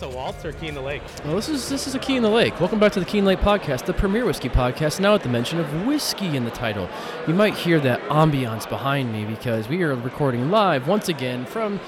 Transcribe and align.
this 0.00 0.12
a 0.12 0.16
waltz 0.16 0.44
or 0.44 0.52
key 0.52 0.68
in 0.68 0.74
the 0.74 0.80
lake? 0.80 1.02
Well, 1.24 1.36
this 1.36 1.48
is 1.48 1.68
this 1.68 1.86
is 1.86 1.94
a 1.94 1.98
Key 1.98 2.16
in 2.16 2.22
the 2.22 2.28
Lake. 2.28 2.58
Welcome 2.60 2.78
back 2.78 2.92
to 2.92 3.00
the 3.00 3.06
Key 3.06 3.18
in 3.18 3.24
the 3.24 3.30
Lake 3.30 3.40
podcast, 3.40 3.84
the 3.86 3.92
premier 3.92 4.24
whiskey 4.24 4.48
podcast. 4.48 5.00
Now 5.00 5.12
with 5.14 5.22
the 5.22 5.28
mention 5.28 5.58
of 5.60 5.86
whiskey 5.86 6.36
in 6.36 6.44
the 6.44 6.50
title, 6.50 6.88
you 7.26 7.34
might 7.34 7.54
hear 7.54 7.78
that 7.80 8.00
ambiance 8.02 8.68
behind 8.68 9.12
me 9.12 9.24
because 9.24 9.68
we 9.68 9.82
are 9.82 9.94
recording 9.94 10.50
live 10.50 10.88
once 10.88 11.08
again 11.08 11.44
from 11.44 11.80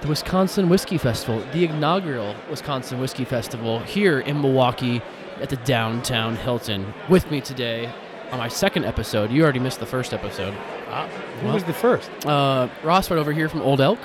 the 0.00 0.08
Wisconsin 0.08 0.68
Whiskey 0.68 0.98
Festival, 0.98 1.40
the 1.52 1.64
inaugural 1.64 2.34
Wisconsin 2.50 3.00
Whiskey 3.00 3.24
Festival 3.24 3.78
here 3.80 4.20
in 4.20 4.40
Milwaukee 4.40 5.00
at 5.40 5.48
the 5.48 5.56
downtown 5.56 6.36
Hilton. 6.36 6.92
With 7.08 7.30
me 7.30 7.40
today 7.40 7.90
on 8.32 8.38
my 8.38 8.48
second 8.48 8.84
episode. 8.84 9.30
You 9.30 9.42
already 9.42 9.60
missed 9.60 9.80
the 9.80 9.86
first 9.86 10.12
episode. 10.12 10.54
Ah, 10.90 11.06
who 11.40 11.46
Well- 11.46 11.54
was 11.54 11.64
the 11.64 11.72
first? 11.72 12.10
Uh, 12.26 12.68
Ross 12.82 13.10
right 13.10 13.18
over 13.18 13.32
here 13.32 13.48
from 13.48 13.62
Old 13.62 13.80
Elk, 13.80 13.98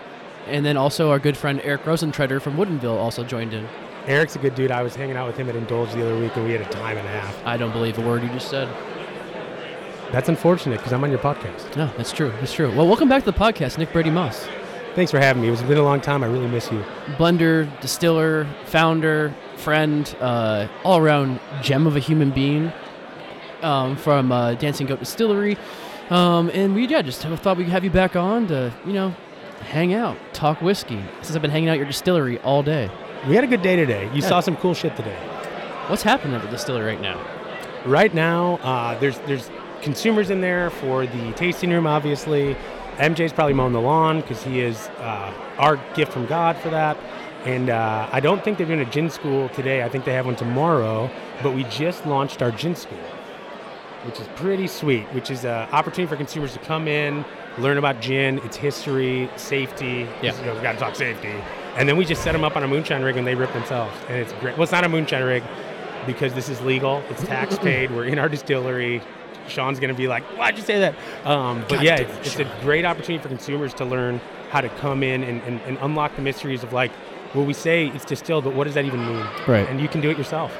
and 0.50 0.66
then 0.66 0.78
also 0.78 1.12
our 1.12 1.20
good 1.20 1.38
friend 1.38 1.62
Eric 1.64 1.84
Rosentreader 1.84 2.42
from 2.42 2.58
Woodinville 2.58 2.98
also 2.98 3.24
joined 3.24 3.54
in. 3.54 3.68
Eric's 4.06 4.36
a 4.36 4.40
good 4.40 4.56
dude. 4.56 4.72
I 4.72 4.82
was 4.82 4.96
hanging 4.96 5.16
out 5.16 5.28
with 5.28 5.38
him 5.38 5.50
at 5.50 5.56
Indulge 5.56 5.92
the 5.94 6.02
other 6.02 6.20
week, 6.20 6.36
and 6.36 6.46
we 6.46 6.52
had 6.52 6.62
a 6.62 6.70
time 6.70 6.98
and 6.98 7.08
a 7.08 7.12
half. 7.12 7.46
I 7.46 7.58
don't 7.58 7.72
believe 7.72 7.98
a 7.98 8.02
word 8.02 8.24
you 8.24 8.30
just 8.30 8.50
said. 8.50 8.68
That's 10.12 10.30
unfortunate 10.30 10.78
because 10.78 10.92
I'm 10.92 11.04
on 11.04 11.12
your 11.12 11.20
podcast. 11.20 11.76
No, 11.76 11.92
that's 11.96 12.12
true. 12.12 12.32
That's 12.40 12.54
true. 12.54 12.76
Well, 12.76 12.88
welcome 12.88 13.08
back 13.08 13.24
to 13.24 13.32
the 13.32 13.38
podcast, 13.38 13.78
Nick 13.78 13.94
Brady 13.94 14.10
Moss. 14.10 14.48
Thanks 14.96 15.12
for 15.12 15.20
having 15.20 15.44
me. 15.44 15.50
It's 15.50 15.62
been 15.62 15.78
a 15.78 15.84
long 15.84 16.02
time. 16.02 16.24
I 16.24 16.28
really 16.28 16.48
miss 16.48 16.72
you. 16.72 16.84
Blender, 17.18 17.70
distiller, 17.80 18.48
founder, 18.66 19.34
friend, 19.58 20.16
uh, 20.20 20.68
all 20.84 20.98
around 20.98 21.40
gem 21.62 21.86
of 21.86 21.96
a 21.96 22.00
human 22.00 22.32
being 22.32 22.74
um, 23.62 23.96
from 23.96 24.32
uh, 24.32 24.56
Dancing 24.56 24.88
Goat 24.88 25.00
Distillery. 25.00 25.58
Um, 26.10 26.50
and 26.56 26.74
we, 26.74 26.88
yeah, 26.88 27.04
just 27.04 27.22
thought 27.22 27.58
we'd 27.58 27.70
have 27.70 27.84
you 27.84 27.92
back 27.92 28.16
on 28.16 28.48
to, 28.48 28.74
you 28.86 28.94
know, 28.94 29.16
hang 29.62 29.94
out, 29.94 30.18
talk 30.34 30.62
whiskey. 30.62 31.02
Since 31.22 31.36
I've 31.36 31.42
been 31.42 31.52
hanging 31.52 31.70
out 31.70 31.74
at 31.74 31.78
your 31.78 31.88
distillery 31.88 32.40
all 32.40 32.64
day. 32.64 32.90
We 33.28 33.36
had 33.36 33.44
a 33.44 33.48
good 33.48 33.62
day 33.62 33.76
today. 33.76 34.06
You 34.14 34.22
Yeah. 34.22 34.28
saw 34.30 34.40
some 34.40 34.56
cool 34.58 34.74
shit 34.74 34.96
today. 34.96 35.16
What's 35.88 36.04
happening 36.04 36.36
at 36.36 36.42
the 36.42 36.48
distillery 36.48 36.86
right 36.86 37.02
now? 37.02 37.18
Right 37.86 38.14
now, 38.14 38.60
uh, 38.64 38.98
there's 39.00 39.18
there's 39.20 39.50
consumers 39.82 40.30
in 40.30 40.42
there 40.42 40.70
for 40.70 41.06
the 41.06 41.32
tasting 41.34 41.72
room. 41.72 41.88
Obviously, 41.88 42.56
MJ's 42.98 43.32
probably 43.34 43.54
mowing 43.54 43.74
the 43.74 43.82
lawn 43.82 44.22
because 44.22 44.44
he 44.44 44.60
is 44.62 44.90
uh, 45.00 45.32
our 45.58 45.78
gift 45.96 46.12
from 46.12 46.26
God 46.26 46.58
for 46.58 46.70
that. 46.70 46.98
And 47.46 47.70
uh, 47.70 48.10
I 48.12 48.20
don't 48.20 48.44
think 48.44 48.58
they're 48.58 48.68
doing 48.68 48.82
a 48.82 48.86
gin 48.86 49.10
school 49.10 49.48
today. 49.50 49.84
I 49.84 49.90
think 49.90 50.04
they 50.04 50.12
have 50.14 50.26
one 50.26 50.36
tomorrow. 50.36 51.10
But 51.42 51.56
we 51.56 51.64
just 51.66 52.06
launched 52.06 52.42
our 52.42 52.52
gin 52.52 52.76
school, 52.76 52.98
which 54.06 54.20
is 54.20 54.28
pretty 54.36 54.68
sweet. 54.68 55.04
Which 55.14 55.32
is 55.32 55.46
an 55.46 55.70
opportunity 55.72 56.10
for 56.10 56.18
consumers 56.18 56.52
to 56.54 56.60
come 56.60 56.88
in, 56.90 57.24
learn 57.58 57.78
about 57.78 58.02
gin, 58.02 58.40
its 58.40 58.56
history, 58.56 59.30
safety. 59.36 60.08
Yeah. 60.22 60.38
you 60.40 60.46
know, 60.46 60.56
we 60.56 60.62
got 60.62 60.74
to 60.74 60.78
talk 60.80 60.96
safety. 60.96 61.34
And 61.76 61.88
then 61.88 61.98
we 61.98 62.06
just 62.06 62.24
set 62.24 62.34
them 62.34 62.44
up 62.44 62.56
on 62.56 62.64
a 62.64 62.68
moonshine 62.68 63.04
rig 63.04 63.18
and 63.18 63.26
they 63.26 63.36
rip 63.36 63.52
themselves. 63.54 63.96
And 64.08 64.18
it's 64.18 64.34
great. 64.34 64.56
Well, 64.56 64.64
it's 64.64 64.72
not 64.72 64.84
a 64.84 64.90
moonshine 64.90 65.24
rig 65.24 65.44
because 66.06 66.34
this 66.34 66.50
is 66.50 66.62
legal. 66.62 67.04
It's 67.10 67.24
tax 67.24 67.58
paid. 67.60 67.92
We're 67.92 68.06
in 68.06 68.20
our 68.20 68.30
distillery. 68.30 69.02
Sean's 69.48 69.80
going 69.80 69.90
to 69.94 69.98
be 69.98 70.08
like, 70.08 70.24
why'd 70.38 70.58
you 70.58 70.64
say 70.64 70.80
that? 70.80 70.96
Um, 71.26 71.62
but 71.62 71.76
God 71.76 71.84
yeah, 71.84 71.96
it's, 71.96 72.36
it, 72.36 72.42
it's 72.42 72.52
a 72.52 72.62
great 72.62 72.86
opportunity 72.86 73.22
for 73.22 73.30
consumers 73.30 73.74
to 73.76 73.86
learn 73.86 74.22
how 74.52 74.62
to 74.62 74.70
come 74.70 75.04
in 75.04 75.24
and, 75.24 75.42
and, 75.44 75.60
and 75.62 75.78
unlock 75.82 76.16
the 76.16 76.22
mysteries 76.22 76.64
of 76.64 76.72
like, 76.72 76.92
well, 77.34 77.46
we 77.46 77.54
say 77.54 77.88
it's 77.88 78.06
distilled, 78.06 78.44
but 78.44 78.54
what 78.56 78.66
does 78.66 78.74
that 78.74 78.86
even 78.86 79.06
mean? 79.06 79.26
Right. 79.48 79.68
And 79.68 79.80
you 79.80 79.88
can 79.88 80.02
do 80.02 80.10
it 80.10 80.18
yourself. 80.18 80.56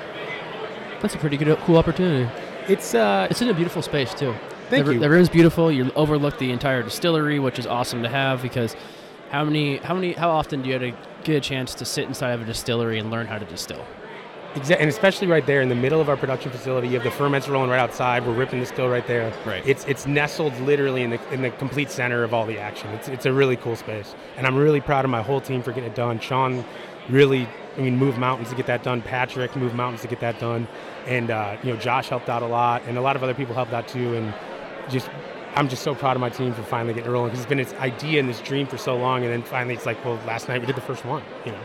That's 1.02 1.16
a 1.16 1.18
pretty 1.18 1.38
good, 1.38 1.58
cool 1.60 1.78
opportunity. 1.78 2.30
It's 2.68 2.94
uh, 2.94 3.28
It's 3.30 3.42
in 3.42 3.50
a 3.50 3.54
beautiful 3.54 3.82
space 3.82 4.14
too. 4.14 4.36
Thank 4.70 4.86
the, 4.86 4.94
you. 4.94 5.00
The 5.00 5.10
room's 5.10 5.30
beautiful. 5.30 5.72
You 5.72 5.92
overlook 5.96 6.38
the 6.38 6.52
entire 6.52 6.84
distillery, 6.84 7.40
which 7.40 7.60
is 7.60 7.68
awesome 7.68 8.04
to 8.04 8.10
have 8.10 8.42
because 8.42 8.76
how 9.30 9.44
many, 9.44 9.78
how 9.78 9.94
many, 9.94 10.14
how 10.14 10.30
often 10.30 10.62
do 10.62 10.70
you 10.70 10.74
have 10.74 10.82
to 10.82 10.98
get 11.24 11.36
a 11.36 11.42
chance 11.42 11.76
to 11.76 11.86
sit 11.86 12.06
inside 12.06 12.32
of 12.32 12.42
a 12.42 12.46
distillery 12.46 13.00
and 13.00 13.12
learn 13.12 13.28
how 13.28 13.38
to 13.38 13.46
distill? 13.46 13.84
Exa- 14.54 14.78
and 14.80 14.90
especially 14.90 15.28
right 15.28 15.46
there 15.46 15.62
in 15.62 15.70
the 15.70 15.76
middle 15.76 16.02
of 16.02 16.10
our 16.10 16.18
production 16.18 16.52
facility, 16.52 16.88
you 16.88 16.96
have 16.96 17.04
the 17.04 17.12
ferments 17.12 17.48
rolling 17.48 17.70
right 17.70 17.80
outside. 17.80 18.26
We're 18.26 18.34
ripping 18.34 18.60
the 18.60 18.66
still 18.66 18.90
right 18.90 19.06
there. 19.06 19.32
Right. 19.46 19.66
It's 19.68 19.86
it's 19.86 20.08
nestled 20.08 20.60
literally 20.62 21.04
in 21.04 21.12
the 21.12 21.20
in 21.32 21.44
the 21.44 21.52
complete 21.52 21.92
center 21.92 22.24
of 22.24 22.34
all 22.34 22.48
the 22.48 22.58
action. 22.58 22.90
It's 22.90 23.08
it's 23.08 23.28
a 23.28 23.34
really 23.34 23.58
cool 23.58 23.76
space, 23.76 24.16
and 24.38 24.48
I'm 24.48 24.56
really 24.56 24.82
proud 24.82 25.06
of 25.06 25.12
my 25.12 25.22
whole 25.22 25.40
team 25.40 25.62
for 25.62 25.72
getting 25.72 25.92
it 25.92 25.96
done. 25.96 26.20
Sean 26.20 26.66
really, 27.10 27.48
I 27.78 27.82
mean, 27.82 27.98
moved 27.98 28.18
mountains 28.18 28.50
to 28.50 28.56
get 28.56 28.66
that 28.66 28.82
done. 28.82 29.04
Patrick 29.04 29.56
moved 29.56 29.76
mountains 29.76 30.02
to 30.02 30.08
get 30.08 30.20
that 30.22 30.40
done, 30.40 30.68
and 31.06 31.30
uh, 31.30 31.58
you 31.62 31.72
know 31.72 31.80
Josh 31.80 32.10
helped 32.10 32.28
out 32.28 32.42
a 32.42 32.48
lot, 32.48 32.82
and 32.88 32.98
a 32.98 33.02
lot 33.02 33.16
of 33.16 33.22
other 33.22 33.36
people 33.36 33.54
helped 33.54 33.74
out 33.74 33.88
too. 33.88 34.16
And 34.16 34.34
just 34.90 35.10
I'm 35.56 35.68
just 35.68 35.84
so 35.84 35.96
proud 35.96 36.16
of 36.16 36.22
my 36.22 36.30
team 36.30 36.54
for 36.54 36.64
finally 36.64 36.94
getting 36.94 37.10
it 37.10 37.14
rolling 37.14 37.30
because 37.30 37.42
it's 37.42 37.50
been 37.50 37.58
this 37.58 37.74
idea 37.76 38.20
and 38.20 38.30
this 38.30 38.40
dream 38.40 38.68
for 38.68 38.78
so 38.78 38.96
long, 38.96 39.24
and 39.24 39.32
then 39.32 39.42
finally 39.42 39.74
it's 39.74 39.86
like, 39.86 40.04
well, 40.06 40.16
last 40.26 40.48
night 40.48 40.62
we 40.62 40.68
did 40.68 40.76
the 40.76 40.82
first 40.82 41.06
one. 41.06 41.24
You 41.46 41.52
know. 41.52 41.62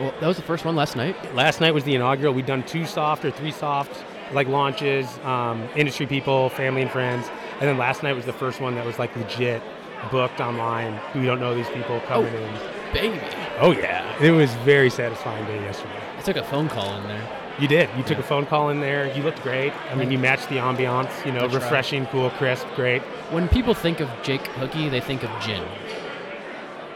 Well, 0.00 0.14
that 0.20 0.26
was 0.26 0.36
the 0.36 0.42
first 0.42 0.64
one 0.64 0.76
last 0.76 0.96
night. 0.96 1.16
Last 1.34 1.60
night 1.60 1.74
was 1.74 1.84
the 1.84 1.94
inaugural. 1.94 2.32
We've 2.32 2.46
done 2.46 2.62
two 2.64 2.84
soft 2.84 3.24
or 3.24 3.30
three 3.30 3.52
soft 3.52 4.04
like 4.32 4.46
launches, 4.46 5.06
um, 5.24 5.66
industry 5.74 6.06
people, 6.06 6.50
family 6.50 6.82
and 6.82 6.90
friends, 6.90 7.26
and 7.52 7.62
then 7.62 7.78
last 7.78 8.02
night 8.02 8.12
was 8.12 8.26
the 8.26 8.32
first 8.32 8.60
one 8.60 8.74
that 8.74 8.84
was 8.84 8.98
like 8.98 9.14
legit 9.16 9.62
booked 10.10 10.40
online. 10.40 11.00
We 11.14 11.26
don't 11.26 11.40
know 11.40 11.54
these 11.54 11.68
people 11.70 12.00
coming 12.00 12.32
in. 12.32 12.54
Baby, 12.92 13.20
Oh 13.60 13.72
yeah, 13.72 14.22
it 14.22 14.30
was 14.30 14.54
very 14.56 14.88
satisfying 14.88 15.44
day 15.46 15.60
yesterday. 15.62 16.00
I 16.16 16.22
took 16.22 16.36
a 16.36 16.44
phone 16.44 16.68
call 16.68 16.94
in 16.96 17.08
there. 17.08 17.37
You 17.58 17.66
did. 17.66 17.90
You 17.96 18.04
took 18.04 18.18
a 18.18 18.22
phone 18.22 18.46
call 18.46 18.70
in 18.70 18.80
there. 18.80 19.12
You 19.16 19.22
looked 19.22 19.42
great. 19.42 19.72
I 19.90 19.96
mean, 19.96 20.12
you 20.12 20.18
matched 20.18 20.48
the 20.48 20.56
ambiance. 20.56 21.26
You 21.26 21.32
know, 21.32 21.40
That's 21.40 21.54
right. 21.54 21.62
refreshing, 21.62 22.06
cool, 22.06 22.30
crisp, 22.30 22.66
great. 22.76 23.02
When 23.32 23.48
people 23.48 23.74
think 23.74 23.98
of 24.00 24.08
Jake 24.22 24.42
Hookie, 24.42 24.90
they 24.90 25.00
think 25.00 25.24
of 25.24 25.30
gin. 25.42 25.64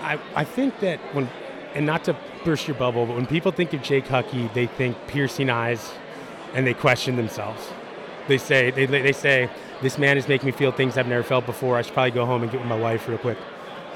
I, 0.00 0.18
I 0.34 0.44
think 0.44 0.78
that 0.80 0.98
when, 1.14 1.28
and 1.74 1.84
not 1.84 2.04
to 2.04 2.16
burst 2.44 2.68
your 2.68 2.76
bubble, 2.76 3.06
but 3.06 3.16
when 3.16 3.26
people 3.26 3.50
think 3.52 3.72
of 3.72 3.82
Jake 3.82 4.06
Huckey, 4.06 4.48
they 4.54 4.66
think 4.66 4.96
piercing 5.08 5.50
eyes, 5.50 5.92
and 6.54 6.66
they 6.66 6.74
question 6.74 7.16
themselves. 7.16 7.68
They 8.28 8.38
say 8.38 8.70
they, 8.70 8.86
they 8.86 9.12
say 9.12 9.50
this 9.80 9.98
man 9.98 10.16
is 10.16 10.28
making 10.28 10.46
me 10.46 10.52
feel 10.52 10.70
things 10.70 10.96
I've 10.96 11.08
never 11.08 11.24
felt 11.24 11.44
before. 11.44 11.76
I 11.76 11.82
should 11.82 11.94
probably 11.94 12.12
go 12.12 12.24
home 12.24 12.42
and 12.42 12.50
get 12.52 12.60
with 12.60 12.68
my 12.68 12.78
wife 12.78 13.08
real 13.08 13.18
quick. 13.18 13.38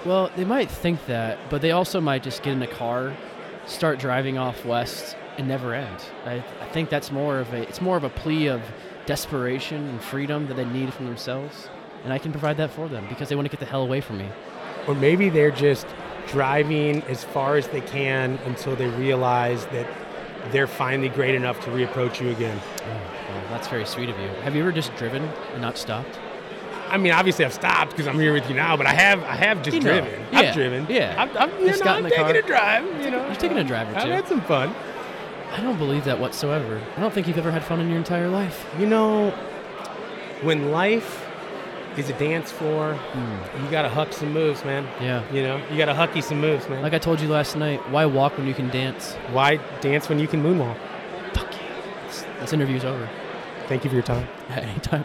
Well, 0.05 0.31
they 0.37 0.45
might 0.45 0.71
think 0.71 1.07
that, 1.07 1.39
but 1.49 1.63
they 1.63 1.71
also 1.71 2.01
might 2.01 2.23
just 2.23 2.43
get 2.43 2.53
in 2.55 2.63
a 2.63 2.67
car, 2.67 3.17
start 3.67 3.99
driving 3.99 4.37
off 4.39 4.65
west, 4.65 5.17
and 5.39 5.47
never 5.49 5.75
end. 5.75 6.03
I, 6.25 6.35
I 6.61 6.67
think 6.73 6.89
that's 6.91 7.11
more 7.13 7.39
of 7.39 7.53
a 7.53 7.63
it's 7.69 7.81
more 7.81 7.97
of 7.97 8.05
a 8.05 8.11
plea 8.11 8.49
of 8.49 8.63
desperation 9.07 9.89
and 9.89 10.01
freedom 10.03 10.47
that 10.49 10.55
they 10.55 10.65
need 10.65 10.93
from 10.93 11.07
themselves, 11.07 11.69
and 12.05 12.13
I 12.13 12.19
can 12.19 12.33
provide 12.33 12.57
that 12.59 12.71
for 12.71 12.89
them 12.89 13.07
because 13.09 13.29
they 13.29 13.37
want 13.37 13.47
to 13.47 13.51
get 13.51 13.61
the 13.61 13.67
hell 13.67 13.83
away 13.83 14.01
from 14.01 14.19
me. 14.19 14.29
Or 14.89 14.95
maybe 14.95 15.29
they're 15.29 15.51
just 15.51 15.87
driving 16.29 17.03
as 17.05 17.23
far 17.25 17.57
as 17.57 17.69
they 17.69 17.81
can 17.81 18.39
until 18.47 18.75
they 18.77 18.89
realize 18.89 19.67
that 19.67 19.87
they're 20.53 20.67
finally 20.67 21.09
great 21.09 21.35
enough 21.35 21.61
to 21.65 21.71
reapproach 21.71 22.21
you 22.21 22.31
again. 22.31 22.61
Oh, 22.83 22.89
well, 22.89 23.43
that's 23.51 23.69
very 23.69 23.85
sweet 23.87 24.09
of 24.09 24.19
you. 24.19 24.29
Have 24.43 24.55
you 24.55 24.63
ever 24.63 24.73
just 24.73 24.95
driven 24.97 25.23
and 25.53 25.63
not 25.63 25.77
stopped? 25.79 26.19
I 26.89 26.99
mean, 26.99 27.11
obviously 27.13 27.45
I've 27.45 27.53
stopped 27.55 27.91
because 27.91 28.07
I'm 28.07 28.19
here 28.19 28.33
with 28.33 28.49
you 28.49 28.55
now, 28.55 28.77
but 28.77 28.87
I 28.87 28.93
have 28.95 29.21
I 29.25 29.35
have 29.35 29.61
just 29.63 29.77
You 29.77 29.83
know, 29.83 30.01
driven. 30.01 30.21
yeah, 30.33 30.39
I've 30.39 30.55
driven. 30.55 30.87
yeah. 30.89 31.15
I've, 31.19 31.37
I've, 31.37 31.61
you 31.61 31.67
just 31.69 31.85
know, 31.85 31.93
I've 31.95 32.13
car. 32.13 32.31
a 32.33 32.43
drive. 32.43 32.85
You 33.05 33.11
know, 33.11 33.27
You're 33.27 33.35
taking 33.35 33.59
a 33.59 33.65
drive 33.65 33.89
or 33.89 33.97
I've 33.99 34.09
had 34.09 34.29
some 34.29 34.41
fun. 34.43 34.73
I 35.53 35.61
don't 35.61 35.79
believe 35.79 36.05
that 36.05 36.19
whatsoever. 36.19 36.83
I 36.97 37.01
don't 37.01 37.13
think 37.13 37.27
you've 37.27 37.39
ever 37.39 37.51
had 37.51 37.65
fun 37.65 37.81
in 37.81 37.89
your 37.89 37.99
entire 37.99 38.29
life. 38.29 38.67
You 38.79 38.87
know, 38.87 39.31
when 40.43 40.71
life 40.71 41.27
is 41.97 42.11
a 42.11 42.13
dance 42.19 42.51
floor, 42.51 42.99
you 43.63 43.71
gotta 43.71 43.89
huck 43.89 44.13
some 44.13 44.33
moves, 44.33 44.65
man. 44.65 44.85
Yeah. 45.01 45.25
You 45.33 45.43
know, 45.43 45.63
you 45.71 45.79
gotta 45.79 45.95
hucky 45.95 46.23
some 46.23 46.41
moves, 46.41 46.69
man. 46.69 46.83
Like 46.83 46.93
I 46.93 46.99
told 46.99 47.21
you 47.21 47.29
last 47.29 47.57
night, 47.57 47.81
why 47.91 48.05
walk 48.07 48.37
when 48.37 48.47
you 48.47 48.55
can 48.55 48.69
dance? 48.69 49.15
Why 49.33 49.57
dance 49.81 50.09
when 50.09 50.19
you 50.19 50.29
can 50.29 50.43
moonwalk? 50.43 50.77
Fuck 51.33 51.53
you. 51.55 51.61
This, 52.07 52.25
this 52.41 52.53
interview's 52.53 52.85
over. 52.85 53.09
Thank 53.67 53.85
you 53.85 53.91
for 53.91 53.97
your 53.97 54.05
time. 54.05 54.29
at 54.51 54.65
any 54.65 54.81
time. 54.81 55.05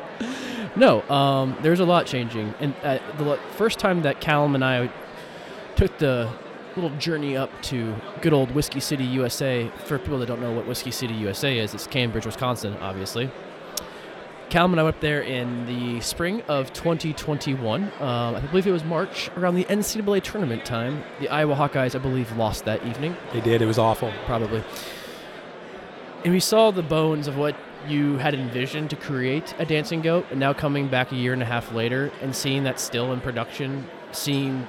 no, 0.76 1.02
um, 1.10 1.56
there's 1.62 1.80
a 1.80 1.84
lot 1.84 2.06
changing. 2.06 2.54
And 2.60 2.74
uh, 2.82 2.98
the 3.18 3.38
first 3.56 3.78
time 3.78 4.02
that 4.02 4.20
Callum 4.20 4.54
and 4.54 4.64
I 4.64 4.90
took 5.74 5.98
the 5.98 6.30
little 6.76 6.96
journey 6.98 7.36
up 7.36 7.50
to 7.62 7.94
good 8.20 8.32
old 8.32 8.50
Whiskey 8.52 8.80
City, 8.80 9.04
USA, 9.04 9.70
for 9.84 9.98
people 9.98 10.18
that 10.18 10.26
don't 10.26 10.40
know 10.40 10.52
what 10.52 10.66
Whiskey 10.66 10.90
City, 10.90 11.14
USA 11.14 11.58
is, 11.58 11.74
it's 11.74 11.86
Cambridge, 11.86 12.26
Wisconsin, 12.26 12.76
obviously. 12.80 13.30
Callum 14.48 14.72
and 14.72 14.80
I 14.80 14.84
went 14.84 14.96
up 14.96 15.00
there 15.00 15.22
in 15.22 15.66
the 15.66 16.00
spring 16.00 16.40
of 16.42 16.72
2021. 16.72 17.82
Um, 17.82 17.90
I 18.00 18.40
believe 18.40 18.66
it 18.66 18.72
was 18.72 18.84
March, 18.84 19.28
around 19.36 19.56
the 19.56 19.64
NCAA 19.64 20.22
tournament 20.22 20.64
time. 20.64 21.02
The 21.18 21.28
Iowa 21.28 21.56
Hawkeyes, 21.56 21.96
I 21.96 21.98
believe, 21.98 22.30
lost 22.36 22.64
that 22.64 22.84
evening 22.86 23.16
They 23.32 23.40
did. 23.40 23.60
It 23.60 23.66
was 23.66 23.78
awful. 23.78 24.12
probably. 24.24 24.62
And 26.24 26.32
we 26.32 26.40
saw 26.40 26.70
the 26.70 26.82
bones 26.82 27.26
of 27.26 27.36
what 27.36 27.56
you 27.88 28.18
had 28.18 28.34
envisioned 28.34 28.90
to 28.90 28.96
create 28.96 29.54
a 29.58 29.64
dancing 29.64 30.00
goat, 30.00 30.26
and 30.30 30.38
now 30.38 30.52
coming 30.52 30.88
back 30.88 31.10
a 31.12 31.16
year 31.16 31.32
and 31.32 31.42
a 31.42 31.46
half 31.46 31.72
later 31.72 32.12
and 32.20 32.34
seeing 32.34 32.64
that 32.64 32.78
still 32.78 33.12
in 33.12 33.20
production, 33.20 33.88
seeing 34.12 34.66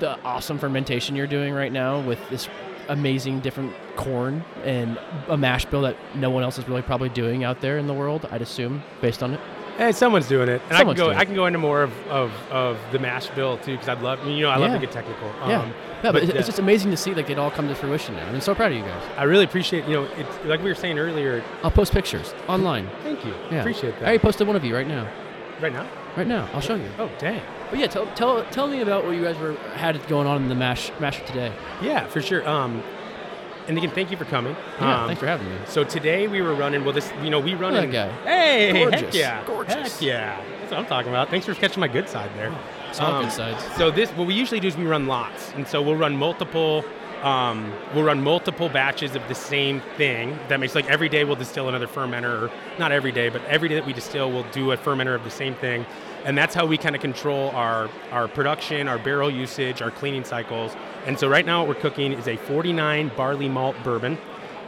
the 0.00 0.18
awesome 0.22 0.58
fermentation 0.58 1.14
you're 1.16 1.26
doing 1.26 1.54
right 1.54 1.72
now 1.72 2.00
with 2.00 2.18
this 2.30 2.48
amazing 2.88 3.40
different 3.40 3.72
corn 3.96 4.44
and 4.64 4.98
a 5.28 5.36
mash 5.36 5.64
bill 5.66 5.82
that 5.82 5.96
no 6.16 6.30
one 6.30 6.42
else 6.42 6.58
is 6.58 6.66
really 6.68 6.82
probably 6.82 7.08
doing 7.10 7.44
out 7.44 7.60
there 7.60 7.78
in 7.78 7.86
the 7.86 7.94
world. 7.94 8.26
I'd 8.32 8.42
assume 8.42 8.82
based 9.00 9.22
on 9.22 9.34
it. 9.34 9.40
Hey, 9.78 9.92
someone's 9.92 10.28
doing 10.28 10.48
it, 10.50 10.60
and 10.68 10.76
Someone's 10.76 11.00
I 11.00 11.04
can 11.04 11.06
doing 11.06 11.14
go. 11.14 11.18
it. 11.18 11.20
I 11.20 11.24
can 11.24 11.34
go 11.34 11.46
into 11.46 11.58
more 11.58 11.82
of, 11.82 11.92
of, 12.08 12.32
of 12.50 12.78
the 12.92 12.98
mash 12.98 13.28
bill 13.28 13.56
too, 13.58 13.72
because 13.72 13.88
I'd 13.88 14.02
love. 14.02 14.26
You 14.26 14.40
know, 14.42 14.50
I 14.50 14.56
love 14.56 14.72
Yeah. 14.72 14.78
to 14.78 14.84
get 14.86 14.92
technical. 14.92 15.26
yeah, 15.46 15.62
Um, 15.62 15.70
yeah, 15.70 15.74
but, 16.02 16.12
but, 16.12 16.22
it's, 16.24 16.32
uh, 16.32 16.36
it's 16.36 16.46
just 16.48 16.58
amazing 16.58 16.90
to 16.90 16.98
see 16.98 17.14
like 17.14 17.30
it 17.30 17.38
all 17.38 17.50
come 17.50 17.66
to 17.68 17.74
fruition 17.74 18.14
now. 18.14 18.26
I'm 18.28 18.40
so 18.42 18.54
proud 18.54 18.72
of 18.72 18.78
you 18.78 18.84
guys. 18.84 19.02
I 19.16 19.22
really 19.22 19.44
appreciate. 19.44 19.86
You 19.86 19.94
know, 19.94 20.04
it's 20.18 20.44
like 20.44 20.60
we 20.62 20.68
were 20.68 20.74
saying 20.74 20.98
earlier. 20.98 21.42
I'll 21.62 21.70
post 21.70 21.92
pictures 21.92 22.34
online. 22.46 22.90
Thank 23.04 23.24
you. 23.24 23.32
Yeah, 23.50 23.60
Appreciate 23.60 23.92
that. 23.92 24.02
I 24.02 24.06
already 24.06 24.18
posted 24.18 24.46
one 24.46 24.56
of 24.56 24.64
you 24.64 24.74
right 24.74 24.86
now. 24.88 25.08
right 25.62 25.72
now. 25.72 25.86
Right 26.16 26.26
now, 26.26 26.48
I'll 26.52 26.60
show 26.60 26.74
you. 26.74 26.88
Oh, 26.98 27.10
dang. 27.18 27.40
But 27.70 27.78
yeah, 27.78 27.86
tell, 27.86 28.06
tell 28.14 28.44
tell 28.46 28.66
me 28.66 28.80
about 28.80 29.04
what 29.04 29.12
you 29.12 29.22
guys 29.22 29.38
were 29.38 29.54
had 29.74 30.04
going 30.08 30.26
on 30.26 30.42
in 30.42 30.48
the 30.48 30.54
mash 30.56 30.90
masher 30.98 31.24
today. 31.24 31.52
Yeah, 31.80 32.06
for 32.08 32.20
sure. 32.20 32.46
Um, 32.48 32.82
and 33.68 33.78
again, 33.78 33.90
thank 33.90 34.10
you 34.10 34.16
for 34.16 34.24
coming. 34.24 34.56
Yeah, 34.80 35.02
Um, 35.02 35.06
thanks 35.06 35.20
for 35.20 35.26
having 35.28 35.48
me. 35.48 35.56
So 35.66 35.84
today 35.84 36.26
we 36.26 36.42
were 36.42 36.54
running. 36.54 36.84
Well, 36.84 36.92
this 36.92 37.12
you 37.22 37.30
know 37.30 37.38
we 37.38 37.54
run 37.54 37.74
Look 37.74 37.84
in. 37.84 37.94
at 37.94 38.24
that 38.24 38.26
Hey, 38.28 38.90
heck 38.90 39.14
yeah, 39.14 39.44
Gorgeous. 39.46 39.74
heck 39.74 40.02
yeah. 40.02 40.42
That's 40.60 40.72
what 40.72 40.80
I'm 40.80 40.86
talking 40.86 41.10
about. 41.10 41.28
Thanks 41.30 41.46
for 41.46 41.54
catching 41.54 41.78
my 41.80 41.86
good 41.88 42.08
side 42.08 42.30
there. 42.36 42.52
All 43.00 43.14
Um, 43.14 43.22
good 43.24 43.32
sides. 43.32 43.62
So 43.76 43.92
this, 43.92 44.10
what 44.10 44.26
we 44.26 44.34
usually 44.34 44.58
do 44.58 44.66
is 44.66 44.76
we 44.76 44.84
run 44.86 45.06
lots, 45.06 45.52
and 45.54 45.66
so 45.68 45.80
we'll 45.80 45.94
run 45.96 46.16
multiple. 46.16 46.84
Um, 47.22 47.70
we'll 47.94 48.04
run 48.04 48.22
multiple 48.22 48.70
batches 48.70 49.14
of 49.14 49.26
the 49.28 49.34
same 49.34 49.82
thing. 49.98 50.38
That 50.48 50.58
makes 50.58 50.74
like 50.74 50.88
every 50.88 51.10
day 51.10 51.24
we'll 51.24 51.36
distill 51.36 51.68
another 51.68 51.86
fermenter, 51.86 52.42
or 52.42 52.50
not 52.78 52.92
every 52.92 53.12
day, 53.12 53.28
but 53.28 53.44
every 53.44 53.68
day 53.68 53.74
that 53.74 53.84
we 53.84 53.92
distill, 53.92 54.32
we'll 54.32 54.50
do 54.52 54.72
a 54.72 54.76
fermenter 54.76 55.14
of 55.14 55.22
the 55.22 55.30
same 55.30 55.54
thing, 55.54 55.84
and 56.24 56.36
that's 56.36 56.54
how 56.54 56.64
we 56.64 56.78
kind 56.78 56.94
of 56.94 57.02
control 57.02 57.50
our 57.50 57.90
our 58.10 58.26
production, 58.26 58.88
our 58.88 58.98
barrel 58.98 59.30
usage, 59.30 59.82
our 59.82 59.90
cleaning 59.90 60.24
cycles. 60.24 60.74
And 61.06 61.18
so 61.18 61.28
right 61.28 61.44
now 61.44 61.60
what 61.60 61.68
we're 61.68 61.82
cooking 61.82 62.12
is 62.12 62.26
a 62.26 62.36
49 62.36 63.12
barley 63.16 63.50
malt 63.50 63.76
bourbon, 63.84 64.16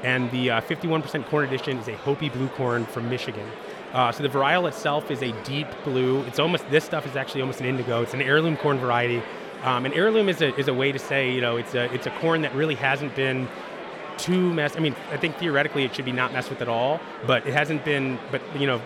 and 0.03 0.31
the 0.31 0.51
uh, 0.51 0.61
51% 0.61 1.27
corn 1.29 1.47
edition 1.47 1.79
is 1.79 1.89
a 1.89 1.97
Hopi 1.97 2.29
blue 2.29 2.49
corn 2.49 2.85
from 2.85 3.09
Michigan. 3.09 3.49
Uh, 3.93 4.11
so 4.11 4.23
the 4.23 4.29
varietal 4.29 4.69
itself 4.69 5.11
is 5.11 5.23
a 5.23 5.33
deep 5.45 5.69
blue. 5.85 6.23
It's 6.23 6.39
almost 6.39 6.69
this 6.71 6.85
stuff 6.85 7.07
is 7.07 7.17
actually 7.17 7.43
almost 7.43 7.61
an 7.61 7.67
indigo. 7.67 8.03
It's 8.03 8.15
an 8.15 8.23
heirloom 8.23 8.57
corn 8.57 8.79
variety. 8.79 9.23
Um, 9.63 9.85
and 9.85 9.95
heirloom 9.95 10.29
is 10.29 10.41
a, 10.41 10.55
is 10.59 10.69
a 10.69 10.75
way 10.75 10.93
to 10.93 10.99
say 10.99 11.33
you 11.33 11.41
know 11.41 11.57
it's 11.57 11.75
a 11.75 11.93
it's 11.95 12.07
a 12.07 12.11
corn 12.11 12.43
that 12.43 12.55
really 12.55 12.75
hasn't 12.75 13.15
been 13.15 13.49
too 14.19 14.53
messed. 14.53 14.77
I 14.77 14.81
mean, 14.81 14.95
I 15.11 15.17
think 15.17 15.37
theoretically 15.39 15.85
it 15.85 15.95
should 15.95 16.05
be 16.05 16.13
not 16.13 16.33
messed 16.33 16.51
with 16.51 16.63
at 16.63 16.69
all, 16.69 17.01
but 17.27 17.47
it 17.47 17.55
hasn't 17.55 17.85
been. 17.85 18.19
But 18.31 18.43
you 18.59 18.67
know, 18.67 18.81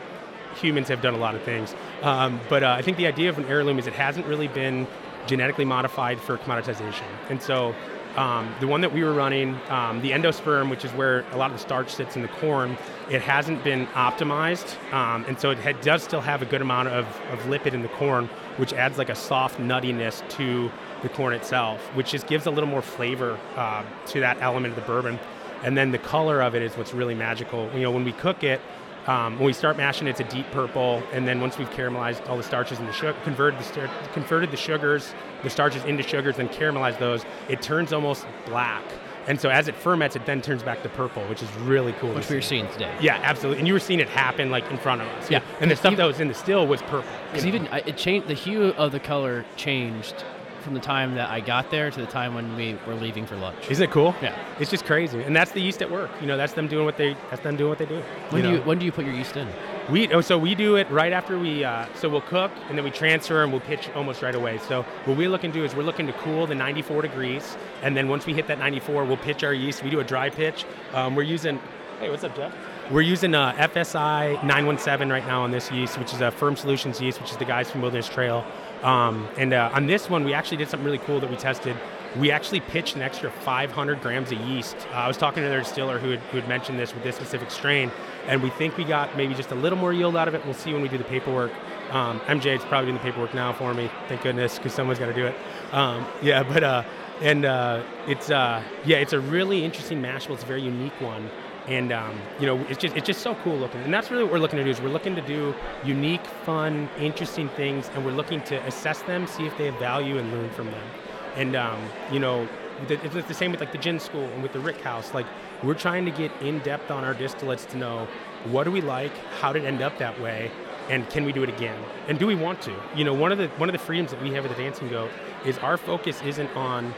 humans 0.56 0.88
have 0.88 1.02
done 1.02 1.14
a 1.14 1.19
lot 1.19 1.34
of 1.34 1.43
things. 1.43 1.75
Um, 2.02 2.40
but 2.49 2.62
uh, 2.62 2.70
I 2.78 2.82
think 2.82 2.96
the 2.96 3.06
idea 3.06 3.28
of 3.28 3.38
an 3.38 3.44
heirloom 3.46 3.78
is 3.78 3.87
it 3.87 3.93
hasn't 3.93 4.26
really 4.26 4.49
been 4.49 4.87
genetically 5.26 5.64
modified 5.64 6.20
for 6.20 6.38
commoditization. 6.38 7.06
And 7.28 7.43
so 7.43 7.75
um, 8.17 8.55
the 8.61 8.67
one 8.67 8.81
that 8.81 8.93
we 8.93 9.05
were 9.05 9.12
running, 9.12 9.58
um, 9.69 10.00
the 10.00 10.11
endosperm, 10.12 10.70
which 10.70 10.84
is 10.84 10.90
where 10.93 11.20
a 11.32 11.37
lot 11.37 11.50
of 11.50 11.56
the 11.56 11.62
starch 11.62 11.94
sits 11.94 12.17
in 12.17 12.23
the 12.23 12.28
corn, 12.28 12.78
it 13.11 13.20
hasn't 13.20 13.62
been 13.62 13.87
optimized. 13.88 14.76
Um, 14.93 15.25
and 15.28 15.38
so 15.38 15.50
it 15.50 15.58
had, 15.58 15.81
does 15.82 16.02
still 16.02 16.23
have 16.23 16.43
a 16.43 16.46
good 16.46 16.62
amount 16.62 16.88
of, 16.88 17.05
of 17.31 17.40
lipid 17.40 17.75
in 17.75 17.82
the 17.82 17.88
corn, 17.88 18.28
which 18.56 18.73
adds 18.73 18.99
like 18.99 19.08
a 19.08 19.14
soft 19.14 19.58
nuttiness 19.58 20.29
to 20.31 20.70
the 21.03 21.08
corn 21.08 21.35
itself, 21.35 21.81
which 21.94 22.11
just 22.11 22.26
gives 22.26 22.47
a 22.47 22.50
little 22.50 22.69
more 22.69 22.82
flavor 22.82 23.38
uh, 23.56 23.85
to 24.06 24.20
that 24.20 24.41
element 24.41 24.76
of 24.76 24.81
the 24.81 24.87
bourbon. 24.87 25.19
And 25.62 25.76
then 25.76 25.91
the 25.91 25.99
color 25.99 26.41
of 26.43 26.55
it 26.55 26.62
is 26.62 26.76
what's 26.76 26.94
really 26.94 27.14
magical. 27.14 27.70
You 27.75 27.81
know, 27.81 27.91
when 27.91 28.05
we 28.05 28.12
cook 28.12 28.44
it, 28.44 28.61
um, 29.06 29.37
when 29.37 29.47
we 29.47 29.53
start 29.53 29.76
mashing, 29.76 30.08
it's 30.08 30.20
a 30.20 30.25
deep 30.25 30.50
purple, 30.50 31.00
and 31.12 31.29
then 31.29 31.41
once 31.41 31.58
we've 31.58 31.70
caramelized 31.70 32.29
all 32.29 32.37
the 32.37 32.43
starches 32.43 32.81
and 32.81 32.88
the 32.88 32.93
sugar, 32.93 33.17
converted 33.23 33.61
the 33.61 33.64
star- 33.64 33.91
converted 34.12 34.50
the 34.50 34.56
sugars, 34.56 35.14
the 35.44 35.50
starches 35.50 35.85
into 35.85 36.02
sugars, 36.02 36.37
then 36.37 36.49
caramelized 36.49 36.99
those, 36.99 37.25
it 37.49 37.62
turns 37.62 37.93
almost 37.93 38.26
black. 38.47 38.82
And 39.28 39.40
so 39.40 39.49
as 39.49 39.69
it 39.69 39.75
ferments, 39.75 40.14
it 40.17 40.25
then 40.25 40.40
turns 40.40 40.62
back 40.62 40.82
to 40.82 40.88
purple, 40.88 41.23
which 41.25 41.43
is 41.43 41.52
really 41.56 41.93
cool. 41.94 42.14
Which 42.14 42.28
we 42.31 42.37
were 42.37 42.43
seeing 42.43 42.69
today. 42.69 42.94
Yeah, 43.00 43.20
absolutely. 43.23 43.58
And 43.58 43.67
you 43.67 43.75
were 43.75 43.81
seeing 43.81 44.00
it 44.00 44.08
happen 44.08 44.50
like 44.50 44.70
in 44.70 44.78
front 44.78 45.02
of 45.02 45.08
us. 45.08 45.31
Yeah. 45.31 45.40
And 45.61 45.70
the 45.70 45.76
stuff 45.76 45.93
Even- 45.93 45.99
that 45.99 46.06
was 46.06 46.20
in 46.20 46.28
the 46.28 46.34
still 46.34 46.67
was 46.67 46.81
purple. 46.82 47.11
Because 47.32 47.46
even 47.46 47.67
it 47.67 47.96
changed, 47.96 48.28
the 48.28 48.34
hue 48.34 48.67
of 48.75 48.93
the 48.93 49.00
color 49.00 49.44
changed 49.56 50.25
from 50.62 50.75
the 50.75 50.81
time 50.81 51.14
that 51.14 51.31
I 51.31 51.40
got 51.40 51.70
there 51.70 51.90
to 51.93 52.00
the 52.00 52.06
time 52.06 52.34
when 52.34 52.56
we 52.56 52.76
were 52.87 52.94
leaving 52.94 53.25
for 53.25 53.37
lunch. 53.37 53.70
Isn't 53.70 53.84
it 53.84 53.93
cool? 53.93 54.14
Yeah. 54.20 54.37
It's 54.58 54.70
just 54.70 54.84
crazy, 54.84 55.23
and 55.23 55.34
that's 55.34 55.52
the 55.52 55.61
yeast 55.61 55.81
at 55.81 55.88
work. 55.90 56.11
You 56.20 56.26
know, 56.26 56.37
that's 56.37 56.55
them 56.55 56.67
doing 56.67 56.84
what 56.84 56.96
they 56.96 57.17
that's 57.31 57.43
them 57.43 57.56
doing 57.56 57.69
what 57.69 57.78
they 57.78 57.87
do. 57.87 58.02
When 58.31 58.43
do 58.43 58.49
know? 58.49 58.55
you 58.56 58.62
when 58.62 58.78
do 58.81 58.84
you 58.84 58.90
put 58.90 59.05
your 59.05 59.14
yeast 59.14 59.37
in? 59.37 59.49
We 59.91 60.12
oh, 60.12 60.21
so 60.21 60.37
we 60.37 60.56
do 60.56 60.75
it 60.77 60.91
right 60.91 61.12
after 61.12 61.38
we 61.38 61.62
uh, 61.62 61.87
so 61.94 62.09
we'll 62.09 62.21
cook 62.21 62.50
and 62.69 62.77
then 62.77 62.85
we 62.85 62.91
transfer 62.91 63.44
and 63.44 63.53
we'll 63.53 63.61
pitch 63.61 63.88
almost 63.94 64.21
right 64.21 64.35
away. 64.35 64.59
So 64.59 64.83
what 65.05 65.17
we're 65.17 65.29
looking 65.29 65.53
to 65.53 65.59
do 65.59 65.65
is 65.65 65.77
we're 65.77 65.85
looking 65.85 66.09
to 66.09 66.12
cool 66.15 66.47
the 66.47 66.56
94 66.56 67.03
degrees, 67.03 67.56
and 67.83 67.97
then 67.97 68.09
once 68.09 68.27
we 68.27 68.35
hit 68.35 68.49
that 68.49 68.59
94, 68.59 69.05
we'll 69.05 69.17
pitch 69.17 69.44
our 69.44 69.55
yeast. 69.55 69.85
We 69.85 69.91
do 69.91 70.00
a 70.00 70.05
dry 70.05 70.29
pitch. 70.29 70.65
Um, 70.93 71.15
we're 71.15 71.23
using 71.23 71.61
hey, 72.00 72.11
what's 72.11 72.25
up, 72.25 72.37
Jeff? 72.37 72.53
We're 72.91 73.00
using 73.03 73.35
uh, 73.35 73.53
FSI 73.53 74.43
917 74.44 75.11
right 75.11 75.27
now 75.27 75.43
on 75.43 75.50
this 75.50 75.71
yeast, 75.71 75.99
which 75.99 76.12
is 76.12 76.21
a 76.21 76.31
Ferm 76.31 76.56
Solutions 76.56 77.00
yeast, 77.00 77.21
which 77.21 77.31
is 77.31 77.37
the 77.37 77.44
guys 77.44 77.71
from 77.71 77.81
Wilderness 77.81 78.09
Trail. 78.09 78.44
Um, 78.83 79.29
and 79.38 79.53
uh, 79.53 79.71
on 79.73 79.87
this 79.87 80.11
one, 80.11 80.25
we 80.25 80.35
actually 80.35 80.59
did 80.59 80.69
something 80.69 80.85
really 80.85 80.99
cool 80.99 81.21
that 81.21 81.31
we 81.31 81.37
tested. 81.37 81.77
We 82.17 82.31
actually 82.31 82.61
pitched 82.61 82.97
an 82.97 83.03
extra 83.03 83.31
500 83.31 84.00
grams 84.00 84.31
of 84.31 84.41
yeast. 84.41 84.77
Uh, 84.91 84.97
I 84.97 85.09
was 85.09 85.17
talking 85.17 85.43
to 85.43 85.49
their 85.49 85.61
distiller 85.61 85.99
who 85.99 86.11
had, 86.11 86.21
who 86.21 86.38
had 86.38 86.49
mentioned 86.49 86.79
this 86.79 86.94
with 86.94 87.03
this 87.03 87.17
specific 87.17 87.50
strain, 87.50 87.91
and 88.26 88.43
we 88.43 88.50
think 88.50 88.76
we 88.76 88.84
got 88.84 89.17
maybe 89.17 89.34
just 89.34 89.50
a 89.50 89.55
little 89.55 89.78
more 89.78 89.93
yield 89.93 90.17
out 90.17 90.28
of 90.28 90.34
it. 90.34 90.44
We'll 90.44 90.55
see 90.55 90.73
when 90.73 90.82
we 90.82 90.88
do 90.88 90.99
the 90.99 91.05
paperwork. 91.05 91.52
Um, 91.90 92.20
MJ 92.20 92.56
is 92.56 92.64
probably 92.64 92.90
doing 92.90 92.96
the 92.96 93.02
paperwork 93.02 93.34
now 93.34 93.52
for 93.52 93.73
me. 93.73 93.90
Thank 94.08 94.23
goodness, 94.23 94.56
because 94.58 94.73
someone's 94.73 94.99
got 94.99 95.06
to 95.06 95.14
do 95.14 95.26
it. 95.26 95.34
Um, 95.73 96.06
yeah, 96.23 96.43
but 96.43 96.64
uh, 96.64 96.82
and 97.20 97.44
uh, 97.44 97.82
it's 98.06 98.31
uh, 98.31 98.62
yeah, 98.84 98.99
it's 98.99 99.12
a 99.12 99.20
really 99.20 99.64
interesting 99.64 100.00
mash 100.00 100.26
bill. 100.26 100.34
It's 100.34 100.44
a 100.44 100.46
very 100.46 100.62
unique 100.62 101.00
one 101.00 101.31
and 101.69 101.93
um, 101.93 102.17
you 102.38 102.46
know 102.46 102.58
it's 102.69 102.78
just 102.78 102.96
it's 102.96 103.06
just 103.06 103.20
so 103.20 103.34
cool 103.37 103.56
looking 103.56 103.81
and 103.82 103.93
that's 103.93 104.11
really 104.11 104.23
what 104.23 104.32
we're 104.32 104.38
looking 104.38 104.58
to 104.58 104.64
do 104.64 104.70
is 104.70 104.81
we're 104.81 104.88
looking 104.88 105.14
to 105.14 105.23
do 105.23 105.55
unique 105.84 106.25
fun 106.44 106.88
interesting 106.99 107.49
things 107.50 107.90
and 107.94 108.05
we're 108.05 108.12
looking 108.12 108.40
to 108.43 108.56
assess 108.67 109.02
them 109.02 109.26
see 109.26 109.46
if 109.46 109.56
they 109.58 109.67
have 109.67 109.78
value 109.78 110.19
and 110.19 110.31
learn 110.32 110.49
from 110.50 110.67
them 110.67 110.88
and 111.37 111.56
um, 111.56 111.81
you 112.12 112.19
know 112.19 112.49
it's 112.88 113.26
the 113.28 113.34
same 113.34 113.50
with 113.50 113.61
like 113.61 113.73
the 113.73 113.78
gin 113.78 113.99
school 113.99 114.25
and 114.25 114.43
with 114.43 114.52
the 114.52 114.61
rick 114.61 114.81
house 114.81 115.12
like 115.14 115.26
we're 115.62 115.75
trying 115.75 116.05
to 116.05 116.11
get 116.11 116.31
in 116.43 116.58
depth 116.61 116.91
on 116.91 117.05
our 117.05 117.14
distillates 117.14 117.69
to 117.69 117.76
know 117.76 118.06
what 118.44 118.64
do 118.64 118.70
we 118.70 118.81
like 118.81 119.17
how 119.41 119.53
did 119.53 119.64
it 119.64 119.67
end 119.67 119.82
up 119.82 119.97
that 119.99 120.20
way 120.20 120.50
and 120.88 121.08
can 121.11 121.25
we 121.25 121.32
do 121.32 121.43
it 121.43 121.49
again 121.49 121.79
and 122.08 122.19
do 122.19 122.26
we 122.26 122.35
want 122.35 122.61
to 122.61 122.75
you 122.94 123.05
know 123.05 123.14
one 123.14 123.32
of 123.32 123.38
the 123.38 123.49
one 123.56 123.69
of 123.69 123.73
the 123.73 123.79
freedoms 123.79 124.11
that 124.11 124.23
we 124.23 124.32
have 124.32 124.44
at 124.44 124.55
the 124.55 124.62
dancing 124.62 124.88
goat 124.88 125.11
is 125.44 125.58
our 125.58 125.76
focus 125.76 126.20
isn't 126.23 126.50
on 126.56 126.94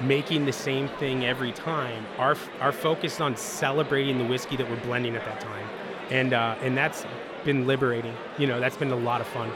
making 0.00 0.46
the 0.46 0.52
same 0.52 0.88
thing 0.88 1.24
every 1.24 1.52
time. 1.52 2.06
Our 2.18 2.36
our 2.60 2.72
focus 2.72 3.14
is 3.14 3.20
on 3.20 3.36
celebrating 3.36 4.18
the 4.18 4.24
whiskey 4.24 4.56
that 4.56 4.68
we're 4.68 4.80
blending 4.80 5.16
at 5.16 5.24
that 5.24 5.40
time, 5.40 5.66
and 6.10 6.32
uh, 6.32 6.56
and 6.62 6.76
that's 6.76 7.04
been 7.44 7.66
liberating. 7.66 8.14
You 8.38 8.46
know, 8.46 8.60
that's 8.60 8.76
been 8.76 8.90
a 8.90 8.96
lot 8.96 9.20
of 9.20 9.26
fun. 9.28 9.50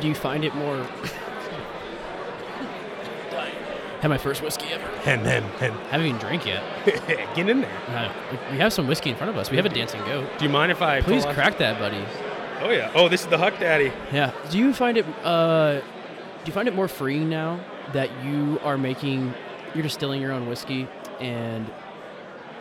Do 0.00 0.08
you 0.08 0.14
find 0.14 0.44
it 0.44 0.54
more? 0.54 0.86
Had 4.00 4.08
my 4.08 4.18
first 4.18 4.42
whiskey 4.42 4.66
ever. 4.66 4.84
And 5.06 5.24
then 5.24 5.42
and 5.60 5.72
Haven't 5.90 6.06
even 6.06 6.20
drank 6.20 6.46
yet. 6.46 6.62
get 7.34 7.48
in 7.48 7.62
there. 7.62 7.78
Uh, 7.88 8.12
we 8.50 8.58
have 8.58 8.72
some 8.72 8.86
whiskey 8.86 9.10
in 9.10 9.16
front 9.16 9.30
of 9.30 9.36
us. 9.36 9.50
We 9.50 9.56
have 9.56 9.66
a 9.66 9.70
dancing 9.70 10.00
goat. 10.04 10.28
Do 10.38 10.44
you 10.44 10.50
mind 10.50 10.70
if 10.70 10.82
I 10.82 11.00
Please 11.00 11.24
crack 11.24 11.58
that, 11.58 11.78
buddy. 11.78 12.04
Oh 12.60 12.70
yeah. 12.70 12.90
Oh, 12.94 13.08
this 13.08 13.22
is 13.22 13.26
the 13.26 13.38
Huck 13.38 13.58
Daddy. 13.58 13.92
Yeah. 14.12 14.32
Do 14.50 14.58
you 14.58 14.72
find 14.72 14.96
it? 14.96 15.06
Uh, 15.24 15.80
do 15.80 16.46
you 16.46 16.52
find 16.52 16.68
it 16.68 16.74
more 16.74 16.88
freeing 16.88 17.28
now 17.28 17.60
that 17.92 18.10
you 18.24 18.58
are 18.62 18.78
making, 18.78 19.32
you're 19.74 19.82
distilling 19.82 20.20
your 20.20 20.32
own 20.32 20.46
whiskey, 20.46 20.88
and 21.20 21.70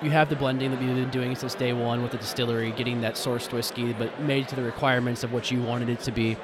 you 0.02 0.12
have 0.12 0.30
the 0.30 0.36
blending 0.36 0.72
that 0.72 0.82
you've 0.82 0.96
been 0.96 1.10
doing 1.10 1.36
since 1.36 1.56
day 1.56 1.74
one 1.74 2.02
with 2.02 2.12
the 2.12 2.18
distillery, 2.18 2.72
getting 2.72 3.02
that 3.02 3.16
sourced 3.16 3.52
whiskey, 3.52 3.94
but 3.94 4.20
made 4.22 4.48
to 4.50 4.56
the 4.56 4.62
requirements 4.62 5.24
of 5.24 5.32
what 5.32 5.52
you 5.52 5.62
wanted 5.62 5.90
it 5.90 6.00
to 6.02 6.12
be. 6.12 6.38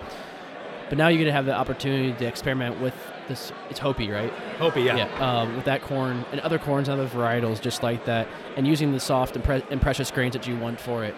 But 0.92 0.98
now 0.98 1.08
you're 1.08 1.20
gonna 1.20 1.32
have 1.32 1.46
the 1.46 1.56
opportunity 1.56 2.12
to 2.12 2.26
experiment 2.26 2.82
with 2.82 2.94
this. 3.30 3.54
It's 3.70 3.80
Hopi, 3.80 4.12
right? 4.12 4.30
Hopi, 4.60 4.82
yeah. 4.82 5.08
um, 5.22 5.56
with 5.56 5.64
that 5.64 5.82
corn 5.82 6.26
and 6.34 6.42
other 6.42 6.60
corns 6.60 6.90
and 6.90 7.00
other 7.00 7.10
varietals 7.10 7.62
just 7.62 7.82
like 7.82 8.04
that, 8.08 8.28
and 8.58 8.68
using 8.68 8.92
the 8.92 9.00
soft 9.00 9.38
and, 9.38 9.46
pre- 9.46 9.64
and 9.72 9.82
precious 9.82 10.12
grains 10.12 10.34
that 10.34 10.46
you 10.46 10.58
want 10.58 10.82
for 10.82 11.06
it. 11.06 11.16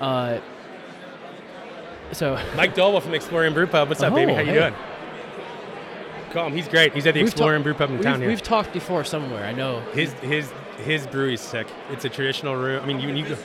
Uh, 0.00 0.38
so 2.12 2.40
Mike 2.56 2.76
Dolwell 2.76 3.02
from 3.02 3.10
Explorium 3.10 3.54
Brew 3.54 3.66
Pub. 3.66 3.88
What's 3.88 4.04
up, 4.04 4.14
baby? 4.14 4.30
Oh, 4.30 4.36
How 4.36 4.40
you 4.42 4.52
hey. 4.52 4.58
doing? 4.60 4.74
Call 6.30 6.46
him. 6.46 6.52
He's 6.52 6.68
great. 6.68 6.94
He's 6.94 7.08
at 7.08 7.14
the 7.14 7.20
Explorium 7.20 7.56
ta- 7.56 7.62
Brew 7.64 7.74
Pub 7.74 7.90
in 7.90 7.96
we've, 7.96 8.04
town 8.04 8.20
here. 8.20 8.28
we've 8.28 8.40
talked 8.40 8.72
before 8.72 9.02
somewhere. 9.02 9.44
I 9.44 9.52
know. 9.52 9.80
His 9.94 10.12
his 10.12 10.48
his 10.78 11.06
brewery's 11.06 11.40
sick. 11.40 11.66
It's 11.90 12.04
a 12.04 12.08
traditional 12.08 12.56
room. 12.56 12.82
I 12.82 12.86
mean, 12.86 13.00
you, 13.00 13.08
you 13.14 13.28
go, 13.28 13.36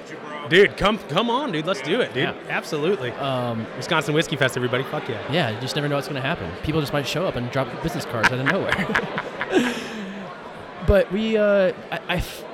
dude, 0.49 0.77
come 0.77 0.97
come 1.09 1.29
on, 1.29 1.51
dude. 1.51 1.65
Let's 1.65 1.81
do 1.81 2.01
it, 2.01 2.13
dude. 2.13 2.23
Yeah. 2.23 2.35
Absolutely. 2.49 3.11
Um, 3.11 3.65
Wisconsin 3.77 4.13
Whiskey 4.13 4.35
Fest, 4.35 4.55
everybody. 4.55 4.83
Fuck 4.83 5.09
yeah. 5.09 5.31
yeah, 5.31 5.49
you 5.49 5.59
just 5.59 5.75
never 5.75 5.87
know 5.87 5.95
what's 5.95 6.07
going 6.07 6.21
to 6.21 6.27
happen. 6.27 6.51
People 6.63 6.81
just 6.81 6.93
might 6.93 7.07
show 7.07 7.25
up 7.25 7.35
and 7.35 7.49
drop 7.51 7.67
business 7.81 8.05
cards 8.05 8.29
out 8.29 8.39
of 8.39 8.45
nowhere. 8.45 9.73
but 10.87 11.11
we, 11.11 11.37
uh, 11.37 11.73
I, 11.91 11.99
I 12.07 12.15
f- 12.17 12.45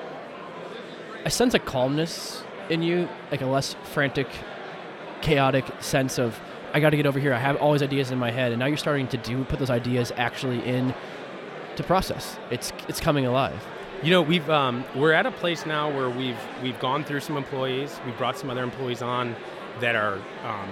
I 1.26 1.30
sense 1.30 1.54
a 1.54 1.60
calmness 1.60 2.44
in 2.70 2.82
you, 2.82 3.10
like 3.32 3.42
a 3.42 3.46
less 3.46 3.76
frantic, 3.84 4.28
chaotic 5.22 5.66
sense 5.82 6.18
of 6.18 6.40
I 6.74 6.80
got 6.80 6.92
to 6.92 6.98
get 6.98 7.06
over 7.06 7.20
here. 7.20 7.34
I 7.34 7.40
have 7.40 7.58
all 7.58 7.74
these 7.74 7.84
ideas 7.84 8.12
in 8.12 8.18
my 8.18 8.32
head, 8.32 8.52
and 8.52 8.60
now 8.60 8.68
you're 8.68 8.78
starting 8.78 9.08
to 9.10 9.18
do 9.18 9.44
put 9.44 9.60
those 9.60 9.70
ideas 9.70 10.12
actually 10.16 10.64
in 10.66 10.94
to 11.76 11.84
process. 11.84 12.38
It's 12.52 12.72
it's 12.88 13.00
coming 13.00 13.26
alive. 13.26 13.66
You 14.02 14.12
know, 14.12 14.22
we've 14.22 14.50
um, 14.50 14.86
we're 14.96 15.12
at 15.12 15.26
a 15.26 15.32
place 15.32 15.66
now 15.66 15.94
where 15.94 16.10
we've 16.10 16.40
we've 16.64 16.80
gone 16.80 17.04
through 17.04 17.20
some 17.20 17.36
employees. 17.36 18.00
We've 18.06 18.18
brought 18.18 18.38
some 18.38 18.50
other 18.50 18.64
employees 18.64 19.02
on 19.02 19.36
that 19.82 19.94
are 19.94 20.14
um, 20.46 20.70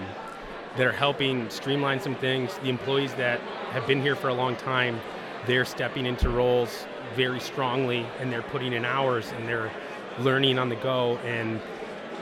that 0.77 0.88
are 0.88 0.93
helping 0.93 1.50
streamline 1.50 2.00
some 2.00 2.15
things. 2.15 2.57
The 2.60 2.69
employees 2.69 3.13
that 3.15 3.41
have 3.72 3.86
been 3.86 4.01
here 4.01 4.15
for 4.15 4.29
a 4.29 4.34
long 4.34 4.55
time, 4.55 5.01
they're 5.46 5.65
stepping 5.65 6.05
into 6.05 6.29
roles 6.29 6.86
very 7.15 7.41
strongly, 7.41 8.05
and 8.22 8.31
they're 8.31 8.43
putting 8.43 8.72
in 8.72 8.86
hours, 8.86 9.29
and 9.34 9.46
they're 9.46 9.74
learning 10.19 10.57
on 10.57 10.69
the 10.69 10.77
go. 10.77 11.17
And 11.17 11.60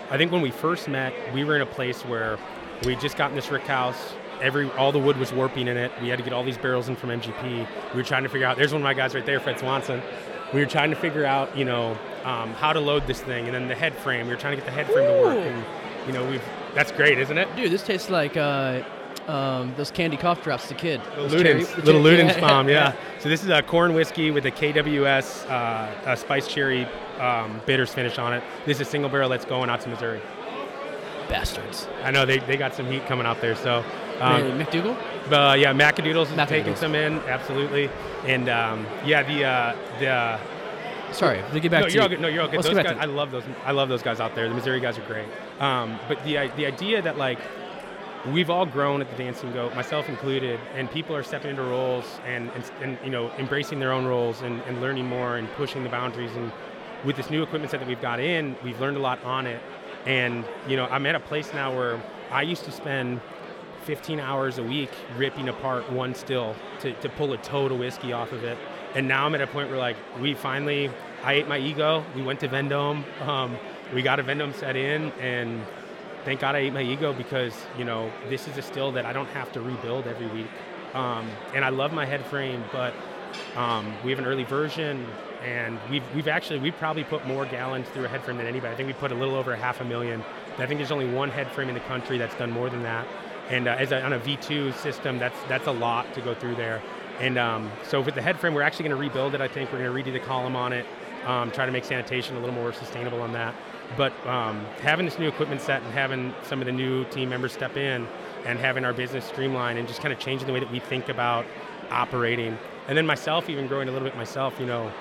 I 0.10 0.18
think 0.18 0.32
when 0.32 0.42
we 0.42 0.50
first 0.50 0.88
met, 0.88 1.14
we 1.36 1.44
were 1.44 1.56
in 1.56 1.62
a 1.62 1.68
place 1.68 2.02
where 2.02 2.40
we 2.84 2.96
just 2.96 3.16
gotten 3.16 3.36
this 3.36 3.52
rick 3.52 3.68
house. 3.68 4.16
Every 4.42 4.72
all 4.72 4.92
the 4.92 4.98
wood 4.98 5.18
was 5.18 5.32
warping 5.32 5.68
in 5.68 5.78
it. 5.78 5.92
We 6.02 6.08
had 6.08 6.18
to 6.18 6.24
get 6.24 6.34
all 6.34 6.44
these 6.44 6.58
barrels 6.58 6.90
in 6.90 6.96
from 6.96 7.12
MGP. 7.12 7.68
We 7.94 7.96
were 7.96 8.04
trying 8.04 8.24
to 8.24 8.30
figure 8.30 8.48
out. 8.48 8.58
There's 8.58 8.72
one 8.72 8.82
of 8.82 8.84
my 8.84 8.96
guys 8.96 9.14
right 9.14 9.24
there, 9.24 9.40
Fred 9.40 9.60
Swanson 9.60 10.02
we 10.54 10.60
were 10.60 10.66
trying 10.66 10.90
to 10.90 10.96
figure 10.96 11.26
out, 11.26 11.56
you 11.58 11.66
know, 11.66 11.98
um, 12.24 12.54
how 12.54 12.74
to 12.74 12.80
load 12.80 13.08
this 13.08 13.22
thing, 13.22 13.46
and 13.46 13.54
then 13.54 13.68
the 13.68 13.76
head 13.76 13.96
frame. 13.96 14.28
We 14.28 14.34
were 14.34 14.40
trying 14.40 14.58
to 14.58 14.62
get 14.62 14.66
the 14.66 14.72
head 14.72 14.88
frame 14.88 15.10
Ooh. 15.10 15.22
to 15.22 15.28
work, 15.28 15.38
and 15.38 15.66
you 16.08 16.14
know, 16.14 16.28
we've 16.30 16.44
that's 16.74 16.92
great, 16.92 17.18
isn't 17.20 17.38
it? 17.38 17.54
Dude, 17.56 17.72
this 17.72 17.84
tastes 17.84 18.10
like 18.10 18.36
uh, 18.36 18.84
um, 19.28 19.74
those 19.78 19.92
candy 19.92 20.18
cough 20.18 20.44
drops 20.44 20.68
to 20.68 20.74
kid. 20.74 21.02
Little 21.18 21.40
Ludens, 21.40 21.84
little 21.84 22.02
Ludens 22.02 22.40
bomb, 22.40 22.70
yeah. 22.70 22.94
So 23.20 23.30
this 23.30 23.44
is 23.44 23.50
a 23.50 23.64
corn 23.64 23.96
whiskey 23.96 24.30
with 24.30 24.46
a 24.46 24.52
KWS 24.52 25.50
uh, 25.50 26.12
a 26.12 26.16
spice 26.16 26.48
cherry 26.48 26.86
um, 27.20 27.60
bitters 27.66 27.92
finish 27.92 28.20
on 28.20 28.34
it. 28.34 28.44
This 28.68 28.80
is 28.80 28.88
a 28.88 28.92
single 28.92 29.10
barrel 29.10 29.30
that's 29.30 29.46
going 29.46 29.68
out 29.68 29.82
to 29.82 29.90
Missouri. 29.90 30.22
Bastards. 31.28 31.88
I 32.04 32.12
know 32.12 32.24
they, 32.28 32.38
they 32.38 32.56
got 32.56 32.76
some 32.76 32.86
heat 32.86 33.08
coming 33.08 33.26
out 33.26 33.42
there. 33.42 33.56
So 33.56 33.84
um, 34.20 34.60
McDougal. 34.60 34.96
Uh, 35.32 35.54
yeah, 35.56 35.74
Macadoodles 35.74 36.32
is 36.32 36.50
taking 36.50 36.76
some 36.76 36.96
in, 36.96 37.20
absolutely. 37.20 37.90
And 38.26 38.50
um, 38.50 38.86
yeah, 39.06 39.24
the 39.24 39.44
uh, 39.46 39.76
the. 40.00 40.08
Uh, 40.08 40.40
Sorry, 41.12 41.42
to 41.54 41.60
get 41.60 41.72
back 41.72 41.82
no, 41.82 41.88
to 41.88 41.94
you're 41.94 42.04
all 42.04 42.10
good. 42.10 42.20
No, 42.20 42.28
you're 42.28 42.42
all 42.42 42.50
good. 42.50 42.62
Those 42.62 42.74
guys, 42.74 42.98
I 43.00 43.06
love 43.06 43.32
those. 43.32 43.44
I 43.64 43.72
love 43.72 43.88
those 43.88 44.02
guys 44.02 44.20
out 44.20 44.36
there. 44.36 44.50
The 44.50 44.56
Missouri 44.56 44.82
guys 44.82 44.98
are 44.98 45.06
great. 45.06 45.28
Um, 45.60 45.98
but 46.08 46.22
the 46.26 46.52
the 46.58 46.66
idea 46.66 47.02
that 47.02 47.18
like 47.18 47.40
we've 48.32 48.50
all 48.50 48.66
grown 48.66 49.02
at 49.02 49.10
the 49.10 49.16
Dancing 49.16 49.52
Goat, 49.52 49.76
myself 49.76 50.10
included, 50.10 50.60
and 50.74 50.90
people 50.90 51.16
are 51.16 51.24
stepping 51.24 51.52
into 51.52 51.64
roles 51.64 52.06
and, 52.26 52.50
and, 52.52 52.72
and 52.82 52.98
you 53.04 53.12
know 53.12 53.30
embracing 53.38 53.80
their 53.80 53.92
own 53.92 54.06
roles 54.06 54.42
and, 54.42 54.62
and 54.62 54.82
learning 54.82 55.06
more 55.06 55.38
and 55.38 55.52
pushing 55.54 55.84
the 55.84 55.90
boundaries. 55.90 56.36
And 56.36 56.52
with 57.04 57.16
this 57.16 57.30
new 57.30 57.44
equipment 57.44 57.72
set 57.72 57.80
that 57.80 57.88
we've 57.88 58.02
got 58.02 58.20
in, 58.20 58.56
we've 58.64 58.80
learned 58.80 58.98
a 58.98 59.02
lot 59.02 59.24
on 59.24 59.46
it. 59.48 59.62
And 60.06 60.44
you 60.68 60.76
know, 60.76 60.86
I'm 60.86 61.06
at 61.06 61.16
a 61.16 61.20
place 61.20 61.54
now 61.54 61.76
where 61.76 62.02
I 62.32 62.42
used 62.42 62.66
to 62.66 62.72
spend 62.72 63.22
15 63.86 64.20
hours 64.20 64.58
a 64.58 64.64
week 64.64 64.90
ripping 65.16 65.48
apart 65.48 65.92
one 65.92 66.16
still 66.16 66.56
to, 66.80 66.94
to 66.94 67.10
pull 67.10 67.32
a 67.34 67.38
toad 67.38 67.72
of 67.72 67.80
whiskey 67.80 68.14
off 68.14 68.32
of 68.32 68.44
it. 68.44 68.58
And 68.96 69.08
now 69.08 69.26
I'm 69.26 69.36
at 69.36 69.42
a 69.42 69.48
point 69.48 69.70
where 69.70 69.78
like 69.78 69.96
we 70.20 70.34
finally, 70.34 70.90
I 71.24 71.34
ate 71.34 71.48
my 71.48 71.60
ego. 71.60 72.04
We 72.16 72.24
went 72.24 72.40
to 72.42 72.48
Vendome. 72.48 73.04
Um, 73.22 73.58
we 73.94 74.02
got 74.02 74.20
a 74.20 74.24
Vendome 74.24 74.54
set 74.54 74.76
in, 74.76 75.12
and 75.14 75.62
thank 76.24 76.40
God 76.40 76.56
I 76.56 76.60
ate 76.60 76.74
my 76.74 76.82
ego 76.82 77.14
because 77.14 77.54
you 77.78 77.86
know 77.86 78.12
this 78.30 78.48
is 78.48 78.58
a 78.58 78.62
still 78.62 78.92
that 78.94 79.06
I 79.06 79.14
don't 79.14 79.28
have 79.28 79.52
to 79.54 79.62
rebuild 79.62 80.08
every 80.08 80.28
week. 80.28 80.50
Um, 80.94 81.30
and 81.54 81.64
I 81.64 81.70
love 81.70 81.94
my 81.94 82.06
head 82.06 82.26
frame, 82.26 82.64
but 82.72 82.94
um, 83.56 83.94
we 84.04 84.12
have 84.12 84.20
an 84.20 84.26
early 84.26 84.46
version, 84.46 85.06
and 85.44 85.78
we've 85.92 86.04
we've 86.16 86.28
actually 86.28 86.60
we've 86.60 86.78
probably 86.78 87.04
put 87.04 87.28
more 87.28 87.46
gallons 87.46 87.88
through 87.90 88.06
a 88.06 88.08
head 88.08 88.24
frame 88.24 88.38
than 88.38 88.48
anybody. 88.48 88.74
I 88.74 88.78
think 88.78 88.88
we 88.88 88.94
put 88.94 89.12
a 89.12 89.16
little 89.16 89.36
over 89.36 89.54
a 89.54 89.58
half 89.58 89.82
a 89.82 89.86
million. 89.86 90.24
I 90.58 90.66
think 90.66 90.80
there's 90.80 90.92
only 90.92 91.12
one 91.12 91.30
head 91.30 91.52
frame 91.52 91.68
in 91.68 91.76
the 91.76 91.82
country 91.82 92.18
that's 92.18 92.36
done 92.36 92.50
more 92.50 92.70
than 92.70 92.82
that. 92.84 93.06
And 93.50 93.68
uh, 93.68 93.76
as 93.78 93.92
a, 93.92 94.02
on 94.02 94.14
a 94.14 94.20
V2 94.20 94.74
system, 94.76 95.20
that's 95.20 95.38
that's 95.48 95.68
a 95.68 95.72
lot 95.72 96.14
to 96.14 96.22
go 96.22 96.34
through 96.34 96.56
there. 96.56 96.82
And 97.20 97.38
um, 97.38 97.72
so 97.84 98.02
with 98.02 98.16
the 98.16 98.22
head 98.22 98.40
frame, 98.40 98.54
we're 98.54 98.62
actually 98.62 98.90
going 98.90 98.98
to 98.98 99.02
rebuild 99.02 99.36
it. 99.36 99.42
I 99.42 99.48
think 99.48 99.72
we're 99.72 99.80
going 99.80 100.04
to 100.04 100.12
redo 100.12 100.14
the 100.14 100.20
column 100.20 100.56
on 100.56 100.74
it, 100.74 100.86
um, 101.26 101.52
try 101.52 101.66
to 101.66 101.72
make 101.72 101.86
sanitation 101.86 102.36
a 102.36 102.40
little 102.40 102.56
more 102.56 102.74
sustainable 102.74 103.22
on 103.22 103.32
that. 103.34 103.56
But 103.96 104.14
um, 104.28 104.66
having 104.82 105.06
this 105.06 105.18
new 105.18 105.28
equipment 105.28 105.62
set 105.62 105.82
and 105.84 105.94
having 105.94 106.34
some 106.44 106.60
of 106.60 106.66
the 106.66 106.72
new 106.72 107.06
team 107.06 107.30
members 107.30 107.54
step 107.54 107.78
in 107.78 108.08
and 108.46 108.60
having 108.60 108.84
our 108.84 108.94
business 108.94 109.26
streamline 109.26 109.78
and 109.78 109.88
just 109.88 110.02
kind 110.02 110.14
of 110.14 110.20
changing 110.20 110.48
the 110.48 110.54
way 110.54 110.60
that 110.60 110.72
we 110.72 110.80
think 110.80 111.08
about 111.08 111.46
operating. 111.90 112.58
And 112.88 112.98
then 112.98 113.06
myself, 113.06 113.50
even 113.50 113.68
growing 113.68 113.88
a 113.88 113.92
little 113.92 114.08
bit 114.08 114.18
myself, 114.18 114.60
you 114.60 114.66
know, 114.66 114.92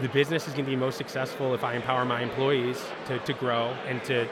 the 0.00 0.08
business 0.08 0.46
is 0.46 0.54
going 0.54 0.64
to 0.64 0.70
be 0.70 0.76
most 0.76 0.98
successful 0.98 1.54
if 1.54 1.64
I 1.64 1.74
empower 1.74 2.04
my 2.04 2.22
employees 2.22 2.82
to, 3.06 3.18
to 3.20 3.32
grow 3.32 3.74
and 3.86 4.02
to 4.04 4.28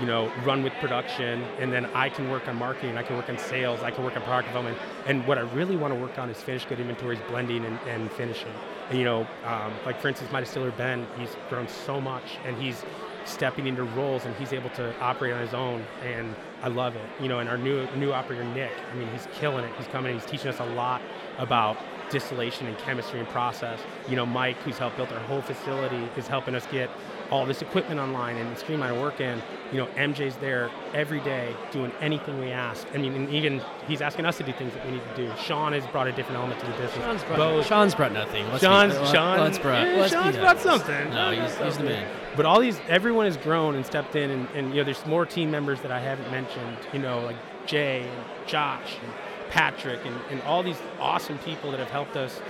you 0.00 0.06
know, 0.06 0.32
run 0.44 0.62
with 0.62 0.72
production, 0.74 1.42
and 1.58 1.72
then 1.72 1.86
I 1.86 2.08
can 2.08 2.30
work 2.30 2.48
on 2.48 2.56
marketing, 2.56 2.96
I 2.96 3.02
can 3.02 3.16
work 3.16 3.28
on 3.28 3.38
sales, 3.38 3.82
I 3.82 3.90
can 3.90 4.04
work 4.04 4.16
on 4.16 4.22
product 4.22 4.48
development. 4.48 4.78
And 5.06 5.26
what 5.26 5.38
I 5.38 5.42
really 5.42 5.76
want 5.76 5.92
to 5.92 6.00
work 6.00 6.18
on 6.18 6.30
is 6.30 6.38
finished 6.38 6.68
good 6.68 6.80
inventories, 6.80 7.18
blending 7.28 7.64
and, 7.64 7.78
and 7.86 8.10
finishing. 8.12 8.52
And 8.88 8.98
you 8.98 9.04
know, 9.04 9.26
um, 9.44 9.72
like 9.84 10.00
for 10.00 10.08
instance, 10.08 10.32
my 10.32 10.40
distiller 10.40 10.70
Ben, 10.72 11.06
he's 11.18 11.36
grown 11.48 11.68
so 11.68 12.00
much, 12.00 12.38
and 12.44 12.60
he's 12.60 12.82
stepping 13.24 13.66
into 13.66 13.84
roles, 13.84 14.24
and 14.24 14.34
he's 14.36 14.52
able 14.52 14.70
to 14.70 14.98
operate 15.00 15.32
on 15.32 15.40
his 15.40 15.54
own, 15.54 15.84
and 16.02 16.34
I 16.62 16.68
love 16.68 16.96
it. 16.96 17.08
You 17.20 17.28
know, 17.28 17.40
and 17.40 17.48
our 17.48 17.58
new 17.58 17.86
new 17.96 18.12
operator 18.12 18.44
Nick, 18.44 18.72
I 18.90 18.94
mean, 18.94 19.08
he's 19.08 19.28
killing 19.34 19.64
it. 19.64 19.72
He's 19.76 19.86
coming, 19.88 20.14
he's 20.14 20.26
teaching 20.26 20.48
us 20.48 20.60
a 20.60 20.66
lot 20.74 21.02
about 21.38 21.76
distillation 22.10 22.66
and 22.66 22.76
chemistry 22.78 23.18
and 23.18 23.28
process. 23.28 23.80
You 24.08 24.16
know, 24.16 24.26
Mike, 24.26 24.56
who's 24.58 24.78
helped 24.78 24.96
build 24.96 25.10
our 25.12 25.20
whole 25.20 25.42
facility, 25.42 26.08
is 26.16 26.28
helping 26.28 26.54
us 26.54 26.66
get 26.66 26.90
all 27.32 27.46
this 27.46 27.62
equipment 27.62 27.98
online 27.98 28.36
and 28.36 28.58
streamline 28.58 28.92
our 28.92 29.00
work 29.00 29.18
in. 29.18 29.42
You 29.72 29.78
know, 29.78 29.86
MJ's 29.96 30.36
there 30.36 30.70
every 30.92 31.20
day 31.20 31.56
doing 31.70 31.90
anything 31.98 32.38
we 32.38 32.50
ask. 32.50 32.86
I 32.94 32.98
mean, 32.98 33.14
and 33.14 33.30
even 33.30 33.62
he's 33.88 34.02
asking 34.02 34.26
us 34.26 34.36
to 34.36 34.42
do 34.42 34.52
things 34.52 34.74
that 34.74 34.84
we 34.84 34.92
need 34.92 35.02
to 35.02 35.16
do. 35.16 35.32
Sean 35.42 35.72
has 35.72 35.86
brought 35.86 36.08
a 36.08 36.12
different 36.12 36.36
element 36.36 36.60
to 36.60 36.66
the 36.66 36.72
business. 36.72 36.94
Sean's 36.94 37.24
brought, 37.24 37.38
Both. 37.38 37.66
Sean's 37.66 37.94
brought 37.94 38.12
nothing. 38.12 38.46
Let's 38.48 38.62
Sean's, 38.62 38.98
be, 38.98 39.06
Sean, 39.06 39.40
let's 39.40 39.58
brought, 39.58 39.86
yeah, 39.86 39.96
let's 39.96 40.12
Sean's 40.12 40.36
brought 40.36 40.60
something. 40.60 41.08
No, 41.08 41.30
he's, 41.30 41.56
he's 41.56 41.78
the 41.78 41.84
man. 41.84 42.06
But 42.36 42.44
all 42.44 42.60
these, 42.60 42.78
everyone 42.86 43.24
has 43.24 43.38
grown 43.38 43.76
and 43.76 43.86
stepped 43.86 44.14
in, 44.14 44.30
and, 44.30 44.48
and 44.54 44.68
you 44.68 44.76
know, 44.76 44.84
there's 44.84 45.04
more 45.06 45.24
team 45.24 45.50
members 45.50 45.80
that 45.80 45.90
I 45.90 46.00
haven't 46.00 46.30
mentioned. 46.30 46.76
You 46.92 46.98
know, 46.98 47.20
like 47.20 47.36
Jay 47.66 48.06
and 48.06 48.46
Josh 48.46 48.98
and 49.02 49.12
Patrick 49.48 50.04
and, 50.04 50.14
and 50.30 50.42
all 50.42 50.62
these 50.62 50.80
awesome 51.00 51.38
people 51.38 51.70
that 51.70 51.80
have 51.80 51.90
helped 51.90 52.16
us 52.16 52.42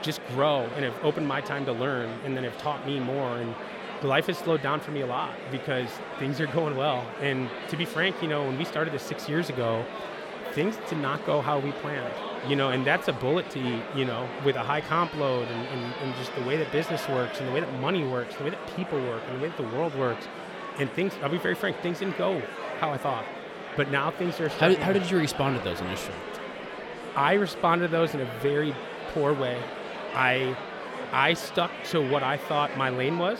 just 0.00 0.20
grow 0.28 0.60
and 0.76 0.84
have 0.84 0.94
opened 1.04 1.28
my 1.28 1.42
time 1.42 1.66
to 1.66 1.72
learn 1.72 2.08
and 2.24 2.34
then 2.34 2.44
have 2.44 2.56
taught 2.56 2.86
me 2.86 2.98
more 2.98 3.36
and 3.36 3.54
life 4.02 4.26
has 4.26 4.38
slowed 4.38 4.62
down 4.62 4.80
for 4.80 4.90
me 4.90 5.02
a 5.02 5.06
lot 5.06 5.34
because 5.50 5.88
things 6.18 6.40
are 6.40 6.46
going 6.46 6.76
well. 6.76 7.06
And 7.20 7.48
to 7.68 7.76
be 7.76 7.84
frank 7.84 8.22
you 8.22 8.28
know 8.28 8.44
when 8.44 8.58
we 8.58 8.64
started 8.64 8.92
this 8.92 9.02
six 9.02 9.28
years 9.28 9.48
ago 9.48 9.84
things 10.52 10.76
did 10.88 10.98
not 10.98 11.24
go 11.26 11.40
how 11.40 11.58
we 11.60 11.70
planned 11.72 12.12
you 12.48 12.56
know 12.56 12.70
and 12.70 12.84
that's 12.84 13.06
a 13.06 13.12
bullet 13.12 13.48
to 13.50 13.60
eat 13.60 13.82
you 13.94 14.04
know 14.04 14.28
with 14.44 14.56
a 14.56 14.62
high 14.62 14.80
comp 14.80 15.14
load 15.14 15.46
and, 15.46 15.68
and, 15.68 15.94
and 16.02 16.14
just 16.16 16.34
the 16.34 16.42
way 16.42 16.56
that 16.56 16.72
business 16.72 17.08
works 17.08 17.38
and 17.38 17.48
the 17.48 17.52
way 17.52 17.60
that 17.60 17.72
money 17.80 18.04
works 18.04 18.34
the 18.34 18.44
way 18.44 18.50
that 18.50 18.76
people 18.76 19.00
work 19.00 19.22
and 19.28 19.38
the 19.38 19.42
way 19.42 19.48
that 19.48 19.56
the 19.56 19.76
world 19.76 19.94
works. 19.96 20.26
And 20.78 20.90
things 20.92 21.12
i'll 21.22 21.28
be 21.28 21.38
very 21.38 21.54
frank 21.54 21.80
things 21.80 21.98
didn't 21.98 22.18
go 22.18 22.42
how 22.80 22.90
i 22.90 22.96
thought. 22.96 23.24
But 23.76 23.90
now 23.90 24.10
things 24.10 24.40
are 24.40 24.48
how 24.48 24.68
did, 24.68 24.78
how 24.78 24.92
did 24.92 25.10
you 25.10 25.18
respond 25.18 25.56
to 25.56 25.64
those 25.64 25.80
initially? 25.80 26.16
I 27.16 27.34
responded 27.34 27.86
to 27.86 27.92
those 27.92 28.14
in 28.14 28.20
a 28.20 28.30
very 28.40 28.74
poor 29.12 29.32
way. 29.32 29.60
I 30.14 30.56
I 31.12 31.34
stuck 31.34 31.70
to 31.90 32.00
what 32.00 32.22
I 32.22 32.36
thought 32.36 32.76
my 32.76 32.90
lane 32.90 33.18
was, 33.18 33.38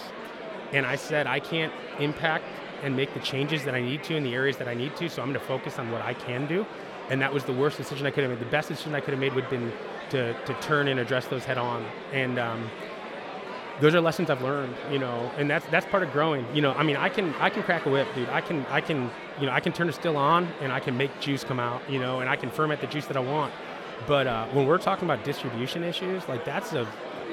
and 0.73 0.87
I 0.87 0.97
said 0.97 1.27
I 1.27 1.41
can't 1.41 1.73
impact 1.99 2.45
and 2.83 2.97
make 2.97 3.13
the 3.15 3.21
changes 3.21 3.65
that 3.65 3.75
I 3.75 3.81
need 3.81 4.03
to 4.05 4.17
in 4.17 4.23
the 4.23 4.35
areas 4.35 4.57
that 4.57 4.69
I 4.69 4.75
need 4.75 4.97
to. 4.97 5.09
So 5.09 5.23
I'm 5.23 5.29
going 5.29 5.41
to 5.41 5.47
focus 5.47 5.79
on 5.79 5.91
what 5.91 6.03
I 6.03 6.15
can 6.15 6.47
do, 6.47 6.67
and 7.11 7.21
that 7.21 7.33
was 7.33 7.45
the 7.45 7.53
worst 7.53 7.77
decision 7.77 8.07
I 8.07 8.11
could 8.11 8.25
have 8.25 8.33
made. 8.33 8.41
The 8.41 8.51
best 8.51 8.69
decision 8.69 8.95
I 8.95 9.01
could 9.01 9.11
have 9.11 9.21
made 9.21 9.35
would 9.35 9.45
have 9.45 9.51
been 9.51 9.73
to 10.11 10.35
to 10.45 10.55
turn 10.61 10.89
and 10.89 11.01
address 11.01 11.27
those 11.27 11.45
head 11.45 11.59
on, 11.59 11.85
and 12.13 12.39
um, 12.39 12.71
those 13.81 13.95
are 13.95 14.01
lessons 14.01 14.29
I've 14.29 14.43
learned, 14.43 14.75
you 14.91 14.99
know, 14.99 15.31
and 15.39 15.49
that's 15.49 15.67
that's 15.67 15.87
part 15.87 16.03
of 16.03 16.13
growing. 16.13 16.47
You 16.55 16.63
know, 16.63 16.73
I 16.73 16.83
mean, 16.83 16.97
I 16.97 17.09
can 17.09 17.35
I 17.35 17.51
can 17.51 17.63
crack 17.63 17.87
a 17.87 17.91
whip, 17.91 18.09
dude. 18.15 18.29
I 18.29 18.41
can 18.41 18.65
I 18.67 18.81
can 18.81 19.11
you 19.41 19.47
know 19.47 19.53
I 19.53 19.61
can 19.61 19.73
turn 19.73 19.89
a 19.89 19.93
still 19.93 20.17
on 20.17 20.49
and 20.61 20.73
I 20.73 20.81
can 20.81 20.97
make 20.97 21.19
juice 21.21 21.45
come 21.45 21.59
out, 21.61 21.83
you 21.89 21.99
know, 21.99 22.21
and 22.21 22.29
I 22.29 22.37
can 22.37 22.51
ferment 22.51 22.81
the 22.81 22.87
juice 22.87 23.07
that 23.07 23.17
I 23.17 23.21
want. 23.21 23.53
But 24.07 24.27
uh, 24.27 24.47
when 24.49 24.67
we're 24.67 24.79
talking 24.79 25.05
about 25.05 25.25
distribution 25.25 25.83
issues, 25.85 26.27
like 26.29 26.45
that's 26.45 26.73
a 26.73 26.87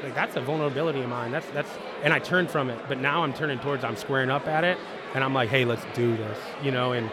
like 0.04 0.16
that's 0.16 0.36
a 0.36 0.42
vulnerability 0.42 1.02
of 1.02 1.10
mine. 1.10 1.32
That's 1.32 1.48
that's 1.52 1.70
and 2.04 2.14
I 2.14 2.20
turned 2.20 2.50
from 2.50 2.70
it, 2.70 2.80
but 2.88 3.00
now 3.00 3.24
I'm 3.24 3.34
turning 3.34 3.60
towards 3.60 3.84
I'm 3.84 3.96
squaring 3.96 4.30
up 4.30 4.48
at 4.48 4.64
it, 4.64 4.78
and 5.14 5.24
I'm 5.24 5.34
like, 5.34 5.50
hey, 5.50 5.66
let's 5.66 5.86
do 5.94 6.16
this, 6.18 6.38
you 6.64 6.72
know, 6.72 6.94
and 6.94 7.10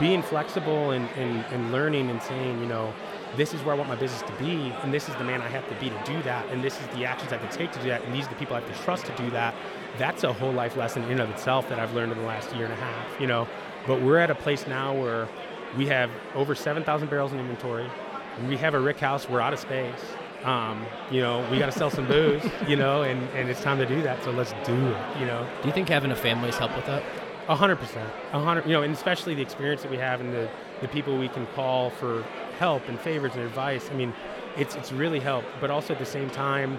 being 0.00 0.22
flexible 0.22 0.90
and, 0.90 1.08
and, 1.16 1.44
and 1.52 1.70
learning 1.70 2.10
and 2.10 2.20
saying, 2.20 2.60
you 2.60 2.66
know, 2.66 2.92
this 3.36 3.54
is 3.54 3.62
where 3.62 3.74
I 3.74 3.78
want 3.78 3.88
my 3.88 3.94
business 3.94 4.22
to 4.22 4.32
be, 4.44 4.72
and 4.82 4.92
this 4.92 5.08
is 5.08 5.14
the 5.16 5.24
man 5.24 5.40
I 5.40 5.48
have 5.48 5.68
to 5.68 5.74
be 5.76 5.88
to 5.88 6.02
do 6.04 6.20
that, 6.24 6.48
and 6.48 6.64
this 6.64 6.80
is 6.80 6.86
the 6.88 7.04
actions 7.04 7.32
I 7.32 7.36
have 7.36 7.48
to 7.48 7.56
take 7.56 7.70
to 7.72 7.78
do 7.78 7.88
that, 7.88 8.02
and 8.02 8.12
these 8.12 8.26
are 8.26 8.30
the 8.30 8.34
people 8.34 8.56
I 8.56 8.60
have 8.60 8.76
to 8.76 8.82
trust 8.82 9.06
to 9.06 9.16
do 9.16 9.30
that. 9.30 9.54
That's 9.96 10.24
a 10.24 10.32
whole 10.32 10.52
life 10.52 10.76
lesson 10.76 11.04
in 11.04 11.12
and 11.12 11.20
of 11.20 11.30
itself 11.30 11.68
that 11.68 11.78
I've 11.78 11.94
learned 11.94 12.10
in 12.10 12.18
the 12.18 12.24
last 12.24 12.52
year 12.56 12.64
and 12.64 12.72
a 12.72 12.76
half, 12.76 13.20
you 13.20 13.28
know. 13.28 13.46
But 13.86 14.02
we're 14.02 14.18
at 14.18 14.30
a 14.30 14.34
place 14.34 14.66
now 14.66 14.92
where 14.92 15.28
we 15.76 15.86
have 15.86 16.10
over 16.34 16.56
7,000 16.56 17.08
barrels 17.08 17.32
in 17.32 17.38
inventory 17.38 17.88
we 18.48 18.56
have 18.56 18.74
a 18.74 18.80
rick 18.80 18.98
house, 18.98 19.28
we're 19.28 19.40
out 19.40 19.52
of 19.52 19.60
space. 19.60 20.00
Um, 20.44 20.84
you 21.10 21.20
know, 21.20 21.46
we 21.50 21.58
got 21.58 21.66
to 21.66 21.72
sell 21.72 21.90
some 21.90 22.06
booze, 22.06 22.44
you 22.68 22.76
know, 22.76 23.02
and, 23.02 23.22
and 23.30 23.48
it's 23.48 23.62
time 23.62 23.78
to 23.78 23.86
do 23.86 24.02
that. 24.02 24.22
So 24.24 24.30
let's 24.30 24.52
do 24.64 24.74
it, 24.74 25.18
you 25.18 25.24
know. 25.26 25.46
Do 25.62 25.68
you 25.68 25.72
think 25.72 25.88
having 25.88 26.10
a 26.10 26.16
family's 26.16 26.56
help 26.56 26.76
with 26.76 26.84
that? 26.86 27.02
A 27.48 27.56
hundred 27.56 27.76
percent, 27.76 28.08
a 28.32 28.40
hundred. 28.40 28.66
You 28.66 28.72
know, 28.74 28.82
and 28.82 28.94
especially 28.94 29.34
the 29.34 29.42
experience 29.42 29.82
that 29.82 29.90
we 29.90 29.96
have 29.98 30.20
and 30.20 30.32
the 30.32 30.48
the 30.80 30.88
people 30.88 31.16
we 31.16 31.28
can 31.28 31.46
call 31.48 31.90
for 31.90 32.22
help 32.58 32.86
and 32.88 32.98
favors 33.00 33.32
and 33.34 33.42
advice. 33.42 33.90
I 33.90 33.94
mean, 33.94 34.14
it's 34.56 34.74
it's 34.76 34.92
really 34.92 35.20
helped. 35.20 35.48
But 35.60 35.70
also 35.70 35.92
at 35.94 35.98
the 35.98 36.06
same 36.06 36.30
time, 36.30 36.78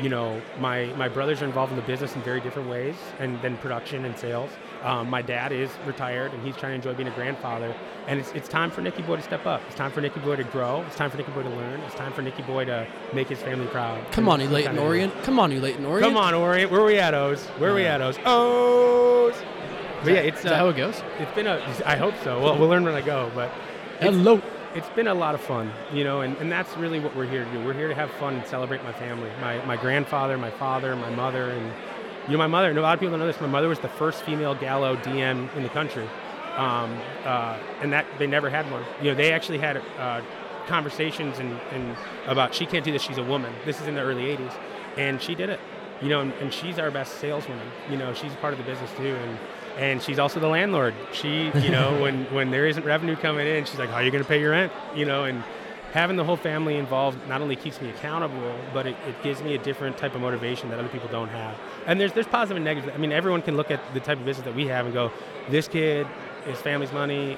you 0.00 0.08
know, 0.08 0.40
my 0.58 0.86
my 0.96 1.08
brothers 1.08 1.42
are 1.42 1.44
involved 1.46 1.72
in 1.72 1.76
the 1.76 1.84
business 1.86 2.14
in 2.14 2.22
very 2.22 2.40
different 2.40 2.68
ways, 2.68 2.96
and 3.18 3.40
then 3.42 3.56
production 3.58 4.04
and 4.04 4.16
sales. 4.16 4.50
Um, 4.82 5.08
my 5.08 5.22
dad 5.22 5.52
is 5.52 5.70
retired, 5.86 6.32
and 6.32 6.44
he's 6.44 6.56
trying 6.56 6.72
to 6.72 6.76
enjoy 6.88 6.96
being 6.96 7.08
a 7.08 7.14
grandfather. 7.14 7.74
And 8.06 8.20
it's, 8.20 8.30
it's 8.32 8.48
time 8.48 8.70
for 8.70 8.82
Nicky 8.82 9.02
Boy 9.02 9.16
to 9.16 9.22
step 9.22 9.46
up. 9.46 9.60
It's 9.66 9.74
time 9.74 9.90
for 9.90 10.00
Nicky 10.00 10.20
Boy 10.20 10.36
to 10.36 10.44
grow. 10.44 10.82
It's 10.82 10.96
time 10.96 11.10
for 11.10 11.16
Nicky 11.16 11.32
Boy 11.32 11.42
to 11.42 11.48
learn. 11.48 11.80
It's 11.80 11.94
time 11.94 12.12
for 12.12 12.22
Nicky 12.22 12.42
Boy 12.42 12.64
to 12.66 12.86
make 13.12 13.28
his 13.28 13.40
family 13.40 13.66
proud. 13.66 14.10
Come 14.12 14.28
on, 14.28 14.40
you 14.40 14.48
Leyton 14.48 14.78
Orient. 14.78 15.12
Come 15.22 15.40
on, 15.40 15.50
you 15.50 15.60
Leyton 15.60 15.84
Orient. 15.84 16.06
Come 16.06 16.16
on, 16.16 16.34
Orient. 16.34 16.70
Where 16.70 16.82
are 16.82 16.86
we 16.86 16.98
at, 16.98 17.14
O's? 17.14 17.44
Where 17.58 17.72
are 17.72 17.74
we 17.74 17.84
at, 17.84 18.00
O's? 18.00 18.18
O's. 18.24 19.34
But 20.04 20.12
yeah, 20.12 20.20
it's 20.20 20.38
Is 20.38 20.44
that 20.44 20.56
how 20.56 20.66
uh, 20.66 20.70
it 20.70 20.76
goes? 20.76 21.02
it's 21.18 21.34
been 21.34 21.46
a. 21.46 21.54
I 21.84 21.96
hope 21.96 22.14
so. 22.22 22.40
Well, 22.40 22.58
we'll 22.58 22.68
learn 22.68 22.84
when 22.84 22.94
I 22.94 23.00
go, 23.00 23.30
but 23.34 23.50
Hello. 24.00 24.40
It's 24.76 24.88
been 24.90 25.08
a 25.08 25.14
lot 25.14 25.34
of 25.34 25.40
fun, 25.40 25.72
you 25.90 26.04
know, 26.04 26.20
and, 26.20 26.36
and 26.36 26.52
that's 26.52 26.76
really 26.76 27.00
what 27.00 27.16
we're 27.16 27.26
here 27.26 27.44
to 27.44 27.50
do. 27.50 27.64
We're 27.64 27.72
here 27.72 27.88
to 27.88 27.94
have 27.94 28.10
fun 28.12 28.34
and 28.34 28.46
celebrate 28.46 28.84
my 28.84 28.92
family, 28.92 29.30
my, 29.40 29.64
my 29.64 29.76
grandfather, 29.76 30.36
my 30.36 30.50
father, 30.50 30.94
my 30.94 31.08
mother, 31.08 31.50
and 31.50 31.72
you 32.26 32.32
know, 32.32 32.38
my 32.38 32.46
mother. 32.46 32.68
And 32.68 32.78
a 32.78 32.82
lot 32.82 32.92
of 32.92 33.00
people 33.00 33.12
don't 33.12 33.20
know 33.20 33.26
this. 33.26 33.40
My 33.40 33.46
mother 33.46 33.68
was 33.68 33.78
the 33.78 33.88
first 33.88 34.22
female 34.24 34.54
Gallo 34.54 34.96
DM 34.96 35.54
in 35.56 35.62
the 35.62 35.70
country, 35.70 36.06
um, 36.56 36.94
uh, 37.24 37.58
and 37.80 37.90
that 37.94 38.04
they 38.18 38.26
never 38.26 38.50
had 38.50 38.70
one. 38.70 38.84
You 39.00 39.10
know, 39.10 39.14
they 39.14 39.32
actually 39.32 39.58
had 39.58 39.78
uh, 39.98 40.20
conversations 40.66 41.38
and, 41.38 41.58
and 41.72 41.96
about 42.26 42.54
she 42.54 42.66
can't 42.66 42.84
do 42.84 42.92
this. 42.92 43.00
She's 43.00 43.18
a 43.18 43.24
woman. 43.24 43.54
This 43.64 43.80
is 43.80 43.86
in 43.86 43.94
the 43.94 44.02
early 44.02 44.24
'80s, 44.24 44.52
and 44.98 45.22
she 45.22 45.34
did 45.34 45.48
it. 45.48 45.60
You 46.02 46.10
know, 46.10 46.20
and, 46.20 46.34
and 46.34 46.52
she's 46.52 46.78
our 46.78 46.90
best 46.90 47.18
saleswoman. 47.18 47.66
You 47.90 47.96
know, 47.96 48.12
she's 48.12 48.34
part 48.34 48.52
of 48.52 48.58
the 48.58 48.64
business 48.66 48.90
too, 48.98 49.16
and 49.16 49.38
and 49.76 50.02
she's 50.02 50.18
also 50.18 50.40
the 50.40 50.48
landlord. 50.48 50.94
She, 51.12 51.50
you 51.54 51.70
know, 51.70 52.00
when 52.02 52.24
when 52.26 52.50
there 52.50 52.66
isn't 52.66 52.84
revenue 52.84 53.16
coming 53.16 53.46
in, 53.46 53.64
she's 53.64 53.78
like, 53.78 53.90
"How 53.90 53.96
are 53.96 54.02
you 54.02 54.10
going 54.10 54.22
to 54.22 54.28
pay 54.28 54.40
your 54.40 54.52
rent?" 54.52 54.72
You 54.94 55.04
know, 55.04 55.24
and 55.24 55.44
having 55.92 56.16
the 56.16 56.24
whole 56.24 56.36
family 56.36 56.76
involved 56.76 57.26
not 57.28 57.40
only 57.40 57.56
keeps 57.56 57.80
me 57.80 57.90
accountable, 57.90 58.54
but 58.72 58.86
it, 58.86 58.96
it 59.06 59.22
gives 59.22 59.42
me 59.42 59.54
a 59.54 59.58
different 59.58 59.96
type 59.96 60.14
of 60.14 60.20
motivation 60.20 60.68
that 60.70 60.78
other 60.78 60.88
people 60.88 61.08
don't 61.08 61.28
have. 61.28 61.56
And 61.86 62.00
there's 62.00 62.12
there's 62.12 62.26
positive 62.26 62.56
and 62.56 62.64
negative. 62.64 62.94
I 62.94 62.98
mean, 62.98 63.12
everyone 63.12 63.42
can 63.42 63.56
look 63.56 63.70
at 63.70 63.80
the 63.94 64.00
type 64.00 64.18
of 64.18 64.24
business 64.24 64.44
that 64.44 64.54
we 64.54 64.66
have 64.66 64.86
and 64.86 64.94
go, 64.94 65.12
"This 65.50 65.68
kid, 65.68 66.06
his 66.44 66.58
family's 66.60 66.92
money." 66.92 67.36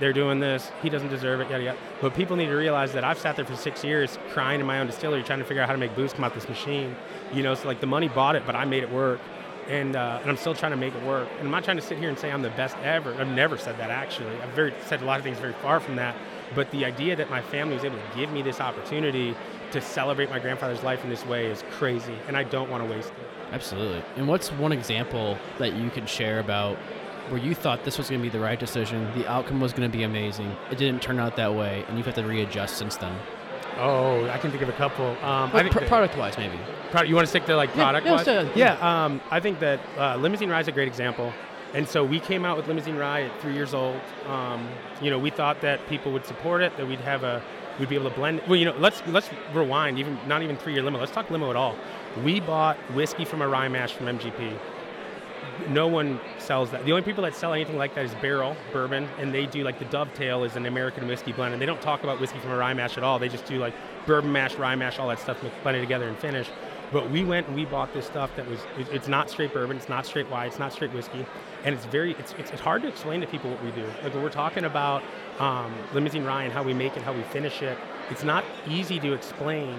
They're 0.00 0.12
doing 0.12 0.40
this. 0.40 0.72
He 0.82 0.90
doesn't 0.90 1.10
deserve 1.10 1.40
it. 1.40 1.48
Yada 1.48 1.62
yada. 1.62 1.78
But 2.00 2.14
people 2.16 2.34
need 2.34 2.46
to 2.46 2.56
realize 2.56 2.92
that 2.94 3.04
I've 3.04 3.16
sat 3.16 3.36
there 3.36 3.44
for 3.44 3.54
six 3.54 3.84
years 3.84 4.18
crying 4.30 4.58
in 4.58 4.66
my 4.66 4.80
own 4.80 4.88
distillery, 4.88 5.22
trying 5.22 5.38
to 5.38 5.44
figure 5.44 5.62
out 5.62 5.68
how 5.68 5.72
to 5.72 5.78
make 5.78 5.94
booze 5.94 6.12
come 6.12 6.24
out 6.24 6.34
this 6.34 6.48
machine. 6.48 6.96
You 7.32 7.44
know, 7.44 7.54
so 7.54 7.68
like 7.68 7.78
the 7.78 7.86
money 7.86 8.08
bought 8.08 8.34
it, 8.34 8.42
but 8.44 8.56
I 8.56 8.64
made 8.64 8.82
it 8.82 8.90
work 8.90 9.20
and 9.68 9.96
uh, 9.96 10.18
and 10.20 10.30
I'm 10.30 10.36
still 10.36 10.54
trying 10.54 10.72
to 10.72 10.76
make 10.76 10.94
it 10.94 11.02
work. 11.04 11.28
And 11.38 11.46
I'm 11.46 11.50
not 11.50 11.64
trying 11.64 11.76
to 11.76 11.82
sit 11.82 11.98
here 11.98 12.08
and 12.08 12.18
say 12.18 12.30
I'm 12.30 12.42
the 12.42 12.50
best 12.50 12.76
ever. 12.78 13.14
I've 13.14 13.28
never 13.28 13.56
said 13.56 13.78
that 13.78 13.90
actually. 13.90 14.36
I've 14.40 14.50
very 14.50 14.74
said 14.86 15.02
a 15.02 15.04
lot 15.04 15.18
of 15.18 15.24
things 15.24 15.38
very 15.38 15.54
far 15.54 15.80
from 15.80 15.96
that. 15.96 16.16
But 16.54 16.70
the 16.70 16.84
idea 16.84 17.16
that 17.16 17.30
my 17.30 17.42
family 17.42 17.74
was 17.74 17.84
able 17.84 17.96
to 17.96 18.16
give 18.16 18.30
me 18.30 18.42
this 18.42 18.60
opportunity 18.60 19.34
to 19.72 19.80
celebrate 19.80 20.30
my 20.30 20.38
grandfather's 20.38 20.82
life 20.82 21.02
in 21.02 21.10
this 21.10 21.26
way 21.26 21.46
is 21.46 21.64
crazy, 21.72 22.14
and 22.28 22.36
I 22.36 22.44
don't 22.44 22.70
want 22.70 22.86
to 22.86 22.94
waste 22.94 23.08
it. 23.08 23.28
Absolutely. 23.52 24.02
And 24.16 24.28
what's 24.28 24.52
one 24.52 24.72
example 24.72 25.36
that 25.58 25.74
you 25.74 25.90
can 25.90 26.06
share 26.06 26.38
about 26.38 26.76
where 27.28 27.40
you 27.40 27.54
thought 27.54 27.84
this 27.84 27.98
was 27.98 28.10
going 28.10 28.20
to 28.20 28.22
be 28.22 28.28
the 28.28 28.42
right 28.42 28.60
decision, 28.60 29.10
the 29.16 29.26
outcome 29.28 29.60
was 29.60 29.72
going 29.72 29.90
to 29.90 29.96
be 29.96 30.04
amazing, 30.04 30.54
it 30.70 30.78
didn't 30.78 31.02
turn 31.02 31.18
out 31.18 31.36
that 31.36 31.54
way, 31.54 31.84
and 31.88 31.96
you've 31.96 32.06
had 32.06 32.14
to 32.16 32.22
readjust 32.22 32.76
since 32.76 32.96
then? 32.96 33.16
Oh, 33.78 34.28
I 34.28 34.38
can 34.38 34.50
think 34.50 34.62
of 34.62 34.68
a 34.68 34.72
couple. 34.72 35.06
Um, 35.24 35.50
pr- 35.50 35.84
product-wise, 35.86 36.36
maybe. 36.38 36.58
Pro- 36.94 37.02
you 37.02 37.16
want 37.16 37.26
to 37.26 37.30
stick 37.30 37.44
to 37.46 37.56
like 37.56 37.72
product 37.72 38.06
yeah, 38.06 38.12
let's 38.12 38.56
yeah, 38.56 39.04
um, 39.04 39.20
I 39.28 39.40
think 39.40 39.58
that 39.58 39.80
uh, 39.98 40.16
Limousine 40.16 40.48
Rye 40.48 40.60
is 40.60 40.68
a 40.68 40.72
great 40.72 40.86
example. 40.86 41.32
And 41.72 41.88
so 41.88 42.04
we 42.04 42.20
came 42.20 42.44
out 42.44 42.56
with 42.56 42.68
Limousine 42.68 42.94
Rye 42.94 43.22
at 43.22 43.40
three 43.40 43.52
years 43.52 43.74
old. 43.74 44.00
Um, 44.28 44.68
you 45.02 45.10
know, 45.10 45.18
we 45.18 45.30
thought 45.30 45.60
that 45.62 45.84
people 45.88 46.12
would 46.12 46.24
support 46.24 46.62
it, 46.62 46.76
that 46.76 46.86
we'd 46.86 47.00
have 47.00 47.24
a, 47.24 47.42
we'd 47.80 47.88
be 47.88 47.96
able 47.96 48.10
to 48.10 48.14
blend. 48.14 48.42
Well, 48.46 48.54
you 48.54 48.66
know, 48.66 48.76
let's 48.78 49.02
let's 49.08 49.28
rewind. 49.52 49.98
Even 49.98 50.16
not 50.28 50.42
even 50.42 50.56
three 50.56 50.72
year 50.72 50.82
limo. 50.82 51.00
Let's 51.00 51.10
talk 51.10 51.28
limo 51.30 51.50
at 51.50 51.56
all. 51.56 51.74
We 52.24 52.38
bought 52.38 52.76
whiskey 52.94 53.24
from 53.24 53.42
a 53.42 53.48
rye 53.48 53.66
mash 53.66 53.92
from 53.92 54.06
MGP. 54.06 54.56
No 55.70 55.88
one 55.88 56.20
sells 56.38 56.70
that. 56.70 56.84
The 56.84 56.92
only 56.92 57.02
people 57.02 57.24
that 57.24 57.34
sell 57.34 57.52
anything 57.52 57.76
like 57.76 57.96
that 57.96 58.04
is 58.04 58.14
Barrell 58.14 58.56
Bourbon, 58.72 59.08
and 59.18 59.34
they 59.34 59.46
do 59.46 59.64
like 59.64 59.80
the 59.80 59.84
Dovetail 59.86 60.44
is 60.44 60.54
an 60.54 60.66
American 60.66 61.08
whiskey 61.08 61.32
blend, 61.32 61.54
and 61.54 61.60
they 61.60 61.66
don't 61.66 61.82
talk 61.82 62.04
about 62.04 62.20
whiskey 62.20 62.38
from 62.38 62.52
a 62.52 62.56
rye 62.56 62.74
mash 62.74 62.96
at 62.96 63.02
all. 63.02 63.18
They 63.18 63.28
just 63.28 63.46
do 63.46 63.58
like 63.58 63.74
bourbon 64.06 64.30
mash, 64.30 64.54
rye 64.54 64.76
mash, 64.76 65.00
all 65.00 65.08
that 65.08 65.18
stuff 65.18 65.38
blended 65.64 65.82
together 65.82 66.08
and 66.08 66.16
finish. 66.18 66.48
But 66.92 67.10
we 67.10 67.24
went 67.24 67.46
and 67.48 67.56
we 67.56 67.64
bought 67.64 67.92
this 67.92 68.06
stuff 68.06 68.30
that 68.36 68.48
was 68.48 68.60
it- 68.78 68.88
it's 68.92 69.08
not 69.08 69.28
straight 69.30 69.52
bourbon, 69.52 69.76
it's 69.76 69.88
not 69.88 70.06
straight 70.06 70.30
rye, 70.30 70.46
it's 70.46 70.58
not 70.58 70.72
straight 70.72 70.92
whiskey, 70.92 71.26
and 71.64 71.74
it's 71.74 71.84
very 71.86 72.12
it's 72.18 72.34
it's, 72.38 72.50
it's 72.50 72.60
hard 72.60 72.82
to 72.82 72.88
explain 72.88 73.20
to 73.20 73.26
people 73.26 73.50
what 73.50 73.62
we 73.64 73.70
do. 73.72 73.86
Like 74.02 74.14
we're 74.14 74.28
talking 74.28 74.64
about 74.64 75.02
um, 75.40 75.72
limousine 75.92 76.24
rye 76.24 76.44
and 76.44 76.52
how 76.52 76.62
we 76.62 76.74
make 76.74 76.96
it, 76.96 77.02
how 77.02 77.12
we 77.12 77.22
finish 77.22 77.62
it, 77.62 77.76
it's 78.10 78.22
not 78.24 78.44
easy 78.68 79.00
to 79.00 79.12
explain 79.12 79.74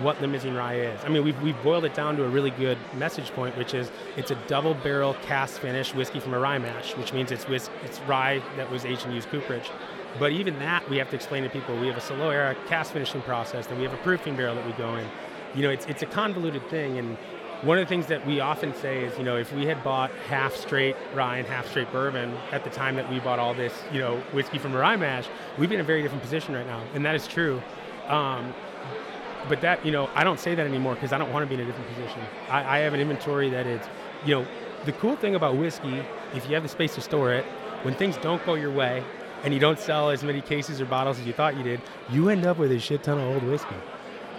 what 0.00 0.20
limousine 0.22 0.54
rye 0.54 0.76
is. 0.80 1.04
I 1.04 1.10
mean, 1.10 1.22
we've, 1.22 1.40
we've 1.42 1.62
boiled 1.62 1.84
it 1.84 1.92
down 1.92 2.16
to 2.16 2.24
a 2.24 2.28
really 2.28 2.48
good 2.50 2.78
message 2.94 3.30
point, 3.32 3.56
which 3.58 3.74
is 3.74 3.90
it's 4.16 4.30
a 4.30 4.34
double 4.46 4.72
barrel 4.72 5.14
cask 5.22 5.60
finish 5.60 5.94
whiskey 5.94 6.18
from 6.18 6.32
a 6.32 6.38
rye 6.38 6.56
mash, 6.58 6.96
which 6.96 7.12
means 7.12 7.30
it's 7.30 7.46
whis- 7.46 7.68
it's 7.84 8.00
rye 8.00 8.42
that 8.56 8.70
was 8.70 8.86
aged 8.86 9.04
and 9.04 9.14
used 9.14 9.28
cooperage. 9.28 9.70
But 10.18 10.32
even 10.32 10.58
that, 10.60 10.88
we 10.90 10.96
have 10.96 11.10
to 11.10 11.16
explain 11.16 11.42
to 11.42 11.50
people. 11.50 11.78
We 11.78 11.88
have 11.88 11.96
a 11.98 12.00
Solo 12.00 12.30
era 12.30 12.54
cast 12.68 12.92
finishing 12.92 13.20
process, 13.22 13.66
then 13.66 13.76
we 13.78 13.84
have 13.84 13.92
a 13.94 13.98
proofing 13.98 14.34
barrel 14.34 14.54
that 14.54 14.66
we 14.66 14.72
go 14.72 14.96
in. 14.96 15.06
You 15.54 15.62
know, 15.62 15.70
it's 15.70 15.86
it's 15.86 16.02
a 16.02 16.06
convoluted 16.06 16.68
thing, 16.68 16.98
and 16.98 17.16
one 17.62 17.78
of 17.78 17.84
the 17.84 17.88
things 17.88 18.06
that 18.06 18.26
we 18.26 18.40
often 18.40 18.74
say 18.74 19.04
is, 19.04 19.16
you 19.18 19.24
know, 19.24 19.36
if 19.36 19.52
we 19.52 19.66
had 19.66 19.82
bought 19.84 20.10
half 20.28 20.54
straight 20.54 20.96
rye 21.14 21.38
and 21.38 21.46
half 21.46 21.68
straight 21.68 21.90
bourbon 21.92 22.36
at 22.50 22.64
the 22.64 22.70
time 22.70 22.96
that 22.96 23.08
we 23.10 23.20
bought 23.20 23.38
all 23.38 23.54
this, 23.54 23.72
you 23.92 24.00
know, 24.00 24.16
whiskey 24.32 24.58
from 24.58 24.74
a 24.74 24.78
rye 24.78 24.96
mash, 24.96 25.26
we'd 25.58 25.68
be 25.68 25.76
in 25.76 25.80
a 25.80 25.84
very 25.84 26.02
different 26.02 26.22
position 26.22 26.54
right 26.54 26.66
now, 26.66 26.82
and 26.94 27.04
that 27.04 27.14
is 27.14 27.26
true. 27.28 27.62
Um, 28.08 28.52
but 29.48 29.60
that 29.60 29.84
you 29.84 29.92
know 29.92 30.08
i 30.14 30.24
don't 30.24 30.38
say 30.38 30.54
that 30.54 30.66
anymore 30.66 30.94
because 30.94 31.12
i 31.12 31.18
don't 31.18 31.32
want 31.32 31.42
to 31.42 31.48
be 31.48 31.60
in 31.60 31.60
a 31.60 31.64
different 31.70 31.88
position 31.94 32.20
I, 32.48 32.78
I 32.78 32.78
have 32.80 32.94
an 32.94 33.00
inventory 33.00 33.50
that 33.50 33.66
is 33.66 33.80
you 34.24 34.34
know 34.34 34.46
the 34.84 34.92
cool 34.92 35.16
thing 35.16 35.34
about 35.34 35.56
whiskey 35.56 36.02
if 36.34 36.48
you 36.48 36.54
have 36.54 36.62
the 36.62 36.68
space 36.68 36.94
to 36.94 37.00
store 37.00 37.32
it 37.32 37.44
when 37.82 37.94
things 37.94 38.16
don't 38.18 38.44
go 38.46 38.54
your 38.54 38.70
way 38.70 39.04
and 39.44 39.52
you 39.52 39.58
don't 39.58 39.78
sell 39.78 40.10
as 40.10 40.22
many 40.22 40.40
cases 40.40 40.80
or 40.80 40.84
bottles 40.84 41.18
as 41.18 41.26
you 41.26 41.32
thought 41.32 41.56
you 41.56 41.62
did 41.62 41.80
you 42.10 42.28
end 42.28 42.46
up 42.46 42.58
with 42.58 42.72
a 42.72 42.78
shit 42.78 43.02
ton 43.02 43.18
of 43.18 43.24
old 43.24 43.42
whiskey 43.42 43.74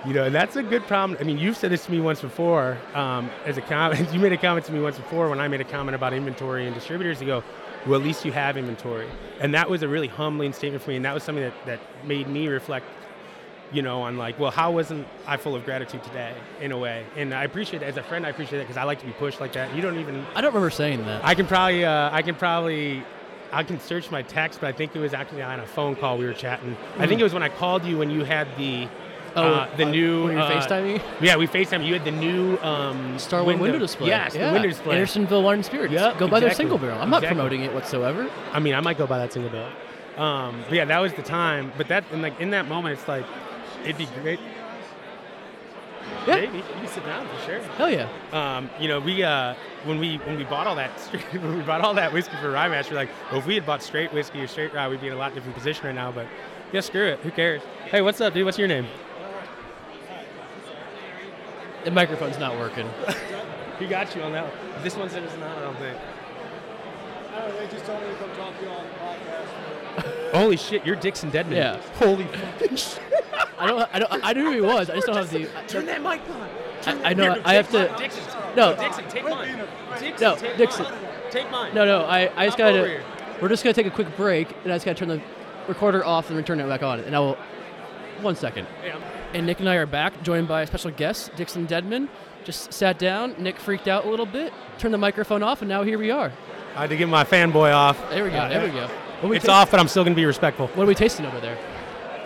you 0.05 0.13
know 0.13 0.23
and 0.25 0.35
that's 0.35 0.55
a 0.55 0.63
good 0.63 0.83
problem 0.83 1.17
i 1.19 1.23
mean 1.23 1.37
you've 1.37 1.57
said 1.57 1.71
this 1.71 1.85
to 1.85 1.91
me 1.91 1.99
once 1.99 2.21
before 2.21 2.77
um, 2.93 3.29
as 3.45 3.57
a 3.57 3.61
comment 3.61 4.13
you 4.13 4.19
made 4.19 4.33
a 4.33 4.37
comment 4.37 4.65
to 4.65 4.71
me 4.71 4.79
once 4.79 4.97
before 4.97 5.29
when 5.29 5.39
i 5.39 5.47
made 5.47 5.61
a 5.61 5.65
comment 5.65 5.95
about 5.95 6.13
inventory 6.13 6.65
and 6.65 6.75
distributors 6.75 7.21
You 7.21 7.27
go 7.27 7.43
well 7.85 7.99
at 7.99 8.05
least 8.05 8.25
you 8.25 8.31
have 8.31 8.57
inventory 8.57 9.07
and 9.39 9.53
that 9.53 9.69
was 9.69 9.83
a 9.83 9.87
really 9.87 10.07
humbling 10.07 10.53
statement 10.53 10.83
for 10.83 10.89
me 10.89 10.97
and 10.97 11.05
that 11.05 11.13
was 11.13 11.23
something 11.23 11.43
that, 11.43 11.65
that 11.65 11.79
made 12.05 12.27
me 12.27 12.47
reflect 12.47 12.85
you 13.73 13.81
know, 13.81 14.03
on 14.03 14.17
like, 14.17 14.39
well, 14.39 14.51
how 14.51 14.71
wasn't 14.71 15.07
I 15.25 15.37
full 15.37 15.55
of 15.55 15.65
gratitude 15.65 16.03
today, 16.03 16.33
in 16.61 16.71
a 16.71 16.77
way? 16.77 17.05
And 17.15 17.33
I 17.33 17.43
appreciate 17.43 17.79
that 17.79 17.87
as 17.87 17.97
a 17.97 18.03
friend. 18.03 18.25
I 18.25 18.29
appreciate 18.29 18.59
that 18.59 18.65
because 18.65 18.77
I 18.77 18.83
like 18.83 18.99
to 18.99 19.05
be 19.05 19.11
pushed 19.13 19.41
like 19.41 19.53
that. 19.53 19.75
You 19.75 19.81
don't 19.81 19.97
even. 19.97 20.23
I 20.35 20.41
don't 20.41 20.53
remember 20.53 20.69
saying 20.69 21.03
that. 21.05 21.25
I 21.25 21.33
can 21.33 21.47
probably, 21.47 21.83
uh, 21.83 22.09
I 22.13 22.21
can 22.21 22.35
probably, 22.35 23.03
I 23.51 23.63
can 23.63 23.79
search 23.79 24.11
my 24.11 24.21
text, 24.21 24.61
but 24.61 24.67
I 24.67 24.71
think 24.77 24.95
it 24.95 24.99
was 24.99 25.13
actually 25.13 25.41
on 25.41 25.59
a 25.59 25.65
phone 25.65 25.95
call 25.95 26.17
we 26.17 26.25
were 26.25 26.33
chatting. 26.33 26.77
I 26.99 27.07
think 27.07 27.19
it 27.19 27.23
was 27.23 27.33
when 27.33 27.43
I 27.43 27.49
called 27.49 27.83
you 27.83 27.97
when 27.97 28.11
you 28.11 28.23
had 28.23 28.47
the, 28.57 28.87
Oh, 29.35 29.41
uh, 29.41 29.75
the 29.75 29.85
uh, 29.85 29.89
new. 29.89 30.23
when 30.25 30.33
you 30.33 30.39
uh, 30.39 30.61
FaceTiming? 30.61 31.01
Yeah, 31.21 31.37
we 31.37 31.47
FaceTime. 31.47 31.85
You 31.85 31.93
had 31.93 32.05
the 32.05 32.11
new 32.11 32.57
um, 32.59 33.17
Starwood 33.17 33.59
window, 33.59 33.79
display. 33.79 34.09
Yes, 34.09 34.35
yeah. 34.35 34.47
the 34.47 34.53
window 34.53 34.69
display. 34.69 34.95
Andersonville 34.95 35.43
Wine 35.43 35.55
and 35.55 35.65
Spirits. 35.65 35.93
Yep, 35.93 36.17
Go 36.17 36.27
buy 36.27 36.39
their 36.39 36.53
single 36.53 36.77
barrel. 36.77 36.99
I'm 37.01 37.09
not 37.09 37.23
promoting 37.23 37.61
it 37.61 37.73
whatsoever. 37.73 38.29
I 38.51 38.59
mean, 38.59 38.75
I 38.75 38.79
might 38.79 38.97
go 38.97 39.07
buy 39.07 39.17
that 39.19 39.33
single 39.33 39.51
barrel. 39.51 39.71
Um, 40.17 40.63
but 40.67 40.75
yeah, 40.75 40.85
that 40.85 40.99
was 40.99 41.13
the 41.13 41.23
time. 41.23 41.71
But 41.77 41.87
that, 41.87 42.03
and 42.11 42.21
like 42.21 42.39
in 42.39 42.51
that 42.51 42.67
moment, 42.67 42.99
it's 42.99 43.07
like, 43.07 43.25
it'd 43.83 43.97
be 43.97 44.07
great. 44.21 44.39
Yeah. 46.27 46.35
Maybe 46.35 46.57
you 46.57 46.63
can 46.63 46.87
sit 46.87 47.05
down 47.05 47.27
for 47.27 47.45
sure. 47.45 47.59
Hell 47.77 47.89
yeah. 47.89 48.09
Um, 48.31 48.69
you 48.79 48.87
know, 48.87 48.99
we 48.99 49.23
uh, 49.23 49.55
when 49.85 49.99
we 49.99 50.17
when 50.17 50.37
we 50.37 50.43
bought 50.43 50.67
all 50.67 50.75
that 50.75 50.91
when 51.31 51.57
we 51.57 51.63
bought 51.63 51.81
all 51.81 51.93
that 51.95 52.13
whiskey 52.13 52.35
for 52.37 52.51
Rye 52.51 52.69
Mash, 52.69 52.89
we're 52.89 52.97
like, 52.97 53.09
well, 53.29 53.39
if 53.39 53.45
we 53.45 53.55
had 53.55 53.65
bought 53.65 53.81
straight 53.81 54.13
whiskey 54.13 54.41
or 54.41 54.47
straight 54.47 54.73
rye, 54.73 54.87
we'd 54.87 55.01
be 55.01 55.07
in 55.07 55.13
a 55.13 55.17
lot 55.17 55.33
different 55.33 55.55
position 55.55 55.85
right 55.85 55.95
now. 55.95 56.11
But 56.11 56.27
yeah, 56.71 56.81
screw 56.81 57.05
it. 57.05 57.19
Who 57.19 57.31
cares? 57.31 57.61
Hey, 57.85 58.01
what's 58.01 58.21
up, 58.21 58.33
dude? 58.33 58.45
What's 58.45 58.57
your 58.57 58.67
name? 58.67 58.87
The 61.83 61.91
microphone's 61.91 62.37
not 62.39 62.57
working. 62.57 62.89
He 63.79 63.87
got 63.87 64.15
you 64.15 64.21
on 64.21 64.31
that. 64.33 64.43
one. 64.45 64.83
This 64.83 64.95
one 64.95 65.09
said 65.09 65.23
it's 65.23 65.35
not. 65.37 65.57
I 65.57 65.61
don't 65.61 65.75
think. 65.77 65.97
No, 67.31 67.57
they 67.59 67.67
just 67.67 67.83
told 67.85 67.99
me 68.01 68.07
to 68.09 68.15
come 68.15 68.29
talk 68.37 68.57
to 68.59 68.63
you 68.63 68.69
on 68.71 68.85
the 68.85 68.93
podcast. 70.03 70.31
Holy 70.35 70.57
shit, 70.57 70.85
you're 70.85 70.95
Dixon 70.95 71.31
Dedman. 71.31 71.55
Yeah. 71.55 71.81
Holy 71.95 72.25
fucking 72.25 72.75
shit. 72.77 73.01
I 73.57 73.65
don't. 73.65 73.89
I 73.91 73.99
don't. 73.99 74.23
I 74.23 74.31
knew 74.33 74.45
who 74.45 74.51
he 74.51 74.61
was. 74.61 74.91
I 74.91 74.95
just 74.95 75.07
don't 75.07 75.15
have 75.17 75.29
the. 75.31 75.49
Turn 75.67 75.87
that 75.87 76.03
mic 76.03 76.21
on. 76.29 76.49
I, 77.03 77.09
I 77.09 77.13
know. 77.15 77.41
I 77.43 77.55
have 77.55 77.69
to. 77.71 77.93
Dixon. 77.97 78.23
No. 78.55 78.75
Dixon, 78.75 79.07
take 79.09 79.23
mine. 79.23 79.59
Dixon, 79.99 80.15
No, 80.21 80.35
take 80.35 80.55
Dixon. 80.55 80.83
mine. 80.83 80.93
Take 81.31 81.51
mine. 81.51 81.73
No, 81.73 81.83
no. 81.83 82.03
I. 82.05 82.31
I 82.39 82.45
just 82.45 82.59
gotta. 82.59 82.77
here. 82.87 83.03
We're 83.41 83.49
just 83.49 83.63
gonna 83.63 83.73
take 83.73 83.87
a 83.87 83.91
quick 83.91 84.15
break, 84.15 84.49
and 84.63 84.71
I 84.71 84.75
just 84.75 84.85
gotta 84.85 84.97
turn 84.99 85.09
the 85.09 85.21
recorder 85.67 86.05
off 86.05 86.29
and 86.29 86.37
return 86.37 86.59
it 86.59 86.67
back 86.67 86.83
on. 86.83 86.99
And 86.99 87.15
I 87.15 87.19
will. 87.19 87.37
One 88.21 88.35
second. 88.35 88.67
Hey, 88.83 88.91
I'm- 88.91 89.01
And 89.33 89.47
Nick 89.47 89.59
and 89.59 89.67
I 89.67 89.75
are 89.75 89.87
back, 89.87 90.21
joined 90.21 90.47
by 90.47 90.61
a 90.61 90.67
special 90.67 90.91
guest, 90.91 91.35
Dixon 91.35 91.65
Dedman. 91.65 92.07
Just 92.43 92.71
sat 92.71 92.99
down. 92.99 93.35
Nick 93.39 93.59
freaked 93.59 93.87
out 93.87 94.05
a 94.05 94.09
little 94.09 94.27
bit, 94.27 94.53
turned 94.77 94.93
the 94.93 94.97
microphone 94.99 95.41
off, 95.41 95.61
and 95.61 95.69
now 95.69 95.81
here 95.81 95.97
we 95.97 96.11
are. 96.11 96.31
I 96.75 96.81
had 96.81 96.89
to 96.91 96.97
get 96.97 97.09
my 97.09 97.23
fanboy 97.23 97.73
off. 97.73 97.97
There 98.09 98.23
we 98.23 98.29
go. 98.29 98.37
Uh, 98.37 98.49
there 98.49 98.63
we 98.63 98.71
go. 98.71 98.89
We 99.27 99.37
It's 99.37 99.47
off, 99.47 99.71
but 99.71 99.79
I'm 99.79 99.87
still 99.87 100.03
gonna 100.03 100.15
be 100.15 100.25
respectful. 100.25 100.67
What 100.67 100.83
are 100.83 100.87
we 100.87 100.95
tasting 100.95 101.25
over 101.25 101.39
there? 101.39 101.57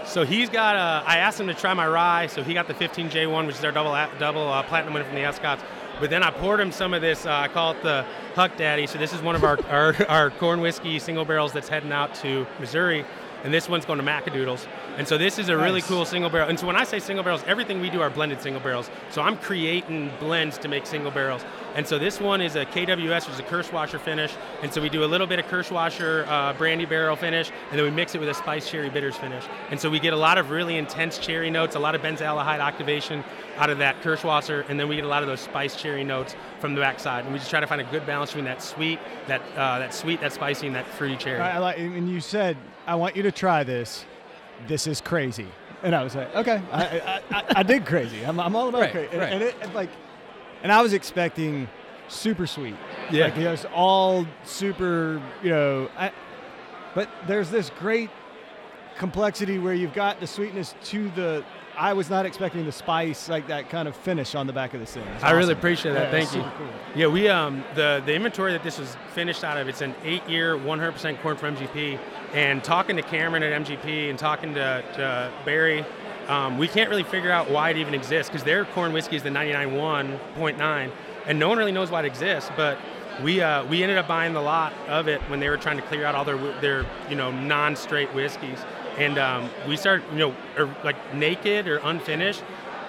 So 0.06 0.26
he's 0.26 0.50
got 0.50 0.76
a. 0.76 1.08
I 1.08 1.18
asked 1.18 1.40
him 1.40 1.48
to 1.48 1.54
try 1.54 1.74
my 1.74 1.88
rye, 1.88 2.28
so 2.28 2.44
he 2.44 2.54
got 2.54 2.68
the 2.68 2.74
15J1, 2.74 3.46
which 3.46 3.58
is 3.58 3.64
our 3.64 3.72
double 3.72 3.92
double 4.20 4.48
uh, 4.48 4.64
platinum 4.64 4.94
winner 4.94 5.06
from 5.06 5.16
the 5.16 5.22
Ascots. 5.22 5.64
But 6.00 6.10
then 6.10 6.24
I 6.24 6.32
poured 6.32 6.60
him 6.60 6.72
some 6.72 6.94
of 6.94 7.02
this. 7.02 7.26
Uh, 7.26 7.32
I 7.32 7.48
call 7.48 7.72
it 7.72 7.84
the 7.84 8.06
Huck 8.36 8.58
Daddy. 8.58 8.88
So 8.88 8.98
this 8.98 9.14
is 9.14 9.22
one 9.22 9.36
of 9.36 9.44
our, 9.44 9.60
our 9.70 9.96
our 10.10 10.30
corn 10.32 10.60
whiskey 10.60 11.00
single 11.00 11.24
barrels 11.26 11.54
that's 11.54 11.70
heading 11.70 11.92
out 11.92 12.16
to 12.16 12.48
Missouri, 12.60 13.06
and 13.44 13.54
this 13.54 13.70
one's 13.70 13.86
going 13.86 14.00
to 14.00 14.06
Macadoodles. 14.06 14.66
And 14.98 15.08
so 15.08 15.16
this 15.16 15.38
is 15.38 15.50
a 15.50 15.58
really 15.58 15.82
cool 15.84 16.06
single 16.06 16.32
barrel. 16.32 16.50
And 16.50 16.60
so 16.60 16.66
when 16.66 16.76
I 16.76 16.84
say 16.84 16.98
single 16.98 17.24
barrels, 17.24 17.44
everything 17.46 17.82
we 17.82 17.92
do 17.92 18.02
are 18.02 18.10
blended 18.10 18.42
single 18.42 18.62
barrels. 18.62 18.90
So 19.12 19.22
I'm 19.22 19.38
creating 19.38 20.12
blends 20.20 20.58
to 20.58 20.68
make 20.68 20.88
single 20.88 21.12
barrels. 21.12 21.46
And 21.76 21.86
so 21.86 22.00
this 22.00 22.20
one 22.20 22.42
is 22.42 22.56
a 22.56 22.66
KWS, 22.66 23.28
which 23.28 23.34
is 23.36 23.40
a 23.40 23.44
Kirschwasser 23.44 24.00
finish. 24.00 24.34
And 24.64 24.74
so 24.74 24.82
we 24.82 24.90
do 24.90 25.04
a 25.04 25.06
little 25.06 25.28
bit 25.28 25.38
of 25.38 25.46
Kirschwasser 25.46 26.28
uh, 26.28 26.54
brandy 26.54 26.86
barrel 26.86 27.16
finish, 27.16 27.52
and 27.70 27.78
then 27.78 27.86
we 27.86 27.92
mix 27.92 28.16
it 28.16 28.20
with 28.20 28.30
a 28.30 28.34
spice 28.34 28.68
cherry 28.68 28.90
bitters 28.90 29.16
finish. 29.16 29.44
And 29.70 29.80
so 29.80 29.88
we 29.88 30.00
get 30.00 30.14
a 30.14 30.18
lot 30.18 30.40
of 30.40 30.50
really 30.50 30.78
intense 30.78 31.20
cherry 31.20 31.52
notes, 31.52 31.76
a 31.76 31.80
lot 31.80 31.94
of 31.94 32.02
benzaldehyde 32.02 32.60
activation 32.60 33.24
out 33.58 33.70
of 33.70 33.78
that 33.78 34.02
Kirschwasser, 34.02 34.68
and 34.68 34.80
then 34.80 34.88
we 34.88 34.96
get 34.96 35.06
a 35.06 35.08
lot 35.08 35.22
of 35.22 35.28
those 35.28 35.42
spice 35.42 35.76
cherry 35.76 36.04
notes 36.04 36.36
from 36.60 36.74
the 36.74 36.82
backside. 36.82 37.26
And 37.26 37.34
we 37.34 37.38
just 37.38 37.52
try 37.52 37.60
to 37.60 37.68
find 37.68 37.82
a 37.82 37.92
good 37.92 38.08
balance 38.08 38.32
between 38.32 38.46
that 38.46 38.64
sweet, 38.64 38.98
that 39.28 39.42
uh, 39.56 39.78
that 39.78 39.94
sweet, 39.94 40.22
that 40.22 40.34
spicy, 40.34 40.66
and 40.66 40.76
that 40.76 40.88
fruity 40.88 41.18
cherry. 41.18 41.40
I, 41.40 41.58
I 41.58 41.60
like, 41.60 41.78
and 41.78 42.10
you 42.10 42.20
said, 42.20 42.58
I 42.88 42.96
want 42.96 43.16
you 43.16 43.22
to 43.22 43.32
try 43.32 43.64
this. 43.64 44.04
This 44.68 44.88
is 44.88 45.02
crazy. 45.02 45.48
And 45.84 45.94
I 45.96 46.04
was 46.04 46.16
like, 46.16 46.36
okay, 46.36 46.62
I, 46.72 46.84
I, 47.00 47.22
I, 47.32 47.44
I 47.58 47.64
did 47.64 47.86
crazy. 47.86 48.24
I'm, 48.26 48.40
I'm 48.40 48.56
all 48.56 48.70
about 48.70 48.82
Right, 48.82 48.92
crazy. 48.92 49.10
And, 49.12 49.20
right. 49.22 49.34
and 49.34 49.44
it, 49.44 49.56
and 49.62 49.74
like, 49.76 49.90
and 50.64 50.72
I 50.72 50.82
was 50.82 50.94
expecting 50.94 51.68
super 52.08 52.48
sweet. 52.48 52.76
Yeah. 53.12 53.26
Like, 53.26 53.36
you 53.38 53.44
know, 53.44 53.54
it's 53.54 53.66
all 53.76 54.26
super, 54.44 55.22
you 55.44 55.52
know, 55.52 55.90
I, 55.96 56.12
but 56.96 57.10
there's 57.28 57.52
this 57.52 57.70
great 57.78 58.10
complexity 58.98 59.60
where 59.60 59.76
you've 59.76 59.94
got 59.94 60.20
the 60.20 60.26
sweetness 60.26 60.74
to 60.86 61.10
the, 61.12 61.46
I 61.78 61.94
was 61.94 62.10
not 62.10 62.26
expecting 62.26 62.66
the 62.66 62.72
spice, 62.72 63.30
like 63.30 63.48
that 63.48 63.70
kind 63.70 63.88
of 63.88 63.96
finish 63.96 64.34
on 64.34 64.48
the 64.48 64.54
back 64.54 64.74
of 64.74 64.80
this 64.80 64.94
thing. 64.94 65.04
It's 65.16 65.24
I 65.24 65.32
really 65.32 65.54
appreciate 65.54 65.94
that. 65.94 66.06
Yeah, 66.06 66.12
Thank 66.12 66.34
you. 66.34 66.42
cool. 66.58 66.68
Yeah, 66.96 67.08
we 67.08 67.28
um 67.30 67.64
the 67.76 68.02
the 68.06 68.14
inventory 68.14 68.52
that 68.54 68.64
this 68.64 68.80
was 68.80 68.98
finished 69.14 69.44
out 69.44 69.58
of. 69.58 69.68
It's 69.68 69.82
an 69.82 69.94
eight-year, 70.04 70.58
100% 70.58 71.22
corn 71.22 71.38
from 71.38 71.56
MGP. 71.56 72.00
And 72.34 72.64
talking 72.64 72.96
to 72.98 73.02
Cameron 73.04 73.44
at 73.44 73.62
MGP 73.64 74.10
and 74.10 74.20
talking 74.20 74.54
to, 74.56 74.84
to 74.96 75.32
Barry, 75.46 75.86
um, 76.28 76.58
we 76.58 76.68
can't 76.68 76.90
really 76.90 77.04
figure 77.04 77.32
out 77.32 77.50
why 77.50 77.70
it 77.70 77.78
even 77.78 77.94
exists 77.94 78.30
because 78.30 78.44
their 78.44 78.66
corn 78.66 78.92
whiskey 78.92 79.16
is 79.16 79.24
the 79.24 79.30
99.1.9, 79.30 80.92
and 81.26 81.40
no 81.40 81.48
one 81.50 81.58
really 81.58 81.72
knows 81.72 81.90
why 81.90 82.02
it 82.02 82.06
exists. 82.06 82.50
But 82.58 82.78
we 83.24 83.42
uh, 83.42 83.66
we 83.66 83.82
ended 83.82 83.98
up 83.98 84.08
buying 84.08 84.34
the 84.34 84.42
lot 84.42 84.74
of 84.88 85.08
it 85.08 85.22
when 85.30 85.40
they 85.40 85.50
were 85.50 85.58
trying 85.58 85.78
to 85.78 85.84
clear 85.84 86.06
out 86.06 86.16
all 86.16 86.26
their 86.26 86.38
their 86.60 86.86
you 87.10 87.16
know 87.16 87.32
non-straight 87.32 88.14
whiskeys, 88.14 88.60
and 88.98 89.18
um, 89.18 89.50
we 89.68 89.78
start, 89.78 90.04
you 90.12 90.18
know 90.18 90.36
or 90.58 90.74
like 90.84 91.14
naked 91.14 91.68
or 91.68 91.78
unfinished 91.84 92.44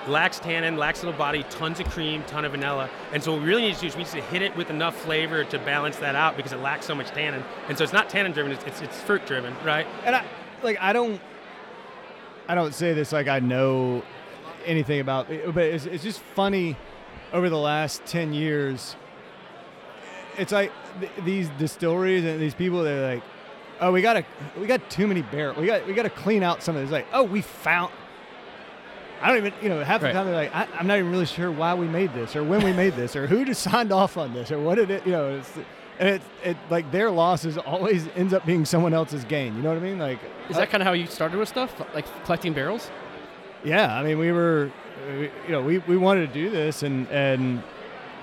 lacks 0.09 0.39
tannin, 0.39 0.77
lacks 0.77 1.03
little 1.03 1.17
body, 1.19 1.45
tons 1.51 1.81
of 1.81 1.89
cream, 1.91 2.23
ton 2.25 2.45
of 2.45 2.53
vanilla. 2.53 2.89
And 3.13 3.23
so 3.23 3.33
what 3.33 3.43
we 3.43 3.49
really 3.49 3.63
need 3.63 3.75
to 3.75 3.81
do 3.83 3.87
is 3.89 3.97
we 3.97 4.05
need 4.05 4.13
to 4.13 4.21
hit 4.23 4.43
it 4.43 4.57
with 4.57 4.71
enough 4.71 4.97
flavor 4.97 5.45
to 5.45 5.59
balance 5.61 5.97
that 5.97 6.15
out 6.15 6.37
because 6.37 6.53
it 6.53 6.61
lacks 6.61 6.87
so 6.87 6.95
much 6.95 7.09
tannin. 7.09 7.45
And 7.69 7.77
so 7.77 7.85
it's 7.85 7.93
not 7.93 8.09
tannin 8.09 8.33
driven, 8.33 8.53
it's, 8.53 8.65
it's, 8.65 8.81
it's 8.81 9.01
fruit 9.01 9.27
driven, 9.27 9.55
right? 9.65 9.87
and 10.05 10.17
I 10.17 10.25
like 10.63 10.79
I 10.81 10.93
don't 10.93 11.21
I 12.49 12.55
don't 12.55 12.75
say 12.75 12.95
this 12.95 13.13
like 13.13 13.29
I 13.29 13.39
know 13.41 14.03
anything 14.65 15.01
about 15.01 15.29
but 15.29 15.65
it's, 15.65 15.87
it's 15.87 16.03
just 16.03 16.21
funny 16.21 16.77
over 17.33 17.49
the 17.49 17.59
last 17.59 18.05
10 18.07 18.33
years 18.33 18.97
it's 20.37 20.53
like 20.53 20.73
th- 21.01 21.13
these 21.25 21.49
distilleries 21.59 22.25
and 22.25 22.41
these 22.41 22.55
people 22.55 22.83
they're 22.83 23.15
like 23.15 23.23
oh 23.81 23.93
we 23.93 24.03
got 24.03 24.15
to 24.15 24.25
we 24.59 24.67
got 24.67 24.89
too 24.91 25.07
many 25.07 25.23
barrels 25.23 25.57
we 25.59 25.67
got 25.67 25.87
we 25.87 25.93
got 25.95 26.03
to 26.03 26.11
clean 26.11 26.43
out 26.43 26.63
some 26.63 26.77
of 26.77 26.83
this 26.83 26.91
like 26.91 27.07
oh 27.13 27.23
we 27.23 27.41
found 27.43 27.93
I 29.21 29.29
don't 29.29 29.39
even, 29.39 29.53
you 29.61 29.69
know, 29.69 29.83
half 29.83 30.01
the 30.01 30.07
Right. 30.07 30.13
time 30.13 30.27
they're 30.27 30.35
like, 30.37 30.55
I, 30.55 30.69
I'm 30.79 30.87
not 30.87 30.97
even 30.99 31.11
really 31.11 31.27
sure 31.27 31.51
why 31.51 31.75
we 31.75 31.89
made 31.89 32.15
this, 32.15 32.37
or 32.37 32.45
when 32.45 32.63
we 32.63 32.73
made 32.73 32.95
this, 32.95 33.17
or 33.17 33.27
who 33.27 33.45
just 33.45 33.63
signed 33.69 33.91
off 33.91 34.17
on 34.17 34.33
this, 34.33 34.53
or 34.53 34.61
what 34.61 34.77
did 34.77 34.93
it, 34.93 35.05
you 35.05 35.11
know, 35.11 35.35
it's, 35.39 35.51
and 35.99 36.09
it's 36.09 36.25
it 36.45 36.57
like 36.71 36.93
their 36.93 37.11
losses 37.11 37.59
always 37.59 38.07
ends 38.15 38.33
up 38.33 38.47
being 38.47 38.65
someone 38.65 38.95
else's 38.95 39.25
gain. 39.25 39.57
You 39.57 39.63
know 39.63 39.71
what 39.71 39.79
I 39.79 39.81
mean? 39.81 39.99
Like, 39.99 40.21
Is 40.49 40.57
that 40.57 40.71
kind 40.71 40.83
of 40.85 40.87
how 40.87 40.93
you 40.93 41.09
started 41.09 41.37
with 41.37 41.49
stuff, 41.49 41.75
like 41.95 42.07
collecting 42.27 42.53
barrels? 42.53 42.93
Yeah, 43.65 43.93
I 43.93 44.05
mean, 44.05 44.19
we 44.21 44.31
were, 44.31 44.71
uh, 45.11 45.13
we- 45.19 45.31
you 45.47 45.51
know, 45.51 45.63
we, 45.63 45.79
we 45.79 45.97
wanted 45.97 46.29
to 46.29 46.33
do 46.33 46.49
this, 46.49 46.85
and 46.85 47.09
and 47.09 47.61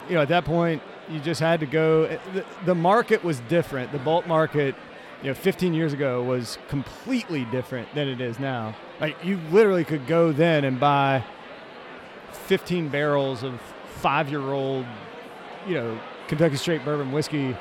you 0.07 0.15
know, 0.15 0.21
at 0.21 0.29
that 0.29 0.45
point, 0.45 0.81
you 1.09 1.19
just 1.19 1.41
had 1.41 1.59
to 1.59 1.65
go. 1.65 2.07
The, 2.33 2.45
the 2.63 2.75
market 2.75 3.21
was 3.21 3.41
different. 3.49 3.91
The 3.91 3.99
bulk 3.99 4.27
market, 4.27 4.75
you 5.21 5.29
know, 5.29 5.33
15 5.33 5.73
years 5.73 5.93
ago 5.93 6.21
was 6.23 6.57
completely 6.67 7.45
different 7.45 7.93
than 7.95 8.07
it 8.07 8.21
is 8.21 8.39
now. 8.39 8.75
Like 8.99 9.15
you 9.23 9.39
literally 9.51 9.83
could 9.83 10.05
go 10.07 10.31
then 10.31 10.63
and 10.65 10.79
buy 10.79 11.23
15 12.31 12.89
barrels 12.89 13.43
of 13.43 13.59
five-year-old, 13.95 14.85
you 15.67 15.75
know, 15.75 15.99
Kentucky 16.27 16.57
Straight 16.57 16.83
Bourbon 16.85 17.11
whiskey 17.11 17.55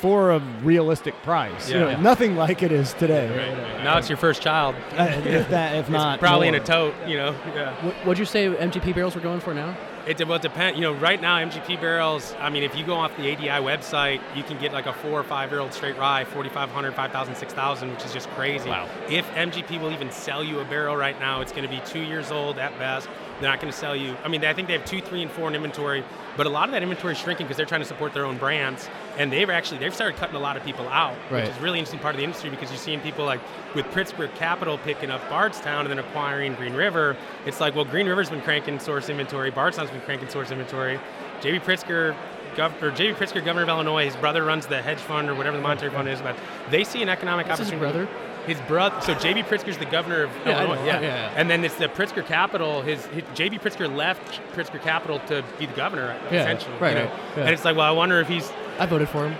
for 0.00 0.30
a 0.32 0.38
realistic 0.62 1.14
price. 1.22 1.68
You 1.68 1.74
Yeah. 1.76 1.80
know, 1.84 1.90
Yeah. 1.90 2.00
nothing 2.00 2.36
like 2.36 2.62
it 2.62 2.72
is 2.72 2.94
today. 2.94 3.28
Right 3.28 3.84
Now 3.84 3.98
it's 3.98 4.08
your 4.08 4.16
first 4.16 4.40
child. 4.42 4.74
Uh, 4.96 5.02
if 5.24 5.48
that, 5.50 5.74
if 5.74 5.80
It's 5.82 5.90
not, 5.90 6.18
probably 6.20 6.48
in 6.48 6.54
a 6.54 6.60
tote, 6.60 6.94
you 7.06 7.16
know. 7.16 7.34
Yeah. 7.54 7.72
What, 7.84 7.94
what'd 8.04 8.18
you 8.18 8.24
say 8.24 8.48
MGP 8.48 8.94
barrels 8.94 9.14
were 9.14 9.20
going 9.20 9.40
for 9.40 9.52
now? 9.54 9.76
It 10.06 10.26
well, 10.26 10.36
it 10.36 10.42
depends. 10.42 10.78
You 10.78 10.82
know, 10.82 10.92
right 10.92 11.20
now 11.20 11.36
MGP 11.38 11.80
barrels. 11.80 12.34
I 12.38 12.48
mean, 12.48 12.62
if 12.62 12.76
you 12.76 12.84
go 12.84 12.94
off 12.94 13.14
the 13.16 13.32
ADI 13.32 13.64
website, 13.64 14.20
you 14.34 14.42
can 14.42 14.58
get 14.58 14.72
like 14.72 14.86
a 14.86 14.92
four 14.92 15.20
or 15.20 15.22
five 15.22 15.50
year 15.50 15.60
old 15.60 15.74
straight 15.74 15.98
rye, 15.98 16.24
4,500, 16.24 16.94
5,000, 16.94 17.34
6,000, 17.34 17.90
which 17.90 18.04
is 18.04 18.12
just 18.12 18.28
crazy. 18.30 18.68
Wow. 18.68 18.88
If 19.08 19.26
MGP 19.32 19.80
will 19.80 19.92
even 19.92 20.10
sell 20.10 20.42
you 20.42 20.60
a 20.60 20.64
barrel 20.64 20.96
right 20.96 21.18
now, 21.20 21.40
it's 21.42 21.52
going 21.52 21.64
to 21.64 21.68
be 21.68 21.80
two 21.84 22.00
years 22.00 22.30
old 22.30 22.58
at 22.58 22.76
best. 22.78 23.08
They're 23.40 23.50
not 23.50 23.60
going 23.60 23.72
to 23.72 23.78
sell 23.78 23.96
you. 23.96 24.16
I 24.24 24.28
mean, 24.28 24.44
I 24.44 24.52
think 24.52 24.68
they 24.68 24.74
have 24.74 24.84
two, 24.84 25.00
three, 25.00 25.22
and 25.22 25.30
four 25.30 25.48
in 25.48 25.54
inventory, 25.54 26.04
but 26.36 26.46
a 26.46 26.50
lot 26.50 26.68
of 26.68 26.72
that 26.72 26.82
inventory 26.82 27.12
is 27.12 27.18
shrinking 27.18 27.46
because 27.46 27.56
they're 27.56 27.66
trying 27.66 27.80
to 27.80 27.86
support 27.86 28.12
their 28.12 28.26
own 28.26 28.38
brands, 28.38 28.88
and 29.18 29.32
they've 29.32 29.50
actually 29.50 29.78
they've 29.78 29.94
started 29.94 30.16
cutting 30.18 30.36
a 30.36 30.40
lot 30.40 30.56
of 30.56 30.64
people 30.64 30.88
out, 30.88 31.16
Right. 31.30 31.44
which 31.46 31.54
is 31.54 31.60
really 31.60 31.78
interesting 31.78 32.00
part 32.00 32.14
of 32.14 32.18
the 32.18 32.24
industry 32.24 32.50
because 32.50 32.70
you're 32.70 32.78
seeing 32.78 33.00
people 33.00 33.24
like 33.24 33.40
with 33.74 33.86
Pritzker 33.86 34.32
Capital 34.36 34.78
picking 34.78 35.10
up 35.10 35.20
Bardstown 35.28 35.80
and 35.80 35.90
then 35.90 35.98
acquiring 35.98 36.54
Green 36.54 36.74
River. 36.74 37.16
It's 37.46 37.60
like, 37.60 37.74
well, 37.74 37.84
Green 37.84 38.06
River's 38.06 38.30
been 38.30 38.40
cranking 38.42 38.78
source 38.78 39.08
inventory, 39.08 39.50
Bardstown's 39.50 39.90
been 39.90 40.00
cranking 40.02 40.28
source 40.28 40.50
inventory. 40.50 40.98
JB 41.40 41.60
Pritzker, 41.62 42.14
gov- 42.56 42.80
or 42.82 42.90
JB 42.90 43.14
Pritzker, 43.16 43.44
governor 43.44 43.62
of 43.62 43.68
Illinois, 43.68 44.04
his 44.06 44.16
brother 44.16 44.44
runs 44.44 44.66
the 44.66 44.82
hedge 44.82 44.98
fund 44.98 45.28
or 45.30 45.34
whatever 45.34 45.56
the 45.56 45.62
monetary 45.62 45.90
fund 45.90 46.08
is, 46.08 46.20
but 46.20 46.36
they 46.70 46.84
see 46.84 47.02
an 47.02 47.08
economic 47.08 47.46
That's 47.46 47.60
his 47.60 47.68
opportunity. 47.68 48.06
brother? 48.06 48.26
His 48.46 48.58
brother. 48.62 48.98
So 49.02 49.14
JB 49.14 49.44
Pritzker's 49.44 49.76
the 49.76 49.84
governor 49.84 50.22
of 50.24 50.30
Yeah, 50.46 50.58
Illinois. 50.64 50.84
Yeah. 50.86 50.98
Oh, 50.98 51.00
yeah, 51.00 51.00
yeah. 51.02 51.32
And 51.36 51.48
then 51.50 51.62
it's 51.62 51.74
the 51.76 51.88
Pritzker 51.88 52.24
Capital. 52.26 52.80
His, 52.82 53.04
his 53.06 53.22
JB 53.34 53.60
Pritzker 53.60 53.94
left 53.94 54.40
Pritzker 54.54 54.80
Capital 54.82 55.20
to 55.28 55.44
be 55.58 55.66
the 55.66 55.74
governor, 55.74 56.16
Yeah, 56.32 56.40
essentially. 56.42 56.74
right, 56.80 56.96
you 56.96 57.02
know? 57.04 57.10
right, 57.10 57.18
yeah. 57.36 57.42
And 57.44 57.50
it's 57.50 57.64
like, 57.66 57.76
well, 57.76 57.86
I 57.86 57.90
wonder 57.90 58.18
if 58.18 58.28
he's 58.28 58.50
I 58.80 58.86
voted 58.86 59.08
for 59.08 59.28
him. 59.28 59.38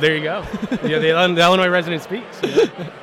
there 0.00 0.16
you 0.16 0.22
go. 0.24 0.44
yeah, 0.82 0.98
the, 0.98 1.12
the 1.34 1.40
Illinois 1.42 1.68
resident 1.68 2.02
speaks. 2.02 2.40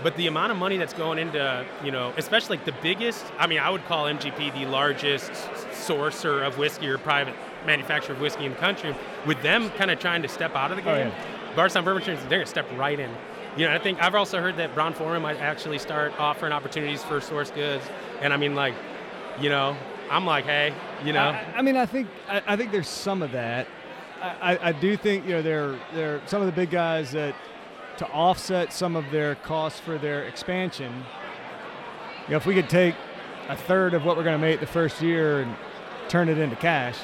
but 0.03 0.15
the 0.17 0.27
amount 0.27 0.51
of 0.51 0.57
money 0.57 0.75
that's 0.77 0.93
going 0.93 1.19
into, 1.19 1.65
you 1.83 1.91
know, 1.91 2.13
especially 2.17 2.57
like 2.57 2.65
the 2.65 2.73
biggest, 2.81 3.23
I 3.37 3.47
mean, 3.47 3.59
I 3.59 3.69
would 3.69 3.85
call 3.85 4.05
MGP 4.05 4.53
the 4.53 4.65
largest 4.65 5.31
sourcer 5.71 6.45
of 6.45 6.57
whiskey 6.57 6.87
or 6.89 6.97
private 6.97 7.33
manufacturer 7.65 8.15
of 8.15 8.21
whiskey 8.21 8.45
in 8.45 8.51
the 8.53 8.57
country. 8.57 8.95
With 9.25 9.41
them 9.41 9.69
kind 9.71 9.91
of 9.91 9.99
trying 9.99 10.21
to 10.23 10.27
step 10.27 10.55
out 10.55 10.71
of 10.71 10.77
the 10.77 10.83
Oh, 10.83 10.95
game, 10.95 11.07
yeah. 11.09 11.55
Bardstown 11.55 11.85
Bourbon 11.85 12.03
Trends, 12.03 12.19
they're 12.21 12.29
going 12.29 12.41
to 12.41 12.49
step 12.49 12.65
right 12.75 12.99
in. 12.99 13.11
You 13.57 13.67
know, 13.67 13.75
I 13.75 13.79
think 13.79 14.01
I've 14.01 14.15
also 14.15 14.39
heard 14.41 14.57
that 14.57 14.73
Brown-Forman 14.73 15.21
might 15.21 15.37
actually 15.37 15.77
start 15.77 16.17
offering 16.19 16.53
opportunities 16.53 17.03
for 17.03 17.19
source 17.21 17.51
goods. 17.51 17.83
And 18.21 18.33
I 18.33 18.37
mean, 18.37 18.55
like, 18.55 18.73
you 19.39 19.49
know, 19.49 19.75
I'm 20.09 20.25
like, 20.25 20.45
hey, 20.45 20.73
you 21.05 21.13
know, 21.13 21.19
I, 21.29 21.45
I 21.57 21.61
mean, 21.61 21.75
I 21.77 21.85
think 21.85 22.07
I, 22.29 22.41
I 22.47 22.55
think 22.55 22.71
there's 22.71 22.87
some 22.87 23.21
of 23.21 23.31
that. 23.33 23.67
I, 24.21 24.59
I, 24.61 24.71
do 24.71 24.95
think 24.95 25.25
you 25.25 25.31
know 25.31 25.41
there 25.41 25.79
there 25.93 26.21
some 26.27 26.41
of 26.41 26.45
the 26.45 26.51
big 26.51 26.69
guys 26.69 27.11
that 27.11 27.35
to 27.97 28.07
offset 28.07 28.71
some 28.71 28.95
of 28.95 29.09
their 29.11 29.35
costs 29.35 29.79
for 29.79 29.97
their 29.97 30.23
expansion. 30.23 30.91
You 32.25 32.31
know, 32.31 32.37
if 32.37 32.45
we 32.45 32.53
could 32.53 32.69
take 32.69 32.95
a 33.49 33.55
third 33.55 33.93
of 33.93 34.05
what 34.05 34.15
we're 34.17 34.23
going 34.23 34.39
to 34.39 34.41
make 34.41 34.59
the 34.59 34.67
first 34.67 35.01
year 35.01 35.41
and 35.41 35.55
turn 36.07 36.29
it 36.29 36.37
into 36.37 36.55
cash, 36.55 36.97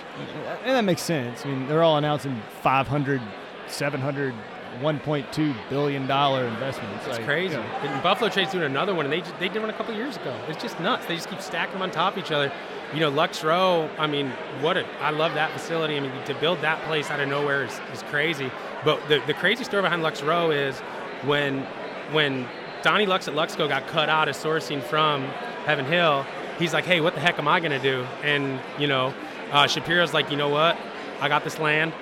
and 0.64 0.76
that 0.76 0.84
makes 0.84 1.02
sense. 1.02 1.46
I 1.46 1.50
mean, 1.50 1.68
they're 1.68 1.84
all 1.84 1.98
announcing 1.98 2.42
500, 2.62 3.22
700, 3.68 4.34
1.2 4.82 5.56
billion 5.70 6.08
dollar 6.08 6.46
investments. 6.46 7.06
It's 7.08 7.18
Like, 7.18 7.26
crazy. 7.26 7.56
you 7.56 7.90
know, 7.90 8.00
Buffalo 8.04 8.30
Trace's 8.30 8.54
doing 8.54 8.66
another 8.66 8.94
one, 8.94 9.06
and 9.06 9.14
they 9.14 9.22
just, 9.22 9.38
they 9.40 9.50
did 9.50 9.60
one 9.62 9.70
a 9.70 9.74
couple 9.74 9.94
years 9.96 10.18
ago. 10.18 10.36
It's 10.48 10.62
just 10.62 10.80
nuts. 10.80 11.06
They 11.06 11.16
just 11.16 11.30
keep 11.30 11.42
stacking 11.42 11.74
them 11.74 11.82
on 11.82 11.92
top 11.92 12.14
of 12.16 12.24
each 12.24 12.32
other. 12.32 12.52
You 12.94 13.02
know, 13.02 13.10
Lux 13.10 13.44
Row. 13.44 13.90
I 13.98 14.08
mean, 14.08 14.30
what 14.62 14.78
a 14.78 14.86
I 15.02 15.10
love 15.10 15.34
that 15.34 15.52
facility. 15.52 15.98
I 15.98 16.00
mean, 16.00 16.12
to 16.26 16.34
build 16.36 16.62
that 16.62 16.82
place 16.84 17.10
out 17.12 17.20
of 17.20 17.28
nowhere 17.28 17.66
is, 17.66 17.80
is 17.94 18.02
crazy. 18.04 18.50
But 18.86 19.08
the, 19.10 19.22
the 19.28 19.34
crazy 19.34 19.64
story 19.64 19.82
behind 19.82 20.04
Lux 20.04 20.22
Row 20.24 20.52
is 20.52 20.80
when 21.26 21.64
when 22.12 22.48
Donnie 22.84 23.06
Lux 23.06 23.28
at 23.28 23.34
Luxco 23.34 23.68
got 23.68 23.88
cut 23.88 24.08
out 24.08 24.30
of 24.30 24.36
sourcing 24.36 24.82
from 24.82 25.24
Heaven 25.66 25.86
Hill. 25.86 26.26
He's 26.58 26.74
like, 26.74 26.86
hey, 26.86 27.02
what 27.02 27.14
the 27.14 27.20
heck 27.20 27.38
am 27.38 27.48
I 27.48 27.60
gonna 27.60 27.82
do? 27.82 28.06
And 28.24 28.60
you 28.80 28.88
know, 28.88 29.14
uh, 29.52 29.68
Shapira's 29.68 30.14
like, 30.14 30.32
you 30.32 30.38
know 30.38 30.50
what? 30.50 30.78
I 31.20 31.28
got 31.28 31.44
this 31.44 31.58
land 31.60 31.94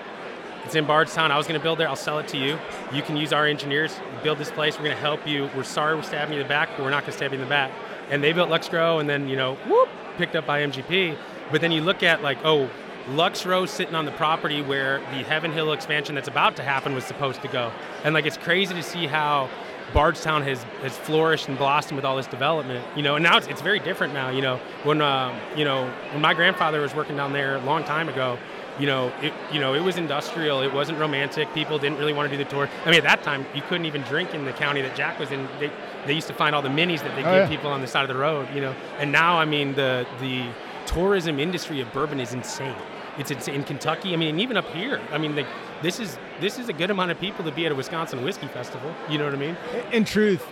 It's 0.65 0.75
in 0.75 0.85
Bardstown. 0.85 1.31
I 1.31 1.37
was 1.37 1.47
going 1.47 1.59
to 1.59 1.63
build 1.63 1.77
there. 1.77 1.87
I'll 1.87 1.95
sell 1.95 2.19
it 2.19 2.27
to 2.29 2.37
you. 2.37 2.57
You 2.91 3.01
can 3.01 3.15
use 3.15 3.31
our 3.31 3.45
engineers, 3.45 3.97
build 4.23 4.39
this 4.39 4.51
place. 4.51 4.77
We're 4.77 4.85
going 4.85 4.95
to 4.95 5.01
help 5.01 5.27
you. 5.27 5.49
We're 5.55 5.63
sorry 5.63 5.95
we're 5.95 6.01
stabbing 6.01 6.33
you 6.33 6.41
in 6.41 6.45
the 6.45 6.49
back, 6.49 6.69
but 6.75 6.83
we're 6.83 6.89
not 6.89 7.03
going 7.03 7.11
to 7.11 7.17
stab 7.17 7.31
you 7.31 7.35
in 7.37 7.43
the 7.43 7.49
back. 7.49 7.71
And 8.09 8.23
they 8.23 8.33
built 8.33 8.49
Lux 8.49 8.71
Row, 8.73 8.99
and 8.99 9.07
then 9.09 9.27
you 9.29 9.35
know, 9.35 9.55
whoop, 9.67 9.89
picked 10.17 10.35
up 10.35 10.45
by 10.45 10.61
MGP. 10.61 11.17
But 11.51 11.61
then 11.61 11.71
you 11.71 11.81
look 11.81 12.03
at 12.03 12.21
like, 12.21 12.37
oh, 12.43 12.69
Lux 13.09 13.45
Row 13.45 13.65
sitting 13.65 13.93
on 13.95 14.05
the 14.05 14.11
property 14.11 14.61
where 14.61 14.99
the 14.99 15.23
Heaven 15.23 15.51
Hill 15.51 15.73
expansion 15.73 16.15
that's 16.15 16.27
about 16.27 16.55
to 16.55 16.63
happen 16.63 16.95
was 16.95 17.03
supposed 17.03 17.41
to 17.43 17.47
go. 17.47 17.71
And 18.03 18.13
like 18.13 18.25
it's 18.25 18.37
crazy 18.37 18.73
to 18.73 18.81
see 18.81 19.05
how 19.05 19.49
Bardstown 19.93 20.41
has, 20.43 20.63
has 20.81 20.97
flourished 20.97 21.47
and 21.47 21.57
blossomed 21.57 21.97
with 21.97 22.05
all 22.05 22.17
this 22.17 22.27
development. 22.27 22.85
You 22.95 23.03
know, 23.03 23.15
and 23.15 23.23
now 23.23 23.37
it's, 23.37 23.47
it's 23.47 23.61
very 23.61 23.79
different 23.79 24.13
now. 24.13 24.29
You 24.29 24.41
know, 24.41 24.57
when 24.83 25.01
uh, 25.01 25.37
you 25.55 25.65
know 25.65 25.87
when 26.11 26.21
my 26.21 26.33
grandfather 26.33 26.81
was 26.81 26.95
working 26.95 27.15
down 27.15 27.33
there 27.33 27.55
a 27.55 27.61
long 27.61 27.83
time 27.83 28.09
ago, 28.09 28.37
you 28.79 28.87
know, 28.87 29.13
it 29.21 29.33
you 29.53 29.59
know 29.59 29.73
it 29.73 29.81
was 29.81 29.97
industrial. 29.97 30.61
It 30.61 30.73
wasn't 30.73 30.97
romantic. 30.99 31.53
People 31.53 31.77
didn't 31.77 31.99
really 31.99 32.13
want 32.13 32.29
to 32.29 32.37
do 32.37 32.43
the 32.43 32.49
tour. 32.49 32.69
I 32.83 32.89
mean, 32.89 32.97
at 32.97 33.03
that 33.03 33.23
time, 33.23 33.45
you 33.53 33.61
couldn't 33.61 33.85
even 33.85 34.01
drink 34.01 34.33
in 34.33 34.45
the 34.45 34.53
county 34.53 34.81
that 34.81 34.95
Jack 34.95 35.19
was 35.19 35.31
in. 35.31 35.47
They, 35.59 35.71
they 36.05 36.13
used 36.13 36.27
to 36.27 36.33
find 36.33 36.55
all 36.55 36.61
the 36.61 36.69
minis 36.69 36.99
that 37.01 37.15
they 37.15 37.23
Oh, 37.23 37.33
give 37.33 37.43
yeah. 37.43 37.47
people 37.49 37.69
on 37.71 37.81
the 37.81 37.87
side 37.87 38.03
of 38.03 38.09
the 38.09 38.15
road. 38.19 38.47
You 38.53 38.61
know, 38.61 38.75
and 38.99 39.11
now 39.11 39.37
I 39.37 39.45
mean 39.45 39.73
the 39.75 40.05
the 40.19 40.45
tourism 40.85 41.39
industry 41.39 41.81
of 41.81 41.91
bourbon 41.93 42.19
is 42.19 42.33
insane. 42.33 42.75
It's 43.17 43.31
insane. 43.31 43.55
in 43.55 43.63
Kentucky. 43.63 44.13
I 44.13 44.17
mean, 44.17 44.39
even 44.39 44.57
up 44.57 44.67
here. 44.71 44.99
I 45.11 45.17
mean, 45.17 45.35
like 45.35 45.47
this 45.81 45.99
is 45.99 46.17
this 46.41 46.59
is 46.59 46.69
a 46.69 46.73
good 46.73 46.91
amount 46.91 47.11
of 47.11 47.19
people 47.19 47.43
to 47.45 47.51
be 47.51 47.65
at 47.65 47.71
a 47.71 47.75
Wisconsin 47.75 48.23
whiskey 48.23 48.47
festival. 48.47 48.93
You 49.09 49.17
know 49.17 49.25
what 49.25 49.33
I 49.33 49.37
mean? 49.37 49.57
in 49.91 50.03
truth, 50.05 50.45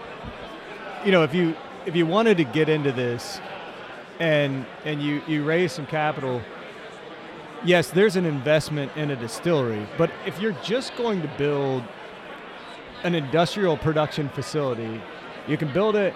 you 1.06 1.12
know, 1.12 1.24
if 1.24 1.34
you 1.34 1.56
if 1.86 1.96
you 1.96 2.06
wanted 2.06 2.38
to 2.38 2.44
get 2.46 2.70
into 2.70 2.92
this, 2.92 3.40
and 4.20 4.66
and 4.86 5.02
you 5.04 5.22
you 5.28 5.44
raise 5.44 5.72
some 5.74 5.86
capital, 5.86 6.42
yes, 7.66 7.90
there's 7.92 8.16
an 8.16 8.26
investment 8.26 8.92
in 8.96 9.12
a 9.12 9.16
distillery. 9.16 9.86
But 9.98 10.10
if 10.26 10.40
you're 10.40 10.56
just 10.64 10.96
going 10.96 11.22
to 11.22 11.28
build 11.38 11.84
an 13.04 13.14
industrial 13.16 13.76
production 13.76 14.30
facility, 14.30 15.02
you 15.48 15.58
can 15.58 15.72
build 15.74 15.96
it 15.96 16.14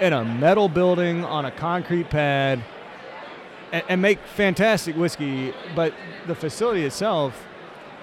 in 0.00 0.12
a 0.12 0.24
metal 0.24 0.68
building 0.68 1.24
on 1.24 1.44
a 1.44 1.50
concrete 1.50 2.08
pad 2.10 2.62
and, 3.72 3.84
and 3.88 4.02
make 4.02 4.18
fantastic 4.20 4.96
whiskey. 4.96 5.52
But 5.74 5.92
the 6.26 6.34
facility 6.34 6.84
itself 6.84 7.46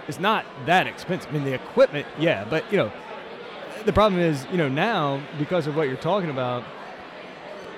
is 0.07 0.19
not 0.19 0.45
that 0.65 0.87
expensive. 0.87 1.29
I 1.29 1.33
mean, 1.33 1.45
the 1.45 1.53
equipment, 1.53 2.05
yeah, 2.19 2.45
but 2.49 2.69
you 2.71 2.77
know 2.77 2.91
the 3.85 3.93
problem 3.93 4.19
is, 4.19 4.45
you 4.51 4.57
know, 4.57 4.67
now 4.67 5.21
because 5.37 5.67
of 5.67 5.75
what 5.75 5.87
you're 5.87 5.97
talking 5.97 6.29
about, 6.31 6.63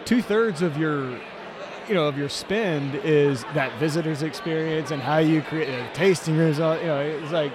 two 0.06 0.22
thirds 0.22 0.62
of 0.62 0.78
your, 0.78 1.10
you 1.88 1.94
know, 1.94 2.08
of 2.08 2.18
your 2.18 2.30
spend 2.30 2.96
is 2.96 3.44
that 3.54 3.78
visitor's 3.78 4.24
experience 4.24 4.92
and 4.92 5.02
how 5.02 5.18
you 5.18 5.42
create 5.42 5.68
a 5.68 5.90
tasting 5.94 6.40
all- 6.40 6.80
You 6.80 6.86
know, 6.88 7.02
it's 7.02 7.32
like 7.32 7.52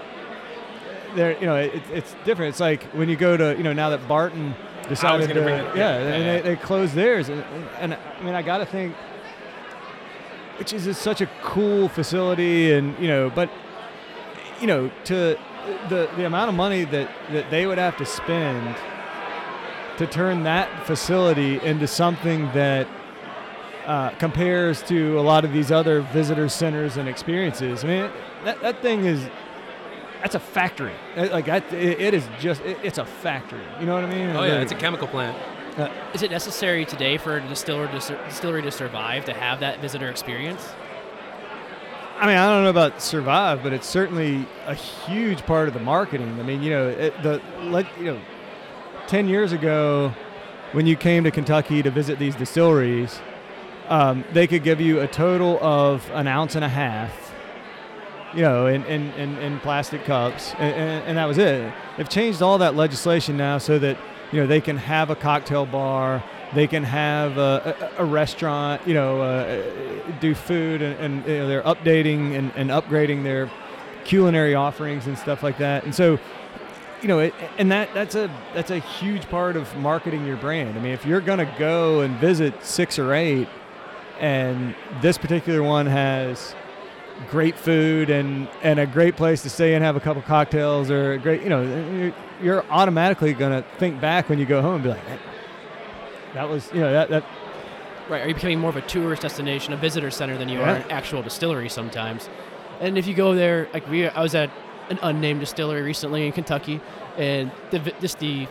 there, 1.15 1.33
you 1.41 1.47
know, 1.47 1.57
it, 1.57 1.83
it's 1.91 2.15
different. 2.25 2.51
It's 2.51 2.61
like 2.61 2.83
when 2.93 3.09
you 3.09 3.17
go 3.17 3.37
to, 3.37 3.57
you 3.57 3.63
know, 3.63 3.73
now 3.73 3.89
that 3.91 4.07
Barton 4.07 4.55
decided 4.89 5.29
gonna 5.29 5.43
bring 5.43 5.55
it- 5.59 5.77
yeah, 5.77 5.99
yeah, 5.99 6.15
and 6.15 6.25
yeah. 6.25 6.33
They, 6.37 6.41
they 6.41 6.57
closed 6.57 6.95
theirs, 6.95 7.29
and, 7.29 7.45
and 7.79 7.95
I 7.95 8.23
mean, 8.23 8.35
I 8.35 8.43
got 8.43 8.59
to 8.59 8.67
think, 8.67 8.95
which 10.59 10.73
is 10.73 10.97
such 10.99 11.21
a 11.21 11.27
cool 11.43 11.89
facility, 11.89 12.73
and 12.73 12.99
you 12.99 13.09
know, 13.09 13.31
but 13.31 13.51
you 14.61 14.67
know, 14.67 14.91
to 15.05 15.39
the 15.89 16.09
the 16.17 16.27
amount 16.27 16.49
of 16.49 16.55
money 16.55 16.85
that 16.85 17.09
that 17.31 17.51
they 17.51 17.67
would 17.67 17.79
have 17.79 17.97
to 17.99 18.05
spend 18.07 18.77
to 19.99 20.07
turn 20.07 20.43
that 20.45 20.87
facility 20.87 21.61
into 21.63 21.87
something 21.87 22.47
that 22.53 22.89
uh, 23.87 24.11
compares 24.19 24.83
to 24.83 25.19
a 25.19 25.21
lot 25.23 25.45
of 25.45 25.53
these 25.53 25.71
other 25.71 26.01
visitor 26.01 26.49
centers 26.49 26.97
and 26.97 27.09
experiences. 27.09 27.85
I 27.85 27.87
mean, 27.89 28.11
that 28.45 28.61
that 28.63 28.81
thing 28.83 29.05
is 29.05 29.29
that's 30.23 30.35
a 30.35 30.41
factory. 30.41 30.95
Uh, 31.17 31.29
Like 31.31 31.45
that, 31.47 31.71
it, 31.73 32.01
it 32.01 32.15
is 32.15 32.27
just 32.41 32.63
it, 32.63 32.79
it's 32.83 32.99
a 32.99 33.05
factory. 33.05 33.61
You 33.81 33.87
know 33.87 33.95
what 33.95 34.05
I 34.05 34.09
mean? 34.09 34.31
Oh 34.31 34.45
yeah, 34.45 34.55
Like, 34.55 34.63
it's 34.63 34.73
a 34.73 34.77
chemical 34.77 35.07
plant. 35.09 35.37
Is 36.15 36.23
it 36.23 36.31
necessary 36.31 36.85
today 36.85 37.17
for 37.19 37.39
a 37.39 37.41
distiller 37.49 37.89
to 37.89 38.01
sur- 38.01 38.25
distillery 38.27 38.63
to 38.63 38.71
survive 38.71 39.25
to 39.27 39.33
have 39.33 39.61
that 39.61 39.81
visitor 39.81 40.09
experience? 40.09 40.71
I 42.19 42.27
mean, 42.27 42.37
I 42.37 42.47
don't 42.47 42.63
know 42.63 42.71
about 42.71 43.03
survive, 43.03 43.63
but 43.63 43.73
it's 43.73 43.87
certainly 43.87 44.47
a 44.67 44.75
huge 44.75 45.45
part 45.45 45.67
of 45.69 45.75
the 45.75 45.81
marketing. 45.81 46.39
I 46.39 46.43
mean, 46.43 46.63
you 46.63 46.71
know, 46.71 46.89
it, 46.89 47.21
the 47.23 47.41
let 47.65 47.87
you 47.99 48.05
know, 48.13 48.21
ten 49.09 49.29
years 49.29 49.53
ago, 49.53 50.13
when 50.73 50.87
you 50.87 50.95
came 50.95 51.25
to 51.25 51.31
Kentucky 51.31 51.83
to 51.83 51.91
visit 51.91 52.19
these 52.19 52.37
distilleries, 52.37 53.21
um, 53.89 54.25
they 54.33 54.47
could 54.47 54.63
give 54.63 54.81
you 54.81 55.01
a 55.01 55.09
total 55.09 55.59
of 55.63 56.09
an 56.13 56.29
ounce 56.29 56.55
and 56.55 56.65
a 56.65 56.69
half, 56.69 57.32
you 58.35 58.43
know, 58.43 58.67
in 58.67 58.85
in, 58.85 59.11
in, 59.13 59.37
in 59.39 59.61
plastic 59.61 60.05
cups, 60.05 60.53
and, 60.59 60.75
and, 60.75 61.05
and 61.05 61.19
that 61.19 61.27
was 61.27 61.39
it. 61.39 61.73
They've 61.97 62.09
changed 62.09 62.43
all 62.43 62.59
that 62.59 62.75
legislation 62.75 63.37
now 63.37 63.59
so 63.59 63.79
that 63.79 63.99
you 64.33 64.41
know 64.41 64.47
they 64.47 64.61
can 64.61 64.77
have 64.77 65.11
a 65.11 65.17
cocktail 65.17 65.67
bar. 65.67 66.23
They 66.55 66.67
can 66.67 66.85
have 66.85 67.39
a, 67.39 67.93
a, 67.97 68.03
a 68.03 68.05
restaurant, 68.05 68.87
you 68.87 68.93
know, 68.93 69.23
uh, 69.23 69.63
do 70.21 70.35
food, 70.35 70.83
and, 70.83 70.99
and 71.01 71.27
you 71.27 71.39
know, 71.39 71.49
they're 71.49 71.63
updating 71.63 72.37
and, 72.37 72.53
and 72.57 72.69
upgrading 72.69 73.23
their 73.23 73.51
culinary 74.05 74.55
offerings 74.55 75.07
and 75.07 75.17
stuff 75.17 75.43
like 75.43 75.57
that. 75.59 75.85
And 75.85 75.95
so, 75.95 76.19
you 77.01 77.09
know, 77.09 77.21
it, 77.21 77.35
and 77.57 77.73
that 77.73 77.95
that's 77.95 78.15
a 78.15 78.31
that's 78.55 78.71
a 78.71 78.79
huge 78.79 79.29
part 79.31 79.57
of 79.57 79.75
marketing 79.77 80.27
your 80.27 80.37
brand. 80.37 80.77
I 80.79 80.83
mean, 80.83 80.93
if 80.93 81.07
you're 81.07 81.23
gonna 81.23 81.51
go 81.59 82.01
and 82.01 82.17
visit 82.19 82.63
six 82.63 82.99
or 82.99 83.15
eight, 83.15 83.49
and 84.21 84.75
this 85.01 85.17
particular 85.19 85.63
one 85.63 85.87
has 85.87 86.55
great 87.31 87.57
food 87.59 88.11
and 88.11 88.49
and 88.63 88.79
a 88.79 88.87
great 88.87 89.17
place 89.17 89.43
to 89.43 89.51
stay 89.51 89.75
and 89.75 89.85
have 89.85 89.97
a 89.97 90.01
couple 90.01 90.23
cocktails 90.23 90.91
or 90.91 91.13
a 91.13 91.19
great, 91.19 91.43
you 91.43 91.49
know, 91.49 91.63
you're, 91.63 92.15
you're 92.43 92.65
automatically 92.71 93.33
gonna 93.35 93.65
think 93.79 94.01
back 94.01 94.29
when 94.29 94.39
you 94.39 94.47
go 94.47 94.61
home 94.63 94.75
and 94.77 94.83
be 94.83 94.89
like, 94.91 95.07
that, 95.07 95.19
that 96.35 96.49
was, 96.49 96.71
you 96.73 96.81
know, 96.81 96.93
that 96.93 97.09
that 97.11 97.25
Right. 98.09 98.23
Are 98.23 98.29
you 98.29 98.35
becoming 98.35 98.59
more 98.59 98.69
of 98.71 98.77
a 98.77 98.83
tourist 98.83 99.23
destination, 99.23 99.73
a 99.73 99.77
visitor 99.77 100.11
center 100.11 100.37
than 100.37 100.49
you 100.49 100.59
Yeah. 100.59 100.73
are 100.73 100.77
an 100.77 100.91
actual 100.91 101.23
distillery 101.23 101.69
sometimes? 101.69 102.29
And 102.81 102.99
if 102.99 103.07
you 103.07 103.15
go 103.15 103.35
there, 103.35 103.69
like 103.73 103.89
we, 103.89 104.09
I 104.09 104.21
was 104.21 104.35
at 104.35 104.51
an 104.91 104.99
unnamed 105.03 105.41
distillery 105.41 105.83
recently 105.83 106.27
in 106.27 106.33
Kentucky, 106.33 106.81
and 107.17 107.51
the 107.71 107.79
just 108.01 108.19
the 108.19 108.49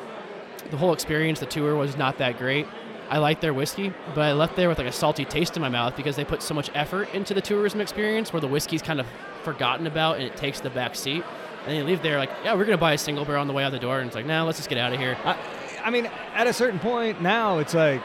the 0.70 0.78
whole 0.78 0.94
experience, 0.94 1.42
the 1.42 1.46
tour 1.46 1.76
was 1.76 1.98
not 1.98 2.18
that 2.20 2.38
great. 2.38 2.66
I 3.12 3.18
like 3.18 3.42
their 3.42 3.54
whiskey, 3.54 3.94
but 4.16 4.22
I 4.22 4.32
left 4.32 4.56
there 4.56 4.70
with 4.70 4.78
like 4.78 4.88
a 4.88 4.92
salty 4.92 5.26
taste 5.26 5.58
in 5.58 5.62
my 5.62 5.68
mouth 5.70 5.96
because 5.98 6.16
they 6.16 6.24
put 6.24 6.42
so 6.42 6.54
much 6.54 6.72
effort 6.74 7.14
into 7.14 7.34
the 7.34 7.42
tourism 7.42 7.82
experience, 7.82 8.32
where 8.32 8.40
the 8.40 8.48
whiskey's 8.48 8.82
kind 8.82 9.00
of 9.02 9.06
forgotten 9.44 9.86
about 9.86 10.16
and 10.16 10.24
it 10.24 10.38
takes 10.38 10.62
the 10.62 10.70
back 10.70 10.96
seat. 10.96 11.24
And 11.68 11.76
you 11.78 11.84
leave 11.84 12.02
there 12.02 12.18
like, 12.18 12.32
yeah, 12.44 12.54
we're 12.56 12.64
gonna 12.66 12.78
buy 12.78 12.94
a 12.94 12.98
single 12.98 13.26
barrel 13.26 13.42
on 13.42 13.48
the 13.48 13.54
way 13.54 13.64
out 13.66 13.72
the 13.72 13.80
door, 13.80 14.00
and 14.00 14.08
it's 14.08 14.16
like, 14.16 14.26
now 14.26 14.46
let's 14.46 14.58
just 14.58 14.70
get 14.70 14.78
out 14.78 14.94
of 14.94 15.00
here. 15.00 15.18
I, 15.26 15.38
I 15.84 15.90
mean, 15.90 16.10
at 16.34 16.48
a 16.48 16.54
certain 16.54 16.80
point 16.80 17.22
now, 17.22 17.60
it's 17.60 17.74
like, 17.74 18.02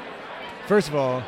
first 0.66 0.88
of 0.88 0.94
all, 0.96 1.22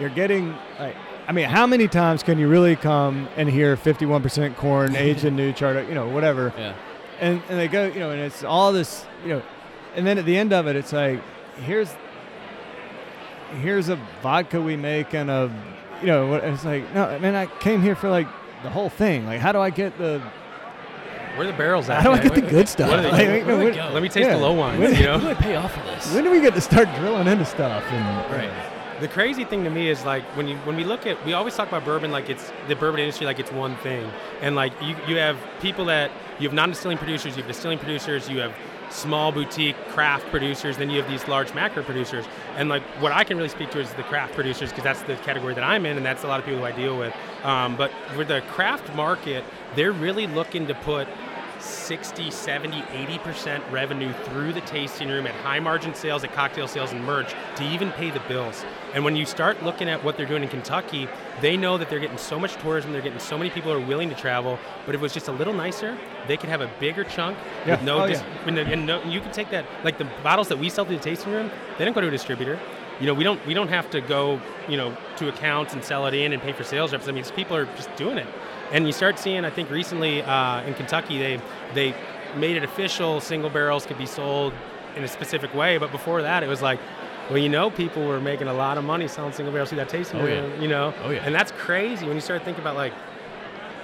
you're 0.00 0.08
getting 0.08 0.56
like, 0.80 0.96
I 1.28 1.32
mean, 1.32 1.50
how 1.50 1.66
many 1.66 1.86
times 1.86 2.22
can 2.22 2.38
you 2.38 2.48
really 2.48 2.76
come 2.76 3.28
and 3.36 3.48
hear 3.48 3.76
51% 3.76 4.56
corn 4.56 4.96
aged 5.06 5.24
in 5.26 5.36
new 5.36 5.52
charter, 5.52 5.82
you 5.82 5.94
know, 5.94 6.08
whatever, 6.08 6.52
Yeah. 6.56 6.74
and 7.20 7.42
and 7.50 7.58
they 7.58 7.68
go, 7.68 7.86
you 7.88 8.00
know, 8.00 8.10
and 8.10 8.20
it's 8.22 8.42
all 8.42 8.72
this, 8.72 9.04
you 9.22 9.28
know, 9.28 9.42
and 9.94 10.06
then 10.06 10.16
at 10.16 10.24
the 10.24 10.36
end 10.38 10.54
of 10.54 10.66
it, 10.66 10.76
it's 10.76 10.94
like, 10.94 11.20
here's 11.66 11.90
here's 13.60 13.88
a 13.88 13.96
vodka 14.22 14.60
we 14.60 14.76
make 14.76 15.14
and 15.14 15.30
a, 15.30 15.50
you 16.00 16.06
know, 16.08 16.34
it's 16.34 16.64
like, 16.64 16.92
no, 16.94 17.18
man, 17.18 17.34
I 17.34 17.46
came 17.46 17.82
here 17.82 17.94
for 17.96 18.08
like 18.08 18.28
the 18.62 18.70
whole 18.70 18.88
thing. 18.88 19.26
Like, 19.26 19.40
how 19.40 19.52
do 19.52 19.58
I 19.60 19.70
get 19.70 19.96
the, 19.98 20.20
Where 21.36 21.46
are 21.46 21.50
the 21.52 21.56
barrels 21.56 21.88
at? 21.88 22.02
how 22.02 22.14
do 22.14 22.18
I 22.20 22.22
get 22.22 22.34
the 22.34 22.40
good 22.42 22.68
stuff? 22.68 22.90
what 22.90 22.98
are 23.00 23.02
they 23.02 23.10
Like, 23.10 23.18
doing? 23.18 23.34
you 23.38 23.44
know, 23.44 23.56
Where 23.58 23.72
do 23.72 23.78
when- 23.78 23.94
Let 23.94 24.02
me 24.02 24.08
taste 24.08 24.28
Yeah. 24.28 24.36
the 24.36 24.42
low 24.42 24.52
wines. 24.52 24.80
When- 24.80 24.94
You 24.94 25.08
What 25.10 25.18
know. 25.18 25.20
do 25.20 25.28
I 25.30 25.34
pay 25.34 25.56
off 25.56 25.72
for 25.74 25.80
this? 25.80 26.12
When 26.14 26.24
do 26.24 26.30
we 26.30 26.40
get 26.40 26.54
to 26.54 26.60
start 26.60 26.88
drilling 26.96 27.26
into 27.26 27.44
stuff? 27.44 27.82
And 27.90 28.32
Right. 28.32 28.50
The 29.00 29.06
crazy 29.06 29.44
thing 29.44 29.62
to 29.62 29.70
me 29.70 29.88
is 29.88 30.04
like 30.04 30.24
when 30.36 30.48
you 30.48 30.56
when 30.64 30.74
we 30.76 30.82
look 30.82 31.06
at 31.06 31.24
we 31.24 31.32
always 31.32 31.54
talk 31.54 31.68
about 31.68 31.84
bourbon 31.84 32.10
like 32.10 32.28
it's 32.28 32.50
the 32.66 32.74
bourbon 32.74 32.98
industry 32.98 33.26
like 33.26 33.38
it's 33.38 33.52
one 33.52 33.76
thing, 33.76 34.04
and 34.42 34.56
like 34.56 34.72
you 34.82 34.96
you 35.06 35.16
have 35.18 35.36
people 35.60 35.84
that 35.84 36.10
you 36.40 36.48
have 36.48 36.52
non-distilling 36.52 36.98
producers, 36.98 37.36
you 37.36 37.42
have 37.44 37.46
distilling 37.46 37.78
producers, 37.78 38.28
you 38.28 38.40
have 38.40 38.52
small 38.90 39.32
boutique 39.32 39.76
craft 39.88 40.26
producers, 40.26 40.76
then 40.76 40.90
you 40.90 41.00
have 41.00 41.10
these 41.10 41.26
large 41.28 41.54
macro 41.54 41.82
producers, 41.82 42.24
and 42.56 42.68
like 42.68 42.82
what 43.00 43.12
I 43.12 43.24
can 43.24 43.36
really 43.36 43.48
speak 43.48 43.70
to 43.70 43.80
is 43.80 43.92
the 43.94 44.02
craft 44.04 44.34
producers 44.34 44.70
because 44.70 44.84
that's 44.84 45.02
the 45.02 45.16
category 45.16 45.54
that 45.54 45.64
I'm 45.64 45.86
in, 45.86 45.96
and 45.96 46.04
that's 46.04 46.24
a 46.24 46.26
lot 46.26 46.40
of 46.40 46.46
people 46.46 46.60
who 46.60 46.66
I 46.66 46.72
deal 46.72 46.98
with. 46.98 47.14
Um, 47.44 47.76
but 47.76 47.90
with 48.16 48.28
the 48.28 48.40
craft 48.48 48.94
market, 48.94 49.44
they're 49.74 49.92
really 49.92 50.26
looking 50.26 50.66
to 50.66 50.74
put 50.74 51.08
60, 51.60 52.30
70, 52.30 52.80
80% 52.82 53.70
revenue 53.70 54.12
through 54.24 54.52
the 54.52 54.60
tasting 54.62 55.08
room 55.08 55.26
at 55.26 55.34
high 55.36 55.60
margin 55.60 55.94
sales, 55.94 56.22
at 56.24 56.32
cocktail 56.32 56.68
sales 56.68 56.92
and 56.92 57.04
merch 57.04 57.34
to 57.56 57.64
even 57.64 57.90
pay 57.92 58.10
the 58.10 58.20
bills. 58.20 58.64
And 58.94 59.04
when 59.04 59.16
you 59.16 59.26
start 59.26 59.62
looking 59.62 59.88
at 59.88 60.02
what 60.04 60.16
they're 60.16 60.26
doing 60.26 60.42
in 60.42 60.48
Kentucky, 60.48 61.08
they 61.40 61.56
know 61.56 61.76
that 61.78 61.90
they're 61.90 61.98
getting 62.00 62.18
so 62.18 62.38
much 62.38 62.54
tourism, 62.56 62.92
they're 62.92 63.02
getting 63.02 63.18
so 63.18 63.36
many 63.36 63.50
people 63.50 63.72
who 63.72 63.78
are 63.82 63.86
willing 63.86 64.08
to 64.08 64.14
travel. 64.14 64.58
But 64.86 64.94
if 64.94 65.00
it 65.00 65.02
was 65.02 65.12
just 65.14 65.28
a 65.28 65.32
little 65.32 65.54
nicer, 65.54 65.96
they 66.26 66.36
could 66.36 66.48
have 66.48 66.60
a 66.60 66.70
bigger 66.80 67.04
chunk 67.04 67.36
Yeah. 67.66 67.72
with 67.76 67.82
no, 67.82 68.02
Oh, 68.02 68.06
dis- 68.06 68.20
yeah. 68.20 68.46
and, 68.46 68.56
no- 68.56 68.62
and 68.62 68.86
no, 68.86 69.02
you 69.04 69.20
can 69.20 69.32
take 69.32 69.50
that, 69.50 69.64
like 69.84 69.98
the 69.98 70.06
bottles 70.22 70.48
that 70.48 70.58
we 70.58 70.68
sell 70.70 70.84
through 70.84 70.96
the 70.98 71.02
tasting 71.02 71.32
room, 71.32 71.50
they 71.76 71.84
don't 71.84 71.94
go 71.94 72.00
to 72.00 72.08
a 72.08 72.10
distributor. 72.10 72.58
You 73.00 73.06
know, 73.06 73.14
we 73.14 73.22
don't 73.22 73.44
we 73.46 73.54
don't 73.54 73.68
have 73.68 73.88
to 73.90 74.00
go, 74.00 74.40
you 74.68 74.76
know, 74.76 74.96
to 75.18 75.28
accounts 75.28 75.72
and 75.72 75.84
sell 75.84 76.06
it 76.06 76.14
in 76.14 76.32
and 76.32 76.42
pay 76.42 76.50
for 76.52 76.64
sales 76.64 76.92
reps. 76.92 77.06
I 77.06 77.12
mean, 77.12 77.22
people 77.36 77.56
are 77.56 77.66
just 77.76 77.94
doing 77.94 78.18
it. 78.18 78.26
And 78.72 78.86
you 78.86 78.92
start 78.92 79.18
seeing, 79.18 79.44
I 79.44 79.50
think 79.50 79.70
recently 79.70 80.22
uh, 80.22 80.62
in 80.62 80.74
Kentucky, 80.74 81.18
they 81.18 81.40
they 81.74 81.94
made 82.36 82.56
it 82.56 82.62
official 82.64 83.20
single 83.20 83.48
barrels 83.50 83.86
could 83.86 83.96
be 83.98 84.06
sold 84.06 84.52
in 84.96 85.04
a 85.04 85.08
specific 85.08 85.54
way. 85.54 85.78
But 85.78 85.90
before 85.92 86.20
that, 86.22 86.42
it 86.42 86.48
was 86.48 86.60
like, 86.60 86.78
well, 87.30 87.38
you 87.38 87.48
know, 87.48 87.70
people 87.70 88.06
were 88.06 88.20
making 88.20 88.48
a 88.48 88.52
lot 88.52 88.76
of 88.78 88.84
money 88.84 89.08
selling 89.08 89.32
single 89.32 89.52
barrels 89.52 89.70
through 89.70 89.76
that 89.78 89.88
tasting 89.88 90.20
Oh, 90.20 90.26
yeah. 90.26 90.40
room, 90.40 90.60
you 90.62 90.68
know? 90.68 90.92
Oh, 91.04 91.10
yeah. 91.10 91.22
And 91.24 91.34
that's 91.34 91.52
crazy 91.52 92.06
when 92.06 92.14
you 92.14 92.20
start 92.20 92.42
thinking 92.44 92.62
about 92.62 92.76
like, 92.76 92.92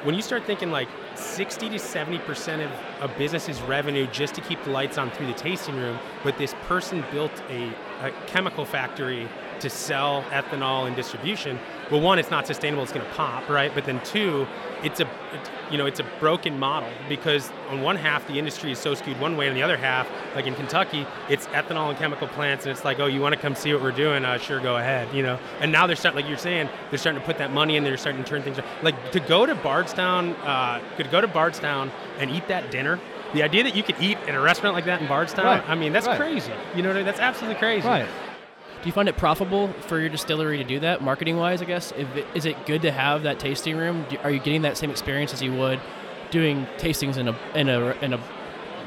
when 0.03 0.15
you 0.15 0.21
start 0.23 0.45
thinking 0.45 0.71
like 0.71 0.89
60 1.15 1.71
to 1.71 1.77
70% 1.77 2.65
of 3.01 3.11
a 3.11 3.15
business's 3.17 3.61
revenue 3.63 4.07
just 4.09 4.35
to 4.35 4.41
keep 4.43 4.63
the 4.65 4.71
lights 4.71 4.99
on 4.99 5.11
through 5.13 5.27
the 5.29 5.33
tasting 5.35 5.77
room, 5.77 5.99
but 6.23 6.37
this 6.37 6.55
person 6.67 7.03
built 7.11 7.33
a, 7.49 7.69
a 8.03 8.11
chemical 8.27 8.65
factory 8.67 9.27
to 9.61 9.71
sell 9.71 10.23
ethanol 10.25 10.87
and 10.87 10.95
distribution. 10.97 11.59
Well, 11.91 12.01
one, 12.01 12.19
it's 12.19 12.31
not 12.31 12.47
sustainable; 12.47 12.83
it's 12.83 12.93
going 12.93 13.05
to 13.07 13.13
pop, 13.13 13.49
right? 13.49 13.73
But 13.75 13.85
then 13.85 14.01
two, 14.05 14.47
it's 14.83 15.01
a, 15.01 15.05
it- 15.05 15.51
you 15.71 15.79
know, 15.79 15.87
it's 15.87 15.99
a 15.99 16.05
broken 16.21 16.59
model 16.59 16.89
because 17.09 17.51
on 17.71 17.81
one 17.81 17.97
half 17.97 18.27
the 18.29 18.39
industry 18.39 18.71
is 18.71 18.79
so 18.79 18.95
skewed 18.95 19.19
one 19.19 19.37
way, 19.37 19.47
and 19.47 19.53
on 19.53 19.57
the 19.57 19.63
other 19.63 19.77
half, 19.79 20.09
like 20.37 20.47
in 20.47 20.55
Kentucky, 20.55 21.07
it's 21.31 21.47
ethanol 21.49 21.89
and 21.89 21.99
chemical 21.99 22.29
plants, 22.29 22.65
and 22.67 22.71
it's 22.73 22.85
like, 22.85 23.01
oh, 23.01 23.07
you 23.07 23.21
want 23.21 23.35
to 23.35 23.41
come 23.41 23.55
see 23.55 23.73
what 23.73 23.83
we're 23.83 23.91
doing? 23.91 24.25
Uh, 24.25 24.37
sure, 24.39 24.61
go 24.61 24.77
ahead, 24.77 25.13
you 25.15 25.23
know. 25.23 25.39
And 25.61 25.73
now 25.73 25.87
they're 25.87 25.97
starting, 25.97 26.21
like 26.21 26.29
you're 26.29 26.39
saying, 26.39 26.69
they're 26.91 26.99
starting 26.99 27.21
to 27.21 27.27
put 27.27 27.39
that 27.39 27.51
money 27.53 27.77
in. 27.77 27.83
They're 27.83 27.97
starting 27.97 28.23
to 28.23 28.29
turn 28.29 28.43
things 28.43 28.59
like 28.83 29.11
to 29.13 29.21
go 29.21 29.47
to 29.47 29.55
Bardstown, 29.57 30.33
uh, 30.43 30.81
could 30.97 31.11
go 31.11 31.21
to 31.21 31.27
Bardstown 31.29 31.91
and 32.19 32.31
eat 32.31 32.47
that 32.49 32.71
dinner. 32.71 33.01
The 33.33 33.43
idea 33.43 33.65
that 33.65 33.75
you 33.75 33.83
could 33.83 33.97
eat 34.01 34.19
at 34.29 34.35
a 34.35 34.41
restaurant 34.41 34.77
like 34.77 34.85
that 34.85 35.01
in 35.01 35.09
Bardstown, 35.09 35.47
Right, 35.47 35.69
I 35.69 35.75
mean, 35.75 35.93
that's 35.93 36.07
right. 36.07 36.19
crazy. 36.21 36.53
You 36.77 36.83
know, 36.83 36.91
what 36.91 36.97
I 36.97 36.99
mean? 37.01 37.07
that's 37.07 37.21
absolutely 37.21 37.59
crazy. 37.59 37.89
Right. 37.89 38.07
Do 38.85 38.89
you 38.89 38.93
find 38.93 39.09
it 39.09 39.17
profitable 39.17 39.73
for 39.87 39.99
your 39.99 40.11
distillery 40.11 40.59
to 40.59 40.65
do 40.65 40.79
that, 40.81 41.01
marketing 41.01 41.39
wise? 41.39 41.63
I 41.63 41.65
guess. 41.65 41.91
It, 41.93 42.07
is 42.35 42.45
it 42.45 42.67
good 42.67 42.83
to 42.83 42.93
have 42.93 43.23
that 43.23 43.39
tasting 43.39 43.79
room? 43.79 44.05
Do, 44.11 44.19
are 44.23 44.31
you 44.31 44.39
getting 44.39 44.61
that 44.61 44.77
same 44.77 44.91
experience 44.91 45.33
as 45.33 45.41
you 45.41 45.55
would 45.55 45.81
doing 46.31 46.67
tastings 46.77 47.17
in 47.17 47.29
a 47.29 47.39
in 47.55 47.71
a 47.71 47.93
in 48.03 48.13
a 48.13 48.21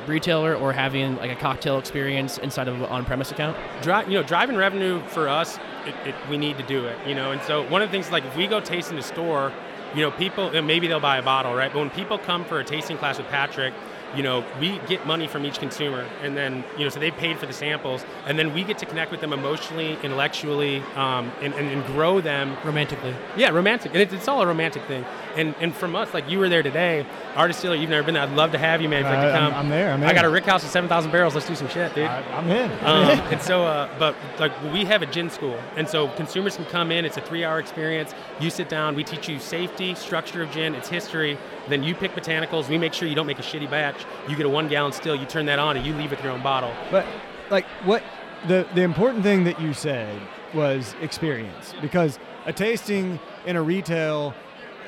retailer 0.06 0.54
or 0.54 0.72
having 0.72 1.16
like 1.16 1.32
a 1.32 1.36
cocktail 1.36 1.80
experience 1.80 2.38
inside 2.38 2.68
of 2.68 2.76
an 2.76 2.84
on-premise 2.84 3.32
account? 3.32 3.58
Dri- 3.82 4.04
you 4.04 4.12
know, 4.12 4.22
driving 4.22 4.56
revenue 4.56 5.02
for 5.08 5.28
us, 5.28 5.58
it, 5.88 5.96
it, 6.10 6.16
we 6.30 6.38
need 6.38 6.60
to 6.60 6.64
do 6.68 6.86
it. 6.86 6.96
You 7.08 7.16
know, 7.16 7.32
and 7.32 7.42
so 7.42 7.68
one 7.68 7.82
of 7.82 7.90
the 7.90 7.92
things 7.92 8.12
like 8.12 8.24
if 8.24 8.38
we 8.38 8.46
go 8.46 8.60
taste 8.60 8.92
in 8.92 8.98
the 8.98 9.02
store, 9.02 9.52
you 9.96 10.02
know, 10.02 10.12
people 10.12 10.62
maybe 10.62 10.86
they'll 10.86 11.00
buy 11.00 11.18
a 11.18 11.24
bottle, 11.24 11.56
right? 11.56 11.74
But 11.74 11.80
when 11.80 11.90
people 11.90 12.20
come 12.20 12.46
for 12.46 12.60
a 12.60 12.64
tasting 12.64 13.00
class 13.00 13.18
with 13.18 13.30
Patrick, 13.30 13.74
you 14.16 14.24
know, 14.24 14.44
we 14.60 14.80
get 14.88 15.06
money 15.06 15.28
from 15.28 15.46
each 15.46 15.60
consumer, 15.60 16.08
and 16.24 16.36
then 16.38 16.64
you 16.78 16.84
know, 16.84 16.90
so 16.90 17.00
they 17.00 17.12
paid 17.12 17.38
for 17.38 17.46
the 17.46 17.54
samples, 17.54 18.06
and 18.26 18.38
then 18.40 18.54
we 18.54 18.64
get 18.64 18.78
to 18.80 18.86
connect 18.86 19.12
with 19.12 19.22
them 19.22 19.34
emotionally, 19.34 19.98
intellectually, 20.04 20.80
um, 20.96 21.32
and, 21.42 21.54
and, 21.54 21.68
and 21.70 21.86
grow 21.88 22.22
them 22.22 22.56
Romantically. 22.64 23.14
yeah, 23.36 23.50
romantic, 23.50 23.92
and 23.94 24.02
it's, 24.02 24.14
it's 24.14 24.28
all 24.28 24.42
a 24.42 24.48
romantic 24.48 24.84
thing. 24.86 25.06
And 25.36 25.54
and 25.60 25.76
from 25.76 25.96
us, 25.96 26.14
like 26.14 26.30
you 26.30 26.40
were 26.40 26.50
there 26.50 26.64
today, 26.64 27.06
our 27.36 27.48
distiller, 27.48 27.76
you've 27.76 27.90
never 27.92 28.04
been 28.06 28.16
there. 28.16 28.24
I'd 28.24 28.32
love 28.36 28.52
to 28.54 28.58
have 28.58 28.82
you, 28.82 28.90
man. 28.90 29.02
If 29.02 29.08
I 29.08 29.16
could 29.16 29.26
Uh, 29.36 29.38
I'm- 29.40 29.52
come, 29.52 29.60
I'm 29.60 29.70
there, 29.70 29.92
I'm 29.92 30.04
I 30.04 30.14
got 30.14 30.26
a 30.26 30.30
rick 30.30 30.46
house 30.46 30.64
with 30.64 30.72
seven 30.72 30.90
thousand 30.90 31.12
barrels. 31.12 31.36
Let's 31.36 31.48
do 31.48 31.54
some 31.56 31.68
shit, 31.68 31.94
dude. 31.94 32.06
I, 32.08 32.22
I'm 32.38 32.50
in. 32.50 32.72
Um, 32.86 33.20
and 33.32 33.42
so, 33.42 33.64
uh, 33.64 33.88
but 34.00 34.16
like 34.40 34.52
we 34.74 34.86
have 34.86 35.02
a 35.02 35.06
gin 35.06 35.30
school, 35.30 35.60
and 35.76 35.88
so 35.88 36.08
consumers 36.10 36.56
can 36.56 36.66
come 36.66 36.92
in. 36.92 37.06
It's 37.06 37.18
a 37.18 37.22
three-hour 37.22 37.60
experience. 37.60 38.14
You 38.40 38.50
sit 38.50 38.68
down. 38.70 38.96
We 38.96 39.04
teach 39.04 39.28
you 39.30 39.38
safety, 39.40 39.94
structure 39.96 40.42
of 40.42 40.50
gin, 40.52 40.74
its 40.74 40.90
history. 40.90 41.38
Then 41.70 41.84
you 41.84 41.96
pick 41.96 42.14
botanicals. 42.14 42.70
We 42.70 42.78
make 42.78 42.94
sure 42.94 43.08
you 43.08 43.16
don't 43.16 43.28
make 43.28 43.40
a 43.40 43.44
shitty 43.44 43.70
batch. 43.70 44.06
You 44.28 44.36
get 44.36 44.46
a 44.46 44.50
one-gallon 44.50 44.92
still. 44.94 45.16
You 45.16 45.26
turn 45.26 45.46
that 45.48 45.60
on, 45.60 45.78
and 45.78 45.86
you 45.86 45.94
leave 45.94 46.12
with 46.12 46.24
your 46.24 46.32
own 46.32 46.42
bottle. 46.42 46.74
But 46.92 47.06
like 47.50 47.66
what 47.84 48.04
the 48.48 48.68
the 48.76 48.82
important 48.82 49.24
thing 49.24 49.44
that 49.46 49.60
you 49.60 49.74
said 49.74 50.20
was 50.54 50.96
experience 51.02 51.74
because 51.82 52.20
a 52.46 52.54
tasting 52.54 53.20
in 53.46 53.56
a 53.56 53.62
retail. 53.62 54.34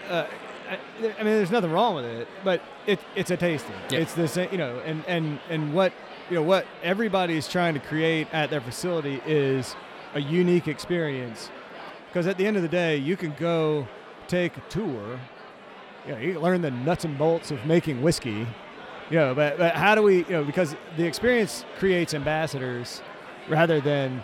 Uh, 0.09 0.25
I, 1.01 1.23
mean, 1.23 1.33
there's 1.33 1.49
nothing 1.49 1.71
wrong 1.71 1.95
with 1.95 2.05
it, 2.05 2.27
but 2.43 2.61
it, 2.85 2.99
it's 3.15 3.31
a 3.31 3.37
tasting. 3.37 3.75
Yeah. 3.89 3.99
It's 3.99 4.13
the 4.13 4.27
same, 4.27 4.51
you 4.51 4.59
know, 4.59 4.79
and, 4.85 5.03
and, 5.07 5.39
and 5.49 5.73
what 5.73 5.93
you 6.29 6.35
know 6.35 6.43
what 6.43 6.65
everybody's 6.83 7.47
trying 7.47 7.73
to 7.73 7.79
create 7.79 8.27
at 8.31 8.49
their 8.49 8.61
facility 8.61 9.21
is 9.25 9.75
a 10.13 10.21
unique 10.21 10.67
experience. 10.67 11.49
Because 12.07 12.27
at 12.27 12.37
the 12.37 12.45
end 12.45 12.55
of 12.55 12.63
the 12.63 12.69
day, 12.69 12.97
you 12.97 13.17
can 13.17 13.33
go 13.39 13.87
take 14.27 14.57
a 14.57 14.61
tour. 14.69 15.19
You 16.09 16.15
know, 16.15 16.21
you 16.21 16.39
learn 16.39 16.63
the 16.63 16.71
nuts 16.71 17.05
and 17.05 17.15
bolts 17.19 17.51
of 17.51 17.63
making 17.67 18.01
whiskey. 18.01 18.47
You 19.11 19.17
know, 19.17 19.35
but, 19.35 19.59
but 19.59 19.75
how 19.75 19.93
do 19.93 20.01
we, 20.01 20.17
you 20.17 20.29
know, 20.29 20.43
because 20.43 20.75
the 20.97 21.05
experience 21.05 21.65
creates 21.77 22.15
ambassadors 22.15 23.03
rather 23.47 23.79
than 23.79 24.23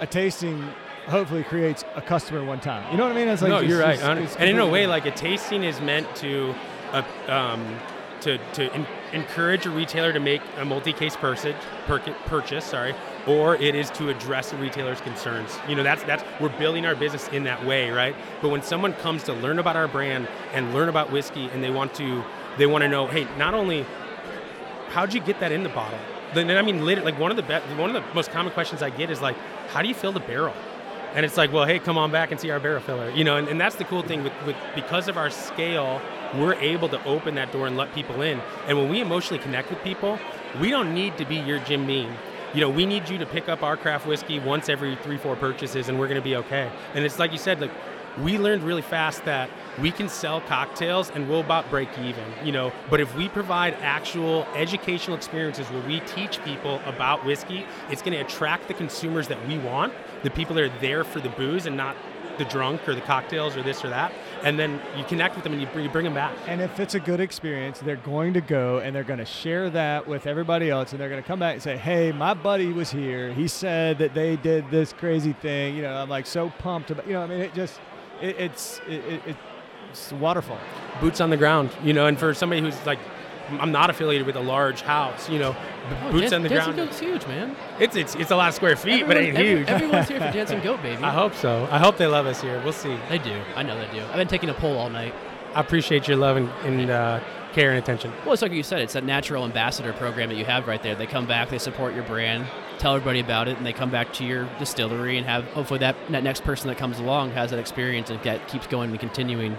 a 0.00 0.06
tasting 0.06 0.60
hopefully 1.06 1.44
creates 1.44 1.84
a 1.94 2.02
customer 2.02 2.44
one 2.44 2.58
time. 2.60 2.90
You 2.90 2.98
know 2.98 3.04
what 3.04 3.12
I 3.12 3.16
mean? 3.16 3.28
It's 3.28 3.42
like 3.42 3.50
no, 3.50 3.60
you're 3.60 3.80
right. 3.80 3.94
it's- 3.98 4.18
it's 4.24 4.36
and 4.36 4.50
in 4.50 4.58
a 4.58 4.66
way, 4.66 4.86
like 4.88 5.06
a 5.06 5.10
tasting 5.12 5.62
is 5.62 5.80
meant 5.80 6.12
to, 6.16 6.52
uh, 6.92 7.02
um, 7.28 7.78
to 8.22 8.38
to 8.54 8.72
en- 8.74 8.86
encourage 9.12 9.66
a 9.66 9.70
retailer 9.70 10.12
to 10.12 10.20
make 10.20 10.42
a 10.58 10.64
multi-case 10.64 11.16
purchase, 11.16 11.54
purchase, 11.86 12.64
sorry, 12.64 12.94
or 13.26 13.56
it 13.56 13.74
is 13.74 13.90
to 13.90 14.08
address 14.08 14.50
the 14.50 14.56
retailer's 14.56 15.00
concerns. 15.00 15.56
You 15.68 15.74
know, 15.74 15.82
that's 15.82 16.02
that's 16.04 16.24
we're 16.40 16.56
building 16.58 16.86
our 16.86 16.94
business 16.94 17.28
in 17.28 17.44
that 17.44 17.64
way, 17.66 17.90
right? 17.90 18.14
But 18.40 18.50
when 18.50 18.62
someone 18.62 18.92
comes 18.94 19.22
to 19.24 19.32
learn 19.32 19.58
about 19.58 19.76
our 19.76 19.88
brand 19.88 20.28
and 20.52 20.72
learn 20.72 20.88
about 20.88 21.12
whiskey, 21.12 21.48
and 21.52 21.62
they 21.62 21.70
want 21.70 21.94
to, 21.94 22.24
they 22.58 22.66
want 22.66 22.82
to 22.82 22.88
know, 22.88 23.06
hey, 23.06 23.26
not 23.36 23.54
only 23.54 23.84
how'd 24.90 25.14
you 25.14 25.20
get 25.20 25.40
that 25.40 25.52
in 25.52 25.62
the 25.62 25.68
bottle? 25.68 25.98
Then 26.34 26.50
I 26.50 26.62
mean, 26.62 26.84
like 26.84 27.18
one 27.18 27.30
of 27.30 27.36
the 27.36 27.42
be- 27.42 27.74
one 27.76 27.94
of 27.94 28.02
the 28.02 28.14
most 28.14 28.30
common 28.30 28.52
questions 28.52 28.82
I 28.82 28.90
get 28.90 29.10
is 29.10 29.20
like, 29.20 29.36
how 29.68 29.82
do 29.82 29.88
you 29.88 29.94
fill 29.94 30.12
the 30.12 30.20
barrel? 30.20 30.54
And 31.12 31.26
it's 31.26 31.36
like, 31.36 31.52
well, 31.52 31.64
hey, 31.64 31.80
come 31.80 31.98
on 31.98 32.12
back 32.12 32.30
and 32.30 32.40
see 32.40 32.50
our 32.50 32.60
barrel 32.60 32.80
filler, 32.80 33.10
you 33.10 33.24
know. 33.24 33.36
And, 33.36 33.48
and 33.48 33.60
that's 33.60 33.74
the 33.74 33.84
cool 33.84 34.02
thing 34.02 34.22
with, 34.22 34.32
with 34.46 34.56
because 34.76 35.08
of 35.08 35.16
our 35.16 35.28
scale, 35.28 36.00
we're 36.34 36.54
able 36.54 36.88
to 36.88 37.04
open 37.04 37.34
that 37.34 37.50
door 37.50 37.66
and 37.66 37.76
let 37.76 37.92
people 37.94 38.22
in. 38.22 38.40
And 38.68 38.78
when 38.78 38.88
we 38.88 39.00
emotionally 39.00 39.42
connect 39.42 39.70
with 39.70 39.82
people, 39.82 40.20
we 40.60 40.70
don't 40.70 40.94
need 40.94 41.18
to 41.18 41.24
be 41.24 41.34
your 41.36 41.58
Jim 41.60 41.84
Beam. 41.84 42.14
You 42.52 42.60
know, 42.60 42.70
we 42.70 42.84
need 42.84 43.08
you 43.08 43.16
to 43.18 43.26
pick 43.26 43.48
up 43.48 43.62
our 43.62 43.76
craft 43.76 44.06
whiskey 44.06 44.40
once 44.40 44.68
every 44.68 44.96
three, 44.96 45.16
four 45.16 45.36
purchases, 45.36 45.88
and 45.88 46.00
we're 46.00 46.08
going 46.08 46.20
to 46.20 46.24
be 46.24 46.34
okay. 46.36 46.70
And 46.94 47.04
it's 47.04 47.18
like 47.18 47.30
you 47.30 47.38
said, 47.38 47.60
like 47.60 47.70
we 48.18 48.38
learned 48.38 48.64
really 48.64 48.82
fast 48.82 49.24
that 49.24 49.48
we 49.80 49.92
can 49.92 50.08
sell 50.08 50.40
cocktails 50.40 51.10
and 51.10 51.28
we'll 51.28 51.40
about 51.40 51.70
break 51.70 51.88
even, 52.00 52.24
you 52.44 52.50
know. 52.50 52.72
But 52.90 53.00
if 53.00 53.14
we 53.16 53.28
provide 53.28 53.74
actual 53.74 54.46
educational 54.54 55.16
experiences 55.16 55.70
where 55.70 55.86
we 55.86 56.00
teach 56.00 56.42
people 56.42 56.80
about 56.86 57.24
whiskey, 57.24 57.66
it's 57.88 58.02
going 58.02 58.14
to 58.14 58.24
attract 58.24 58.66
the 58.66 58.74
consumers 58.74 59.28
that 59.28 59.46
we 59.46 59.58
want, 59.58 59.92
the 60.24 60.30
people 60.30 60.56
that 60.56 60.64
are 60.64 60.78
there 60.80 61.04
for 61.04 61.20
the 61.20 61.30
booze 61.30 61.66
and 61.66 61.76
not 61.76 61.96
the 62.38 62.44
drunk 62.46 62.88
or 62.88 62.94
the 62.94 63.00
cocktails 63.02 63.56
or 63.56 63.62
this 63.62 63.84
or 63.84 63.90
that. 63.90 64.12
And 64.42 64.58
then 64.58 64.80
you 64.96 65.04
connect 65.04 65.34
with 65.34 65.44
them 65.44 65.52
and 65.52 65.60
you 65.60 65.68
bring, 65.68 65.84
you 65.84 65.90
bring 65.90 66.04
them 66.04 66.14
back. 66.14 66.34
And 66.46 66.60
if 66.60 66.80
it's 66.80 66.94
a 66.94 67.00
good 67.00 67.20
experience, 67.20 67.78
they're 67.78 67.96
going 67.96 68.32
to 68.34 68.40
go 68.40 68.78
and 68.78 68.96
they're 68.96 69.04
going 69.04 69.18
to 69.18 69.24
share 69.26 69.68
that 69.70 70.06
with 70.06 70.26
everybody 70.26 70.70
else, 70.70 70.92
and 70.92 71.00
they're 71.00 71.10
going 71.10 71.22
to 71.22 71.26
come 71.26 71.38
back 71.38 71.54
and 71.54 71.62
say, 71.62 71.76
"Hey, 71.76 72.10
my 72.12 72.32
buddy 72.34 72.72
was 72.72 72.90
here. 72.90 73.32
He 73.32 73.48
said 73.48 73.98
that 73.98 74.14
they 74.14 74.36
did 74.36 74.70
this 74.70 74.92
crazy 74.92 75.34
thing. 75.34 75.76
You 75.76 75.82
know, 75.82 75.94
I'm 75.94 76.08
like 76.08 76.26
so 76.26 76.50
pumped 76.58 76.90
about. 76.90 77.06
You 77.06 77.14
know, 77.14 77.22
I 77.22 77.26
mean, 77.26 77.40
it 77.40 77.54
just, 77.54 77.80
it, 78.22 78.36
it's, 78.38 78.80
it, 78.88 79.04
it, 79.26 79.36
it's 79.90 80.12
waterfall. 80.12 80.58
Boots 81.00 81.20
on 81.20 81.30
the 81.30 81.36
ground, 81.36 81.70
you 81.82 81.92
know. 81.92 82.06
And 82.06 82.18
for 82.18 82.32
somebody 82.32 82.62
who's 82.62 82.86
like, 82.86 82.98
I'm 83.58 83.72
not 83.72 83.90
affiliated 83.90 84.26
with 84.26 84.36
a 84.36 84.40
large 84.40 84.82
house, 84.82 85.28
you 85.28 85.38
know, 85.38 85.52
b- 85.52 85.58
Oh, 86.04 86.12
boots 86.12 86.30
Dan- 86.30 86.34
on 86.34 86.42
the 86.42 86.48
Dancing 86.50 86.74
ground. 86.74 86.88
Goat's 86.90 87.00
huge, 87.00 87.26
man. 87.26 87.56
It's, 87.78 87.96
it's 87.96 88.14
it's 88.14 88.30
a 88.30 88.36
lot 88.36 88.48
of 88.48 88.54
square 88.54 88.76
feet, 88.76 89.06
but 89.06 89.16
it 89.16 89.20
ain't 89.28 89.36
every- 89.38 89.48
huge. 89.58 89.68
everyone's 89.68 90.08
here 90.08 90.18
for 90.20 90.30
Dancing 90.32 90.60
Goat, 90.60 90.82
baby. 90.82 91.02
I 91.02 91.10
hope 91.10 91.34
so. 91.34 91.66
I 91.70 91.78
hope 91.78 91.96
they 91.96 92.06
love 92.06 92.26
us 92.26 92.40
here. 92.40 92.60
We'll 92.62 92.72
see. 92.72 92.96
They 93.08 93.18
do. 93.18 93.40
I 93.56 93.62
know 93.62 93.76
they 93.78 93.90
do. 93.98 94.04
I've 94.06 94.16
been 94.16 94.28
taking 94.28 94.48
a 94.50 94.54
poll 94.54 94.76
all 94.78 94.90
night. 94.90 95.14
I 95.54 95.60
appreciate 95.60 96.06
your 96.06 96.16
love 96.16 96.36
and, 96.36 96.48
and 96.64 96.90
uh, 96.90 97.20
care 97.52 97.70
and 97.70 97.78
attention. 97.78 98.12
Well, 98.24 98.32
it's 98.34 98.42
like 98.42 98.52
you 98.52 98.62
said, 98.62 98.82
it's 98.82 98.92
that 98.92 99.02
natural 99.02 99.44
ambassador 99.44 99.92
program 99.92 100.28
that 100.28 100.36
you 100.36 100.44
have 100.44 100.68
right 100.68 100.80
there. 100.80 100.94
They 100.94 101.06
come 101.06 101.26
back, 101.26 101.48
they 101.48 101.58
support 101.58 101.92
your 101.94 102.04
brand, 102.04 102.46
tell 102.78 102.94
everybody 102.94 103.18
about 103.18 103.48
it, 103.48 103.56
and 103.56 103.66
they 103.66 103.72
come 103.72 103.90
back 103.90 104.12
to 104.14 104.24
your 104.24 104.44
distillery 104.60 105.18
and 105.18 105.26
have 105.26 105.44
hopefully 105.46 105.80
that, 105.80 105.96
that 106.10 106.22
next 106.22 106.44
person 106.44 106.68
that 106.68 106.78
comes 106.78 107.00
along 107.00 107.32
has 107.32 107.50
that 107.50 107.58
experience 107.58 108.10
and 108.10 108.22
that 108.22 108.46
keeps 108.46 108.68
going 108.68 108.90
and 108.90 109.00
continuing 109.00 109.56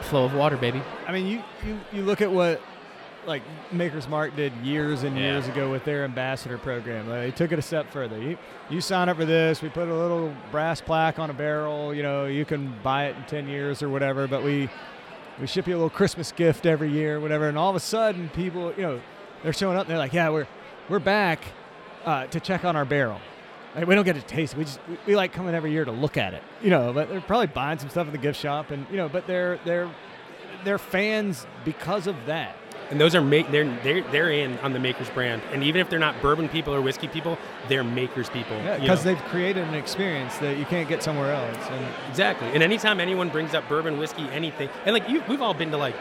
flow 0.00 0.24
of 0.24 0.32
water, 0.34 0.56
baby. 0.56 0.80
I 1.06 1.12
mean, 1.12 1.26
you, 1.26 1.42
you, 1.66 1.78
you 1.92 2.02
look 2.02 2.22
at 2.22 2.30
what 2.32 2.62
like 3.26 3.42
Maker's 3.72 4.08
Mark 4.08 4.36
did 4.36 4.52
years 4.62 5.02
and 5.02 5.16
Yeah. 5.16 5.32
years 5.32 5.48
ago 5.48 5.70
with 5.70 5.84
their 5.84 6.04
ambassador 6.04 6.58
program. 6.58 7.08
Like, 7.08 7.20
they 7.22 7.30
took 7.32 7.52
it 7.52 7.58
a 7.58 7.62
step 7.62 7.90
further. 7.90 8.18
You, 8.18 8.38
you 8.70 8.80
sign 8.80 9.08
up 9.08 9.16
for 9.16 9.24
this. 9.24 9.62
We 9.62 9.68
put 9.68 9.88
a 9.88 9.94
little 9.94 10.32
brass 10.50 10.80
plaque 10.80 11.18
on 11.18 11.30
a 11.30 11.34
barrel. 11.34 11.92
You 11.92 12.02
know, 12.02 12.26
you 12.26 12.44
can 12.44 12.72
buy 12.82 13.06
it 13.06 13.16
in 13.16 13.24
10 13.24 13.48
years 13.48 13.82
or 13.82 13.88
whatever. 13.88 14.26
But 14.28 14.42
we 14.44 14.68
we 15.40 15.46
ship 15.46 15.66
you 15.66 15.74
a 15.74 15.76
little 15.76 15.90
Christmas 15.90 16.32
gift 16.32 16.64
every 16.66 16.88
year, 16.90 17.20
whatever. 17.20 17.48
And 17.48 17.58
all 17.58 17.68
of 17.70 17.76
a 17.76 17.80
sudden, 17.80 18.28
people, 18.30 18.72
you 18.76 18.82
know, 18.82 19.00
they're 19.42 19.52
showing 19.52 19.76
up. 19.76 19.82
And 19.82 19.90
they're 19.90 19.98
like, 19.98 20.12
yeah, 20.12 20.28
we're 20.30 20.46
we're 20.88 20.98
back 20.98 21.40
uh, 22.04 22.26
to 22.28 22.40
check 22.40 22.64
on 22.64 22.76
our 22.76 22.84
barrel. 22.84 23.20
Like, 23.74 23.86
we 23.86 23.94
don't 23.94 24.04
get 24.04 24.14
to 24.16 24.22
taste 24.22 24.54
it. 24.54 24.58
We 24.58 24.64
just 24.64 24.80
we, 24.88 24.96
we 25.08 25.16
like 25.16 25.32
coming 25.32 25.54
every 25.54 25.72
year 25.72 25.84
to 25.84 25.92
look 25.92 26.16
at 26.16 26.32
it. 26.32 26.42
You 26.62 26.70
know, 26.70 26.92
but 26.92 27.08
they're 27.10 27.20
probably 27.20 27.48
buying 27.48 27.78
some 27.78 27.90
stuff 27.90 28.06
in 28.06 28.12
the 28.12 28.18
gift 28.18 28.40
shop, 28.40 28.70
and 28.70 28.86
you 28.90 28.96
know, 28.96 29.08
but 29.08 29.26
they're 29.26 29.58
they're 29.64 29.90
they're 30.64 30.78
fans 30.78 31.46
because 31.64 32.06
of 32.06 32.16
that. 32.26 32.56
And 32.90 33.00
those 33.00 33.14
are 33.14 33.20
make 33.20 33.50
they're 33.50 33.68
they're 33.82 34.02
they're 34.10 34.30
in 34.30 34.58
on 34.58 34.72
the 34.72 34.78
makers 34.78 35.10
brand. 35.10 35.42
And 35.52 35.62
even 35.62 35.80
if 35.80 35.90
they're 35.90 35.98
not 35.98 36.20
bourbon 36.22 36.48
people 36.48 36.74
or 36.74 36.80
whiskey 36.80 37.08
people, 37.08 37.38
they're 37.68 37.84
makers 37.84 38.28
people. 38.30 38.56
Yeah, 38.58 38.78
because 38.78 39.04
know? 39.04 39.14
they've 39.14 39.24
created 39.24 39.66
an 39.66 39.74
experience 39.74 40.36
that 40.38 40.56
you 40.58 40.64
can't 40.64 40.88
get 40.88 41.02
somewhere 41.02 41.32
else. 41.32 41.56
And 41.70 41.86
Exactly. 42.08 42.48
And 42.48 42.62
anytime 42.62 43.00
anyone 43.00 43.28
brings 43.28 43.54
up 43.54 43.68
bourbon, 43.68 43.98
whiskey, 43.98 44.28
anything, 44.30 44.68
and 44.84 44.94
like 44.94 45.08
you, 45.08 45.22
we've 45.28 45.42
all 45.42 45.54
been 45.54 45.70
to 45.70 45.76
like, 45.76 45.94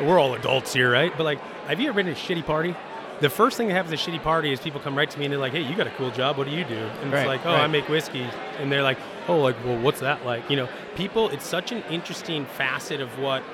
we're 0.00 0.18
all 0.18 0.34
adults 0.34 0.72
here, 0.72 0.90
right? 0.90 1.12
But 1.16 1.24
like, 1.24 1.40
have 1.66 1.80
you 1.80 1.88
ever 1.88 1.96
been 2.02 2.06
to 2.06 2.12
a 2.12 2.14
shitty 2.14 2.44
party? 2.44 2.74
The 3.20 3.30
first 3.30 3.56
thing 3.56 3.68
that 3.68 3.74
happens 3.74 3.92
at 3.92 4.06
a 4.06 4.10
shitty 4.10 4.22
party 4.22 4.52
is 4.52 4.58
people 4.58 4.80
come 4.80 4.98
right 4.98 5.08
to 5.08 5.18
me 5.18 5.26
and 5.26 5.32
they're 5.32 5.38
like, 5.38 5.52
"Hey, 5.52 5.62
you 5.62 5.76
got 5.76 5.86
a 5.86 5.90
cool 5.90 6.10
job. 6.10 6.38
What 6.38 6.48
do 6.48 6.52
you 6.52 6.64
do?" 6.64 6.74
And 6.74 7.12
Right, 7.12 7.20
it's 7.20 7.28
like, 7.28 7.46
"Oh, 7.46 7.52
I 7.52 7.68
make 7.68 7.88
whiskey." 7.88 8.26
And 8.58 8.72
they're 8.72 8.82
like, 8.82 8.98
"Oh, 9.28 9.38
like, 9.38 9.54
well, 9.64 9.78
what's 9.78 10.00
that 10.00 10.26
like?" 10.26 10.50
You 10.50 10.56
know, 10.56 10.68
people. 10.96 11.28
It's 11.28 11.46
such 11.46 11.70
an 11.70 11.84
interesting 11.88 12.46
facet 12.46 13.00
of 13.00 13.16
what 13.20 13.44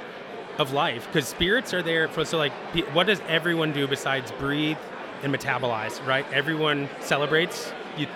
of 0.59 0.73
life 0.73 1.07
because 1.07 1.29
spirits 1.29 1.73
are 1.73 1.83
there 1.83 2.09
for. 2.09 2.25
So 2.25 2.37
like, 2.37 2.53
what 2.93 3.07
does 3.07 3.21
everyone 3.29 3.73
do 3.73 3.87
besides 3.87 4.33
breathe 4.33 4.77
and 5.23 5.35
metabolize? 5.35 6.05
Right? 6.07 6.27
Everyone 6.33 6.89
celebrates, 7.01 7.73
you, 7.97 8.07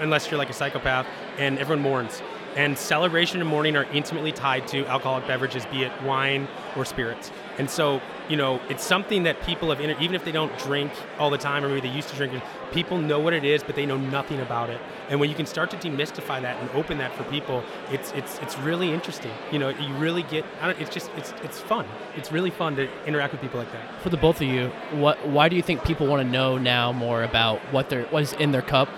unless 0.00 0.30
you're 0.30 0.38
like 0.38 0.50
a 0.50 0.54
psychopath, 0.54 1.06
and 1.38 1.58
everyone 1.58 1.82
mourns. 1.82 2.22
And 2.54 2.76
celebration 2.78 3.40
and 3.40 3.48
mourning 3.48 3.76
are 3.76 3.84
intimately 3.92 4.32
tied 4.32 4.66
to 4.68 4.86
alcoholic 4.86 5.26
beverages, 5.26 5.66
be 5.66 5.82
it 5.82 6.02
wine 6.02 6.48
or 6.74 6.86
spirits. 6.86 7.30
And 7.58 7.68
so, 7.68 8.00
you 8.28 8.36
know, 8.36 8.60
it's 8.68 8.84
something 8.84 9.22
that 9.24 9.40
people 9.42 9.70
have, 9.70 9.80
even 9.80 10.14
if 10.14 10.24
they 10.24 10.32
don't 10.32 10.56
drink 10.58 10.92
all 11.18 11.30
the 11.30 11.38
time, 11.38 11.64
or 11.64 11.68
maybe 11.68 11.88
they 11.88 11.94
used 11.94 12.08
to 12.08 12.16
drink 12.16 12.32
it, 12.32 12.42
people 12.72 12.98
know 12.98 13.20
what 13.20 13.32
it 13.32 13.44
is, 13.44 13.62
but 13.62 13.76
they 13.76 13.86
know 13.86 13.96
nothing 13.96 14.40
about 14.40 14.70
it. 14.70 14.80
And 15.08 15.20
when 15.20 15.30
you 15.30 15.36
can 15.36 15.46
start 15.46 15.70
to 15.70 15.76
demystify 15.76 16.42
that 16.42 16.60
and 16.60 16.70
open 16.70 16.98
that 16.98 17.14
for 17.14 17.24
people, 17.24 17.62
it's 17.90 18.12
it's 18.12 18.38
it's 18.38 18.58
really 18.58 18.92
interesting. 18.92 19.32
You 19.52 19.58
know, 19.58 19.68
you 19.68 19.94
really 19.94 20.22
get. 20.24 20.44
It's 20.62 20.92
just 20.92 21.10
it's 21.16 21.32
it's 21.42 21.60
fun. 21.60 21.86
It's 22.16 22.32
really 22.32 22.50
fun 22.50 22.76
to 22.76 22.88
interact 23.06 23.32
with 23.32 23.42
people 23.42 23.60
like 23.60 23.72
that. 23.72 24.00
For 24.02 24.10
the 24.10 24.16
both 24.16 24.36
of 24.36 24.48
you, 24.48 24.68
what 24.92 25.26
why 25.28 25.48
do 25.48 25.56
you 25.56 25.62
think 25.62 25.84
people 25.84 26.06
want 26.06 26.26
to 26.26 26.28
know 26.28 26.58
now 26.58 26.92
more 26.92 27.22
about 27.22 27.60
what 27.72 27.88
their 27.90 28.04
what 28.06 28.22
is 28.22 28.32
in 28.34 28.50
their 28.52 28.62
cup? 28.62 28.88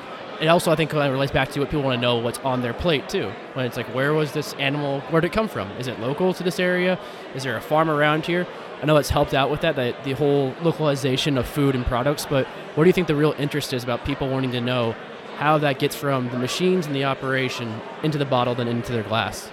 And 0.40 0.48
also, 0.48 0.70
I 0.70 0.76
think 0.76 0.90
kind 0.90 1.04
of 1.04 1.12
relates 1.12 1.32
back 1.32 1.50
to 1.50 1.60
what 1.60 1.68
people 1.68 1.82
want 1.82 1.96
to 1.96 2.00
know 2.00 2.18
what's 2.18 2.38
on 2.40 2.62
their 2.62 2.72
plate 2.72 3.08
too. 3.08 3.32
When 3.54 3.66
it's 3.66 3.76
like, 3.76 3.92
where 3.92 4.14
was 4.14 4.30
this 4.30 4.54
animal? 4.54 5.00
Where 5.10 5.20
did 5.20 5.32
it 5.32 5.34
come 5.34 5.48
from? 5.48 5.68
Is 5.72 5.88
it 5.88 5.98
local 5.98 6.32
to 6.32 6.44
this 6.44 6.60
area? 6.60 6.96
Is 7.34 7.42
there 7.42 7.56
a 7.56 7.60
farm 7.60 7.90
around 7.90 8.24
here? 8.24 8.46
I 8.80 8.86
know 8.86 8.96
it's 8.96 9.10
helped 9.10 9.34
out 9.34 9.50
with 9.50 9.60
that, 9.62 9.76
that 9.76 10.04
the 10.04 10.12
whole 10.12 10.54
localization 10.62 11.36
of 11.36 11.46
food 11.46 11.74
and 11.74 11.84
products. 11.84 12.26
But 12.26 12.46
what 12.74 12.84
do 12.84 12.88
you 12.88 12.92
think 12.92 13.08
the 13.08 13.16
real 13.16 13.34
interest 13.38 13.72
is 13.72 13.82
about 13.82 14.04
people 14.04 14.28
wanting 14.28 14.52
to 14.52 14.60
know 14.60 14.94
how 15.36 15.58
that 15.58 15.78
gets 15.78 15.96
from 15.96 16.28
the 16.30 16.38
machines 16.38 16.86
and 16.86 16.94
the 16.94 17.04
operation 17.04 17.80
into 18.02 18.18
the 18.18 18.24
bottle, 18.24 18.54
then 18.54 18.68
into 18.68 18.92
their 18.92 19.02
glass? 19.02 19.50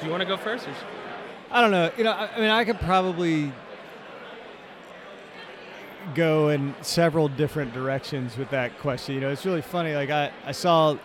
Do 0.00 0.06
you 0.06 0.10
want 0.10 0.20
to 0.22 0.26
go 0.26 0.36
first? 0.36 0.68
Or? 0.68 0.74
I 1.50 1.60
don't 1.62 1.70
know. 1.70 1.90
You 1.96 2.04
know, 2.04 2.12
I, 2.12 2.28
I 2.34 2.40
mean, 2.40 2.50
I 2.50 2.64
could 2.64 2.80
probably 2.80 3.52
go 6.14 6.50
in 6.50 6.74
several 6.82 7.28
different 7.28 7.72
directions 7.72 8.36
with 8.36 8.50
that 8.50 8.78
question. 8.78 9.14
You 9.14 9.20
know, 9.22 9.30
it's 9.30 9.44
really 9.46 9.62
funny. 9.62 9.94
Like 9.94 10.10
I, 10.10 10.32
I 10.44 10.52
saw, 10.52 10.92
you 10.92 10.98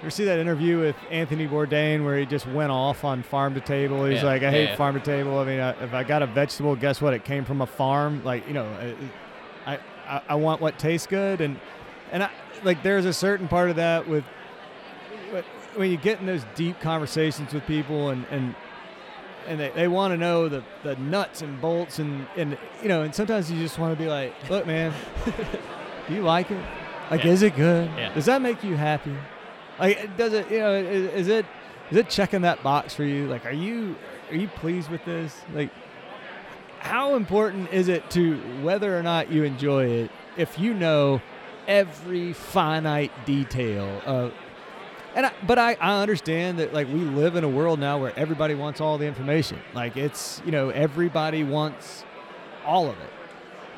ever 0.00 0.10
see 0.10 0.24
that 0.24 0.38
interview 0.38 0.78
with 0.80 0.96
Anthony 1.10 1.46
Bourdain 1.48 2.04
where 2.04 2.16
he 2.18 2.26
just 2.26 2.46
went 2.46 2.70
off 2.70 3.04
on 3.04 3.22
farm 3.22 3.54
to 3.54 3.60
table? 3.60 4.04
He's 4.04 4.18
Yeah, 4.22 4.26
like, 4.26 4.42
I 4.42 4.50
hate 4.50 4.70
yeah. 4.70 4.76
farm 4.76 4.94
to 4.94 5.00
table. 5.00 5.38
I 5.38 5.44
mean, 5.44 5.60
I, 5.60 5.70
if 5.82 5.92
I 5.92 6.04
got 6.04 6.22
a 6.22 6.26
vegetable, 6.26 6.76
guess 6.76 7.00
what? 7.00 7.14
It 7.14 7.24
came 7.24 7.44
from 7.44 7.60
a 7.60 7.66
farm. 7.66 8.22
Like, 8.24 8.46
you 8.46 8.54
know, 8.54 8.64
uh, 8.66 8.84
uh, 8.84 8.94
I, 9.66 9.78
I, 10.16 10.22
I 10.30 10.34
want 10.36 10.60
what 10.60 10.78
tastes 10.78 11.06
good, 11.06 11.40
and 11.40 11.58
and 12.12 12.22
I, 12.22 12.30
like 12.64 12.82
there's 12.82 13.04
a 13.04 13.12
certain 13.12 13.48
part 13.48 13.70
of 13.70 13.76
that 13.76 14.08
with 14.08 14.24
when 15.74 15.90
you 15.90 15.96
get 15.96 16.18
in 16.20 16.26
those 16.26 16.44
deep 16.54 16.80
conversations 16.80 17.52
with 17.52 17.64
people 17.66 18.08
and 18.10 18.24
and 18.30 18.54
and 19.46 19.60
they, 19.60 19.70
they 19.70 19.88
want 19.88 20.12
to 20.12 20.16
know 20.18 20.48
the, 20.48 20.62
the 20.82 20.96
nuts 20.96 21.42
and 21.42 21.60
bolts 21.60 21.98
and 21.98 22.26
and 22.36 22.58
you 22.82 22.88
know 22.88 23.02
and 23.02 23.14
sometimes 23.14 23.50
you 23.50 23.58
just 23.60 23.78
want 23.78 23.96
to 23.96 24.02
be 24.02 24.08
like 24.08 24.34
look 24.50 24.66
man 24.66 24.92
do 26.08 26.14
you 26.14 26.22
like 26.22 26.50
it 26.50 26.58
like 27.10 27.24
is 27.24 27.42
it 27.42 27.54
good 27.54 27.88
does 28.14 28.24
that 28.26 28.42
make 28.42 28.64
you 28.64 28.76
happy 28.76 29.14
like 29.78 30.16
does 30.16 30.32
it 30.32 30.50
you 30.50 30.58
know 30.58 30.74
is, 30.74 31.12
is 31.12 31.28
it 31.28 31.46
is 31.90 31.96
it 31.96 32.08
checking 32.08 32.42
that 32.42 32.62
box 32.62 32.94
for 32.94 33.04
you? 33.04 33.26
Like 33.26 33.46
are 33.46 33.52
you 33.52 33.96
are 34.30 34.36
you 34.36 34.48
pleased 34.48 34.90
with 34.90 35.04
this? 35.04 35.40
Like 35.54 35.70
how 36.80 37.16
important 37.16 37.72
is 37.72 37.88
it 37.88 38.08
to 38.10 38.36
whether 38.62 38.96
or 38.96 39.02
not 39.02 39.30
you 39.30 39.44
enjoy 39.44 39.86
it 39.86 40.10
if 40.36 40.58
you 40.58 40.74
know 40.74 41.20
every 41.66 42.32
finite 42.32 43.12
detail 43.26 44.00
of 44.06 44.32
and 45.14 45.26
I, 45.26 45.32
but 45.46 45.58
I, 45.58 45.76
I 45.80 46.00
understand 46.00 46.58
that 46.60 46.72
like 46.72 46.86
we 46.86 47.00
live 47.00 47.34
in 47.34 47.42
a 47.42 47.48
world 47.48 47.80
now 47.80 47.98
where 47.98 48.16
everybody 48.16 48.54
wants 48.54 48.80
all 48.80 48.98
the 48.98 49.06
information. 49.06 49.58
Like 49.74 49.96
it's 49.96 50.40
you 50.44 50.52
know 50.52 50.70
everybody 50.70 51.42
wants 51.42 52.04
all 52.64 52.88
of 52.88 52.98
it 53.00 53.10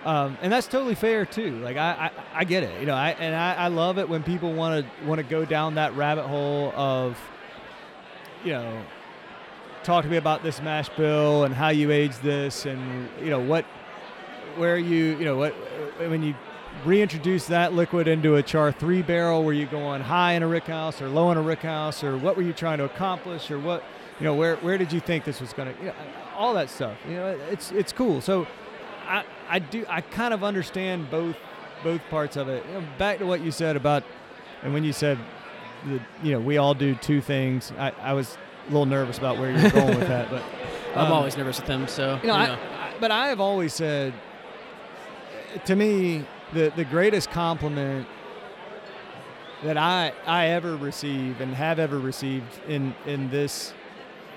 um, 0.05 0.39
and 0.41 0.53
that's 0.53 0.67
totally 0.67 0.95
fair 0.95 1.27
too. 1.27 1.59
Like 1.59 1.77
I, 1.77 2.11
I, 2.35 2.41
I 2.41 2.45
get 2.45 2.63
it 2.63 2.81
you 2.81 2.87
know 2.87 2.95
I, 2.95 3.11
and 3.11 3.35
I, 3.35 3.55
I 3.55 3.69
love 3.69 3.99
it 3.99 4.09
when 4.09 4.23
people 4.23 4.53
want 4.53 4.85
to 4.85 5.07
want 5.07 5.19
to 5.19 5.25
go 5.25 5.45
down 5.45 5.75
that 5.75 5.95
rabbit 5.95 6.27
hole 6.27 6.73
of 6.75 7.19
you 8.45 8.53
know 8.53 8.83
talk 9.83 10.05
to 10.05 10.11
me 10.11 10.17
about 10.17 10.43
this 10.43 10.61
mash 10.61 10.89
bill 10.91 11.45
and 11.45 11.55
how 11.55 11.69
you 11.69 11.91
age 11.91 12.17
this 12.19 12.67
and 12.67 13.09
you 13.23 13.31
know 13.31 13.41
what 13.41 13.65
where 14.57 14.79
you 14.79 15.17
you 15.19 15.25
know 15.25 15.37
what 15.37 15.53
when 15.99 16.23
you 16.23 16.35
reintroduce 16.85 17.47
that 17.47 17.73
liquid 17.73 18.07
into 18.09 18.37
a 18.37 18.43
char 18.43 18.73
3 18.73 19.03
barrel 19.03 19.45
were 19.45 19.53
you 19.53 19.67
going 19.67 20.01
high 20.01 20.33
in 20.33 20.43
a 20.43 20.49
rick 20.49 20.65
house 20.65 21.01
or 21.03 21.09
low 21.09 21.31
in 21.31 21.39
a 21.39 21.43
rick 21.43 21.61
house 21.61 22.05
or 22.05 22.17
what 22.17 22.37
were 22.37 22.43
you 22.43 22.53
trying 22.53 22.79
to 22.79 22.85
accomplish 22.85 23.51
or 23.51 23.59
what 23.59 23.83
you 24.19 24.25
know 24.25 24.35
where 24.35 24.57
where 24.57 24.79
did 24.79 24.93
you 24.93 25.01
think 25.01 25.25
this 25.25 25.41
was 25.41 25.53
going 25.53 25.75
to 25.75 25.81
you 25.81 25.87
know, 25.89 25.95
all 26.37 26.55
that 26.55 26.71
stuff 26.71 26.97
you 27.09 27.15
know 27.15 27.39
it's 27.51 27.73
it's 27.73 27.93
cool. 27.93 28.21
So 28.21 28.47
i 29.07 29.25
i 29.51 29.59
do 29.59 29.85
i 29.89 30.01
kind 30.01 30.33
of 30.33 30.43
understand 30.43 31.11
both 31.11 31.37
both 31.83 32.03
parts 32.11 32.37
of 32.37 32.49
it. 32.49 32.63
You 32.67 32.75
know, 32.75 32.87
back 32.99 33.19
to 33.19 33.27
what 33.27 33.41
you 33.41 33.51
said 33.51 33.77
about 33.77 34.05
and 34.63 34.73
when 34.73 34.85
you 34.85 34.93
said 34.93 35.19
the, 35.87 36.01
you 36.23 36.33
know 36.33 36.41
we 36.41 36.57
all 36.57 36.75
do 36.75 36.95
two 36.95 37.21
things 37.21 37.73
i 37.79 37.93
i 38.03 38.13
was 38.13 38.39
a 38.69 38.71
little 38.71 38.87
nervous 38.87 39.19
about 39.19 39.39
where 39.39 39.51
you 39.51 39.63
were 39.63 39.71
going 39.71 39.99
with 39.99 40.09
that 40.09 40.31
but 40.31 40.43
I'm 40.95 41.07
um, 41.07 41.13
always 41.13 41.37
nervous 41.37 41.59
with 41.59 41.67
them, 41.67 41.87
so 41.87 42.19
you 42.21 42.29
know, 42.29 42.35
I, 42.35 42.55
I, 42.55 42.95
but 42.99 43.13
I 43.13 43.29
have 43.29 43.41
always 43.41 43.73
said, 43.73 44.13
to 45.67 45.77
me, 45.77 46.25
the 46.53 46.73
the 46.75 46.85
greatest 46.85 47.31
compliment 47.31 48.09
that 49.63 49.77
I 49.77 50.13
I 50.27 50.49
ever 50.49 50.77
receive 50.77 51.41
and 51.41 51.55
have 51.55 51.79
ever 51.79 51.99
received 51.99 52.59
in 52.67 52.95
in 53.07 53.31
this, 53.31 53.73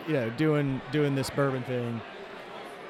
you 0.08 0.14
know, 0.14 0.30
doing 0.32 0.80
doing 0.92 1.16
this 1.16 1.32
bourbon 1.32 1.64
thing, 1.64 2.02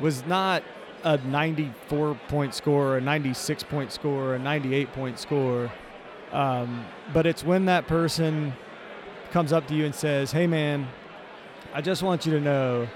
was 0.01 0.25
not 0.25 0.61
a 1.03 1.17
94 1.17 2.15
point 2.27 2.53
score, 2.53 2.97
a 2.97 3.01
96 3.01 3.63
point 3.63 3.91
score, 3.91 4.35
a 4.35 4.39
98 4.39 4.93
point 4.93 5.19
score, 5.19 5.71
um, 6.31 6.85
but 7.13 7.25
it's 7.25 7.43
when 7.43 7.65
that 7.65 7.87
person 7.87 8.53
comes 9.31 9.53
up 9.53 9.67
to 9.67 9.75
you 9.75 9.85
and 9.85 9.93
says, 9.93 10.31
"Hey, 10.31 10.47
man, 10.47 10.87
I 11.73 11.81
just 11.81 12.03
want 12.03 12.25
you 12.25 12.33
to 12.33 12.39
know." 12.39 12.87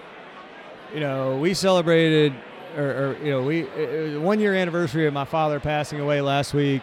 you 0.94 1.00
know, 1.00 1.38
we 1.38 1.54
celebrated, 1.54 2.34
or, 2.76 2.84
or 2.84 3.18
you 3.24 3.32
know, 3.32 3.44
we 3.44 4.18
one 4.18 4.40
year 4.40 4.54
anniversary 4.54 5.08
of 5.08 5.14
my 5.14 5.26
father 5.26 5.60
passing 5.60 6.00
away 6.00 6.22
last 6.22 6.54
week, 6.54 6.82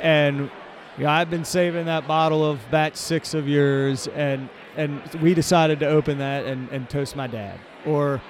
and 0.00 0.50
you 0.98 1.04
know, 1.04 1.10
I've 1.10 1.30
been 1.30 1.44
saving 1.44 1.86
that 1.86 2.06
bottle 2.06 2.44
of 2.44 2.60
batch 2.70 2.96
six 2.96 3.34
of 3.34 3.48
yours, 3.48 4.08
and 4.08 4.48
and 4.76 5.02
we 5.20 5.34
decided 5.34 5.80
to 5.80 5.86
open 5.86 6.18
that 6.18 6.44
and, 6.44 6.68
and 6.70 6.88
toast 6.88 7.16
my 7.16 7.26
dad, 7.26 7.58
or 7.86 8.20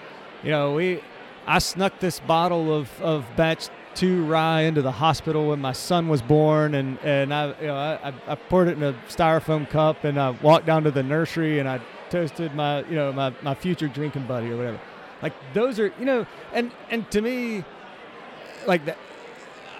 you 0.42 0.50
know, 0.50 0.74
we 0.74 1.02
I 1.50 1.58
snuck 1.58 1.98
this 1.98 2.20
bottle 2.20 2.72
of, 2.72 3.02
of 3.02 3.26
batch 3.34 3.70
two 3.96 4.24
rye 4.24 4.60
into 4.62 4.82
the 4.82 4.92
hospital 4.92 5.48
when 5.48 5.60
my 5.60 5.72
son 5.72 6.06
was 6.06 6.22
born, 6.22 6.76
and 6.76 6.96
and 7.00 7.34
I 7.34 7.48
you 7.60 7.66
know 7.66 7.74
I, 7.74 8.14
I, 8.28 8.34
poured 8.36 8.68
it 8.68 8.76
in 8.76 8.84
a 8.84 8.92
styrofoam 9.08 9.68
cup, 9.68 10.04
and 10.04 10.16
I 10.16 10.30
walked 10.30 10.66
down 10.66 10.84
to 10.84 10.92
the 10.92 11.02
nursery 11.02 11.58
and 11.58 11.68
I 11.68 11.80
toasted 12.08 12.54
my 12.54 12.84
you 12.84 12.94
know 12.94 13.12
my, 13.12 13.34
my 13.42 13.54
future 13.56 13.88
drinking 13.88 14.26
buddy 14.26 14.52
or 14.52 14.56
whatever. 14.58 14.80
Like 15.22 15.32
those 15.52 15.80
are 15.80 15.92
you 15.98 16.04
know, 16.04 16.24
and 16.52 16.70
and 16.88 17.10
to 17.10 17.20
me, 17.20 17.64
like 18.68 18.84
that, 18.84 18.96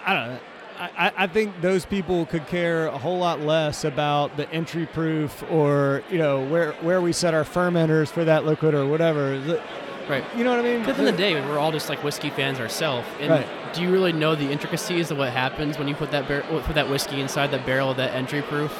I 0.05 0.13
don't 0.13 0.27
know. 0.27 0.39
I- 0.77 1.13
I 1.15 1.27
think 1.27 1.61
those 1.61 1.85
people 1.85 2.25
could 2.25 2.47
care 2.47 2.87
a 2.87 2.97
whole 2.97 3.19
lot 3.19 3.39
less 3.39 3.85
about 3.85 4.35
the 4.35 4.51
entry 4.51 4.87
proof 4.87 5.41
or 5.49 6.03
you 6.11 6.17
know 6.17 6.43
where 6.47 6.73
where 6.81 6.99
we 6.99 7.13
set 7.13 7.33
our 7.33 7.45
fermenters 7.45 8.09
for 8.09 8.25
that 8.25 8.45
liquid 8.45 8.73
or 8.73 8.85
whatever. 8.87 9.61
The- 10.07 10.13
right. 10.13 10.23
You 10.35 10.43
know 10.43 10.51
what 10.51 10.59
I 10.59 10.63
mean? 10.63 10.79
Because 10.79 10.99
in 10.99 11.05
the 11.05 11.11
day, 11.11 11.33
we're 11.35 11.57
all 11.59 11.71
just 11.71 11.89
like 11.89 12.03
whiskey 12.03 12.29
fans 12.29 12.59
ourselves. 12.59 13.07
And 13.19 13.29
Right. 13.31 13.47
do 13.73 13.81
you 13.81 13.91
really 13.91 14.11
know 14.13 14.35
the 14.35 14.51
intricacies 14.51 15.11
of 15.11 15.17
what 15.17 15.29
happens 15.31 15.77
when 15.77 15.87
you 15.87 15.95
put 15.95 16.11
that 16.11 16.27
bar- 16.27 16.43
put 16.61 16.75
that 16.75 16.89
whiskey 16.89 17.21
inside 17.21 17.51
that 17.51 17.65
barrel 17.65 17.91
of 17.91 17.97
that 17.97 18.13
entry 18.13 18.41
proof? 18.41 18.71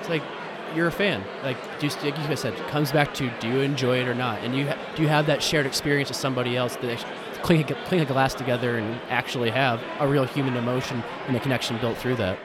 It's 0.00 0.08
like 0.08 0.22
you're 0.74 0.88
a 0.88 0.92
fan. 0.92 1.22
Like 1.42 1.56
just 1.80 2.02
like 2.04 2.16
you 2.28 2.36
said, 2.36 2.54
it 2.54 2.68
comes 2.68 2.92
back 2.92 3.14
to 3.14 3.30
do 3.40 3.48
you 3.48 3.60
enjoy 3.60 3.98
it 4.00 4.08
or 4.08 4.14
not, 4.14 4.40
and 4.42 4.54
you 4.54 4.68
ha- 4.68 4.76
do 4.94 5.02
you 5.02 5.08
have 5.08 5.26
that 5.26 5.42
shared 5.42 5.66
experience 5.66 6.08
with 6.10 6.18
somebody 6.18 6.56
else 6.56 6.76
that 6.76 6.90
actually 6.90 7.10
clink 7.42 7.70
a, 7.70 7.74
clink 7.86 8.02
a 8.02 8.12
glass 8.12 8.34
together 8.34 8.76
and 8.78 9.00
actually 9.10 9.48
have 9.50 9.80
a 10.00 10.06
real 10.08 10.24
human 10.24 10.56
emotion 10.56 11.02
and 11.26 11.36
a 11.36 11.40
connection 11.40 11.78
built 11.78 11.96
through 11.96 12.16
that. 12.16 12.36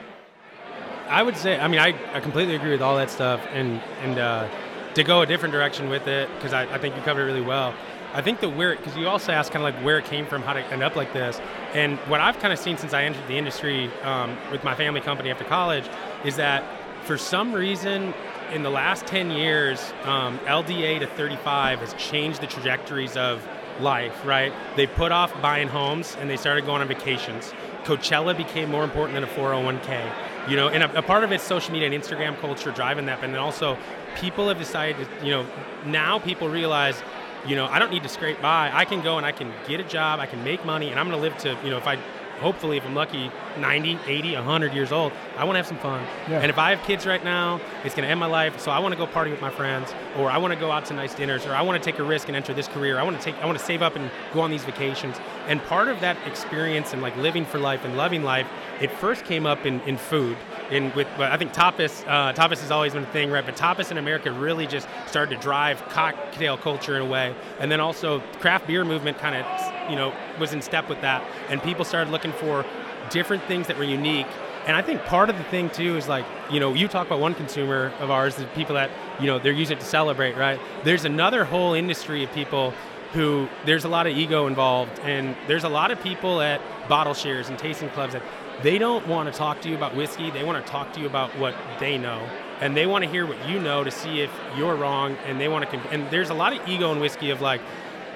I 1.08 1.22
would 1.22 1.36
say, 1.36 1.58
I 1.60 1.68
mean, 1.68 1.80
I, 1.80 1.94
I 2.14 2.20
completely 2.20 2.54
agree 2.56 2.70
with 2.70 2.80
all 2.80 2.96
that 2.96 3.10
stuff, 3.10 3.40
and 3.52 3.80
and 4.02 4.18
uh, 4.18 4.48
to 4.94 5.04
go 5.04 5.20
a 5.22 5.26
different 5.26 5.52
direction 5.52 5.88
with 5.90 6.06
it 6.08 6.28
because 6.36 6.52
I, 6.52 6.62
I 6.72 6.78
think 6.78 6.96
you 6.96 7.02
covered 7.02 7.22
it 7.22 7.24
really 7.24 7.40
well. 7.42 7.74
I 8.14 8.22
think 8.22 8.40
the 8.40 8.48
where 8.48 8.76
because 8.76 8.96
you 8.96 9.08
also 9.08 9.32
asked 9.32 9.52
kind 9.52 9.66
of 9.66 9.74
like 9.74 9.84
where 9.84 9.98
it 9.98 10.04
came 10.04 10.24
from, 10.24 10.42
how 10.42 10.52
to 10.52 10.64
end 10.72 10.82
up 10.82 10.94
like 10.94 11.12
this, 11.12 11.40
and 11.74 11.98
what 12.08 12.20
I've 12.20 12.38
kind 12.38 12.52
of 12.52 12.58
seen 12.58 12.78
since 12.78 12.94
I 12.94 13.02
entered 13.04 13.26
the 13.26 13.36
industry 13.36 13.90
um, 14.02 14.36
with 14.52 14.62
my 14.62 14.74
family 14.76 15.00
company 15.00 15.30
after 15.30 15.44
college 15.44 15.84
is 16.24 16.36
that 16.36 16.64
for 17.04 17.18
some 17.18 17.52
reason 17.52 18.14
in 18.52 18.62
the 18.62 18.70
last 18.70 19.06
10 19.06 19.30
years, 19.30 19.92
um, 20.04 20.38
LDA 20.40 21.00
to 21.00 21.06
35 21.06 21.80
has 21.80 21.94
changed 21.94 22.40
the 22.40 22.46
trajectories 22.46 23.16
of 23.16 23.46
life, 23.80 24.24
right? 24.24 24.52
They 24.76 24.86
put 24.86 25.12
off 25.12 25.40
buying 25.42 25.68
homes 25.68 26.16
and 26.20 26.30
they 26.30 26.36
started 26.36 26.64
going 26.64 26.80
on 26.80 26.88
vacations. 26.88 27.52
Coachella 27.84 28.36
became 28.36 28.70
more 28.70 28.84
important 28.84 29.14
than 29.14 29.24
a 29.24 29.26
401k. 29.26 30.10
You 30.48 30.56
know, 30.56 30.68
and 30.68 30.82
a, 30.82 30.98
a 30.98 31.02
part 31.02 31.24
of 31.24 31.32
it's 31.32 31.42
social 31.42 31.72
media 31.72 31.90
and 31.90 32.02
Instagram 32.02 32.38
culture 32.38 32.70
driving 32.70 33.06
that, 33.06 33.20
but 33.20 33.28
then 33.28 33.40
also 33.40 33.76
people 34.16 34.48
have 34.48 34.58
decided, 34.58 35.08
you 35.22 35.30
know, 35.30 35.46
now 35.86 36.18
people 36.18 36.48
realize, 36.48 37.02
you 37.46 37.56
know, 37.56 37.66
I 37.66 37.78
don't 37.78 37.90
need 37.90 38.02
to 38.02 38.08
scrape 38.08 38.40
by. 38.40 38.70
I 38.72 38.84
can 38.84 39.02
go 39.02 39.16
and 39.16 39.26
I 39.26 39.32
can 39.32 39.52
get 39.68 39.80
a 39.80 39.84
job, 39.84 40.20
I 40.20 40.26
can 40.26 40.42
make 40.44 40.64
money, 40.64 40.90
and 40.90 40.98
I'm 40.98 41.08
going 41.08 41.18
to 41.18 41.22
live 41.22 41.36
to, 41.38 41.58
you 41.64 41.70
know, 41.70 41.78
if 41.78 41.86
I 41.86 41.98
hopefully, 42.40 42.76
if 42.76 42.84
I'm 42.84 42.94
lucky, 42.94 43.30
90, 43.58 43.98
80, 44.06 44.34
100 44.34 44.74
years 44.74 44.92
old, 44.92 45.12
I 45.36 45.44
want 45.44 45.54
to 45.54 45.58
have 45.58 45.66
some 45.66 45.78
fun. 45.78 46.04
Yeah. 46.28 46.40
And 46.40 46.50
if 46.50 46.58
I 46.58 46.74
have 46.74 46.84
kids 46.86 47.06
right 47.06 47.22
now, 47.22 47.60
it's 47.84 47.94
going 47.94 48.04
to 48.04 48.10
end 48.10 48.20
my 48.20 48.26
life. 48.26 48.60
So 48.60 48.70
I 48.70 48.78
want 48.78 48.92
to 48.92 48.98
go 48.98 49.06
party 49.06 49.30
with 49.30 49.40
my 49.40 49.50
friends, 49.50 49.94
or 50.18 50.30
I 50.30 50.38
want 50.38 50.52
to 50.52 50.58
go 50.58 50.70
out 50.70 50.84
to 50.86 50.94
nice 50.94 51.14
dinners, 51.14 51.46
or 51.46 51.52
I 51.52 51.62
want 51.62 51.82
to 51.82 51.90
take 51.90 51.98
a 51.98 52.04
risk 52.04 52.28
and 52.28 52.36
enter 52.36 52.52
this 52.52 52.68
career. 52.68 52.98
I 52.98 53.02
want 53.02 53.16
to 53.16 53.22
take, 53.22 53.36
I 53.36 53.46
want 53.46 53.58
to 53.58 53.64
save 53.64 53.82
up 53.82 53.96
and 53.96 54.10
go 54.32 54.40
on 54.40 54.50
these 54.50 54.64
vacations. 54.64 55.16
And 55.46 55.62
part 55.64 55.88
of 55.88 56.00
that 56.00 56.16
experience 56.26 56.92
and 56.92 57.02
like 57.02 57.16
living 57.16 57.44
for 57.44 57.58
life 57.58 57.84
and 57.84 57.96
loving 57.96 58.22
life, 58.22 58.46
it 58.80 58.90
first 58.90 59.24
came 59.24 59.46
up 59.46 59.66
in, 59.66 59.80
in 59.82 59.96
food. 59.96 60.36
In 60.70 60.90
with, 60.94 61.06
I 61.18 61.36
think 61.36 61.52
tapas, 61.52 62.06
uh, 62.08 62.32
tapas 62.32 62.60
has 62.60 62.70
always 62.70 62.94
been 62.94 63.02
a 63.02 63.12
thing, 63.12 63.30
right? 63.30 63.44
But 63.44 63.56
tapas 63.56 63.90
in 63.90 63.98
America 63.98 64.32
really 64.32 64.66
just 64.66 64.88
started 65.06 65.36
to 65.36 65.40
drive 65.42 65.86
cocktail 65.90 66.56
culture 66.56 66.96
in 66.96 67.02
a 67.02 67.06
way, 67.06 67.34
and 67.60 67.70
then 67.70 67.80
also 67.80 68.20
craft 68.40 68.66
beer 68.66 68.84
movement 68.84 69.18
kind 69.18 69.36
of, 69.36 69.90
you 69.90 69.96
know, 69.96 70.14
was 70.40 70.54
in 70.54 70.62
step 70.62 70.88
with 70.88 71.02
that, 71.02 71.22
and 71.50 71.62
people 71.62 71.84
started 71.84 72.10
looking 72.10 72.32
for 72.32 72.64
different 73.10 73.42
things 73.44 73.66
that 73.66 73.76
were 73.76 73.84
unique. 73.84 74.26
And 74.66 74.74
I 74.74 74.80
think 74.80 75.02
part 75.04 75.28
of 75.28 75.36
the 75.36 75.44
thing 75.44 75.68
too 75.68 75.98
is 75.98 76.08
like, 76.08 76.24
you 76.50 76.58
know, 76.58 76.72
you 76.72 76.88
talk 76.88 77.06
about 77.06 77.20
one 77.20 77.34
consumer 77.34 77.92
of 78.00 78.10
ours, 78.10 78.36
the 78.36 78.46
people 78.46 78.74
that, 78.76 78.90
you 79.20 79.26
know, 79.26 79.38
they're 79.38 79.52
using 79.52 79.76
it 79.76 79.80
to 79.80 79.86
celebrate, 79.86 80.38
right? 80.38 80.58
There's 80.84 81.04
another 81.04 81.44
whole 81.44 81.74
industry 81.74 82.24
of 82.24 82.32
people 82.32 82.72
who 83.14 83.48
there's 83.64 83.84
a 83.84 83.88
lot 83.88 84.06
of 84.08 84.16
ego 84.16 84.46
involved 84.48 84.98
and 85.00 85.36
there's 85.46 85.62
a 85.62 85.68
lot 85.68 85.92
of 85.92 86.02
people 86.02 86.40
at 86.40 86.60
bottle 86.88 87.14
shares 87.14 87.48
and 87.48 87.58
tasting 87.58 87.88
clubs 87.90 88.12
that 88.12 88.22
they 88.62 88.76
don't 88.76 89.06
want 89.06 89.32
to 89.32 89.36
talk 89.36 89.60
to 89.62 89.68
you 89.68 89.76
about 89.76 89.94
whiskey, 89.94 90.30
they 90.30 90.44
want 90.44 90.64
to 90.64 90.70
talk 90.70 90.92
to 90.92 91.00
you 91.00 91.06
about 91.06 91.30
what 91.38 91.54
they 91.78 91.96
know. 91.96 92.28
And 92.60 92.76
they 92.76 92.86
want 92.86 93.04
to 93.04 93.10
hear 93.10 93.26
what 93.26 93.48
you 93.48 93.58
know 93.60 93.84
to 93.84 93.90
see 93.90 94.20
if 94.20 94.30
you're 94.56 94.74
wrong 94.74 95.16
and 95.26 95.40
they 95.40 95.48
want 95.48 95.64
to 95.64 95.70
comp- 95.70 95.92
and 95.92 96.08
there's 96.10 96.30
a 96.30 96.34
lot 96.34 96.52
of 96.52 96.68
ego 96.68 96.92
in 96.92 97.00
whiskey 97.00 97.30
of 97.30 97.40
like, 97.40 97.60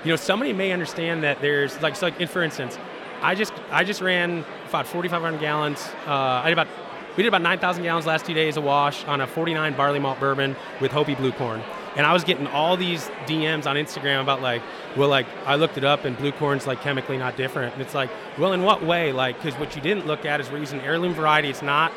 you 0.04 0.10
know, 0.10 0.16
somebody 0.16 0.52
may 0.52 0.72
understand 0.72 1.22
that 1.22 1.40
there's 1.40 1.80
like 1.80 1.96
so 1.96 2.06
like 2.06 2.28
for 2.28 2.42
instance, 2.42 2.78
I 3.20 3.34
just 3.34 3.52
I 3.70 3.84
just 3.84 4.00
ran 4.00 4.44
about 4.68 4.86
4,500 4.86 5.40
gallons. 5.40 5.88
Uh, 6.06 6.12
I 6.12 6.44
did 6.44 6.52
about 6.52 6.68
we 7.16 7.24
did 7.24 7.28
about 7.28 7.42
9,000 7.42 7.82
gallons 7.82 8.06
last 8.06 8.26
two 8.26 8.34
days 8.34 8.56
of 8.56 8.62
wash 8.62 9.04
on 9.06 9.20
a 9.20 9.26
49 9.26 9.76
barley 9.76 9.98
malt 9.98 10.20
bourbon 10.20 10.54
with 10.80 10.92
Hopi 10.92 11.16
Blue 11.16 11.32
Corn. 11.32 11.60
And 11.98 12.06
I 12.06 12.12
was 12.12 12.22
getting 12.22 12.46
all 12.46 12.76
these 12.76 13.08
DMs 13.26 13.66
on 13.66 13.74
Instagram 13.74 14.22
about 14.22 14.40
like, 14.40 14.62
well, 14.96 15.08
like 15.08 15.26
I 15.44 15.56
looked 15.56 15.76
it 15.76 15.84
up 15.84 16.04
and 16.04 16.16
blue 16.16 16.30
corn's 16.30 16.64
like 16.64 16.80
chemically 16.80 17.18
not 17.18 17.36
different. 17.36 17.72
And 17.72 17.82
it's 17.82 17.94
like, 17.94 18.08
well, 18.38 18.52
in 18.52 18.62
what 18.62 18.84
way? 18.84 19.12
Like, 19.12 19.36
because 19.42 19.58
what 19.58 19.74
you 19.74 19.82
didn't 19.82 20.06
look 20.06 20.24
at 20.24 20.40
is 20.40 20.48
we're 20.48 20.58
using 20.58 20.80
heirloom 20.80 21.12
variety. 21.12 21.50
It's 21.50 21.60
not 21.60 21.92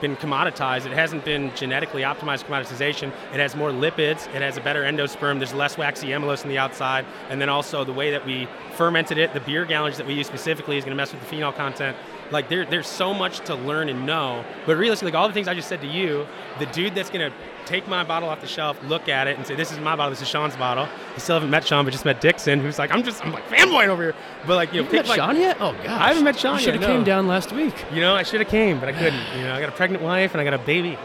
been 0.00 0.16
commoditized. 0.16 0.86
It 0.86 0.92
hasn't 0.92 1.24
been 1.24 1.54
genetically 1.54 2.02
optimized 2.02 2.44
commoditization. 2.46 3.12
It 3.32 3.38
has 3.38 3.54
more 3.54 3.70
lipids. 3.70 4.26
It 4.34 4.42
has 4.42 4.56
a 4.56 4.60
better 4.60 4.82
endosperm. 4.82 5.38
There's 5.38 5.54
less 5.54 5.78
waxy 5.78 6.08
amylose 6.08 6.42
on 6.42 6.48
the 6.48 6.58
outside. 6.58 7.06
And 7.30 7.40
then 7.40 7.48
also 7.48 7.84
the 7.84 7.92
way 7.92 8.10
that 8.10 8.26
we 8.26 8.48
fermented 8.74 9.18
it, 9.18 9.34
the 9.34 9.40
beer 9.40 9.64
gallons 9.64 9.98
that 9.98 10.06
we 10.06 10.14
use 10.14 10.26
specifically 10.26 10.78
is 10.78 10.84
going 10.84 10.96
to 10.96 11.00
mess 11.00 11.12
with 11.12 11.20
the 11.20 11.26
phenol 11.26 11.52
content. 11.52 11.96
Like 12.30 12.48
there, 12.48 12.64
there's 12.64 12.86
so 12.88 13.12
much 13.14 13.40
to 13.40 13.54
learn 13.54 13.88
and 13.88 14.06
know. 14.06 14.44
But 14.66 14.76
realistically, 14.76 15.12
like 15.12 15.20
all 15.20 15.28
the 15.28 15.34
things 15.34 15.48
I 15.48 15.54
just 15.54 15.68
said 15.68 15.80
to 15.82 15.86
you, 15.86 16.26
the 16.58 16.66
dude 16.66 16.94
that's 16.94 17.10
going 17.10 17.30
to 17.30 17.36
take 17.66 17.88
my 17.88 18.04
bottle 18.04 18.28
off 18.28 18.40
the 18.40 18.46
shelf, 18.46 18.78
look 18.84 19.08
at 19.08 19.26
it, 19.26 19.36
and 19.36 19.46
say, 19.46 19.54
"This 19.54 19.72
is 19.72 19.78
my 19.78 19.96
bottle. 19.96 20.10
This 20.10 20.22
is 20.22 20.28
Sean's 20.28 20.56
bottle." 20.56 20.88
I 21.14 21.18
still 21.18 21.36
haven't 21.36 21.50
met 21.50 21.66
Sean, 21.66 21.84
but 21.84 21.92
just 21.92 22.04
met 22.04 22.20
Dixon, 22.20 22.60
who's 22.60 22.78
like, 22.78 22.92
"I'm 22.92 23.02
just, 23.02 23.24
I'm 23.24 23.32
like 23.32 23.46
fanboying 23.48 23.88
over 23.88 24.02
here." 24.02 24.14
But 24.46 24.56
like, 24.56 24.72
you 24.72 24.80
know, 24.80 24.84
You 24.84 24.90
pick, 24.90 25.02
met 25.02 25.08
like, 25.08 25.18
Sean 25.18 25.36
yet? 25.36 25.56
Oh 25.60 25.72
god, 25.72 25.86
I 25.86 26.08
haven't 26.08 26.24
met 26.24 26.38
Sean 26.38 26.56
You 26.56 26.64
should 26.64 26.74
have 26.74 26.84
came 26.84 27.04
down 27.04 27.26
last 27.26 27.52
week. 27.52 27.74
You 27.92 28.00
know, 28.00 28.14
I 28.14 28.22
should 28.22 28.40
have 28.40 28.48
came, 28.48 28.80
but 28.80 28.88
I 28.88 28.92
couldn't. 28.92 29.22
You 29.36 29.44
know, 29.44 29.54
I 29.54 29.60
got 29.60 29.68
a 29.68 29.72
pregnant 29.72 30.02
wife 30.02 30.32
and 30.32 30.40
I 30.40 30.44
got 30.44 30.54
a 30.54 30.58
baby. 30.58 30.98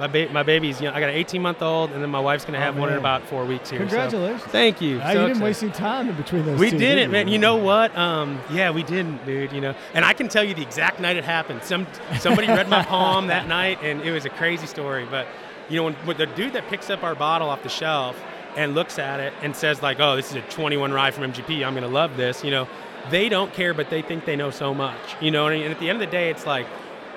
My, 0.00 0.06
ba- 0.08 0.28
my 0.32 0.42
baby's, 0.42 0.80
you 0.80 0.88
know, 0.88 0.94
I 0.94 0.98
got 1.00 1.08
an 1.10 1.14
18 1.14 1.40
month 1.40 1.62
old, 1.62 1.92
and 1.92 2.02
then 2.02 2.10
my 2.10 2.18
wife's 2.18 2.44
gonna 2.44 2.58
Oh, 2.58 2.62
have 2.62 2.76
one 2.76 2.90
in 2.90 2.98
about 2.98 3.22
four 3.28 3.44
weeks 3.44 3.70
here. 3.70 3.78
so- 3.78 3.86
Congratulations. 3.86 4.42
Thank 4.50 4.80
you. 4.80 5.00
Ah, 5.00 5.06
So 5.06 5.08
you 5.08 5.14
didn't 5.14 5.28
excited. 5.30 5.44
waste 5.44 5.62
any 5.62 5.72
time 5.72 6.08
in 6.08 6.16
between 6.16 6.44
those 6.46 6.58
We 6.58 6.70
two, 6.70 6.78
didn't, 6.78 7.12
man. 7.12 7.28
You 7.28 7.38
know 7.38 7.56
what? 7.56 7.96
Um, 7.96 8.40
yeah, 8.50 8.70
we 8.70 8.82
didn't, 8.82 9.24
dude. 9.24 9.52
You 9.52 9.60
know, 9.60 9.74
and 9.94 10.04
I 10.04 10.12
can 10.12 10.28
tell 10.28 10.42
you 10.42 10.52
the 10.54 10.62
exact 10.62 10.98
night 10.98 11.16
it 11.16 11.24
happened. 11.24 11.62
Some 11.62 11.86
somebody 12.18 12.48
read 12.48 12.68
my 12.68 12.82
palm 12.84 13.28
that 13.28 13.46
night, 13.46 13.78
and 13.82 14.00
it 14.02 14.10
was 14.10 14.24
a 14.24 14.30
crazy 14.30 14.66
story. 14.66 15.06
But 15.08 15.26
you 15.68 15.76
know, 15.76 15.84
when, 15.84 15.94
when 16.04 16.16
the 16.16 16.26
dude 16.26 16.54
that 16.54 16.66
picks 16.68 16.90
up 16.90 17.04
our 17.04 17.14
bottle 17.14 17.48
off 17.48 17.62
the 17.62 17.68
shelf 17.68 18.16
and 18.56 18.74
looks 18.74 18.98
at 18.98 19.20
it 19.20 19.32
and 19.42 19.54
says 19.54 19.80
like, 19.80 20.00
"Oh, 20.00 20.16
this 20.16 20.30
is 20.30 20.36
a 20.36 20.40
21 20.42 20.92
rye 20.92 21.12
from 21.12 21.32
MGP. 21.32 21.64
I'm 21.64 21.74
gonna 21.74 21.86
love 21.88 22.16
this," 22.16 22.42
you 22.42 22.50
know, 22.50 22.66
they 23.10 23.28
don't 23.28 23.52
care, 23.52 23.72
but 23.74 23.90
they 23.90 24.02
think 24.02 24.24
they 24.24 24.34
know 24.36 24.50
so 24.50 24.74
much. 24.74 24.98
You 25.20 25.30
know, 25.30 25.46
and 25.46 25.72
at 25.72 25.78
the 25.78 25.88
end 25.88 26.02
of 26.02 26.06
the 26.08 26.10
day, 26.12 26.30
it's 26.30 26.46
like 26.46 26.66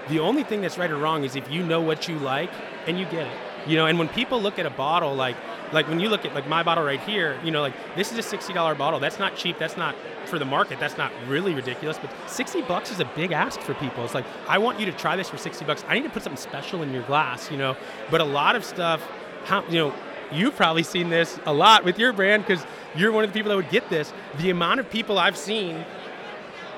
the 0.10 0.20
only 0.20 0.44
thing 0.44 0.62
that's 0.62 0.78
right 0.78 0.90
or 0.90 0.98
wrong 0.98 1.24
is 1.24 1.36
if 1.36 1.50
you 1.52 1.64
know 1.64 1.82
what 1.82 2.08
you 2.08 2.18
like 2.20 2.52
and 2.86 3.00
you 3.00 3.06
get 3.06 3.28
it. 3.28 3.38
You 3.68 3.76
know, 3.76 3.86
and 3.86 4.00
when 4.00 4.08
people 4.08 4.42
look 4.42 4.60
at 4.60 4.66
a 4.66 4.70
bottle 4.70 5.14
like 5.14 5.36
like 5.74 5.90
when 5.90 6.00
you 6.00 6.08
look 6.08 6.24
at 6.24 6.34
like 6.34 6.48
my 6.48 6.64
bottle 6.64 6.84
right 6.84 7.02
here, 7.02 7.38
you 7.44 7.52
know, 7.52 7.62
like 7.62 7.74
this 7.96 8.12
is 8.12 8.18
a 8.18 8.24
sixty 8.24 8.54
dollar 8.54 8.76
bottle. 8.76 9.00
That's 9.00 9.20
not 9.20 9.36
cheap. 9.36 9.58
That's 9.58 9.76
not 9.76 9.96
for 10.26 10.40
the 10.40 10.46
market. 10.46 10.80
That's 10.80 10.98
not 10.98 11.12
really 11.28 11.54
ridiculous. 11.54 11.98
But 11.98 12.12
sixty 12.28 12.62
bucks 12.62 12.92
is 12.92 13.00
a 13.00 13.06
big 13.16 13.32
ask 13.32 13.60
for 13.60 13.74
people. 13.74 14.06
It's 14.06 14.14
like 14.14 14.26
I 14.48 14.58
want 14.58 14.80
you 14.80 14.86
to 14.86 14.92
try 14.94 15.16
this 15.16 15.30
for 15.30 15.38
sixty 15.38 15.66
bucks. 15.66 15.84
I 15.88 15.96
need 15.96 16.04
to 16.04 16.10
put 16.10 16.24
something 16.24 16.42
special 16.42 16.82
in 16.84 16.94
your 16.94 17.04
glass. 17.04 17.52
You 17.52 17.58
know, 17.58 17.76
but 18.10 18.22
a 18.22 18.26
lot 18.26 18.56
of 18.56 18.64
stuff, 18.64 19.06
how 19.46 19.64
you 19.66 19.80
know. 19.80 19.94
You've 20.30 20.58
probably 20.58 20.84
seen 20.84 21.10
this 21.10 21.40
a 21.46 21.54
lot 21.54 21.86
with 21.86 21.98
your 21.98 22.12
brand 22.12 22.46
because 22.46 22.66
you're 22.98 23.14
one 23.14 23.24
of 23.24 23.30
the 23.30 23.34
people 23.34 23.48
that 23.48 23.56
would 23.56 23.70
get 23.70 23.90
this. 23.90 24.12
The 24.40 24.50
amount 24.50 24.82
of 24.82 24.90
people 24.90 25.18
I've 25.18 25.38
seen, 25.38 25.86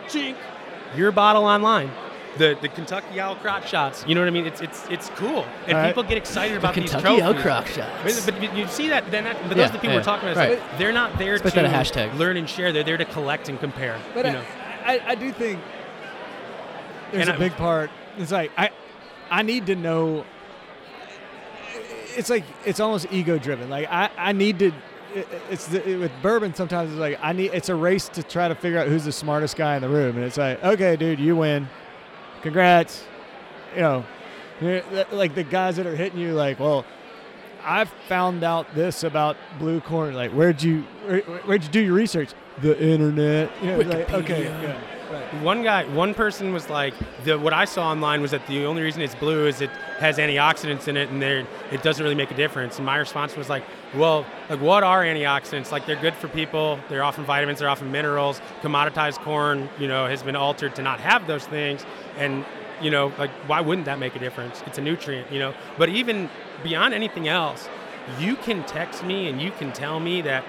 chink, 0.05 0.35
your 0.95 1.11
bottle 1.11 1.45
online, 1.45 1.89
the 2.37 2.57
the 2.61 2.69
Kentucky 2.69 3.19
Owl 3.19 3.35
crotch 3.35 3.69
shots. 3.69 4.05
You 4.07 4.15
know 4.15 4.21
what 4.21 4.27
I 4.27 4.31
mean? 4.31 4.45
It's 4.45 4.61
it's 4.61 4.85
it's 4.89 5.09
cool, 5.15 5.45
and 5.65 5.75
All 5.77 5.83
right. 5.83 5.87
people 5.87 6.03
get 6.03 6.17
excited 6.17 6.57
about 6.57 6.75
these 6.75 6.91
Kentucky 6.91 7.19
trophies. 7.19 7.23
Owl 7.23 7.41
crotch 7.41 7.71
shots. 7.73 8.25
But, 8.25 8.39
but 8.39 8.55
you 8.55 8.67
see 8.67 8.87
that 8.89 9.09
then, 9.11 9.23
that, 9.25 9.35
but 9.47 9.57
Yeah, 9.57 9.63
those 9.63 9.69
are 9.69 9.73
the 9.73 9.79
people 9.79 9.89
yeah, 9.91 9.95
we're 9.97 10.03
talking 10.03 10.29
about. 10.29 10.37
right. 10.37 10.51
It's 10.53 10.61
like, 10.61 10.77
they're 10.77 10.91
not 10.93 11.17
there 11.17 11.33
Let's 11.39 11.53
to 11.53 11.61
that 11.61 11.65
a 11.65 11.69
hashtag. 11.69 12.17
learn 12.17 12.37
and 12.37 12.47
share. 12.49 12.71
They're 12.71 12.83
there 12.83 12.97
to 12.97 13.05
collect 13.05 13.49
and 13.49 13.59
compare. 13.59 13.99
But 14.13 14.25
you 14.25 14.31
I, 14.31 14.33
know, 14.33 14.43
I, 14.85 14.99
I 15.07 15.15
do 15.15 15.31
think 15.31 15.59
there's 17.11 17.27
And 17.27 17.29
a 17.31 17.35
I- 17.35 17.37
big 17.49 17.53
part. 17.53 17.89
It's 18.17 18.31
like 18.31 18.51
I, 18.57 18.69
I 19.31 19.41
need 19.43 19.65
to 19.67 19.75
know. 19.75 20.25
It's 22.15 22.29
like 22.29 22.43
it's 22.65 22.79
almost 22.79 23.07
ego 23.11 23.37
driven. 23.37 23.69
Like 23.69 23.87
I, 23.89 24.09
I 24.17 24.31
need 24.33 24.59
to. 24.59 24.71
It's 25.49 25.67
the, 25.67 25.95
with 25.97 26.11
bourbon. 26.21 26.53
Sometimes 26.53 26.91
it's 26.91 26.99
like 26.99 27.17
I 27.21 27.33
need. 27.33 27.51
It's 27.53 27.69
a 27.69 27.75
race 27.75 28.09
to 28.09 28.21
try 28.23 28.47
to 28.47 28.55
figure 28.55 28.77
out 28.79 28.87
who's 28.87 29.05
the 29.05 29.11
smartest 29.11 29.55
guy 29.55 29.75
in 29.75 29.81
the 29.81 29.89
room, 29.89 30.15
and 30.17 30.25
it's 30.25 30.37
like, 30.37 30.63
okay, 30.63 30.95
dude, 30.95 31.19
you 31.19 31.35
win. 31.35 31.67
Congrats. 32.41 33.03
You 33.75 33.81
know, 33.81 34.05
like 35.11 35.35
the 35.35 35.43
guys 35.43 35.75
that 35.77 35.85
are 35.85 35.95
hitting 35.95 36.19
you, 36.19 36.33
like, 36.33 36.59
well, 36.59 36.85
I've 37.63 37.89
found 38.07 38.43
out 38.43 38.73
this 38.73 39.03
about 39.03 39.37
blue 39.59 39.81
corn. 39.81 40.15
Like, 40.15 40.31
where'd 40.31 40.63
you 40.63 40.81
where, 41.05 41.21
where'd 41.21 41.63
you 41.63 41.69
do 41.69 41.79
your 41.79 41.93
research? 41.93 42.31
The 42.61 42.81
internet. 42.81 43.51
You 43.61 43.67
know, 43.67 43.77
like, 43.79 44.11
okay, 44.11 44.43
yeah, 44.43 44.79
right. 45.11 45.41
one 45.41 45.63
guy, 45.63 45.85
one 45.85 46.13
person 46.13 46.53
was 46.53 46.69
like, 46.69 46.93
the 47.23 47.37
what 47.37 47.53
I 47.53 47.65
saw 47.65 47.89
online 47.89 48.21
was 48.21 48.31
that 48.31 48.45
the 48.47 48.65
only 48.65 48.81
reason 48.81 49.01
it's 49.01 49.15
blue 49.15 49.47
is 49.47 49.61
it 49.61 49.69
has 49.99 50.17
antioxidants 50.17 50.87
in 50.87 50.97
it, 50.97 51.09
and 51.09 51.23
it 51.23 51.83
doesn't 51.83 52.03
really 52.03 52.15
make 52.15 52.31
a 52.31 52.35
difference. 52.35 52.77
And 52.77 52.85
my 52.85 52.97
response 52.97 53.35
was 53.35 53.49
like, 53.49 53.63
well, 53.95 54.25
like 54.49 54.61
what 54.61 54.83
are 54.83 55.03
antioxidants? 55.03 55.71
Like 55.71 55.85
they're 55.85 55.95
good 55.95 56.15
for 56.15 56.27
people. 56.27 56.79
They're 56.89 57.03
often 57.03 57.23
vitamins. 57.25 57.59
They're 57.59 57.69
often 57.69 57.91
minerals. 57.91 58.41
Commoditized 58.61 59.19
corn, 59.19 59.69
you 59.79 59.87
know, 59.87 60.07
has 60.07 60.23
been 60.23 60.35
altered 60.35 60.75
to 60.75 60.81
not 60.81 60.99
have 60.99 61.27
those 61.27 61.45
things, 61.45 61.85
and 62.17 62.45
you 62.81 62.91
know, 62.91 63.11
like 63.17 63.31
why 63.47 63.61
wouldn't 63.61 63.85
that 63.85 63.99
make 63.99 64.15
a 64.15 64.19
difference? 64.19 64.63
It's 64.65 64.77
a 64.77 64.81
nutrient, 64.81 65.31
you 65.31 65.39
know. 65.39 65.53
But 65.77 65.89
even 65.89 66.29
beyond 66.63 66.93
anything 66.93 67.27
else, 67.27 67.67
you 68.19 68.35
can 68.35 68.63
text 68.65 69.03
me 69.03 69.29
and 69.29 69.41
you 69.41 69.51
can 69.51 69.71
tell 69.71 69.99
me 69.99 70.21
that 70.21 70.43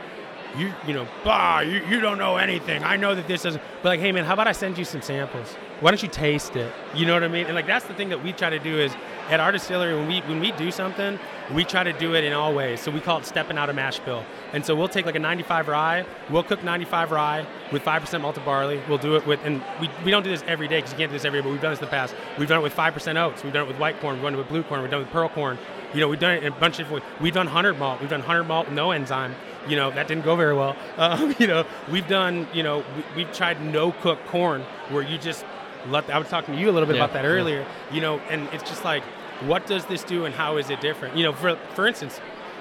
you 0.56 0.72
you 0.86 0.94
know, 0.94 1.06
bah, 1.24 1.60
you, 1.60 1.84
you 1.86 2.00
don't 2.00 2.18
know 2.18 2.36
anything. 2.36 2.82
I 2.82 2.96
know 2.96 3.14
that 3.14 3.26
this 3.28 3.42
doesn't. 3.42 3.62
But 3.82 3.90
like, 3.90 4.00
hey 4.00 4.12
man, 4.12 4.24
how 4.24 4.34
about 4.34 4.48
I 4.48 4.52
send 4.52 4.78
you 4.78 4.84
some 4.84 5.02
samples? 5.02 5.54
Why 5.80 5.90
don't 5.90 6.02
you 6.02 6.08
taste 6.08 6.56
it? 6.56 6.72
You 6.94 7.06
know 7.06 7.14
what 7.14 7.24
I 7.24 7.28
mean? 7.28 7.46
And 7.46 7.54
like 7.54 7.66
that's 7.66 7.86
the 7.86 7.94
thing 7.94 8.08
that 8.10 8.22
we 8.22 8.32
try 8.32 8.50
to 8.50 8.58
do 8.58 8.78
is 8.78 8.94
at 9.28 9.40
our 9.40 9.52
distillery 9.52 9.94
when 9.94 10.08
we 10.08 10.20
when 10.20 10.40
we 10.40 10.52
do 10.52 10.70
something, 10.70 11.18
we 11.54 11.64
try 11.64 11.84
to 11.84 11.92
do 11.92 12.14
it 12.14 12.24
in 12.24 12.32
all 12.32 12.54
ways. 12.54 12.80
So 12.80 12.90
we 12.90 13.00
call 13.00 13.18
it 13.18 13.26
stepping 13.26 13.58
out 13.58 13.70
of 13.70 13.76
mash 13.76 13.98
bill. 14.00 14.24
And 14.52 14.64
so 14.64 14.74
we'll 14.74 14.88
take 14.88 15.06
like 15.06 15.14
a 15.14 15.20
95 15.20 15.68
rye, 15.68 16.04
we'll 16.28 16.42
cook 16.42 16.62
95 16.64 17.12
rye 17.12 17.46
with 17.72 17.84
5% 17.84 18.20
malted 18.20 18.44
barley. 18.44 18.80
We'll 18.88 18.98
do 18.98 19.16
it 19.16 19.26
with, 19.26 19.40
and 19.44 19.62
we, 19.80 19.88
we 20.04 20.10
don't 20.10 20.22
do 20.22 20.30
this 20.30 20.42
every 20.46 20.68
day 20.68 20.78
because 20.78 20.92
you 20.92 20.98
can't 20.98 21.10
do 21.10 21.16
this 21.16 21.24
every 21.24 21.40
day, 21.40 21.44
but 21.44 21.52
we've 21.52 21.60
done 21.60 21.72
this 21.72 21.78
in 21.78 21.84
the 21.84 21.90
past. 21.90 22.14
We've 22.38 22.48
done 22.48 22.58
it 22.58 22.62
with 22.62 22.74
5% 22.74 23.16
oats. 23.16 23.44
We've 23.44 23.52
done 23.52 23.64
it 23.64 23.68
with 23.68 23.78
white 23.78 24.00
corn. 24.00 24.16
We've 24.16 24.24
done 24.24 24.34
it 24.34 24.38
with 24.38 24.48
blue 24.48 24.62
corn. 24.64 24.82
We've 24.82 24.90
done 24.90 25.00
it 25.00 25.04
with 25.04 25.12
pearl 25.12 25.28
corn. 25.28 25.58
You 25.94 26.00
know, 26.00 26.08
we've 26.08 26.20
done 26.20 26.34
it 26.34 26.44
in 26.44 26.52
a 26.52 26.56
bunch 26.56 26.78
of. 26.78 26.90
We've 27.20 27.34
done 27.34 27.48
hundred 27.48 27.78
malt. 27.78 28.00
We've 28.00 28.10
done 28.10 28.20
hundred 28.20 28.44
malt, 28.44 28.70
no 28.70 28.92
enzyme. 28.92 29.34
You 29.68 29.76
know, 29.76 29.90
that 29.90 30.08
didn't 30.08 30.24
go 30.24 30.36
very 30.36 30.54
well. 30.54 30.76
Um, 30.98 31.34
you 31.38 31.46
know, 31.46 31.64
we've 31.90 32.06
done. 32.06 32.46
You 32.52 32.62
know, 32.62 32.84
we, 33.16 33.24
have 33.24 33.34
tried 33.34 33.62
no 33.64 33.92
cook 33.92 34.18
corn, 34.26 34.62
where 34.90 35.02
you 35.02 35.18
just 35.18 35.44
let. 35.88 36.10
I 36.10 36.18
was 36.18 36.28
talking 36.28 36.54
to 36.54 36.60
you 36.60 36.68
a 36.68 36.72
little 36.72 36.86
bit 36.86 36.96
Yeah, 36.96 37.04
about 37.04 37.14
that 37.14 37.24
earlier. 37.24 37.66
You 37.90 38.00
know, 38.00 38.18
and 38.30 38.48
it's 38.52 38.68
just 38.68 38.84
like, 38.84 39.02
what 39.46 39.66
does 39.66 39.86
this 39.86 40.04
do, 40.04 40.24
and 40.26 40.34
how 40.34 40.58
is 40.58 40.68
it 40.68 40.80
different? 40.80 41.16
You 41.16 41.24
know, 41.24 41.32
for 41.32 41.56
for 41.74 41.86
instance, 41.86 42.20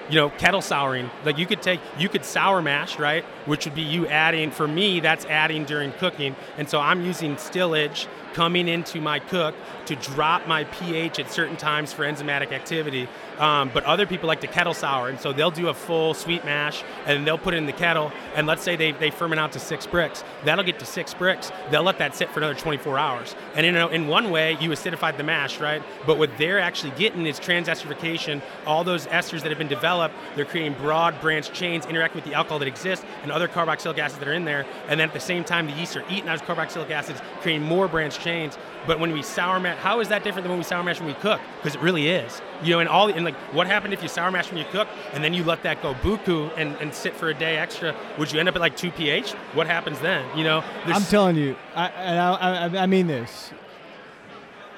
you 0.09 0.15
know, 0.15 0.29
kettle 0.29 0.61
souring. 0.61 1.09
Like 1.23 1.37
you 1.37 1.45
could 1.45 1.61
take, 1.61 1.79
you 1.97 2.09
could 2.09 2.25
sour 2.25 2.61
mash, 2.61 2.97
right? 2.97 3.23
Which 3.45 3.65
would 3.65 3.75
be 3.75 3.81
you 3.81 4.07
adding, 4.07 4.51
for 4.51 4.67
me, 4.67 4.99
that's 4.99 5.25
adding 5.25 5.65
during 5.65 5.91
cooking. 5.93 6.35
And 6.57 6.69
so 6.69 6.79
I'm 6.79 7.05
using 7.05 7.37
stillage 7.37 8.07
coming 8.33 8.67
into 8.67 9.01
my 9.01 9.19
cook 9.19 9.55
to 9.85 9.95
drop 9.95 10.47
my 10.47 10.63
pH 10.65 11.19
at 11.19 11.31
certain 11.31 11.57
times 11.57 11.91
for 11.93 12.03
enzymatic 12.03 12.51
activity. 12.51 13.07
Um, 13.39 13.71
but 13.73 13.83
other 13.85 14.05
people 14.05 14.27
like 14.27 14.41
to 14.41 14.47
kettle 14.47 14.73
sour, 14.73 15.09
and 15.09 15.19
so 15.19 15.31
they'll 15.31 15.49
do 15.49 15.69
a 15.69 15.73
full 15.73 16.13
sweet 16.13 16.43
mash 16.43 16.83
and 17.05 17.25
they'll 17.25 17.37
put 17.37 17.53
it 17.53 17.57
in 17.57 17.65
the 17.65 17.73
kettle. 17.73 18.11
And 18.35 18.45
let's 18.45 18.61
say 18.61 18.75
they, 18.75 18.91
they 18.91 19.11
ferment 19.11 19.39
out 19.39 19.53
to 19.53 19.59
six 19.59 19.87
Brix, 19.87 20.23
that'll 20.43 20.65
get 20.65 20.79
to 20.79 20.85
six 20.85 21.13
Brix. 21.13 21.51
They'll 21.71 21.83
let 21.83 21.97
that 21.99 22.15
sit 22.15 22.29
for 22.29 22.39
another 22.39 22.55
24 22.55 22.97
hours. 22.99 23.35
And 23.55 23.65
you 23.65 23.71
know, 23.71 23.87
in 23.87 24.07
one 24.07 24.29
way, 24.29 24.57
you 24.59 24.69
acidified 24.69 25.17
the 25.17 25.23
mash, 25.23 25.59
right? 25.59 25.81
But 26.05 26.17
what 26.17 26.37
they're 26.37 26.59
actually 26.59 26.91
getting 26.91 27.25
is 27.25 27.39
transesterification. 27.39 28.41
All 28.65 28.83
those 28.83 29.07
esters 29.07 29.41
that 29.41 29.49
have 29.49 29.57
been 29.57 29.67
developed, 29.67 30.15
they're 30.35 30.45
creating 30.45 30.73
broad 30.73 31.19
branch 31.21 31.51
chains 31.51 31.85
interacting 31.85 32.21
with 32.21 32.29
the 32.29 32.35
alcohol 32.35 32.59
that 32.59 32.67
exists 32.67 33.05
and 33.23 33.31
other 33.31 33.47
carboxylic 33.47 33.97
acids 33.97 34.19
that 34.19 34.27
are 34.27 34.33
in 34.33 34.45
there. 34.45 34.65
And 34.87 34.99
then 34.99 35.07
at 35.07 35.13
the 35.13 35.19
same 35.19 35.43
time, 35.43 35.67
the 35.67 35.73
yeast 35.73 35.95
are 35.95 36.03
eating 36.09 36.25
those 36.25 36.41
carboxylic 36.41 36.91
acids, 36.91 37.21
creating 37.41 37.65
more 37.65 37.87
branch 37.87 38.18
chains. 38.19 38.57
But 38.87 38.99
when 38.99 39.11
we 39.11 39.21
sour 39.21 39.59
mash, 39.59 39.77
how 39.79 39.99
is 39.99 40.07
that 40.09 40.23
different 40.23 40.43
than 40.43 40.51
when 40.51 40.59
we 40.59 40.63
sour 40.63 40.83
mash 40.83 40.99
when 40.99 41.07
we 41.07 41.13
cook? 41.15 41.39
Because 41.57 41.75
it 41.75 41.81
really 41.81 42.07
is. 42.09 42.41
You 42.63 42.71
know, 42.71 42.79
and 42.79 42.87
all 42.89 43.09
and 43.09 43.25
like 43.25 43.35
what 43.53 43.67
happened 43.67 43.93
if 43.93 44.01
you 44.01 44.09
sour 44.09 44.31
mash 44.31 44.49
when 44.49 44.57
you 44.57 44.65
cook 44.71 44.87
and 45.13 45.23
then 45.23 45.33
you 45.33 45.43
let 45.43 45.63
that 45.63 45.81
go 45.81 45.93
buku 45.95 46.49
and, 46.57 46.75
and 46.77 46.93
sit 46.93 47.13
for 47.15 47.29
a 47.29 47.33
day 47.33 47.57
extra? 47.57 47.95
Would 48.17 48.31
you 48.31 48.39
end 48.39 48.47
up 48.49 48.55
at 48.55 48.61
like 48.61 48.77
two 48.77 48.91
pH? 48.91 49.31
What 49.53 49.67
happens 49.67 49.99
then? 49.99 50.25
You 50.37 50.43
know, 50.43 50.63
I'm 50.85 51.03
telling 51.03 51.35
you, 51.35 51.55
I, 51.75 51.87
and 51.87 52.19
I, 52.19 52.67
I, 52.79 52.83
I 52.83 52.85
mean 52.85 53.07
this, 53.07 53.51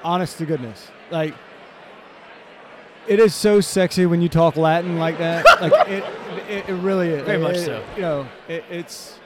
honest 0.04 0.38
to 0.38 0.46
goodness. 0.46 0.88
Like, 1.10 1.34
it 3.06 3.18
is 3.18 3.34
so 3.34 3.60
sexy 3.60 4.06
when 4.06 4.22
you 4.22 4.28
talk 4.28 4.56
Latin 4.56 4.98
like 4.98 5.18
that. 5.18 5.44
like, 5.60 5.88
it, 5.88 6.04
it, 6.48 6.68
it 6.68 6.72
really 6.74 7.08
is. 7.10 7.22
Very 7.24 7.38
much 7.38 7.56
It- 7.56 7.64
so. 7.64 7.84
You 7.96 8.02
know, 8.02 8.28
it, 8.48 8.64
it's. 8.70 9.18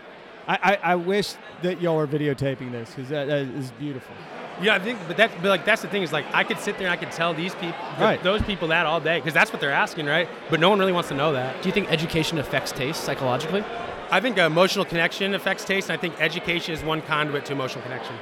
I, 0.48 0.58
I, 0.62 0.78
I 0.92 0.94
wish 0.94 1.34
that 1.62 1.80
y'all 1.80 1.96
were 1.96 2.06
videotaping 2.06 2.70
this 2.72 2.90
because 2.90 3.08
that, 3.10 3.26
that 3.26 3.42
is 3.42 3.70
beautiful. 3.72 4.14
Yeah, 4.62 4.74
I 4.74 4.78
think, 4.78 4.98
but 5.06 5.16
that, 5.18 5.30
but 5.42 5.48
like 5.48 5.64
that's 5.66 5.82
the 5.82 5.88
thing 5.88 6.02
is 6.02 6.12
like 6.12 6.24
I 6.32 6.42
could 6.44 6.58
sit 6.58 6.78
there 6.78 6.86
and 6.86 6.92
I 6.92 6.96
could 6.96 7.12
tell 7.12 7.34
these 7.34 7.54
people, 7.54 7.74
Right. 8.00 8.22
those 8.22 8.40
people 8.42 8.68
that 8.68 8.86
all 8.86 9.00
day 9.00 9.18
because 9.18 9.34
that's 9.34 9.52
what 9.52 9.60
they're 9.60 9.72
asking, 9.72 10.06
right? 10.06 10.28
But 10.48 10.60
no 10.60 10.70
one 10.70 10.78
really 10.78 10.92
wants 10.92 11.08
to 11.10 11.14
know 11.14 11.32
that. 11.32 11.60
Do 11.62 11.68
you 11.68 11.72
think 11.74 11.90
education 11.90 12.38
affects 12.38 12.72
taste 12.72 13.04
psychologically? 13.04 13.64
I 14.10 14.20
think 14.20 14.38
uh, 14.38 14.42
emotional 14.42 14.84
connection 14.84 15.34
affects 15.34 15.64
taste, 15.64 15.90
and 15.90 15.98
I 15.98 16.00
think 16.00 16.18
education 16.20 16.72
is 16.74 16.82
one 16.82 17.02
conduit 17.02 17.44
to 17.46 17.52
emotional 17.52 17.82
connection. 17.82 18.14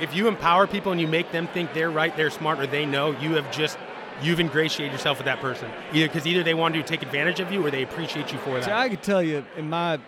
If 0.00 0.14
you 0.14 0.28
empower 0.28 0.66
people 0.66 0.92
and 0.92 1.00
you 1.00 1.08
make 1.08 1.30
them 1.32 1.46
think 1.48 1.74
they're 1.74 1.90
right, 1.90 2.16
they're 2.16 2.30
smart, 2.30 2.58
or 2.60 2.66
they 2.66 2.86
know, 2.86 3.10
you 3.20 3.34
have 3.34 3.50
just 3.50 3.76
you've 4.22 4.38
ingratiated 4.40 4.92
yourself 4.92 5.18
with 5.18 5.24
that 5.26 5.40
person. 5.40 5.68
Either 5.92 6.06
because 6.06 6.26
either 6.26 6.42
they 6.42 6.54
want 6.54 6.74
to 6.74 6.82
take 6.82 7.02
advantage 7.02 7.40
of 7.40 7.50
you 7.52 7.64
or 7.66 7.70
they 7.70 7.82
appreciate 7.82 8.32
you 8.32 8.38
for 8.38 8.60
So 8.62 8.66
that. 8.66 8.76
I 8.78 8.88
could 8.88 9.02
tell 9.02 9.22
you 9.22 9.44
in 9.56 9.68
my 9.68 9.98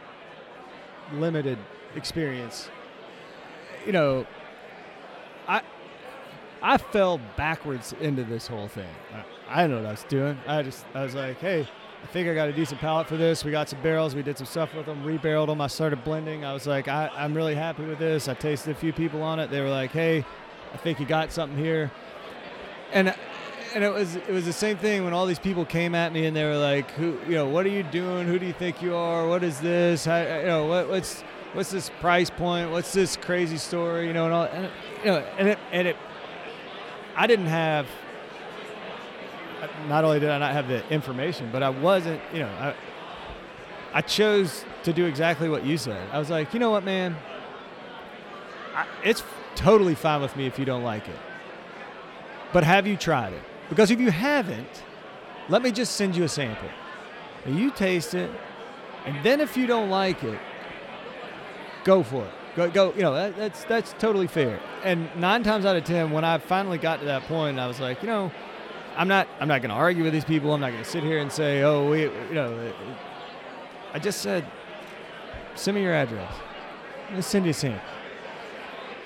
limited 1.14 1.58
experience, 1.96 2.68
you 3.86 3.92
know, 3.92 4.26
I 5.48 5.62
I 6.62 6.78
fell 6.78 7.20
backwards 7.36 7.94
into 8.00 8.24
this 8.24 8.46
whole 8.46 8.68
thing. 8.68 8.88
I, 9.12 9.24
I 9.48 9.62
didn't 9.62 9.72
know 9.72 9.82
what 9.82 9.88
I 9.88 9.90
was 9.92 10.04
doing. 10.04 10.38
I 10.46 10.62
just 10.62 10.84
I 10.94 11.02
was 11.02 11.14
like, 11.14 11.38
hey, 11.38 11.68
I 12.02 12.06
think 12.06 12.28
I 12.28 12.34
got 12.34 12.48
a 12.48 12.52
decent 12.52 12.80
palate 12.80 13.06
for 13.06 13.16
this. 13.16 13.44
We 13.44 13.50
got 13.50 13.68
some 13.68 13.80
barrels. 13.82 14.14
We 14.14 14.22
did 14.22 14.36
some 14.36 14.46
stuff 14.46 14.74
with 14.74 14.86
them. 14.86 15.04
Rebarreled 15.04 15.46
them. 15.46 15.60
I 15.60 15.68
started 15.68 16.02
blending. 16.04 16.44
I 16.44 16.52
was 16.52 16.66
like, 16.66 16.88
I, 16.88 17.10
I'm 17.14 17.34
really 17.34 17.54
happy 17.54 17.84
with 17.84 17.98
this. 17.98 18.28
I 18.28 18.34
tasted 18.34 18.72
a 18.72 18.74
few 18.74 18.92
people 18.92 19.22
on 19.22 19.38
it. 19.38 19.50
They 19.50 19.60
were 19.60 19.70
like, 19.70 19.92
hey, 19.92 20.24
I 20.72 20.76
think 20.78 20.98
you 20.98 21.06
got 21.06 21.32
something 21.32 21.58
here. 21.58 21.90
And 22.92 23.14
and 23.74 23.84
it 23.84 23.92
was 23.92 24.16
it 24.16 24.30
was 24.30 24.44
the 24.44 24.52
same 24.52 24.76
thing 24.76 25.04
when 25.04 25.12
all 25.12 25.26
these 25.26 25.38
people 25.38 25.64
came 25.64 25.94
at 25.94 26.12
me 26.12 26.26
and 26.26 26.36
they 26.36 26.44
were 26.44 26.56
like, 26.56 26.90
"Who, 26.92 27.18
you 27.26 27.34
know, 27.34 27.48
what 27.48 27.66
are 27.66 27.70
you 27.70 27.82
doing? 27.82 28.26
Who 28.26 28.38
do 28.38 28.46
you 28.46 28.52
think 28.52 28.82
you 28.82 28.94
are? 28.94 29.26
What 29.26 29.42
is 29.42 29.60
this? 29.60 30.04
How, 30.04 30.18
you 30.18 30.46
know, 30.46 30.66
what, 30.66 30.88
what's 30.88 31.22
what's 31.52 31.70
this 31.70 31.90
price 32.00 32.30
point? 32.30 32.70
What's 32.70 32.92
this 32.92 33.16
crazy 33.16 33.56
story? 33.56 34.06
You 34.06 34.12
know, 34.12 34.26
and 34.26 34.34
all, 34.34 34.44
and, 34.44 34.70
you 35.00 35.10
know, 35.10 35.18
and 35.38 35.48
it 35.48 35.58
and 35.70 35.88
it. 35.88 35.96
I 37.16 37.26
didn't 37.26 37.46
have. 37.46 37.86
Not 39.88 40.04
only 40.04 40.18
did 40.18 40.28
I 40.28 40.38
not 40.38 40.52
have 40.52 40.66
the 40.68 40.86
information, 40.92 41.50
but 41.52 41.62
I 41.62 41.70
wasn't. 41.70 42.20
You 42.32 42.40
know, 42.40 42.48
I. 42.48 42.74
I 43.94 44.00
chose 44.00 44.64
to 44.84 44.92
do 44.94 45.04
exactly 45.04 45.50
what 45.50 45.66
you 45.66 45.76
said. 45.76 46.08
I 46.12 46.18
was 46.18 46.30
like, 46.30 46.54
you 46.54 46.60
know 46.60 46.70
what, 46.70 46.82
man. 46.82 47.14
I, 48.74 48.86
it's 49.04 49.22
totally 49.54 49.94
fine 49.94 50.22
with 50.22 50.34
me 50.34 50.46
if 50.46 50.58
you 50.58 50.64
don't 50.64 50.82
like 50.82 51.06
it. 51.08 51.18
But 52.54 52.64
have 52.64 52.86
you 52.86 52.96
tried 52.96 53.34
it? 53.34 53.42
Because 53.72 53.90
if 53.90 53.98
you 53.98 54.10
haven't, 54.10 54.84
let 55.48 55.62
me 55.62 55.72
just 55.72 55.96
send 55.96 56.14
you 56.14 56.24
a 56.24 56.28
sample. 56.28 56.68
You 57.46 57.70
taste 57.70 58.12
it, 58.12 58.30
and 59.06 59.24
then 59.24 59.40
if 59.40 59.56
you 59.56 59.66
don't 59.66 59.88
like 59.88 60.22
it, 60.22 60.38
go 61.82 62.02
for 62.02 62.22
it. 62.22 62.30
Go, 62.54 62.70
go. 62.70 62.92
You 62.92 63.00
know 63.00 63.14
that, 63.14 63.34
that's 63.34 63.64
that's 63.64 63.94
totally 63.94 64.26
fair. 64.26 64.60
And 64.84 65.08
nine 65.16 65.42
times 65.42 65.64
out 65.64 65.74
of 65.74 65.84
ten, 65.84 66.10
when 66.10 66.22
I 66.22 66.36
finally 66.36 66.76
got 66.76 67.00
to 67.00 67.06
that 67.06 67.22
point, 67.22 67.58
I 67.58 67.66
was 67.66 67.80
like, 67.80 68.02
you 68.02 68.08
know, 68.08 68.30
I'm 68.94 69.08
not 69.08 69.26
I'm 69.40 69.48
not 69.48 69.62
going 69.62 69.70
to 69.70 69.74
argue 69.74 70.04
with 70.04 70.12
these 70.12 70.26
people. 70.26 70.52
I'm 70.52 70.60
not 70.60 70.72
going 70.72 70.84
to 70.84 70.90
sit 70.90 71.02
here 71.02 71.16
and 71.16 71.32
say, 71.32 71.62
oh, 71.62 71.88
we, 71.88 72.02
you 72.02 72.34
know, 72.34 72.74
I 73.94 73.98
just 73.98 74.20
said, 74.20 74.44
send 75.54 75.76
me 75.76 75.82
your 75.82 75.94
address. 75.94 76.30
To 77.14 77.22
send 77.22 77.46
you 77.46 77.52
a 77.52 77.54
sample. 77.54 77.80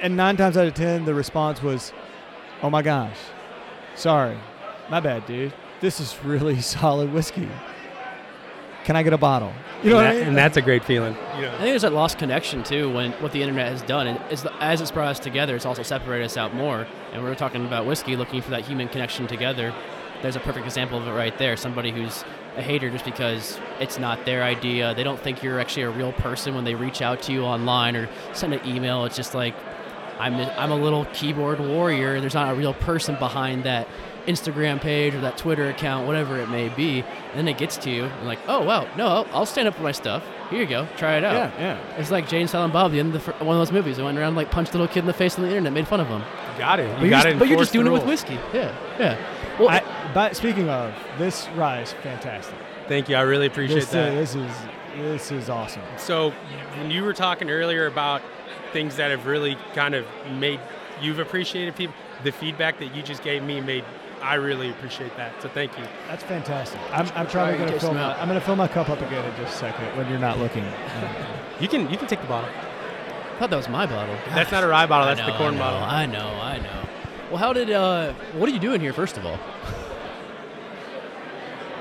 And 0.00 0.16
nine 0.16 0.36
times 0.36 0.56
out 0.56 0.66
of 0.66 0.74
ten, 0.74 1.04
the 1.04 1.14
response 1.14 1.62
was, 1.62 1.92
oh 2.62 2.68
my 2.68 2.82
gosh, 2.82 3.16
sorry, 3.94 4.36
my 4.90 5.00
bad, 5.00 5.26
dude. 5.26 5.52
This 5.80 6.00
is 6.00 6.16
really 6.24 6.60
solid 6.60 7.12
whiskey. 7.12 7.48
Can 8.84 8.94
I 8.94 9.02
get 9.02 9.12
a 9.12 9.18
bottle? 9.18 9.52
You 9.82 9.90
know 9.90 9.98
and, 9.98 10.06
what 10.06 10.14
I 10.14 10.18
mean? 10.18 10.28
and 10.28 10.36
that's 10.36 10.56
a 10.56 10.62
great 10.62 10.84
feeling. 10.84 11.14
I 11.16 11.40
think 11.40 11.60
there's 11.60 11.82
that 11.82 11.92
lost 11.92 12.18
connection 12.18 12.62
too 12.62 12.92
when 12.92 13.12
what 13.14 13.32
the 13.32 13.42
internet 13.42 13.72
has 13.72 13.82
done, 13.82 14.06
and 14.06 14.20
it's, 14.30 14.46
as 14.60 14.80
it's 14.80 14.92
brought 14.92 15.08
us 15.08 15.18
together, 15.18 15.56
it's 15.56 15.66
also 15.66 15.82
separated 15.82 16.24
us 16.24 16.36
out 16.36 16.54
more. 16.54 16.86
And 17.12 17.22
we're 17.24 17.34
talking 17.34 17.66
about 17.66 17.84
whiskey, 17.84 18.14
looking 18.14 18.40
for 18.42 18.50
that 18.50 18.64
human 18.64 18.88
connection 18.88 19.26
together. 19.26 19.74
There's 20.22 20.36
a 20.36 20.40
perfect 20.40 20.64
example 20.66 20.98
of 20.98 21.06
it 21.06 21.10
right 21.10 21.36
there. 21.36 21.56
Somebody 21.56 21.90
who's 21.90 22.24
a 22.56 22.62
hater 22.62 22.88
just 22.88 23.04
because 23.04 23.58
it's 23.80 23.98
not 23.98 24.24
their 24.24 24.42
idea. 24.42 24.94
They 24.94 25.02
don't 25.02 25.20
think 25.20 25.42
you're 25.42 25.60
actually 25.60 25.82
a 25.82 25.90
real 25.90 26.12
person 26.12 26.54
when 26.54 26.64
they 26.64 26.74
reach 26.74 27.02
out 27.02 27.22
to 27.22 27.32
you 27.32 27.42
online 27.42 27.96
or 27.96 28.08
send 28.32 28.54
an 28.54 28.66
email. 28.66 29.04
It's 29.04 29.16
just 29.16 29.34
like 29.34 29.54
I'm 30.18 30.34
a, 30.34 30.44
I'm 30.56 30.70
a 30.70 30.76
little 30.76 31.04
keyboard 31.06 31.60
warrior. 31.60 32.20
There's 32.20 32.34
not 32.34 32.52
a 32.52 32.54
real 32.56 32.72
person 32.72 33.16
behind 33.16 33.64
that 33.64 33.88
Instagram 34.26 34.80
page 34.80 35.14
or 35.14 35.20
that 35.20 35.36
Twitter 35.38 35.68
account, 35.68 36.06
whatever 36.06 36.38
it 36.38 36.48
may 36.48 36.68
be. 36.68 37.00
And 37.02 37.34
then 37.34 37.48
it 37.48 37.58
gets 37.58 37.76
to 37.78 37.90
you, 37.90 38.04
and 38.04 38.26
like, 38.26 38.38
oh 38.48 38.62
wow, 38.64 38.88
no, 38.96 39.06
I'll, 39.06 39.26
I'll 39.32 39.46
stand 39.46 39.68
up 39.68 39.74
for 39.74 39.82
my 39.82 39.92
stuff. 39.92 40.24
Here 40.50 40.60
you 40.60 40.66
go, 40.66 40.86
try 40.96 41.16
it 41.16 41.24
out. 41.24 41.34
yeah, 41.58 41.60
yeah. 41.60 41.98
It's 41.98 42.10
like 42.12 42.28
Jay 42.28 42.40
and 42.40 42.48
Silent 42.48 42.72
Bob, 42.72 42.92
the 42.92 43.00
end 43.00 43.08
of 43.08 43.24
the, 43.24 43.32
fir- 43.32 43.44
one 43.44 43.56
of 43.56 43.60
those 43.60 43.72
movies. 43.72 43.96
They 43.96 44.02
went 44.04 44.16
around 44.18 44.36
like 44.36 44.50
punched 44.50 44.74
a 44.74 44.78
little 44.78 44.92
kid 44.92 45.00
in 45.00 45.06
the 45.06 45.12
face 45.12 45.36
on 45.36 45.42
the 45.42 45.48
internet, 45.48 45.72
made 45.72 45.88
fun 45.88 46.00
of 46.00 46.06
him. 46.06 46.20
You 46.52 46.58
got 46.58 46.78
it. 46.78 46.88
But 46.92 46.96
You 46.98 47.00
you're 47.02 47.10
got 47.10 47.22
just, 47.24 47.34
it. 47.34 47.38
but 47.40 47.48
you're 47.48 47.58
just 47.58 47.72
doing 47.72 47.86
it 47.86 47.90
with 47.90 48.04
whiskey. 48.06 48.38
Yeah, 48.54 48.74
yeah. 48.98 49.18
Well, 49.58 49.68
I, 49.70 49.82
but 50.14 50.36
speaking 50.36 50.68
of, 50.68 50.94
this 51.18 51.48
rise, 51.56 51.92
fantastic. 52.02 52.54
Thank 52.88 53.08
you. 53.08 53.16
I 53.16 53.22
really 53.22 53.46
appreciate 53.46 53.80
This, 53.80 53.90
uh, 53.94 54.04
that. 54.04 54.10
this 54.14 54.34
is 54.36 54.52
this 54.98 55.32
is 55.32 55.50
awesome. 55.50 55.82
So 55.98 56.30
when 56.78 56.90
you 56.90 57.02
were 57.02 57.12
talking 57.12 57.50
earlier 57.50 57.86
about 57.86 58.22
things 58.72 58.96
that 58.96 59.10
have 59.10 59.26
really 59.26 59.56
kind 59.74 59.94
of 59.94 60.06
made 60.38 60.60
you've 61.02 61.18
appreciated 61.18 61.74
people, 61.74 61.94
the 62.24 62.32
feedback 62.32 62.78
that 62.78 62.94
you 62.94 63.02
just 63.02 63.22
gave 63.22 63.42
me 63.42 63.60
made 63.60 63.84
I 64.22 64.34
really 64.34 64.70
appreciate 64.70 65.16
that. 65.16 65.40
So 65.42 65.48
thank 65.48 65.76
you. 65.78 65.84
That's 66.08 66.24
fantastic. 66.24 66.80
I'm, 66.90 67.06
I'm 67.14 67.26
probably 67.26 67.58
going 67.58 67.72
to 67.72 67.78
fill 67.78 67.90
them 67.90 67.98
my. 68.02 68.20
I'm 68.20 68.28
going 68.28 68.40
to 68.40 68.44
fill 68.44 68.56
my 68.56 68.66
cup 68.68 68.88
up 68.88 69.00
again 69.00 69.24
in 69.24 69.36
just 69.36 69.56
a 69.56 69.58
second 69.58 69.96
when 69.96 70.08
you're 70.08 70.18
not 70.18 70.38
looking. 70.38 70.64
You 71.58 71.68
can 71.68 71.88
you 71.90 71.96
can 71.96 72.06
take 72.06 72.20
the 72.20 72.26
bottle. 72.26 72.50
I 72.50 73.38
thought 73.38 73.48
that 73.48 73.56
was 73.56 73.68
my 73.70 73.86
bottle. 73.86 74.14
That's 74.34 74.52
not 74.52 74.62
a 74.62 74.66
rye 74.66 74.84
bottle. 74.84 75.08
I 75.08 75.14
That's 75.14 75.26
the 75.26 75.34
corn 75.38 75.54
I 75.54 75.56
know, 75.56 75.58
bottle. 75.64 75.82
I 75.82 76.04
know, 76.04 76.28
I 76.28 76.58
know. 76.58 76.88
Well, 77.30 77.38
how 77.38 77.54
did? 77.54 77.70
uh 77.70 78.12
What 78.34 78.46
are 78.50 78.52
you 78.52 78.58
doing 78.58 78.78
here, 78.78 78.92
first 78.92 79.16
of 79.16 79.24
all? 79.24 79.38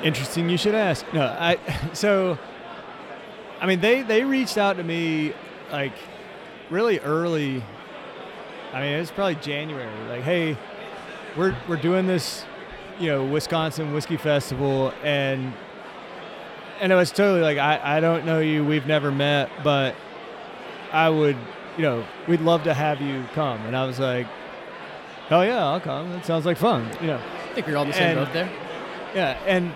Interesting. 0.04 0.50
You 0.50 0.58
should 0.58 0.76
ask. 0.76 1.06
No, 1.14 1.24
I. 1.26 1.58
So, 1.94 2.38
I 3.60 3.66
mean, 3.66 3.80
they 3.82 4.02
they 4.02 4.24
reached 4.24 4.58
out 4.58 4.78
to 4.78 4.84
me 4.84 5.34
like 5.72 5.94
really 6.70 7.00
early. 7.00 7.64
I 8.72 8.82
mean, 8.82 8.94
it 8.94 9.00
was 9.00 9.12
probably 9.12 9.36
January. 9.36 9.90
Like, 10.08 10.24
hey, 10.24 10.58
we're 11.36 11.56
we're 11.68 11.78
doing 11.78 12.08
this, 12.08 12.46
you 13.00 13.08
know, 13.08 13.26
Wisconsin 13.26 13.94
Whiskey 13.94 14.18
Festival, 14.18 14.94
and 15.04 15.54
and 16.80 16.92
it 16.92 16.96
was 16.96 17.12
totally 17.12 17.42
like, 17.42 17.58
I 17.58 17.98
I 17.98 18.00
don't 18.00 18.26
know 18.26 18.40
you. 18.40 18.64
We've 18.64 18.88
never 18.88 19.12
met, 19.12 19.50
but 19.64 19.96
I 20.92 21.10
would, 21.10 21.38
you 21.78 21.84
know, 21.84 22.06
we'd 22.28 22.42
love 22.42 22.64
to 22.64 22.74
have 22.74 23.02
you 23.02 23.26
come. 23.34 23.60
And 23.66 23.76
I 23.76 23.86
was 23.86 24.00
like, 24.00 24.28
hell 25.28 25.46
yeah, 25.46 25.66
I'll 25.66 25.82
come. 25.82 26.10
That 26.12 26.26
sounds 26.26 26.46
like 26.46 26.58
fun. 26.58 26.90
You 27.02 27.08
know. 27.08 27.18
I 27.18 27.54
think 27.56 27.68
we're 27.68 27.78
all 27.78 27.84
in 27.84 27.90
the 27.90 27.96
same 27.96 28.16
boat 28.16 28.34
there. 28.34 28.50
yeah, 29.14 29.40
and 29.46 29.74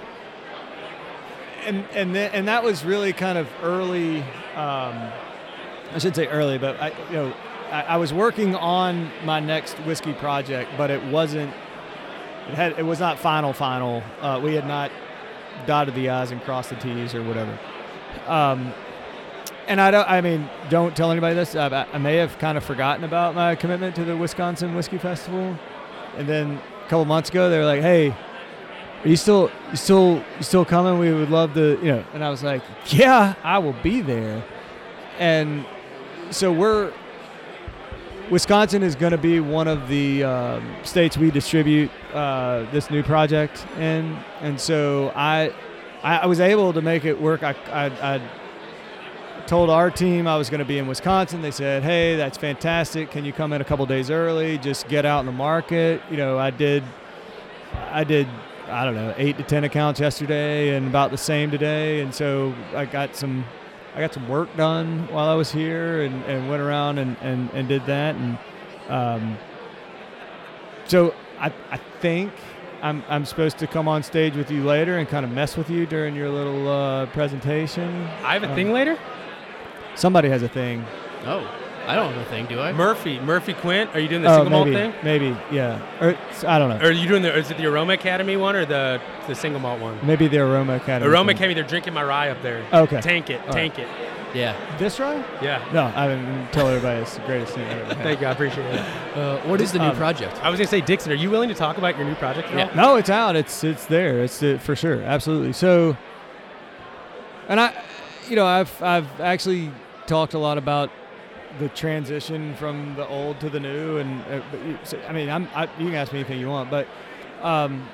and 1.66 1.86
and 1.94 2.16
and 2.16 2.48
that 2.48 2.64
was 2.64 2.84
really 2.84 3.14
kind 3.14 3.38
of 3.38 3.48
early. 3.64 4.20
Um, 4.56 5.12
I 5.92 5.98
should 5.98 6.16
say 6.16 6.28
early, 6.28 6.58
but 6.58 6.80
I 6.82 6.90
you 7.10 7.14
know 7.14 7.34
I, 7.72 7.82
I 7.82 7.98
was 7.98 8.14
working 8.14 8.56
on 8.56 9.12
my 9.24 9.40
next 9.40 9.74
whiskey 9.80 10.14
project, 10.14 10.72
but 10.78 10.90
it 10.90 11.04
wasn't. 11.06 11.54
It 12.48 12.56
had 12.56 12.80
it 12.80 12.86
was 12.86 13.00
not 13.00 13.20
final 13.20 13.54
final. 13.54 14.04
Uh, 14.22 14.40
we 14.44 14.56
had 14.56 14.68
not 14.68 14.92
dotted 15.66 15.94
the 15.94 16.10
i's 16.10 16.32
and 16.32 16.42
crossed 16.42 16.70
the 16.70 16.76
t's 16.78 17.14
or 17.14 17.24
whatever. 17.24 17.58
Um, 18.28 18.74
and 19.68 19.80
I 19.80 19.92
don't. 19.92 20.10
I 20.10 20.22
mean, 20.22 20.50
don't 20.70 20.96
tell 20.96 21.12
anybody 21.12 21.36
this. 21.36 21.56
I, 21.56 21.88
I 21.94 21.98
may 22.00 22.16
have 22.16 22.38
kind 22.40 22.58
of 22.58 22.64
forgotten 22.64 23.04
about 23.04 23.36
my 23.36 23.56
commitment 23.56 23.96
to 23.98 24.04
the 24.04 24.18
Wisconsin 24.18 24.76
Whiskey 24.76 24.98
Festival, 24.98 25.56
and 26.18 26.28
then 26.28 26.60
a 26.86 26.90
couple 26.90 27.06
months 27.06 27.30
ago 27.30 27.50
they 27.50 27.60
were 27.60 27.66
like, 27.66 27.82
"Hey, 27.82 28.10
are 28.10 29.08
you 29.08 29.16
still 29.16 29.52
you 29.70 29.78
still 29.78 30.24
you 30.38 30.44
still 30.44 30.66
coming? 30.66 30.98
We 30.98 31.14
would 31.14 31.30
love 31.30 31.54
to, 31.54 31.78
you 31.84 31.92
know." 31.92 32.04
And 32.16 32.24
I 32.24 32.32
was 32.32 32.42
like, 32.42 32.64
"Yeah, 32.88 33.36
I 33.44 33.60
will 33.60 33.76
be 33.84 34.02
there." 34.02 34.44
And 35.20 35.66
so 36.32 36.52
we're 36.52 36.92
Wisconsin 38.30 38.84
is 38.84 38.96
going 38.96 39.12
to 39.12 39.18
be 39.18 39.40
one 39.40 39.68
of 39.68 39.88
the 39.88 40.24
um, 40.24 40.76
states 40.84 41.18
we 41.18 41.32
distribute 41.32 41.90
uh, 42.14 42.70
this 42.72 42.92
new 42.92 43.02
project 43.02 43.66
in, 43.80 44.16
and 44.42 44.60
so 44.60 45.12
I, 45.16 45.52
I 46.04 46.28
was 46.28 46.40
able 46.40 46.72
to 46.74 46.82
make 46.82 47.06
it 47.06 47.20
work. 47.20 47.42
I 47.42 47.56
I, 47.72 48.16
I 48.16 48.22
told 49.48 49.72
our 49.72 49.90
team 49.90 50.28
I 50.28 50.38
was 50.38 50.48
going 50.48 50.60
to 50.60 50.66
be 50.66 50.78
in 50.78 50.86
Wisconsin. 50.86 51.42
They 51.42 51.50
said, 51.50 51.82
"Hey, 51.82 52.18
that's 52.18 52.38
fantastic. 52.38 53.10
Can 53.10 53.26
you 53.26 53.34
come 53.34 53.52
in 53.52 53.62
a 53.62 53.66
couple 53.66 53.84
days 53.88 54.12
early? 54.12 54.60
Just 54.60 54.88
get 54.88 55.08
out 55.08 55.22
in 55.22 55.26
the 55.26 55.32
market." 55.32 56.00
You 56.12 56.18
know, 56.18 56.38
I 56.38 56.52
did. 56.52 56.84
I 57.90 58.04
did. 58.04 58.28
I 58.68 58.86
don't 58.86 58.94
know, 58.94 59.16
eight 59.18 59.38
to 59.38 59.44
ten 59.44 59.64
accounts 59.64 60.00
yesterday, 60.00 60.76
and 60.76 60.88
about 60.88 61.10
the 61.10 61.18
same 61.18 61.50
today. 61.50 62.02
And 62.02 62.14
so 62.14 62.54
I 62.76 62.86
got 62.86 63.16
some. 63.16 63.44
I 63.96 64.00
got 64.02 64.14
some 64.14 64.28
work 64.30 64.56
done 64.56 65.08
while 65.12 65.28
I 65.30 65.36
was 65.36 65.52
here, 65.52 66.04
and, 66.04 66.24
and 66.26 66.50
went 66.50 66.62
around 66.62 66.98
and, 67.00 67.18
and, 67.22 67.50
and 67.54 67.68
did 67.68 67.86
that. 67.88 68.16
And 68.16 68.38
um, 68.88 69.38
so 70.86 71.14
I 71.40 71.52
I 71.72 71.78
think 72.00 72.32
I'm, 72.82 73.04
I'm 73.10 73.26
supposed 73.26 73.58
to 73.58 73.68
come 73.68 73.88
on 73.88 74.04
stage 74.04 74.36
with 74.36 74.50
you 74.52 74.64
later 74.64 74.98
and 75.00 75.08
kind 75.08 75.26
of 75.26 75.32
mess 75.32 75.58
with 75.58 75.70
you 75.70 75.86
during 75.86 76.16
your 76.16 76.30
little 76.30 76.68
uh, 76.68 77.08
presentation. 77.08 78.04
I 78.24 78.34
have 78.34 78.44
a 78.44 78.50
Um, 78.50 78.56
thing 78.56 78.72
later. 78.72 78.98
Somebody 79.96 80.30
has 80.30 80.44
a 80.44 80.48
thing. 80.48 80.86
Oh, 81.26 81.46
I 81.90 81.96
don't 81.96 82.14
have 82.14 82.22
a 82.22 82.30
thing, 82.30 82.46
do 82.46 82.60
I? 82.60 82.72
Murphy, 82.72 83.20
Murphy 83.20 83.54
Quint. 83.54 83.90
Are 83.96 84.00
you 84.00 84.08
doing 84.08 84.22
the 84.22 84.30
oh, 84.30 84.36
single 84.44 84.52
malt 84.52 84.68
thing? 84.70 84.94
maybe, 85.04 85.36
yeah. 85.52 85.82
Or 86.00 86.16
I 86.48 86.60
don't 86.60 86.70
know. 86.70 86.78
Or 86.78 86.90
are 86.90 86.92
you 86.92 87.08
doing 87.08 87.24
the? 87.24 87.36
Is 87.36 87.50
it 87.50 87.58
the 87.58 87.66
Aroma 87.66 87.94
Academy 87.94 88.38
one 88.38 88.56
or 88.56 88.66
the 88.66 89.02
the 89.28 89.34
single 89.36 89.60
malt 89.60 89.82
one? 89.82 89.98
maybe 90.06 90.28
the 90.28 90.38
Aroma 90.40 90.76
Academy. 90.76 91.10
Aroma 91.12 91.30
thing. 91.30 91.38
Academy. 91.38 91.54
They're 91.56 91.64
drinking 91.64 91.94
my 91.94 92.04
rye 92.04 92.30
up 92.30 92.42
there. 92.44 92.64
Okay. 92.72 93.02
Tank 93.02 93.30
it. 93.32 93.42
All 93.48 93.54
tank 93.54 93.80
it. 93.80 93.88
yeah. 94.36 94.56
This 94.78 95.00
rye? 95.00 95.16
Yeah. 95.42 95.68
No, 95.74 95.92
I 95.96 96.08
didn't 96.08 96.52
tell 96.52 96.68
everybody 96.68 97.02
it's 97.02 97.16
the 97.16 97.22
greatest 97.26 97.54
thing 97.56 97.66
I've 97.68 97.78
ever 97.80 97.94
had. 97.96 98.04
Thank 98.04 98.22
you. 98.22 98.28
I 98.28 98.32
appreciate 98.32 98.66
it. 98.76 98.80
Uh, 99.18 99.38
what 99.48 99.60
is 99.60 99.72
the 99.72 99.80
new 99.80 99.86
Um, 99.86 99.96
project? 99.96 100.36
I 100.44 100.50
was 100.52 100.60
gonna 100.60 100.70
say, 100.70 100.82
Dixon, 100.82 101.12
are 101.12 101.16
you 101.16 101.32
willing 101.32 101.50
to 101.50 101.56
talk 101.56 101.80
about 101.80 101.98
your 101.98 102.06
new 102.06 102.16
project? 102.16 102.50
At 102.50 102.56
Yeah. 102.56 102.70
all? 102.70 102.94
No, 102.94 102.96
it's 102.98 103.10
out. 103.10 103.36
It's 103.36 103.64
it's 103.64 103.86
there. 103.88 104.20
It's 104.24 104.44
uh, 104.44 104.60
for 104.62 104.76
sure. 104.76 105.02
Absolutely. 105.02 105.54
So, 105.54 105.98
and 107.48 107.60
I, 107.60 107.74
you 108.30 108.36
know, 108.36 108.46
I've 108.46 108.72
I've 108.84 109.08
actually 109.20 109.72
talked 110.06 110.36
a 110.36 110.40
lot 110.40 110.58
about 110.60 110.92
the 111.58 111.70
transition 111.70 112.54
from 112.56 112.96
the 112.96 113.08
old 113.08 113.40
to 113.40 113.50
the 113.50 113.60
new, 113.60 113.98
and 113.98 114.22
uh, 114.24 114.42
I 115.08 115.14
mean, 115.14 115.30
I'm 115.30 115.48
I, 115.56 115.64
you 115.80 115.88
can 115.88 115.96
ask 115.96 116.14
me 116.14 116.20
anything 116.20 116.40
you 116.40 116.50
want, 116.50 116.70
but, 116.70 116.88
um, 117.42 117.88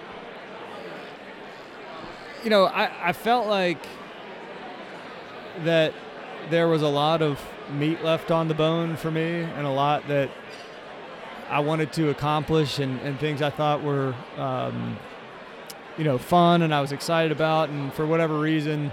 you 2.44 2.50
know, 2.50 2.66
I 2.66 3.10
I 3.10 3.14
felt 3.14 3.48
like 3.48 3.80
that 5.64 5.94
there 6.50 6.68
was 6.68 6.82
a 6.82 6.88
lot 6.88 7.22
of 7.22 7.40
meat 7.72 8.04
left 8.04 8.30
on 8.30 8.48
the 8.50 8.54
bone 8.54 8.98
for 8.98 9.10
me, 9.10 9.42
and 9.42 9.66
a 9.66 9.72
lot 9.72 10.08
that 10.10 10.30
I 11.50 11.60
wanted 11.60 11.94
to 11.94 12.10
accomplish 12.10 12.80
and, 12.80 13.00
and 13.02 13.20
things 13.20 13.42
I 13.42 13.52
thought 13.52 13.84
were, 13.84 14.16
um, 14.38 14.98
you 15.98 16.04
know, 16.04 16.18
fun 16.18 16.64
and 16.64 16.74
I 16.74 16.82
was 16.82 16.92
excited 16.92 17.32
about. 17.32 17.70
And 17.70 17.94
for 17.94 18.06
whatever 18.06 18.40
reason, 18.40 18.92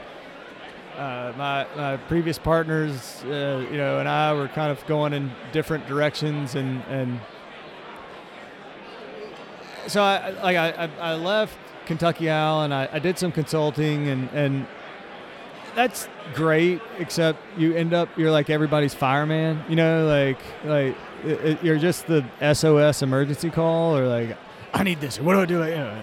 uh, 1.02 1.32
my, 1.36 1.66
my 1.76 1.96
previous 1.96 2.38
partners, 2.38 3.22
uh, 3.26 3.66
you 3.70 3.76
know, 3.76 3.98
and 3.98 4.08
I 4.08 4.32
were 4.34 4.48
kind 4.48 4.70
of 4.70 4.84
going 4.86 5.12
in 5.12 5.30
different 5.52 5.86
directions. 5.86 6.54
And, 6.54 6.82
and 6.88 7.20
so 9.88 10.02
I, 10.02 10.30
like 10.42 10.56
I, 10.56 10.88
I- 11.00 11.14
left 11.14 11.56
Kentucky 11.86 12.30
Owl 12.30 12.62
and 12.62 12.72
I, 12.72 12.88
I 12.92 12.98
did 13.00 13.18
some 13.18 13.32
consulting 13.32 14.08
and, 14.08 14.28
and 14.30 14.66
that's 15.74 16.08
great, 16.34 16.80
except 16.98 17.38
you 17.58 17.74
end 17.74 17.94
up 17.94 18.08
you're 18.16 18.30
like 18.30 18.50
everybody's 18.50 18.94
fireman, 18.94 19.64
you 19.68 19.74
know, 19.76 20.06
like 20.06 20.38
like 20.64 20.94
it, 21.24 21.40
it- 21.44 21.64
you're 21.64 21.78
just 21.78 22.06
the 22.06 22.24
SOS 22.54 23.02
emergency 23.02 23.50
call, 23.50 23.96
or 23.96 24.06
like 24.06 24.36
I 24.74 24.82
need 24.84 25.00
this, 25.00 25.18
what 25.18 25.34
do 25.34 25.40
I 25.40 25.46
do? 25.46 25.54
You 25.64 25.76
know, 25.76 26.02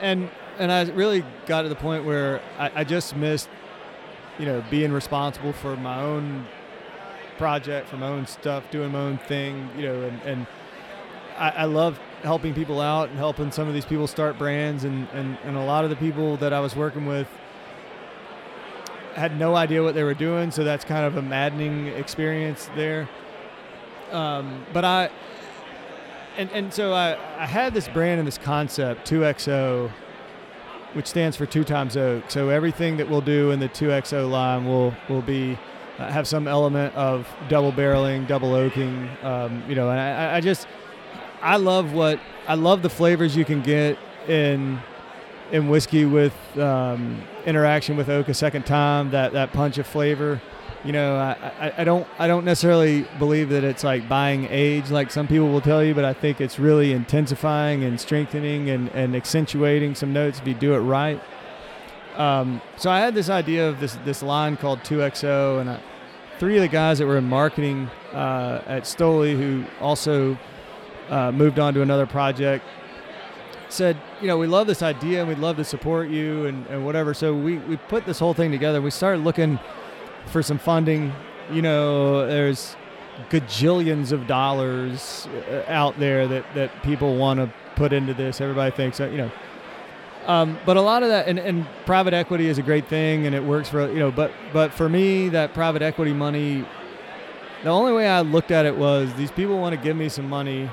and 0.00 0.30
and 0.58 0.70
I 0.70 0.82
really 0.90 1.24
got 1.46 1.62
to 1.62 1.68
the 1.70 1.74
point 1.76 2.04
where 2.04 2.42
I, 2.58 2.70
I 2.76 2.84
just 2.84 3.16
missed, 3.16 3.48
you 4.40 4.46
know, 4.46 4.64
being 4.70 4.90
responsible 4.90 5.52
for 5.52 5.76
my 5.76 6.00
own 6.00 6.46
project, 7.36 7.88
for 7.88 7.98
my 7.98 8.08
own 8.08 8.26
stuff, 8.26 8.64
doing 8.70 8.90
my 8.90 9.00
own 9.00 9.18
thing, 9.18 9.68
you 9.76 9.82
know, 9.82 10.00
and 10.02 10.22
and 10.22 10.46
I, 11.38 11.50
I 11.50 11.64
love 11.64 12.00
helping 12.22 12.54
people 12.54 12.80
out 12.80 13.10
and 13.10 13.18
helping 13.18 13.52
some 13.52 13.68
of 13.68 13.74
these 13.74 13.84
people 13.84 14.06
start 14.06 14.38
brands, 14.38 14.84
and 14.84 15.06
and 15.12 15.36
and 15.44 15.56
a 15.58 15.64
lot 15.64 15.84
of 15.84 15.90
the 15.90 15.96
people 15.96 16.38
that 16.38 16.54
I 16.54 16.60
was 16.60 16.74
working 16.74 17.04
with 17.04 17.28
had 19.14 19.38
no 19.38 19.54
idea 19.56 19.82
what 19.82 19.94
they 19.94 20.04
were 20.04 20.14
doing, 20.14 20.50
so 20.50 20.64
that's 20.64 20.86
kind 20.86 21.04
of 21.04 21.18
a 21.18 21.22
maddening 21.22 21.88
experience 21.88 22.70
there. 22.74 23.08
Um, 24.10 24.64
but 24.72 24.86
I, 24.86 25.10
and 26.38 26.50
and 26.52 26.72
so 26.72 26.94
I, 26.94 27.18
I 27.36 27.44
had 27.44 27.74
this 27.74 27.88
brand 27.88 28.20
and 28.20 28.26
this 28.26 28.38
concept, 28.38 29.06
2XO, 29.10 29.90
which 30.94 31.06
stands 31.06 31.36
for 31.36 31.46
two 31.46 31.64
times 31.64 31.96
oak. 31.96 32.30
So 32.30 32.48
everything 32.48 32.96
that 32.96 33.08
we'll 33.08 33.20
do 33.20 33.50
in 33.50 33.60
the 33.60 33.68
2XO 33.68 34.30
line 34.30 34.66
will 34.66 34.94
will 35.08 35.22
be 35.22 35.58
uh, 35.98 36.10
have 36.10 36.26
some 36.26 36.48
element 36.48 36.94
of 36.94 37.28
double 37.48 37.72
barreling, 37.72 38.26
double 38.26 38.54
oaking. 38.54 39.08
Um, 39.22 39.62
you 39.68 39.74
know, 39.74 39.90
and 39.90 40.00
I, 40.00 40.36
I 40.36 40.40
just 40.40 40.66
I 41.42 41.56
love 41.56 41.92
what 41.92 42.20
I 42.48 42.54
love 42.54 42.82
the 42.82 42.90
flavors 42.90 43.36
you 43.36 43.44
can 43.44 43.60
get 43.62 43.98
in 44.28 44.80
in 45.52 45.68
whiskey 45.68 46.04
with 46.04 46.34
um, 46.58 47.22
interaction 47.44 47.96
with 47.96 48.08
oak 48.08 48.28
a 48.28 48.34
second 48.34 48.66
time. 48.66 49.10
That 49.10 49.32
that 49.32 49.52
punch 49.52 49.78
of 49.78 49.86
flavor. 49.86 50.40
You 50.84 50.92
know, 50.92 51.16
I, 51.16 51.74
I, 51.76 51.84
don't 51.84 52.06
I 52.18 52.26
don't 52.26 52.46
necessarily 52.46 53.06
believe 53.18 53.50
that 53.50 53.64
it's 53.64 53.84
like 53.84 54.08
buying 54.08 54.46
age 54.48 54.90
like 54.90 55.10
some 55.10 55.28
people 55.28 55.48
will 55.48 55.60
tell 55.60 55.84
you, 55.84 55.94
but 55.94 56.06
I 56.06 56.14
think 56.14 56.40
it's 56.40 56.58
really 56.58 56.92
intensifying 56.92 57.84
and 57.84 58.00
strengthening 58.00 58.70
and, 58.70 58.88
and 58.90 59.14
accentuating 59.14 59.94
some 59.94 60.14
notes 60.14 60.38
if 60.40 60.46
you 60.46 60.54
do 60.54 60.72
it 60.72 60.78
right. 60.78 61.20
Um, 62.16 62.62
so 62.78 62.90
I 62.90 63.00
had 63.00 63.14
this 63.14 63.28
idea 63.28 63.68
of 63.68 63.78
this 63.78 63.98
this 64.06 64.22
line 64.22 64.56
called 64.56 64.80
2XO, 64.80 65.60
and 65.60 65.68
I, 65.68 65.80
three 66.38 66.56
of 66.56 66.62
the 66.62 66.68
guys 66.68 66.98
that 66.98 67.06
were 67.06 67.18
in 67.18 67.28
marketing 67.28 67.90
uh, 68.14 68.62
at 68.66 68.84
Stoli, 68.84 69.36
who 69.36 69.64
also 69.80 70.38
uh, 71.10 71.30
moved 71.30 71.58
on 71.58 71.74
to 71.74 71.82
another 71.82 72.06
project, 72.06 72.64
said, 73.68 74.00
you 74.20 74.26
know, 74.26 74.38
we 74.38 74.46
love 74.46 74.66
this 74.66 74.82
idea 74.82 75.20
and 75.20 75.28
we'd 75.28 75.38
love 75.38 75.56
to 75.56 75.64
support 75.64 76.08
you 76.08 76.46
and, 76.46 76.66
and 76.68 76.84
whatever. 76.84 77.12
So 77.14 77.34
we, 77.34 77.58
we 77.58 77.76
put 77.76 78.06
this 78.06 78.18
whole 78.18 78.34
thing 78.34 78.50
together. 78.50 78.80
We 78.80 78.90
started 78.90 79.22
looking 79.22 79.58
for 80.26 80.42
some 80.42 80.58
funding. 80.58 81.12
You 81.52 81.62
know, 81.62 82.26
there's 82.26 82.76
gajillions 83.28 84.12
of 84.12 84.26
dollars 84.26 85.28
uh, 85.50 85.64
out 85.68 85.98
there 85.98 86.26
that, 86.28 86.44
that 86.54 86.82
people 86.82 87.16
want 87.16 87.40
to 87.40 87.52
put 87.76 87.92
into 87.92 88.14
this. 88.14 88.40
Everybody 88.40 88.74
thinks, 88.74 89.00
you 89.00 89.16
know, 89.16 89.30
um, 90.26 90.58
but 90.66 90.76
a 90.76 90.80
lot 90.80 91.02
of 91.02 91.08
that, 91.08 91.28
and, 91.28 91.38
and 91.38 91.66
private 91.86 92.14
equity 92.14 92.46
is 92.48 92.58
a 92.58 92.62
great 92.62 92.88
thing, 92.88 93.26
and 93.26 93.34
it 93.34 93.42
works 93.42 93.68
for 93.68 93.90
you 93.90 93.98
know. 93.98 94.10
But 94.10 94.32
but 94.52 94.72
for 94.72 94.88
me, 94.88 95.28
that 95.30 95.54
private 95.54 95.82
equity 95.82 96.12
money, 96.12 96.64
the 97.62 97.70
only 97.70 97.92
way 97.92 98.06
I 98.06 98.20
looked 98.20 98.50
at 98.50 98.66
it 98.66 98.76
was 98.76 99.12
these 99.14 99.30
people 99.30 99.58
want 99.58 99.74
to 99.74 99.80
give 99.80 99.96
me 99.96 100.08
some 100.08 100.28
money, 100.28 100.70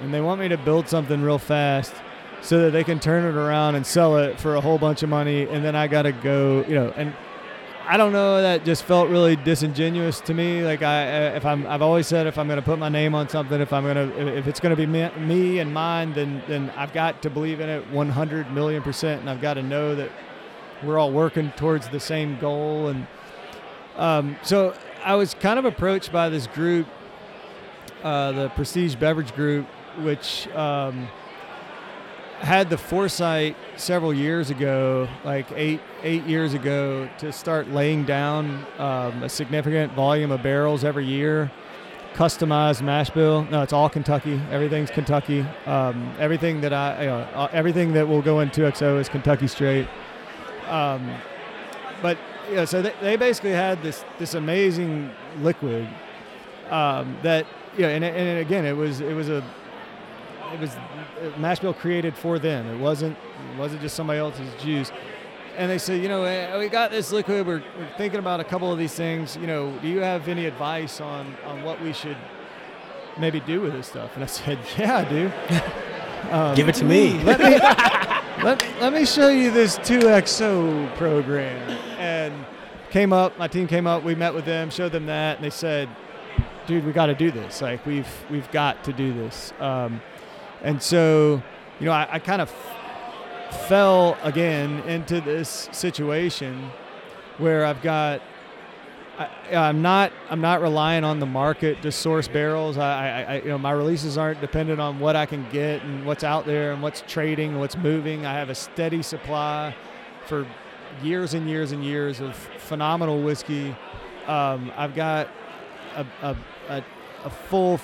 and 0.00 0.14
they 0.14 0.20
want 0.20 0.40
me 0.40 0.48
to 0.48 0.56
build 0.56 0.88
something 0.88 1.20
real 1.22 1.38
fast, 1.38 1.92
so 2.40 2.60
that 2.62 2.70
they 2.70 2.84
can 2.84 3.00
turn 3.00 3.24
it 3.24 3.36
around 3.36 3.74
and 3.74 3.84
sell 3.84 4.16
it 4.16 4.40
for 4.40 4.54
a 4.54 4.60
whole 4.60 4.78
bunch 4.78 5.02
of 5.02 5.08
money, 5.08 5.48
and 5.48 5.64
then 5.64 5.74
I 5.74 5.86
got 5.88 6.02
to 6.02 6.12
go, 6.12 6.64
you 6.68 6.74
know, 6.74 6.92
and 6.96 7.12
I 7.86 7.98
don't 7.98 8.12
know. 8.12 8.40
That 8.40 8.64
just 8.64 8.84
felt 8.84 9.10
really 9.10 9.36
disingenuous 9.36 10.20
to 10.22 10.32
me. 10.32 10.62
Like 10.64 10.82
I, 10.82 11.36
if 11.36 11.44
I'm, 11.44 11.66
I've 11.66 11.82
always 11.82 12.06
said 12.06 12.26
if 12.26 12.38
I'm 12.38 12.46
going 12.46 12.58
to 12.58 12.64
put 12.64 12.78
my 12.78 12.88
name 12.88 13.14
on 13.14 13.28
something, 13.28 13.60
if 13.60 13.74
I'm 13.74 13.84
going 13.84 13.96
to, 13.96 14.38
if 14.38 14.46
it's 14.46 14.58
going 14.58 14.70
to 14.70 14.76
be 14.76 14.86
me, 14.86 15.10
me 15.18 15.58
and 15.58 15.72
mine, 15.72 16.14
then 16.14 16.42
then 16.48 16.70
I've 16.76 16.94
got 16.94 17.20
to 17.22 17.30
believe 17.30 17.60
in 17.60 17.68
it 17.68 17.90
100 17.90 18.50
million 18.52 18.82
percent, 18.82 19.20
and 19.20 19.28
I've 19.28 19.42
got 19.42 19.54
to 19.54 19.62
know 19.62 19.94
that 19.96 20.10
we're 20.82 20.98
all 20.98 21.12
working 21.12 21.52
towards 21.52 21.88
the 21.88 22.00
same 22.00 22.38
goal. 22.38 22.88
And 22.88 23.06
um, 23.96 24.36
so 24.42 24.74
I 25.04 25.14
was 25.16 25.34
kind 25.34 25.58
of 25.58 25.66
approached 25.66 26.10
by 26.10 26.30
this 26.30 26.46
group, 26.46 26.86
uh, 28.02 28.32
the 28.32 28.48
Prestige 28.50 28.94
Beverage 28.94 29.34
Group, 29.34 29.66
which. 29.98 30.48
Um, 30.48 31.08
had 32.40 32.70
the 32.70 32.78
foresight 32.78 33.56
several 33.76 34.12
years 34.12 34.50
ago, 34.50 35.08
like 35.24 35.50
eight 35.52 35.80
eight 36.02 36.24
years 36.24 36.54
ago, 36.54 37.08
to 37.18 37.32
start 37.32 37.68
laying 37.70 38.04
down 38.04 38.66
um, 38.78 39.22
a 39.22 39.28
significant 39.28 39.92
volume 39.92 40.30
of 40.30 40.42
barrels 40.42 40.84
every 40.84 41.06
year. 41.06 41.50
Customized 42.14 42.82
mash 42.82 43.10
bill. 43.10 43.44
No, 43.50 43.62
it's 43.62 43.72
all 43.72 43.88
Kentucky. 43.88 44.40
Everything's 44.50 44.90
Kentucky. 44.90 45.40
Um, 45.66 46.14
everything 46.20 46.60
that 46.60 46.72
I, 46.72 47.00
you 47.02 47.08
know, 47.08 47.18
uh, 47.34 47.48
everything 47.52 47.92
that 47.94 48.06
will 48.06 48.22
go 48.22 48.40
into 48.40 48.60
XO 48.60 49.00
is 49.00 49.08
Kentucky 49.08 49.48
straight. 49.48 49.88
Um, 50.68 51.10
but 52.00 52.16
yeah, 52.52 52.66
so 52.66 52.82
they, 52.82 52.94
they 53.00 53.16
basically 53.16 53.50
had 53.50 53.82
this 53.82 54.04
this 54.18 54.34
amazing 54.34 55.10
liquid 55.40 55.88
um, 56.70 57.16
that 57.22 57.46
yeah, 57.76 57.88
and, 57.88 58.04
and 58.04 58.38
again, 58.38 58.64
it 58.64 58.76
was 58.76 59.00
it 59.00 59.14
was 59.14 59.28
a 59.28 59.42
it 60.52 60.60
was 60.60 60.76
mash 61.38 61.60
bill 61.60 61.74
created 61.74 62.16
for 62.16 62.38
them. 62.38 62.66
It 62.66 62.78
wasn't 62.78 63.16
it 63.52 63.58
wasn't 63.58 63.80
just 63.82 63.96
somebody 63.96 64.18
else's 64.18 64.48
juice. 64.62 64.92
And 65.56 65.70
they 65.70 65.78
said, 65.78 66.02
you 66.02 66.08
know, 66.08 66.24
eh, 66.24 66.58
we 66.58 66.68
got 66.68 66.90
this 66.90 67.12
liquid. 67.12 67.46
We're, 67.46 67.62
we're 67.78 67.88
thinking 67.96 68.18
about 68.18 68.40
a 68.40 68.44
couple 68.44 68.72
of 68.72 68.78
these 68.78 68.94
things. 68.94 69.36
You 69.36 69.46
know, 69.46 69.76
do 69.80 69.88
you 69.88 70.00
have 70.00 70.26
any 70.28 70.46
advice 70.46 71.00
on 71.00 71.34
on 71.44 71.62
what 71.62 71.80
we 71.80 71.92
should 71.92 72.16
maybe 73.18 73.40
do 73.40 73.60
with 73.60 73.72
this 73.72 73.86
stuff? 73.86 74.14
And 74.14 74.24
I 74.24 74.26
said, 74.26 74.58
yeah, 74.78 74.98
I 74.98 75.04
do. 75.04 76.30
Um, 76.30 76.56
Give 76.56 76.68
it 76.68 76.74
to 76.76 76.84
me. 76.84 77.22
Let 77.22 77.38
me 77.38 77.58
let, 78.44 78.80
let 78.80 78.92
me 78.92 79.04
show 79.04 79.28
you 79.28 79.50
this 79.50 79.78
2XO 79.78 80.94
program. 80.96 81.70
And 81.98 82.44
came 82.90 83.12
up, 83.12 83.38
my 83.38 83.48
team 83.48 83.66
came 83.66 83.86
up, 83.86 84.02
we 84.02 84.14
met 84.14 84.34
with 84.34 84.44
them, 84.44 84.70
showed 84.70 84.92
them 84.92 85.06
that, 85.06 85.36
and 85.36 85.44
they 85.44 85.50
said, 85.50 85.88
dude, 86.66 86.84
we 86.84 86.92
got 86.92 87.06
to 87.06 87.14
do 87.14 87.30
this. 87.30 87.60
Like 87.60 87.84
we've 87.86 88.08
we've 88.30 88.50
got 88.50 88.84
to 88.84 88.92
do 88.92 89.12
this. 89.12 89.52
Um, 89.60 90.00
and 90.64 90.82
so, 90.82 91.42
you 91.78 91.86
know, 91.86 91.92
I, 91.92 92.08
I 92.12 92.18
kind 92.18 92.40
of 92.40 92.50
f- 92.50 93.68
fell 93.68 94.16
again 94.22 94.80
into 94.88 95.20
this 95.20 95.68
situation 95.72 96.70
where 97.38 97.64
I've 97.64 97.82
got. 97.82 98.22
I, 99.16 99.28
am 99.50 99.80
not. 99.80 100.10
I'm 100.28 100.40
not 100.40 100.60
relying 100.60 101.04
on 101.04 101.20
the 101.20 101.26
market 101.26 101.82
to 101.82 101.92
source 101.92 102.26
barrels. 102.26 102.78
I, 102.78 103.22
I, 103.22 103.36
you 103.36 103.48
know, 103.48 103.58
my 103.58 103.70
releases 103.70 104.18
aren't 104.18 104.40
dependent 104.40 104.80
on 104.80 104.98
what 104.98 105.14
I 105.14 105.24
can 105.24 105.48
get 105.50 105.82
and 105.82 106.04
what's 106.04 106.24
out 106.24 106.46
there 106.46 106.72
and 106.72 106.82
what's 106.82 107.04
trading 107.06 107.50
and 107.50 107.60
what's 107.60 107.76
moving. 107.76 108.26
I 108.26 108.32
have 108.32 108.48
a 108.48 108.56
steady 108.56 109.02
supply 109.02 109.76
for 110.26 110.46
years 111.02 111.34
and 111.34 111.48
years 111.48 111.70
and 111.70 111.84
years 111.84 112.20
of 112.20 112.34
phenomenal 112.58 113.22
whiskey. 113.22 113.76
Um, 114.26 114.72
I've 114.76 114.94
got 114.96 115.28
a, 115.94 116.06
a, 116.22 116.36
a, 116.70 116.84
a 117.24 117.30
full 117.30 117.78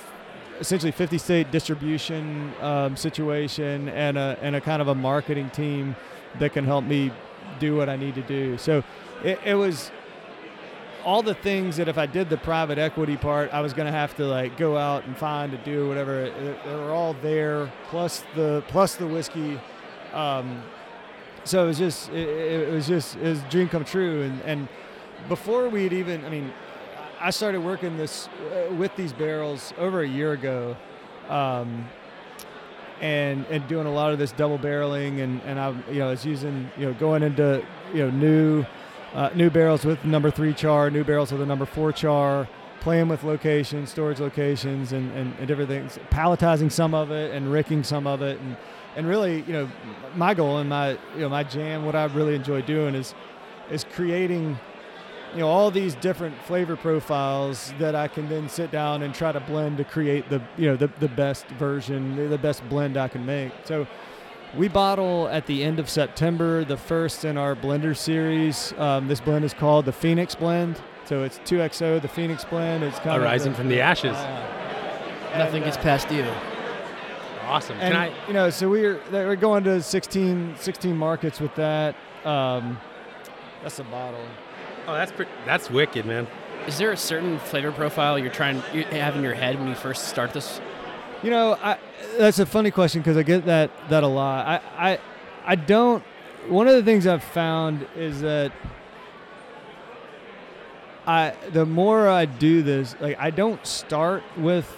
essentially 0.61 0.91
50 0.91 1.17
state 1.17 1.51
distribution 1.51 2.53
um, 2.61 2.95
situation 2.95 3.89
and 3.89 4.17
a, 4.17 4.37
and 4.41 4.55
a 4.55 4.61
kind 4.61 4.81
of 4.81 4.87
a 4.87 4.95
marketing 4.95 5.49
team 5.49 5.95
that 6.39 6.53
can 6.53 6.63
help 6.63 6.85
me 6.85 7.11
do 7.59 7.75
what 7.75 7.89
I 7.89 7.95
need 7.97 8.15
to 8.15 8.21
do. 8.21 8.57
So 8.57 8.83
it, 9.23 9.39
it 9.43 9.55
was 9.55 9.91
all 11.03 11.23
the 11.23 11.33
things 11.33 11.77
that 11.77 11.87
if 11.87 11.97
I 11.97 12.05
did 12.05 12.29
the 12.29 12.37
private 12.37 12.77
equity 12.77 13.17
part, 13.17 13.51
I 13.51 13.61
was 13.61 13.73
going 13.73 13.87
to 13.87 13.91
have 13.91 14.15
to 14.17 14.25
like 14.25 14.55
go 14.55 14.77
out 14.77 15.05
and 15.05 15.17
find 15.17 15.51
to 15.51 15.57
do 15.57 15.87
whatever. 15.87 16.29
They 16.29 16.75
were 16.75 16.91
all 16.91 17.15
there, 17.21 17.71
plus 17.89 18.23
the 18.35 18.63
plus 18.67 18.95
the 18.95 19.07
whiskey. 19.07 19.59
Um, 20.13 20.61
so 21.43 21.63
it 21.63 21.67
was 21.67 21.79
just 21.79 22.09
it, 22.11 22.27
it 22.27 22.71
was 22.71 22.87
just 22.87 23.15
it 23.15 23.23
was 23.23 23.39
a 23.39 23.49
dream 23.49 23.67
come 23.67 23.83
true. 23.83 24.21
And 24.21 24.41
and 24.43 24.67
before 25.27 25.69
we'd 25.69 25.93
even, 25.93 26.23
I 26.23 26.29
mean, 26.29 26.53
I 27.23 27.29
started 27.29 27.61
working 27.61 27.97
this 27.97 28.27
uh, 28.27 28.73
with 28.73 28.95
these 28.95 29.13
barrels 29.13 29.75
over 29.77 30.01
a 30.01 30.07
year 30.07 30.31
ago, 30.31 30.75
um, 31.29 31.87
and 32.99 33.45
and 33.45 33.67
doing 33.67 33.85
a 33.85 33.91
lot 33.91 34.11
of 34.11 34.17
this 34.17 34.31
double 34.31 34.57
barreling, 34.57 35.21
and 35.21 35.39
and 35.43 35.59
I 35.59 35.69
you 35.91 35.99
know 35.99 36.09
was 36.09 36.25
using 36.25 36.71
you 36.77 36.87
know 36.87 36.93
going 36.93 37.21
into 37.21 37.63
you 37.93 38.05
know 38.05 38.09
new 38.09 38.65
uh, 39.13 39.29
new 39.35 39.51
barrels 39.51 39.85
with 39.85 40.03
number 40.03 40.31
three 40.31 40.51
char, 40.51 40.89
new 40.89 41.03
barrels 41.03 41.31
with 41.31 41.41
a 41.41 41.45
number 41.45 41.67
four 41.67 41.91
char, 41.91 42.47
playing 42.79 43.07
with 43.07 43.23
locations, 43.23 43.91
storage 43.91 44.19
locations, 44.19 44.91
and, 44.91 45.11
and, 45.11 45.35
and 45.37 45.47
different 45.47 45.69
things, 45.69 45.99
palletizing 46.09 46.71
some 46.71 46.95
of 46.95 47.11
it 47.11 47.35
and 47.35 47.51
ricking 47.51 47.83
some 47.83 48.07
of 48.07 48.23
it, 48.23 48.39
and 48.39 48.57
and 48.95 49.07
really 49.07 49.41
you 49.43 49.53
know 49.53 49.69
my 50.15 50.33
goal 50.33 50.57
and 50.57 50.71
my 50.71 50.93
you 51.13 51.19
know 51.19 51.29
my 51.29 51.43
jam, 51.43 51.85
what 51.85 51.95
I 51.95 52.05
really 52.05 52.33
enjoy 52.33 52.63
doing 52.63 52.95
is 52.95 53.13
is 53.69 53.83
creating 53.83 54.57
you 55.33 55.39
know 55.39 55.47
all 55.47 55.71
these 55.71 55.95
different 55.95 56.35
flavor 56.43 56.75
profiles 56.75 57.73
that 57.79 57.95
I 57.95 58.07
can 58.07 58.27
then 58.29 58.49
sit 58.49 58.71
down 58.71 59.03
and 59.03 59.13
try 59.13 59.31
to 59.31 59.39
blend 59.39 59.77
to 59.77 59.83
create 59.83 60.29
the 60.29 60.41
you 60.57 60.67
know 60.67 60.75
the, 60.75 60.87
the 60.99 61.07
best 61.07 61.47
version, 61.47 62.29
the 62.29 62.37
best 62.37 62.67
blend 62.69 62.97
I 62.97 63.07
can 63.07 63.25
make. 63.25 63.51
So 63.63 63.87
we 64.55 64.67
bottle 64.67 65.27
at 65.29 65.45
the 65.45 65.63
end 65.63 65.79
of 65.79 65.89
September, 65.89 66.65
the 66.65 66.77
first 66.77 67.23
in 67.23 67.37
our 67.37 67.55
blender 67.55 67.95
series. 67.95 68.73
Um, 68.77 69.07
this 69.07 69.21
blend 69.21 69.45
is 69.45 69.53
called 69.53 69.85
the 69.85 69.93
Phoenix 69.93 70.35
Blend. 70.35 70.81
So 71.05 71.23
it's 71.23 71.39
2XO, 71.39 72.01
the 72.01 72.07
Phoenix 72.07 72.43
Blend. 72.45 72.83
It's 72.83 72.99
kind 72.99 73.17
of 73.17 73.23
rising 73.23 73.53
from 73.53 73.69
the 73.69 73.81
ashes. 73.81 74.15
Uh, 74.15 75.37
Nothing 75.37 75.63
gets 75.63 75.77
past 75.77 76.11
you. 76.11 76.25
Awesome. 77.45 77.77
And, 77.79 77.97
I, 77.97 78.13
you 78.27 78.33
know, 78.33 78.49
so 78.49 78.69
we're 78.69 79.01
we're 79.11 79.35
going 79.35 79.63
to 79.65 79.81
16, 79.81 80.55
16 80.57 80.95
markets 80.97 81.39
with 81.39 81.53
that. 81.55 81.95
Um, 82.25 82.77
that's 83.61 83.79
a 83.79 83.83
bottle. 83.85 84.25
Oh, 84.87 84.93
that's 84.93 85.11
pretty, 85.11 85.31
that's 85.45 85.69
wicked, 85.69 86.05
man. 86.05 86.27
Is 86.67 86.77
there 86.77 86.91
a 86.91 86.97
certain 86.97 87.39
flavor 87.39 87.71
profile 87.71 88.19
you're 88.19 88.31
trying 88.31 88.61
you 88.73 88.83
have 88.85 89.15
in 89.15 89.23
your 89.23 89.33
head 89.33 89.57
when 89.59 89.67
you 89.67 89.75
first 89.75 90.07
start 90.09 90.33
this? 90.33 90.61
You 91.23 91.29
know, 91.29 91.57
I, 91.61 91.77
that's 92.17 92.39
a 92.39 92.45
funny 92.45 92.71
question 92.71 93.01
because 93.01 93.17
I 93.17 93.23
get 93.23 93.45
that 93.45 93.71
that 93.89 94.03
a 94.03 94.07
lot. 94.07 94.45
I, 94.47 94.91
I 94.91 94.99
I 95.45 95.55
don't. 95.55 96.03
One 96.47 96.67
of 96.67 96.75
the 96.75 96.83
things 96.83 97.07
I've 97.07 97.23
found 97.23 97.87
is 97.95 98.21
that 98.21 98.51
I 101.05 101.33
the 101.51 101.65
more 101.65 102.07
I 102.07 102.25
do 102.25 102.61
this, 102.61 102.95
like 102.99 103.17
I 103.19 103.31
don't 103.31 103.65
start 103.65 104.23
with 104.37 104.77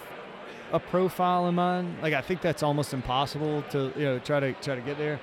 a 0.71 0.79
profile 0.79 1.47
in 1.47 1.55
mind. 1.55 1.97
Like 2.01 2.13
I 2.13 2.21
think 2.21 2.41
that's 2.41 2.63
almost 2.63 2.93
impossible 2.93 3.61
to 3.71 3.91
you 3.95 4.05
know 4.05 4.19
try 4.19 4.39
to 4.39 4.53
try 4.53 4.75
to 4.75 4.81
get 4.81 4.97
there. 4.97 5.19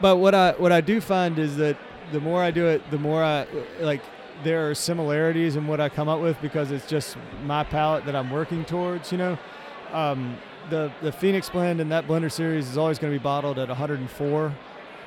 But 0.00 0.16
what 0.16 0.34
I 0.34 0.52
what 0.52 0.72
I 0.72 0.80
do 0.80 1.00
find 1.00 1.38
is 1.38 1.56
that 1.56 1.76
the 2.12 2.20
more 2.20 2.42
I 2.42 2.50
do 2.50 2.66
it, 2.66 2.88
the 2.90 2.98
more 2.98 3.22
I 3.22 3.46
like. 3.80 4.02
There 4.42 4.68
are 4.68 4.74
similarities 4.74 5.54
in 5.54 5.68
what 5.68 5.80
I 5.80 5.88
come 5.88 6.08
up 6.08 6.20
with 6.20 6.40
because 6.42 6.72
it's 6.72 6.86
just 6.86 7.16
my 7.44 7.62
palate 7.62 8.04
that 8.06 8.16
I'm 8.16 8.30
working 8.30 8.64
towards. 8.64 9.12
You 9.12 9.18
know, 9.18 9.38
um, 9.92 10.36
the 10.70 10.92
the 11.02 11.12
Phoenix 11.12 11.48
blend 11.48 11.80
in 11.80 11.88
that 11.90 12.06
blender 12.06 12.30
series 12.30 12.68
is 12.68 12.76
always 12.76 12.98
going 12.98 13.12
to 13.12 13.18
be 13.18 13.22
bottled 13.22 13.58
at 13.58 13.68
104. 13.68 14.52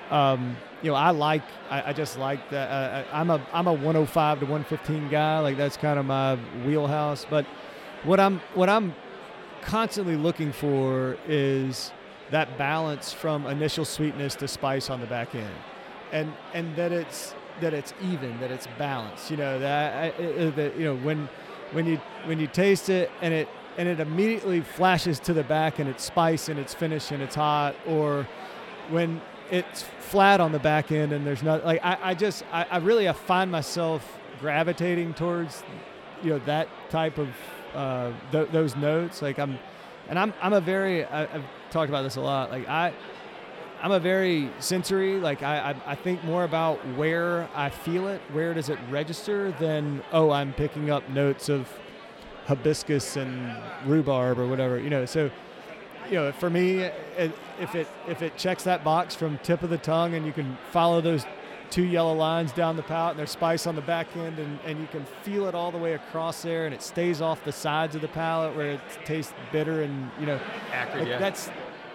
Um, 0.10 0.56
you 0.82 0.92
know, 0.92 0.96
I 0.96 1.10
like, 1.10 1.44
I, 1.70 1.90
I 1.90 1.94
just 1.94 2.18
like 2.18 2.50
that. 2.52 2.70
Uh, 2.70 3.04
I, 3.12 3.20
I'm 3.20 3.30
a 3.30 3.46
I'm 3.52 3.68
a 3.68 3.74
105 3.74 4.40
to 4.40 4.46
115 4.46 5.10
guy. 5.10 5.40
Like 5.40 5.58
that's 5.58 5.76
kind 5.76 6.00
of 6.00 6.06
my 6.06 6.36
wheelhouse. 6.66 7.26
But 7.30 7.46
what 8.04 8.20
I'm 8.20 8.40
what 8.54 8.70
I'm 8.70 8.96
constantly 9.62 10.16
looking 10.16 10.54
for 10.54 11.18
is 11.28 11.92
that 12.32 12.58
balance 12.58 13.12
from 13.12 13.46
initial 13.46 13.86
sweetness 13.86 14.36
to 14.36 14.48
spice 14.48 14.90
on 14.90 15.02
the 15.02 15.08
back 15.08 15.36
end 15.36 15.54
and 16.12 16.34
and 16.54 16.76
that 16.76 16.92
it's 16.92 17.34
that 17.62 17.74
it's 17.74 17.94
even, 18.02 18.40
that 18.40 18.52
it's 18.52 18.68
balanced. 18.78 19.32
You 19.32 19.38
know 19.38 19.60
that, 19.60 20.18
that 20.56 20.78
you 20.78 20.86
know 20.86 20.96
when 20.98 21.30
when 21.72 21.86
you 21.86 21.98
when 22.26 22.40
you 22.40 22.48
taste 22.48 22.90
it 22.90 23.12
and 23.22 23.34
it 23.34 23.50
and 23.78 23.88
it 23.88 24.00
immediately 24.00 24.62
flashes 24.62 25.20
to 25.22 25.34
the 25.34 25.44
back 25.44 25.80
and 25.80 25.90
it's 25.90 26.04
spice 26.04 26.50
and 26.50 26.60
it's 26.60 26.74
finish 26.74 27.12
and 27.12 27.22
it's 27.22 27.36
hot, 27.36 27.76
or 27.86 28.28
when 28.90 29.22
it's 29.52 29.84
flat 30.00 30.40
on 30.40 30.52
the 30.52 30.60
back 30.60 30.92
end 30.92 31.12
and 31.14 31.26
there's 31.26 31.44
not 31.44 31.66
like 31.66 31.80
I, 31.84 31.98
I 32.02 32.14
just 32.14 32.44
I, 32.52 32.66
I 32.70 32.78
really 32.78 33.08
I 33.08 33.14
find 33.14 33.52
myself 33.52 34.20
gravitating 34.40 35.14
towards 35.14 35.64
you 36.24 36.32
know 36.32 36.40
that 36.40 36.68
type 36.90 37.18
of 37.18 37.30
uh, 37.74 38.12
th- 38.32 38.50
those 38.52 38.76
notes. 38.76 39.22
Like 39.22 39.40
I'm 39.40 39.60
and 40.10 40.18
I'm 40.18 40.34
I'm 40.42 40.54
a 40.54 40.62
very 40.62 41.06
I, 41.06 41.24
I've 41.24 41.46
talked 41.70 41.90
about 41.90 42.04
this 42.04 42.16
a 42.16 42.22
lot. 42.22 42.52
Like 42.52 42.68
I 42.68 42.94
I'm 43.82 43.92
a 43.92 44.00
very 44.00 44.50
sensory. 44.60 45.20
Like 45.20 45.44
I, 45.44 45.72
I, 45.72 45.92
I, 45.92 45.96
think 45.96 46.24
more 46.24 46.44
about 46.44 46.78
where 46.96 47.48
I 47.56 47.70
feel 47.70 48.08
it, 48.08 48.22
where 48.32 48.54
does 48.54 48.70
it 48.70 48.80
register, 48.90 49.52
than 49.60 50.04
oh, 50.12 50.32
I'm 50.32 50.54
picking 50.54 50.90
up 50.90 51.08
notes 51.10 51.50
of 51.50 51.68
hibiscus 52.48 53.18
and 53.18 53.56
rhubarb 53.86 54.40
or 54.40 54.48
whatever. 54.48 54.80
You 54.80 54.90
know, 54.90 55.06
so 55.06 55.30
you 56.08 56.16
know, 56.16 56.32
for 56.32 56.50
me, 56.50 56.80
if 56.80 57.76
it 57.76 57.88
if 58.08 58.22
it 58.22 58.38
checks 58.38 58.64
that 58.64 58.84
box 58.84 59.16
from 59.16 59.38
tip 59.40 59.62
of 59.62 59.70
the 59.70 59.78
tongue, 59.78 60.16
and 60.16 60.26
you 60.26 60.34
can 60.34 60.58
follow 60.72 61.02
those 61.02 61.26
two 61.70 61.84
yellow 61.84 62.14
lines 62.14 62.52
down 62.52 62.78
the 62.78 62.84
palate, 62.84 63.12
and 63.12 63.20
there's 63.20 63.32
spice 63.32 63.68
on 63.68 63.76
the 63.76 63.82
back 63.82 64.08
end, 64.16 64.40
and, 64.40 64.60
and 64.66 64.80
you 64.80 64.88
can 64.88 65.06
feel 65.24 65.48
it 65.48 65.56
all 65.56 65.72
the 65.72 65.78
way 65.78 65.94
across 65.94 66.42
there, 66.42 66.66
and 66.66 66.74
it 66.74 66.82
stays 66.82 67.22
off 67.22 67.44
the 67.44 67.52
sides 67.52 67.96
of 67.96 68.02
the 68.02 68.08
palate 68.08 68.56
where 68.56 68.72
it 68.72 68.80
tastes 69.06 69.34
bitter 69.52 69.84
and 69.84 70.10
you 70.20 70.26
know, 70.26 70.40
acrid. 70.72 71.08
Yeah. 71.08 71.20
That's 71.20 71.50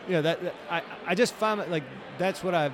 you 0.07 0.15
know 0.15 0.23
that, 0.23 0.43
that 0.43 0.55
I 0.71 0.83
I 1.07 1.15
just 1.15 1.35
find 1.35 1.61
it 1.61 1.71
like 1.71 1.85
that's 2.19 2.43
what 2.43 2.55
I 2.55 2.71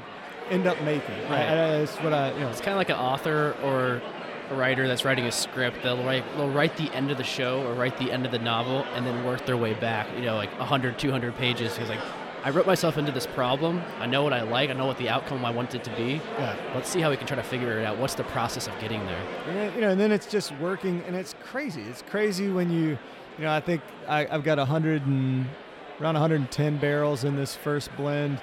end 0.50 0.66
up 0.66 0.80
making. 0.82 1.14
Right. 1.24 1.46
That's 1.46 1.96
what 1.96 2.12
I 2.12 2.32
you 2.32 2.40
know. 2.40 2.48
It's 2.48 2.60
kind 2.60 2.72
of 2.72 2.78
like 2.78 2.90
an 2.90 2.96
author 2.96 3.56
or 3.62 4.02
a 4.50 4.54
writer 4.54 4.88
that's 4.88 5.04
writing 5.04 5.26
a 5.26 5.32
script. 5.32 5.82
They'll 5.82 6.02
write 6.04 6.24
they'll 6.36 6.50
write 6.50 6.76
the 6.76 6.92
end 6.94 7.10
of 7.10 7.18
the 7.18 7.24
show 7.24 7.66
or 7.66 7.74
write 7.74 7.98
the 7.98 8.10
end 8.10 8.26
of 8.26 8.32
the 8.32 8.38
novel 8.38 8.84
and 8.94 9.06
then 9.06 9.24
work 9.24 9.46
their 9.46 9.56
way 9.56 9.74
back. 9.74 10.08
You 10.16 10.24
know, 10.24 10.36
like 10.36 10.50
100, 10.58 10.98
200 10.98 11.36
pages. 11.36 11.74
Because 11.74 11.90
like 11.90 12.00
I 12.44 12.50
wrote 12.50 12.66
myself 12.66 12.96
into 12.96 13.12
this 13.12 13.26
problem. 13.26 13.82
I 13.98 14.06
know 14.06 14.22
what 14.22 14.32
I 14.32 14.42
like. 14.42 14.70
I 14.70 14.72
know 14.72 14.86
what 14.86 14.98
the 14.98 15.08
outcome 15.08 15.44
I 15.44 15.50
want 15.50 15.74
it 15.74 15.84
to 15.84 15.90
be. 15.96 16.20
Yeah. 16.38 16.56
Let's 16.74 16.88
see 16.88 17.00
how 17.00 17.10
we 17.10 17.16
can 17.16 17.26
try 17.26 17.36
to 17.36 17.42
figure 17.42 17.78
it 17.78 17.84
out. 17.84 17.98
What's 17.98 18.14
the 18.14 18.24
process 18.24 18.68
of 18.68 18.78
getting 18.80 19.04
there? 19.06 19.20
And 19.46 19.56
then, 19.56 19.74
you 19.74 19.80
know, 19.80 19.90
and 19.90 20.00
then 20.00 20.12
it's 20.12 20.26
just 20.26 20.52
working, 20.58 21.02
and 21.06 21.16
it's 21.16 21.34
crazy. 21.42 21.82
It's 21.82 22.02
crazy 22.02 22.48
when 22.48 22.70
you, 22.70 22.90
you 23.38 23.44
know, 23.44 23.50
I 23.50 23.60
think 23.60 23.82
I, 24.06 24.26
I've 24.28 24.44
got 24.44 24.58
a 24.58 24.64
hundred 24.64 25.04
and 25.04 25.46
around 26.00 26.14
110 26.14 26.76
barrels 26.78 27.24
in 27.24 27.36
this 27.36 27.54
first 27.56 27.94
blend. 27.96 28.40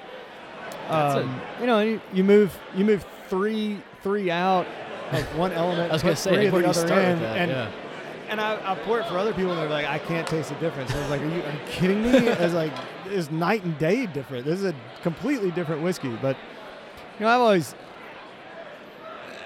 That's 0.88 1.16
a- 1.16 1.22
Um, 1.22 1.40
you 1.60 1.66
know, 1.66 1.80
you, 1.80 2.00
you 2.12 2.24
move 2.24 2.56
you 2.74 2.84
move 2.84 3.04
three 3.28 3.78
three 4.02 4.30
out 4.30 4.66
of 5.12 5.24
one 5.38 5.52
element. 5.52 5.90
I 5.90 5.94
was 5.94 6.02
gonna 6.02 6.16
say, 6.16 6.48
the 6.48 6.58
you 6.58 6.66
other 6.66 6.92
end, 6.92 7.20
that? 7.22 7.36
and 7.38 7.50
yeah. 7.50 7.70
and 8.28 8.40
I, 8.40 8.72
I 8.72 8.74
pour 8.76 9.00
it 9.00 9.06
for 9.06 9.18
other 9.18 9.32
people, 9.32 9.52
and 9.52 9.60
they're 9.60 9.68
like, 9.68 9.86
I 9.86 9.98
can't 9.98 10.26
taste 10.26 10.50
the 10.50 10.54
difference. 10.56 10.92
I 10.92 11.00
was 11.00 11.10
like, 11.10 11.20
Are 11.22 11.24
you, 11.28 11.42
are 11.42 11.52
you 11.52 11.58
kidding 11.66 12.02
me? 12.02 12.28
I 12.28 12.44
was 12.44 12.54
like, 12.54 12.72
it's 13.06 13.30
night 13.30 13.64
and 13.64 13.76
day 13.78 14.06
different. 14.06 14.44
This 14.44 14.58
is 14.60 14.64
a 14.66 14.74
completely 15.02 15.50
different 15.50 15.82
whiskey. 15.82 16.16
But 16.22 16.36
you 17.18 17.24
know, 17.24 17.28
I've 17.30 17.40
always, 17.40 17.74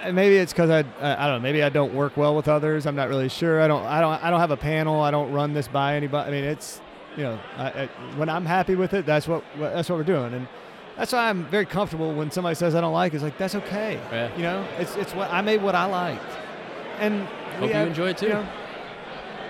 and 0.03 0.17
maybe 0.17 0.37
it's 0.37 0.53
because 0.53 0.71
I, 0.71 0.81
I, 1.01 1.25
I 1.25 1.27
don't 1.29 1.37
know. 1.37 1.41
Maybe 1.43 1.63
I 1.63 1.69
don't 1.69 1.95
work 1.95 2.17
well 2.17 2.35
with 2.35 2.49
others. 2.49 2.87
I'm 2.87 2.97
not 2.97 3.09
really 3.09 3.29
sure. 3.29 3.61
I 3.63 3.69
don't, 3.69 3.85
I 3.85 4.01
don't, 4.01 4.23
I 4.25 4.31
don't 4.31 4.41
have 4.41 4.51
a 4.51 4.57
panel. 4.57 5.01
I 5.01 5.11
don't 5.11 5.31
run 5.33 5.53
this 5.53 5.69
by 5.69 5.95
anybody. 5.95 6.29
I 6.29 6.33
mean, 6.33 6.45
it's, 6.45 6.81
you 7.17 7.23
know, 7.25 7.39
I, 7.57 7.65
I, 7.83 7.87
when 8.17 8.29
I'm 8.29 8.47
happy 8.47 8.75
with 8.75 8.95
it, 8.95 9.05
that's 9.07 9.27
what, 9.29 9.43
what 9.57 9.73
that's 9.75 9.89
what 9.89 9.97
we're 9.99 10.05
doing, 10.05 10.35
and. 10.35 10.47
That's 10.97 11.13
why 11.15 11.31
I'm 11.31 11.45
very 11.47 11.65
comfortable 11.65 12.13
when 12.13 12.31
somebody 12.31 12.55
says 12.57 12.75
I 12.75 12.83
don't 12.83 12.93
like. 12.93 13.15
it. 13.15 13.17
It's 13.17 13.23
like 13.25 13.39
that's 13.39 13.55
okay. 13.55 13.99
Yeah. 14.13 14.37
You 14.37 14.43
know, 14.43 14.67
it's 14.79 14.97
it's 14.97 15.15
what 15.15 15.31
I 15.33 15.41
made 15.41 15.63
what 15.63 15.75
I 15.75 15.87
liked, 15.87 16.23
and 16.99 17.23
Hope 17.55 17.69
we 17.71 17.75
you 17.75 17.81
enjoy 17.81 18.09
it 18.11 18.19
too. 18.19 18.29
know, 18.29 18.47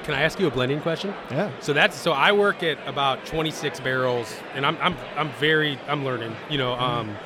Can 0.05 0.15
I 0.15 0.21
ask 0.23 0.39
you 0.39 0.47
a 0.47 0.51
blending 0.51 0.81
question? 0.81 1.13
yeah. 1.29 1.51
So 1.59 1.73
that's 1.73 1.97
so 1.97 2.13
I 2.13 2.31
work 2.31 2.63
at 2.63 2.79
about 2.87 3.27
26 3.27 3.81
barrels, 3.81 4.33
and 4.55 4.65
I'm 4.65 4.77
I'm 4.81 4.95
I'm 5.17 5.31
very 5.41 5.77
I'm 5.89 6.05
learning. 6.05 6.37
You 6.49 6.59
know, 6.59 6.75
um, 6.75 7.17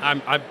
I'm 0.00 0.22
I've 0.26 0.42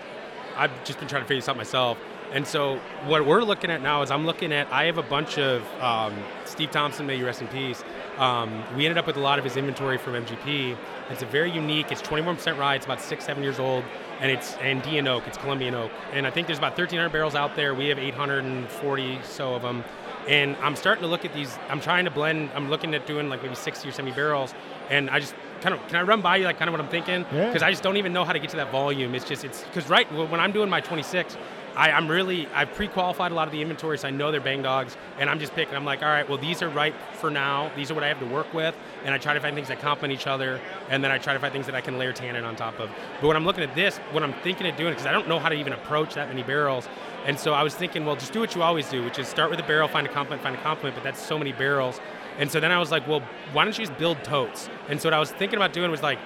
I've 0.55 0.83
just 0.83 0.99
been 0.99 1.07
trying 1.07 1.23
to 1.23 1.27
figure 1.27 1.41
this 1.41 1.49
out 1.49 1.57
myself. 1.57 1.97
And 2.33 2.45
so 2.45 2.75
what 3.05 3.25
we're 3.25 3.41
looking 3.41 3.71
at 3.71 3.81
now 3.81 4.03
is 4.03 4.11
I'm 4.11 4.27
looking 4.27 4.51
at 4.51 4.71
I 4.71 4.83
have 4.83 4.99
a 4.99 5.03
bunch 5.03 5.39
of 5.39 5.63
um, 5.81 6.13
Steve 6.45 6.69
Thompson, 6.69 7.07
may 7.07 7.15
you 7.17 7.25
rest 7.25 7.41
in 7.41 7.47
peace. 7.47 7.83
Um, 8.17 8.63
we 8.75 8.85
ended 8.85 8.97
up 8.97 9.05
with 9.05 9.17
a 9.17 9.19
lot 9.21 9.37
of 9.37 9.45
his 9.45 9.57
inventory 9.57 9.97
from 9.97 10.13
MGP. 10.13 10.75
It's 11.09 11.21
a 11.21 11.25
very 11.25 11.51
unique. 11.51 11.91
It's 11.91 12.01
21% 12.01 12.57
rye. 12.57 12.75
It's 12.75 12.85
about 12.85 12.99
six 12.99 13.25
seven 13.25 13.43
years 13.43 13.59
old, 13.59 13.83
and 14.19 14.31
it's 14.31 14.55
Andean 14.55 15.07
oak. 15.07 15.27
It's 15.27 15.37
Colombian 15.37 15.75
oak, 15.75 15.91
and 16.11 16.25
I 16.25 16.31
think 16.31 16.47
there's 16.47 16.57
about 16.57 16.71
1,300 16.71 17.09
barrels 17.11 17.35
out 17.35 17.55
there. 17.55 17.75
We 17.75 17.87
have 17.87 17.99
840 17.99 19.19
so 19.23 19.53
of 19.53 19.61
them. 19.61 19.83
And 20.27 20.57
I'm 20.57 20.75
starting 20.75 21.03
to 21.03 21.07
look 21.07 21.23
at 21.23 21.33
these. 21.33 21.57
I'm 21.69 21.79
trying 21.79 22.03
to 22.03 22.11
blend. 22.11 22.49
I'm 22.53 22.69
looking 22.69 22.93
at 22.93 23.07
doing 23.07 23.29
like 23.29 23.41
maybe 23.41 23.55
60 23.55 23.87
or 23.87 23.91
70 23.93 24.13
barrels. 24.13 24.53
And 24.89 25.09
I 25.09 25.19
just 25.19 25.33
kind 25.61 25.73
of 25.73 25.85
can 25.87 25.97
I 25.97 26.01
run 26.01 26.21
by 26.21 26.37
you 26.37 26.45
like 26.45 26.57
kind 26.57 26.67
of 26.67 26.73
what 26.73 26.81
I'm 26.81 26.89
thinking? 26.89 27.25
Yeah. 27.31 27.47
Because 27.47 27.63
I 27.63 27.71
just 27.71 27.81
don't 27.81 27.97
even 27.97 28.11
know 28.11 28.25
how 28.25 28.33
to 28.33 28.39
get 28.39 28.49
to 28.49 28.57
that 28.57 28.71
volume. 28.71 29.15
It's 29.15 29.25
just 29.25 29.45
it's 29.45 29.63
because 29.63 29.89
right 29.89 30.11
when 30.11 30.39
I'm 30.39 30.51
doing 30.51 30.69
my 30.69 30.81
26, 30.81 31.37
I, 31.77 31.91
I'm 31.91 32.09
really 32.09 32.47
I've 32.47 32.73
pre-qualified 32.73 33.31
a 33.31 33.35
lot 33.35 33.47
of 33.47 33.51
the 33.51 33.61
inventory, 33.61 33.99
so 33.99 34.07
I 34.07 34.11
know 34.11 34.31
they're 34.31 34.41
bang 34.41 34.63
dogs, 34.63 34.97
and 35.19 35.29
I'm 35.29 35.39
just 35.39 35.53
picking. 35.53 35.75
I'm 35.75 35.85
like, 35.85 36.01
all 36.01 36.09
right, 36.09 36.27
well 36.27 36.39
these 36.39 36.63
are 36.63 36.69
right 36.69 36.95
for 37.13 37.29
now. 37.29 37.71
These 37.75 37.91
are 37.91 37.93
what 37.93 38.03
I 38.03 38.07
have 38.07 38.19
to 38.19 38.25
work 38.25 38.51
with, 38.51 38.75
and 39.05 39.13
I 39.13 39.19
try 39.19 39.35
to 39.35 39.39
find 39.39 39.55
things 39.55 39.67
that 39.67 39.79
complement 39.79 40.19
each 40.19 40.25
other, 40.25 40.59
and 40.89 41.03
then 41.03 41.11
I 41.11 41.19
try 41.19 41.33
to 41.33 41.39
find 41.39 41.53
things 41.53 41.67
that 41.67 41.75
I 41.75 41.81
can 41.81 41.99
layer 41.99 42.13
tannin 42.13 42.43
on 42.43 42.55
top 42.55 42.79
of. 42.79 42.89
But 43.21 43.27
when 43.27 43.37
I'm 43.37 43.45
looking 43.45 43.63
at 43.63 43.75
this, 43.75 43.97
what 44.11 44.23
I'm 44.23 44.33
thinking 44.41 44.65
of 44.65 44.75
doing, 44.75 44.91
because 44.91 45.05
I 45.05 45.11
don't 45.11 45.27
know 45.27 45.37
how 45.37 45.49
to 45.49 45.55
even 45.55 45.73
approach 45.73 46.15
that 46.15 46.29
many 46.29 46.41
barrels, 46.41 46.89
and 47.27 47.39
so 47.39 47.53
I 47.53 47.61
was 47.61 47.75
thinking, 47.75 48.05
well, 48.05 48.15
just 48.15 48.33
do 48.33 48.39
what 48.39 48.55
you 48.55 48.63
always 48.63 48.89
do, 48.89 49.03
which 49.03 49.19
is 49.19 49.27
start 49.27 49.51
with 49.51 49.59
a 49.59 49.63
barrel, 49.63 49.87
find 49.87 50.07
a 50.07 50.11
complement, 50.11 50.41
find 50.41 50.55
a 50.55 50.61
compliment. 50.61 50.95
But 50.95 51.03
that's 51.03 51.21
so 51.21 51.37
many 51.37 51.51
barrels, 51.51 52.01
and 52.39 52.51
so 52.51 52.59
then 52.59 52.71
I 52.71 52.79
was 52.79 52.89
like, 52.89 53.07
well, 53.07 53.21
why 53.53 53.65
don't 53.65 53.77
you 53.77 53.85
just 53.85 53.99
build 53.99 54.23
totes? 54.23 54.67
And 54.89 54.99
so 54.99 55.09
what 55.09 55.13
I 55.13 55.19
was 55.19 55.31
thinking 55.31 55.57
about 55.57 55.73
doing 55.73 55.91
was 55.91 56.01
like 56.01 56.17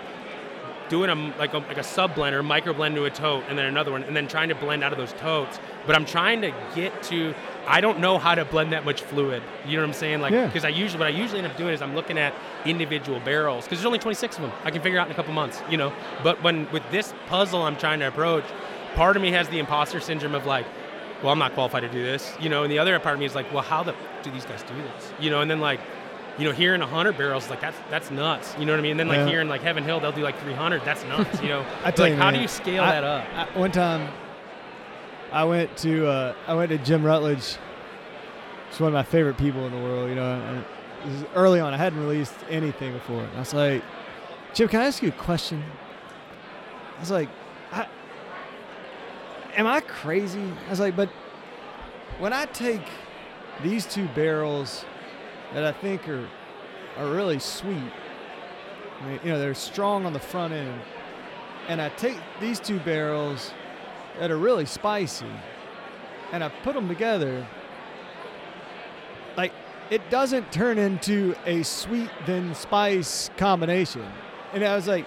doing 0.92 1.10
a 1.10 1.16
like 1.40 1.54
a, 1.54 1.58
like 1.60 1.78
a 1.78 1.84
sub 1.84 2.14
blender, 2.14 2.46
micro 2.46 2.74
blend 2.74 2.94
to 2.96 3.06
a 3.06 3.10
tote, 3.10 3.44
and 3.50 3.58
then 3.58 3.66
another 3.66 3.92
one, 3.92 4.04
and 4.04 4.16
then 4.16 4.28
trying 4.28 4.50
to 4.50 4.56
blend 4.56 4.84
out 4.84 4.92
of 4.92 4.98
those 5.00 5.14
totes. 5.14 5.60
But 5.88 5.96
I'm 5.96 6.06
trying 6.06 6.42
to 6.42 6.54
get 6.76 7.02
to. 7.04 7.34
I 7.66 7.80
don't 7.82 8.00
know 8.00 8.18
how 8.20 8.36
to 8.36 8.44
blend 8.46 8.74
that 8.74 8.86
much 8.86 9.02
fluid. 9.02 9.42
You 9.66 9.78
know 9.78 9.84
what 9.84 9.88
I'm 9.88 9.94
saying? 9.94 10.20
Like, 10.22 10.34
Yeah. 10.34 10.46
because 10.48 10.66
I 10.66 10.70
usually 10.70 11.00
what 11.00 11.08
I 11.08 11.18
usually 11.18 11.40
end 11.40 11.48
up 11.52 11.58
doing 11.58 11.74
is 11.74 11.82
I'm 11.82 11.96
looking 11.96 12.18
at 12.20 12.34
individual 12.66 13.20
barrels 13.22 13.64
because 13.66 13.80
there's 13.80 13.86
only 13.88 14.00
26 14.00 14.36
of 14.36 14.42
them. 14.44 14.52
I 14.66 14.70
can 14.72 14.82
figure 14.82 15.00
out 15.00 15.08
in 15.08 15.12
a 15.14 15.16
couple 15.16 15.34
months. 15.34 15.62
You 15.70 15.78
know. 15.78 15.94
But 16.24 16.44
when 16.44 16.70
with 16.72 16.84
this 16.92 17.14
puzzle 17.28 17.64
I'm 17.64 17.78
trying 17.78 18.00
to 18.02 18.08
approach, 18.08 18.44
part 18.94 19.16
of 19.16 19.22
me 19.24 19.32
has 19.32 19.48
the 19.50 19.58
imposter 19.60 20.00
syndrome 20.02 20.36
of 20.36 20.46
like, 20.46 20.66
well, 21.24 21.32
I'm 21.32 21.40
not 21.40 21.54
qualified 21.54 21.84
to 21.84 21.90
do 21.90 22.04
this. 22.04 22.34
You 22.40 22.50
know, 22.50 22.64
and 22.64 22.72
the 22.72 22.80
other 22.80 23.00
part 23.00 23.14
of 23.14 23.20
me 23.20 23.26
is 23.26 23.36
like, 23.36 23.52
well, 23.54 23.64
how 23.64 23.82
the 23.84 23.94
f- 23.94 24.24
do 24.24 24.32
these 24.32 24.44
guys 24.46 24.62
do 24.64 24.76
this? 24.76 25.14
You 25.20 25.30
know, 25.30 25.40
and 25.42 25.50
then 25.50 25.62
like 25.62 25.80
you 26.38 26.46
know, 26.46 26.52
here 26.52 26.72
hearing 26.72 26.82
100 26.82 27.18
barrels, 27.18 27.50
like 27.50 27.62
that's 27.62 27.78
that's 27.90 28.10
nuts. 28.12 28.56
You 28.58 28.66
know 28.66 28.74
what 28.74 28.80
I 28.80 28.82
mean? 28.84 28.92
And 28.92 29.00
then 29.02 29.08
like 29.08 29.18
Yeah. 29.32 29.42
in 29.42 29.50
like 29.50 29.62
Heaven 29.62 29.84
Hill, 29.84 30.00
they'll 30.00 30.12
do 30.12 30.22
like 30.22 30.40
300. 30.42 30.84
That's 30.86 31.04
nuts. 31.06 31.42
You 31.42 31.50
know, 31.50 31.66
I 31.84 31.92
tell 31.92 32.06
like 32.06 32.12
you, 32.12 32.18
how 32.18 32.26
man, 32.26 32.36
do 32.36 32.42
you 32.42 32.48
scale 32.48 32.84
I- 32.84 32.92
that 32.92 33.04
up? 33.04 33.26
I, 33.36 33.60
one 33.60 33.72
time, 33.72 34.10
I 35.32 35.44
went 35.44 35.76
to 35.78 36.08
uh, 36.08 36.34
I 36.48 36.54
went 36.54 36.70
to 36.70 36.78
Jim 36.78 37.04
Rutledge. 37.04 37.58
He's 38.70 38.80
one 38.80 38.88
of 38.88 38.94
my 38.94 39.04
favorite 39.04 39.38
people 39.38 39.66
in 39.66 39.72
the 39.74 39.80
world. 39.82 40.10
You 40.10 40.16
know, 40.16 40.34
and 40.34 40.66
this 41.06 41.22
is 41.22 41.28
early 41.36 41.60
on. 41.60 41.74
I 41.74 41.78
hadn't 41.78 42.00
released 42.00 42.34
anything 42.50 42.94
before. 42.94 43.24
And 43.24 43.36
I 43.36 43.40
was 43.40 43.54
like, 43.54 43.84
Jim, 44.54 44.68
can 44.70 44.82
I 44.82 44.86
ask 44.86 45.02
you 45.04 45.10
a 45.10 45.14
question? 45.14 45.64
I 46.98 47.00
was 47.00 47.12
like, 47.12 47.30
I, 47.72 47.88
am 49.56 49.68
I 49.68 49.82
crazy? 49.82 50.44
I 50.68 50.70
was 50.70 50.80
like, 50.80 50.96
but 50.96 51.10
when 52.20 52.32
I 52.34 52.46
take 52.46 52.82
these 53.64 53.86
two 53.86 54.08
barrels 54.10 54.86
that 55.54 55.64
I 55.64 55.72
think 55.72 56.08
are 56.08 56.28
are 56.98 57.10
really 57.10 57.40
sweet, 57.40 57.92
I 59.02 59.06
mean, 59.08 59.20
you 59.24 59.32
know, 59.32 59.40
they're 59.40 59.54
strong 59.54 60.06
on 60.06 60.14
the 60.14 60.20
front 60.20 60.54
end 60.54 60.82
and 61.68 61.82
I 61.82 61.90
take 61.90 62.18
these 62.40 62.60
two 62.60 62.80
barrels 62.80 63.54
that 64.20 64.32
are 64.32 64.38
really 64.38 64.66
spicy 64.66 65.32
and 66.32 66.44
I 66.44 66.50
put 66.50 66.76
them 66.76 66.88
together, 66.88 67.46
like 69.38 69.54
it 69.90 70.10
doesn't 70.10 70.52
turn 70.52 70.78
into 70.78 71.36
a 71.46 71.64
sweet 71.64 72.10
then 72.26 72.56
spice 72.56 73.30
combination. 73.38 74.06
And 74.54 74.64
I 74.64 74.76
was 74.76 74.88
like, 74.88 75.06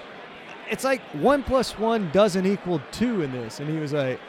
it's 0.70 0.84
like 0.84 1.00
one 1.12 1.42
plus 1.42 1.78
one 1.78 2.10
doesn't 2.10 2.46
equal 2.46 2.80
two 2.92 3.22
in 3.22 3.32
this. 3.32 3.60
And 3.60 3.68
he 3.68 3.78
was 3.78 3.92
like, 3.92 4.20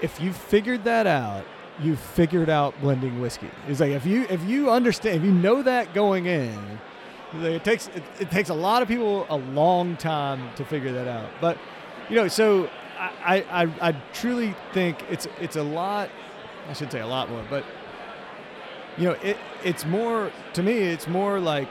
if 0.00 0.20
you 0.20 0.32
figured 0.32 0.84
that 0.84 1.06
out, 1.06 1.44
you 1.80 1.96
figured 1.96 2.48
out 2.48 2.78
blending 2.80 3.20
whiskey. 3.20 3.50
He's 3.66 3.80
like, 3.80 3.92
if 3.92 4.06
you 4.06 4.26
if 4.30 4.42
you 4.44 4.70
understand, 4.70 5.16
if 5.16 5.24
you 5.24 5.32
know 5.32 5.62
that 5.62 5.92
going 5.94 6.26
in, 6.26 6.78
it 7.34 7.64
takes 7.64 7.88
it, 7.88 8.02
it 8.20 8.30
takes 8.30 8.48
a 8.48 8.54
lot 8.54 8.82
of 8.82 8.88
people 8.88 9.26
a 9.28 9.36
long 9.36 9.96
time 9.96 10.54
to 10.56 10.64
figure 10.64 10.92
that 10.92 11.08
out. 11.08 11.30
But 11.40 11.58
you 12.08 12.16
know, 12.16 12.28
so 12.28 12.70
I, 12.98 13.44
I, 13.50 13.88
I 13.88 13.92
truly 14.12 14.54
think 14.72 15.04
it's 15.10 15.26
it's 15.40 15.56
a 15.56 15.62
lot. 15.62 16.10
I 16.68 16.72
should 16.72 16.90
say 16.90 17.00
a 17.00 17.06
lot 17.06 17.30
more, 17.30 17.44
but 17.48 17.64
you 18.96 19.04
know, 19.04 19.12
it 19.22 19.36
it's 19.64 19.84
more 19.84 20.32
to 20.54 20.62
me. 20.62 20.78
It's 20.78 21.06
more 21.06 21.38
like 21.38 21.68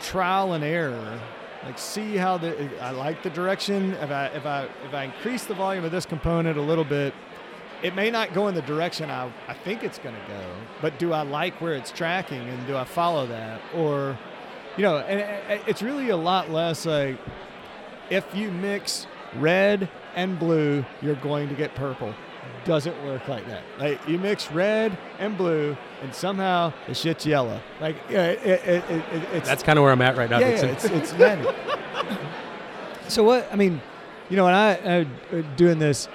trial 0.00 0.52
and 0.52 0.62
error. 0.62 1.20
Like 1.64 1.78
see 1.78 2.16
how 2.16 2.38
the 2.38 2.68
I 2.80 2.90
like 2.90 3.22
the 3.22 3.30
direction. 3.30 3.92
If 3.94 4.10
I 4.10 4.26
if 4.26 4.46
I 4.46 4.68
if 4.84 4.94
I 4.94 5.04
increase 5.04 5.44
the 5.44 5.54
volume 5.54 5.84
of 5.84 5.92
this 5.92 6.06
component 6.06 6.58
a 6.58 6.62
little 6.62 6.84
bit, 6.84 7.14
it 7.82 7.94
may 7.94 8.10
not 8.10 8.34
go 8.34 8.48
in 8.48 8.54
the 8.54 8.62
direction 8.62 9.10
I, 9.10 9.32
I 9.46 9.54
think 9.54 9.84
it's 9.84 9.98
going 9.98 10.14
to 10.14 10.20
go. 10.28 10.44
But 10.82 10.98
do 10.98 11.12
I 11.12 11.22
like 11.22 11.60
where 11.60 11.74
it's 11.74 11.90
tracking 11.90 12.48
and 12.48 12.66
do 12.66 12.76
I 12.76 12.84
follow 12.84 13.26
that 13.26 13.60
or 13.74 14.18
you 14.76 14.82
know, 14.82 14.98
and 14.98 15.60
it's 15.66 15.82
really 15.82 16.10
a 16.10 16.16
lot 16.16 16.50
less 16.50 16.86
like 16.86 17.18
if 18.10 18.24
you 18.34 18.50
mix 18.50 19.06
red 19.36 19.88
and 20.14 20.38
blue, 20.38 20.84
you're 21.02 21.16
going 21.16 21.48
to 21.48 21.54
get 21.54 21.74
purple. 21.74 22.14
Doesn't 22.64 22.96
work 23.04 23.28
like 23.28 23.46
that. 23.48 23.62
Like 23.78 24.06
you 24.08 24.18
mix 24.18 24.50
red 24.50 24.96
and 25.18 25.36
blue, 25.36 25.76
and 26.02 26.14
somehow 26.14 26.72
the 26.86 26.94
shit's 26.94 27.26
yellow. 27.26 27.60
Like 27.80 27.96
yeah, 28.08 28.26
it, 28.26 28.46
it, 28.46 28.68
it, 28.68 28.90
it, 28.90 29.22
it's 29.34 29.48
That's 29.48 29.62
kind 29.62 29.78
of 29.78 29.82
where 29.82 29.92
I'm 29.92 30.02
at 30.02 30.16
right 30.16 30.30
now. 30.30 30.38
yeah, 30.38 30.50
yeah, 30.50 30.64
it's 30.66 30.84
it's 30.84 31.10
so 33.08 33.22
what? 33.24 33.48
I 33.52 33.56
mean, 33.56 33.80
you 34.28 34.36
know, 34.36 34.44
when 34.44 34.54
I 34.54 34.78
uh, 34.78 35.04
uh, 35.32 35.42
doing 35.56 35.78
this, 35.78 36.08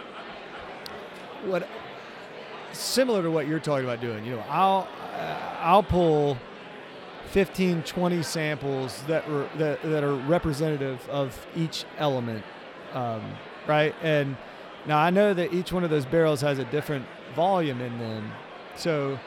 what 1.46 1.68
similar 2.72 3.22
to 3.24 3.32
what 3.32 3.48
you're 3.48 3.60
talking 3.60 3.86
about 3.86 4.02
doing. 4.02 4.26
You 4.26 4.38
know, 4.38 4.44
I'll 4.50 4.88
uh, 5.14 5.58
I'll 5.60 5.84
pull 5.84 6.38
15, 7.28 7.84
20 7.84 8.24
samples 8.24 9.02
that 9.08 9.30
were 9.30 9.48
that, 9.58 9.82
that 9.84 10.04
are 10.04 10.16
representative 10.16 11.08
of 11.10 11.48
each 11.56 11.86
element, 11.98 12.44
um, 12.94 13.24
right? 13.68 13.96
And 14.02 14.36
now 14.86 14.98
I 14.98 15.10
know 15.10 15.34
that 15.34 15.54
each 15.54 15.72
one 15.72 15.84
of 15.84 15.90
those 15.90 16.06
barrels 16.06 16.42
has 16.42 16.60
a 16.60 16.66
different 16.66 17.06
volume 17.36 17.82
in 17.82 17.98
them, 18.00 18.32
so 18.76 19.20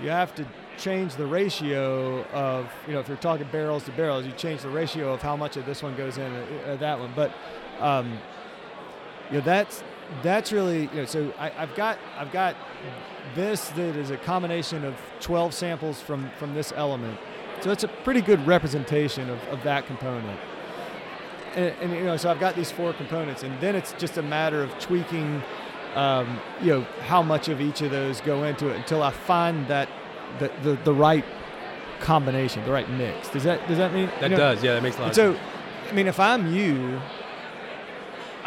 you 0.00 0.10
have 0.10 0.34
to 0.36 0.46
change 0.76 1.16
the 1.16 1.26
ratio 1.26 2.22
of 2.26 2.70
you 2.86 2.92
know 2.92 3.00
if 3.00 3.08
you're 3.08 3.16
talking 3.16 3.46
barrels 3.50 3.84
to 3.84 3.92
barrels, 3.92 4.26
you 4.26 4.32
change 4.32 4.62
the 4.62 4.68
ratio 4.68 5.12
of 5.12 5.22
how 5.22 5.36
much 5.36 5.56
of 5.56 5.66
this 5.66 5.82
one 5.82 5.96
goes 5.96 6.18
in 6.18 6.32
uh, 6.32 6.46
uh, 6.66 6.76
that 6.76 6.98
one. 6.98 7.12
But 7.16 7.32
um, 7.80 8.18
you 9.30 9.38
know 9.38 9.44
that's 9.44 9.82
that's 10.22 10.52
really 10.52 10.82
you 10.82 10.94
know 10.96 11.04
so 11.04 11.32
I, 11.38 11.52
I've 11.58 11.74
got 11.74 11.98
I've 12.16 12.32
got 12.32 12.56
this 13.34 13.68
that 13.70 13.96
is 13.96 14.10
a 14.10 14.16
combination 14.16 14.84
of 14.84 14.94
12 15.20 15.54
samples 15.54 16.00
from 16.00 16.30
from 16.38 16.54
this 16.54 16.72
element. 16.76 17.18
So 17.60 17.70
it's 17.70 17.84
a 17.84 17.88
pretty 17.88 18.20
good 18.20 18.46
representation 18.46 19.28
of, 19.28 19.42
of 19.48 19.62
that 19.64 19.86
component. 19.86 20.38
and, 21.56 21.74
and, 21.80 21.92
you 21.92 22.04
know, 22.04 22.16
so 22.16 22.30
I've 22.30 22.38
got 22.38 22.54
these 22.54 22.70
four 22.70 22.92
components, 22.92 23.42
and 23.42 23.60
then 23.60 23.74
it's 23.74 23.92
just 23.94 24.16
a 24.16 24.22
matter 24.22 24.62
of 24.62 24.78
tweaking, 24.78 25.42
um, 25.96 26.38
you 26.60 26.68
know, 26.68 26.80
how 27.02 27.20
much 27.20 27.48
of 27.48 27.60
each 27.60 27.82
of 27.82 27.90
those 27.90 28.20
go 28.20 28.44
into 28.44 28.68
it 28.68 28.76
until 28.76 29.02
I 29.02 29.10
find 29.10 29.66
that 29.66 29.88
the 30.38 30.50
the, 30.62 30.74
the 30.84 30.94
right 30.94 31.24
combination, 32.00 32.64
the 32.64 32.70
right 32.70 32.88
mix. 32.90 33.28
Does 33.28 33.44
that 33.44 33.66
does 33.68 33.78
that 33.78 33.92
mean 33.92 34.06
That 34.20 34.22
you 34.22 34.28
know, 34.30 34.36
does, 34.36 34.62
yeah, 34.62 34.74
that 34.74 34.82
makes 34.82 34.98
a 34.98 35.02
lot 35.02 35.14
so, 35.14 35.36
I 35.88 35.92
mean, 35.92 36.06
if 36.06 36.20
I'm 36.20 36.52
you, 36.54 37.00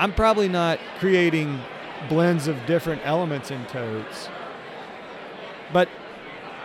I'm 0.02 0.14
probably 0.14 0.50
not 0.50 0.80
creating 0.98 1.62
blends 2.10 2.48
of 2.48 2.66
different 2.66 3.04
elements 3.06 3.52
in 3.52 3.64
totes, 3.68 4.30
but 5.72 5.88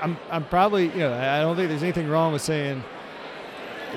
I'm 0.00 0.16
I'm 0.30 0.46
probably 0.46 0.84
you 0.86 1.00
know 1.00 1.12
I 1.12 1.42
don't 1.42 1.54
think 1.54 1.68
there's 1.68 1.82
anything 1.82 2.08
wrong 2.08 2.32
with 2.32 2.40
saying 2.40 2.82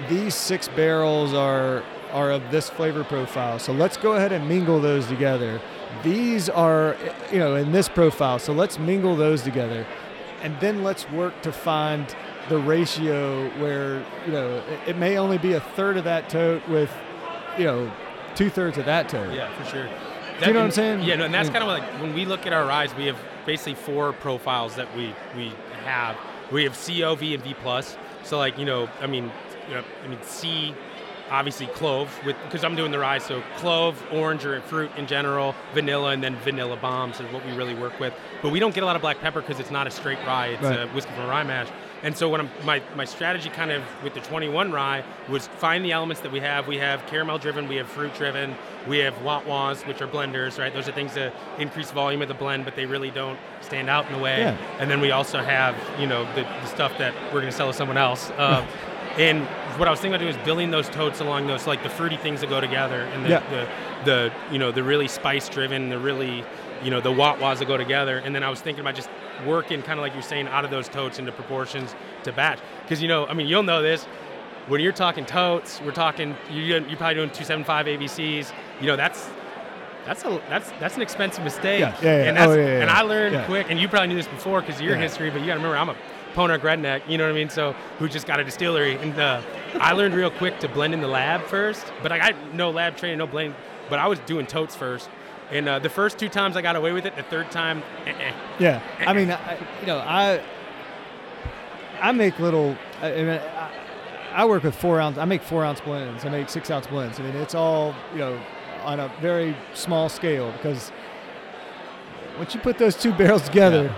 these 0.09 0.35
six 0.35 0.67
barrels 0.67 1.33
are 1.33 1.83
are 2.11 2.31
of 2.31 2.51
this 2.51 2.69
flavor 2.69 3.05
profile. 3.05 3.59
So 3.59 3.71
let's 3.71 3.95
go 3.95 4.11
ahead 4.11 4.33
and 4.33 4.45
mingle 4.49 4.81
those 4.81 5.07
together. 5.07 5.61
These 6.03 6.49
are 6.49 6.97
you 7.31 7.39
know 7.39 7.55
in 7.55 7.71
this 7.71 7.87
profile. 7.87 8.39
So 8.39 8.51
let's 8.51 8.77
mingle 8.77 9.15
those 9.15 9.41
together, 9.41 9.87
and 10.41 10.59
then 10.59 10.83
let's 10.83 11.09
work 11.11 11.41
to 11.43 11.53
find 11.53 12.13
the 12.49 12.57
ratio 12.57 13.47
where 13.51 14.05
you 14.25 14.33
know 14.33 14.57
it, 14.57 14.89
it 14.89 14.97
may 14.97 15.17
only 15.17 15.37
be 15.37 15.53
a 15.53 15.61
third 15.61 15.95
of 15.95 16.03
that 16.03 16.29
tote 16.29 16.67
with 16.67 16.91
you 17.57 17.63
know 17.63 17.89
two 18.35 18.49
thirds 18.49 18.77
of 18.77 18.85
that 18.85 19.09
tote. 19.09 19.33
Yeah, 19.33 19.51
for 19.61 19.65
sure. 19.69 19.87
Do 20.39 20.45
you 20.45 20.53
know 20.53 20.59
what 20.59 20.65
I'm 20.65 20.71
saying? 20.71 21.03
Yeah, 21.03 21.15
no, 21.15 21.25
and 21.25 21.33
that's 21.33 21.49
kind 21.49 21.63
of 21.63 21.67
like 21.67 21.83
when 22.01 22.13
we 22.13 22.25
look 22.25 22.45
at 22.45 22.53
our 22.53 22.65
rise, 22.65 22.95
we 22.95 23.05
have 23.07 23.17
basically 23.45 23.75
four 23.75 24.13
profiles 24.13 24.75
that 24.75 24.95
we 24.95 25.13
we 25.35 25.51
have. 25.83 26.15
We 26.51 26.63
have 26.63 26.77
CO, 26.85 27.15
V, 27.15 27.33
and 27.35 27.43
V 27.43 27.53
plus. 27.55 27.97
So 28.23 28.37
like 28.37 28.57
you 28.57 28.65
know, 28.65 28.89
I 29.01 29.07
mean, 29.07 29.31
you 29.67 29.75
know, 29.75 29.83
I 30.03 30.07
mean 30.07 30.19
C, 30.23 30.73
obviously 31.29 31.67
clove 31.67 32.09
with 32.25 32.37
because 32.45 32.63
I'm 32.63 32.75
doing 32.75 32.91
the 32.91 32.99
rise. 32.99 33.23
So 33.23 33.43
clove, 33.57 34.01
orange, 34.13 34.45
or 34.45 34.61
fruit 34.61 34.91
in 34.95 35.07
general, 35.07 35.55
vanilla, 35.73 36.11
and 36.11 36.23
then 36.23 36.35
vanilla 36.37 36.77
bombs 36.77 37.19
is 37.19 37.31
what 37.33 37.45
we 37.45 37.51
really 37.51 37.75
work 37.75 37.99
with. 37.99 38.13
But 38.41 38.51
we 38.53 38.59
don't 38.59 38.73
get 38.73 38.83
a 38.83 38.85
lot 38.85 38.95
of 38.95 39.01
black 39.01 39.19
pepper 39.19 39.41
because 39.41 39.59
it's 39.59 39.71
not 39.71 39.87
a 39.87 39.91
straight 39.91 40.19
rye. 40.25 40.47
It's 40.47 40.63
Right. 40.63 40.79
a 40.79 40.87
whiskey 40.87 41.11
from 41.15 41.27
rye 41.27 41.43
mash. 41.43 41.67
And 42.01 42.15
so 42.15 42.29
what 42.29 42.39
I'm, 42.39 42.49
my 42.63 42.81
my 42.95 43.05
strategy 43.05 43.49
kind 43.49 43.71
of 43.71 43.83
with 44.03 44.13
the 44.13 44.21
21 44.21 44.71
rye 44.71 45.03
was 45.27 45.47
find 45.47 45.83
the 45.83 45.91
elements 45.91 46.21
that 46.21 46.31
we 46.31 46.39
have. 46.39 46.67
We 46.67 46.77
have 46.77 47.05
caramel 47.07 47.37
driven, 47.39 47.67
we 47.67 47.75
have 47.75 47.87
fruit 47.87 48.13
driven, 48.15 48.55
we 48.87 48.99
have 48.99 49.13
watwas, 49.15 49.85
which 49.85 50.01
are 50.01 50.07
blenders, 50.07 50.57
right? 50.57 50.73
Those 50.73 50.87
are 50.87 50.93
things 50.93 51.13
that 51.15 51.33
increase 51.57 51.91
volume 51.91 52.21
of 52.21 52.27
the 52.29 52.33
blend, 52.33 52.63
but 52.65 52.75
they 52.75 52.85
really 52.85 53.11
don't 53.11 53.37
stand 53.61 53.89
out 53.89 54.05
in 54.07 54.13
the 54.13 54.19
way. 54.19 54.39
Yeah. 54.39 54.57
And 54.79 54.89
then 54.89 55.01
we 55.01 55.11
also 55.11 55.39
have, 55.41 55.75
you 55.99 56.07
know, 56.07 56.23
the, 56.35 56.43
the 56.43 56.65
stuff 56.67 56.97
that 56.99 57.13
we're 57.33 57.41
going 57.41 57.51
to 57.51 57.57
sell 57.57 57.67
to 57.67 57.73
someone 57.77 57.97
else. 57.97 58.29
Uh, 58.31 58.65
and 59.17 59.45
what 59.77 59.87
I 59.87 59.91
was 59.91 59.99
thinking 59.99 60.13
about 60.15 60.23
doing 60.23 60.35
is 60.39 60.45
building 60.45 60.71
those 60.71 60.87
totes 60.89 61.19
along 61.19 61.47
those, 61.47 61.67
like 61.67 61.83
the 61.83 61.89
fruity 61.89 62.15
things 62.17 62.39
that 62.41 62.49
go 62.49 62.61
together, 62.61 63.01
and 63.13 63.25
the, 63.25 63.29
Yeah. 63.29 63.49
the, 63.49 63.67
the 64.05 64.33
you 64.53 64.57
know, 64.59 64.71
the 64.71 64.83
really 64.83 65.09
spice 65.09 65.49
driven, 65.49 65.89
the 65.89 65.99
really, 65.99 66.45
you 66.81 66.91
know, 66.91 67.01
the 67.01 67.11
watwas 67.11 67.59
that 67.59 67.67
go 67.67 67.75
together. 67.75 68.19
And 68.19 68.33
then 68.33 68.43
I 68.43 68.49
was 68.49 68.61
thinking 68.61 68.79
about 68.81 68.95
just 68.95 69.09
working 69.45 69.81
kind 69.81 69.99
of 69.99 70.03
like 70.03 70.13
you're 70.13 70.21
saying 70.21 70.47
out 70.47 70.65
of 70.65 70.71
those 70.71 70.87
totes 70.89 71.19
into 71.19 71.31
proportions 71.31 71.95
to 72.23 72.31
batch. 72.31 72.59
Because, 72.83 73.01
you 73.01 73.07
know, 73.07 73.25
I 73.27 73.33
mean, 73.33 73.47
you'll 73.47 73.63
know 73.63 73.81
this. 73.81 74.05
When 74.67 74.81
you're 74.81 74.91
talking 74.91 75.25
totes, 75.25 75.81
we're 75.81 75.91
talking, 75.91 76.35
you, 76.51 76.61
you're 76.61 76.81
probably 76.97 77.15
doing 77.15 77.29
275 77.29 77.85
ABCs. 77.87 78.51
You 78.81 78.87
know, 78.87 78.95
that's 78.95 79.29
that's 80.05 80.23
a 80.23 80.41
that's 80.49 80.71
that's 80.79 80.95
an 80.95 81.01
expensive 81.01 81.43
mistake. 81.43 81.79
Yeah, 81.81 81.95
yeah, 82.01 82.17
yeah. 82.17 82.23
And, 82.29 82.37
that's, 82.37 82.51
Oh, 82.51 82.55
yeah, 82.55 82.65
yeah, 82.65 82.81
and. 82.81 82.89
I 82.89 83.01
learned 83.01 83.33
Yeah. 83.33 83.45
quick, 83.45 83.67
and 83.69 83.79
you 83.79 83.87
probably 83.87 84.07
knew 84.09 84.15
this 84.15 84.27
before 84.27 84.61
because 84.61 84.75
of 84.75 84.81
your 84.81 84.95
history, 84.95 85.29
but 85.29 85.41
you 85.41 85.47
got 85.47 85.53
to 85.55 85.59
remember, 85.59 85.77
I'm 85.77 85.89
a 85.89 85.95
Ponark 86.35 86.61
redneck, 86.61 87.01
you 87.09 87.17
know 87.17 87.25
what 87.25 87.31
I 87.31 87.35
mean? 87.35 87.49
So 87.49 87.73
who 87.97 88.07
just 88.07 88.27
got 88.27 88.39
a 88.39 88.43
distillery, 88.43 88.95
and 88.97 89.17
uh, 89.19 89.41
I 89.79 89.93
learned 89.93 90.13
real 90.13 90.29
quick 90.31 90.59
to 90.59 90.69
blend 90.69 90.93
in 90.93 91.01
the 91.01 91.07
lab 91.07 91.41
first. 91.45 91.91
But 92.03 92.11
I 92.11 92.17
got 92.19 92.53
no 92.53 92.69
lab 92.69 92.95
training, 92.97 93.17
no 93.17 93.27
blend, 93.27 93.55
but 93.89 93.97
I 93.99 94.07
was 94.07 94.19
doing 94.19 94.45
totes 94.45 94.75
first. 94.75 95.09
And 95.51 95.67
uh, 95.67 95.79
the 95.79 95.89
first 95.89 96.19
two 96.19 96.29
times 96.29 96.55
I 96.55 96.61
got 96.61 96.75
away 96.75 96.91
with 96.91 97.05
it, 97.05 97.15
the 97.15 97.23
third 97.23 97.49
time, 97.49 97.81
eh-eh. 98.05 98.33
Yeah, 98.59 98.81
I 98.99 99.03
eh, 99.05 99.13
mean, 99.13 99.29
eh. 99.31 99.35
I, 99.35 99.57
you 99.81 99.87
know, 99.87 99.97
I 99.97 100.41
I 102.01 102.11
make 102.11 102.39
little. 102.39 102.77
I, 103.01 103.13
I, 103.13 103.17
mean, 103.17 103.29
I, 103.29 103.71
I 104.33 104.45
work 104.45 104.63
with 104.63 104.75
four 104.75 105.01
ounce. 105.01 105.17
I 105.17 105.25
make 105.25 105.41
four 105.41 105.65
ounce 105.65 105.81
blends. 105.81 106.23
I 106.23 106.29
make 106.29 106.49
six 106.49 106.69
ounce 106.69 106.87
blends. 106.87 107.19
I 107.19 107.23
mean, 107.23 107.35
it's 107.35 107.55
all 107.55 107.95
you 108.13 108.19
know 108.19 108.39
on 108.83 108.99
a 108.99 109.11
very 109.21 109.55
small 109.73 110.07
scale 110.07 110.51
because 110.53 110.91
once 112.37 112.53
you 112.53 112.61
put 112.61 112.77
those 112.77 112.95
two 112.95 113.11
barrels 113.13 113.43
together, 113.43 113.93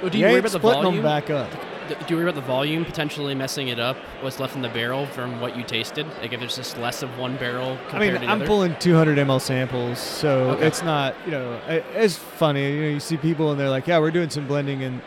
Well, 0.00 0.10
do 0.10 0.18
you 0.18 0.24
you 0.24 0.30
worry 0.30 0.40
about 0.40 0.52
the 0.52 0.58
volume? 0.58 0.94
them 0.96 1.02
back 1.02 1.30
up. 1.30 1.50
Do 1.88 1.96
you 2.08 2.16
worry 2.16 2.24
about 2.28 2.34
the 2.40 2.46
volume 2.46 2.84
potentially 2.84 3.34
messing 3.34 3.68
it 3.68 3.78
up? 3.78 3.96
What's 4.20 4.38
left 4.40 4.54
in 4.56 4.62
the 4.62 4.68
barrel 4.68 5.06
from 5.06 5.40
what 5.40 5.56
you 5.56 5.62
tasted? 5.64 6.06
Like 6.20 6.32
if 6.32 6.40
there's 6.40 6.56
just 6.56 6.78
less 6.78 7.02
of 7.02 7.18
one 7.18 7.36
barrel 7.36 7.76
i 7.92 7.98
mean 7.98 8.12
to 8.14 8.20
i'm 8.22 8.30
other? 8.30 8.46
pulling 8.46 8.76
200 8.78 9.18
ml 9.18 9.40
samples, 9.40 9.98
so 9.98 10.50
Okay. 10.50 10.66
it's 10.66 10.82
not, 10.82 11.14
you 11.24 11.32
know, 11.32 11.60
it's 11.68 12.16
funny. 12.16 12.72
You 12.74 12.82
know, 12.82 12.88
you 12.88 13.00
see 13.00 13.16
people 13.16 13.50
and 13.50 13.58
they're 13.60 13.68
like, 13.70 13.86
"Yeah, 13.86 13.98
we're 13.98 14.10
doing 14.10 14.30
some 14.30 14.46
blending," 14.46 14.82
and 14.84 15.02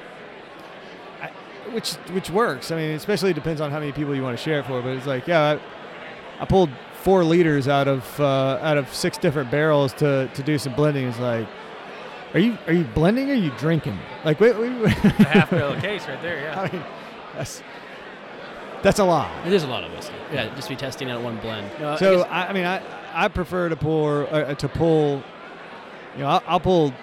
I, 1.21 1.29
which 1.71 1.93
which 2.11 2.29
works. 2.29 2.71
I 2.71 2.75
mean, 2.75 2.91
especially 2.95 3.33
depends 3.33 3.61
on 3.61 3.71
how 3.71 3.79
many 3.79 3.91
people 3.91 4.15
you 4.15 4.23
want 4.23 4.37
to 4.37 4.43
share 4.43 4.59
it 4.59 4.65
for. 4.65 4.81
But 4.81 4.89
it's 4.97 5.07
like, 5.07 5.27
yeah, 5.27 5.57
I, 6.39 6.41
I 6.41 6.45
pulled 6.45 6.69
four 7.01 7.23
liters 7.23 7.67
out 7.67 7.87
of 7.87 8.19
uh, 8.19 8.59
out 8.61 8.77
of 8.77 8.93
six 8.93 9.17
different 9.17 9.49
barrels 9.51 9.93
to 9.93 10.27
to 10.33 10.43
do 10.43 10.57
some 10.57 10.73
blending. 10.73 11.07
It's 11.07 11.19
like, 11.19 11.47
are 12.35 12.39
you 12.39 12.57
are 12.67 12.73
you 12.73 12.83
blending 12.83 13.29
or 13.29 13.33
are 13.33 13.37
you 13.37 13.49
drinking? 13.57 13.97
Like, 14.23 14.39
wait, 14.39 14.55
wait, 14.59 14.71
wait. 14.73 14.95
the 15.01 15.09
half 15.09 15.49
barrel 15.49 15.75
case 15.81 16.07
right 16.07 16.21
there, 16.21 16.41
yeah. 16.41 16.61
I 16.61 16.71
mean, 16.71 16.83
that's 17.35 17.63
that's 18.83 18.99
a 18.99 19.03
lot. 19.03 19.31
It 19.47 19.53
is 19.53 19.63
a 19.63 19.67
lot 19.67 19.83
of 19.83 19.91
whiskey. 19.93 20.13
Yeah, 20.31 20.53
just 20.55 20.69
be 20.69 20.75
testing 20.75 21.09
out 21.09 21.23
one 21.23 21.37
blend. 21.39 21.67
No, 21.79 21.93
I 21.93 21.95
So 21.97 22.17
guess- 22.17 22.27
I, 22.29 22.47
I 22.47 22.53
mean, 22.53 22.65
I, 22.65 22.81
I 23.13 23.27
prefer 23.29 23.69
to 23.69 23.75
pour 23.75 24.31
uh, 24.31 24.53
to 24.53 24.67
pull. 24.69 25.23
You 26.13 26.19
know, 26.21 26.27
I'll, 26.27 26.43
I'll 26.45 26.59
pull 26.59 26.93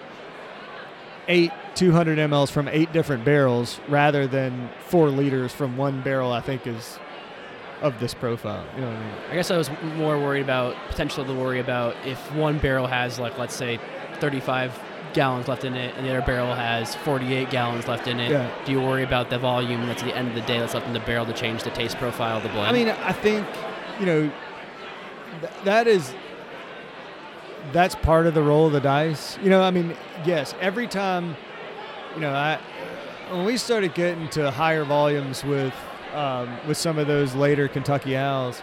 eight 1.28 1.50
200 1.74 2.18
mLs 2.18 2.50
from 2.50 2.68
eight 2.68 2.92
different 2.92 3.24
barrels 3.24 3.80
rather 3.88 4.26
than 4.26 4.68
four 4.86 5.08
liters 5.08 5.52
from 5.52 5.76
one 5.76 6.02
barrel. 6.02 6.30
I 6.32 6.40
think 6.40 6.66
is 6.66 6.98
of 7.80 7.98
this 7.98 8.14
profile. 8.14 8.64
You 8.76 8.82
know 8.82 8.88
what 8.90 8.96
I 8.96 9.00
mean? 9.04 9.14
I 9.30 9.34
guess 9.34 9.50
I 9.50 9.56
was 9.56 9.70
more 9.96 10.18
worried 10.18 10.42
about 10.42 10.76
potential 10.88 11.24
to 11.24 11.34
worry 11.34 11.58
about 11.58 11.96
if 12.06 12.18
one 12.34 12.58
barrel 12.58 12.86
has 12.86 13.18
like 13.18 13.38
let's 13.38 13.56
say 13.56 13.80
35 14.20 14.78
gallons 15.14 15.48
left 15.48 15.64
in 15.64 15.74
it 15.74 15.94
and 15.96 16.06
the 16.06 16.10
other 16.10 16.24
barrel 16.24 16.54
has 16.54 16.94
48 16.96 17.50
gallons 17.50 17.86
left 17.88 18.06
in 18.06 18.20
it. 18.20 18.30
Yeah. 18.30 18.50
Do 18.64 18.72
you 18.72 18.80
worry 18.80 19.02
about 19.02 19.30
the 19.30 19.38
volume 19.38 19.86
that's 19.86 20.02
at 20.02 20.08
the 20.08 20.16
end 20.16 20.28
of 20.28 20.34
the 20.34 20.40
day 20.42 20.58
that's 20.58 20.74
left 20.74 20.86
in 20.86 20.92
the 20.92 21.00
barrel 21.00 21.26
to 21.26 21.32
change 21.32 21.62
the 21.62 21.70
taste 21.70 21.96
profile 21.98 22.38
of 22.38 22.42
the 22.42 22.48
blend? 22.50 22.68
I 22.68 22.72
mean, 22.72 22.88
I 22.88 23.12
think 23.12 23.46
you 24.00 24.06
know 24.06 24.30
th- 25.40 25.52
that 25.64 25.86
is 25.86 26.14
that's 27.72 27.94
part 27.94 28.26
of 28.26 28.34
the 28.34 28.42
roll 28.42 28.66
of 28.66 28.72
the 28.72 28.80
dice. 28.80 29.38
You 29.42 29.50
know, 29.50 29.62
I 29.62 29.70
mean, 29.70 29.96
yes, 30.24 30.54
every 30.60 30.88
time, 30.88 31.36
you 32.14 32.20
know, 32.20 32.32
I 32.32 32.58
when 33.30 33.44
we 33.44 33.56
started 33.56 33.94
getting 33.94 34.28
to 34.30 34.50
higher 34.50 34.84
volumes 34.84 35.44
with 35.44 35.74
um, 36.12 36.58
with 36.66 36.76
some 36.76 36.98
of 36.98 37.06
those 37.06 37.34
later 37.34 37.68
Kentucky 37.68 38.16
Owls, 38.16 38.62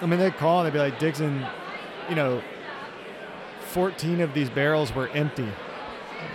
I 0.00 0.06
mean, 0.06 0.18
they'd 0.18 0.36
call 0.36 0.60
and 0.60 0.66
they'd 0.66 0.78
be 0.78 0.82
like, 0.82 0.98
Dixon, 0.98 1.44
you 2.08 2.14
know, 2.14 2.42
14 3.70 4.20
of 4.20 4.34
these 4.34 4.50
barrels 4.50 4.94
were 4.94 5.08
empty. 5.08 5.48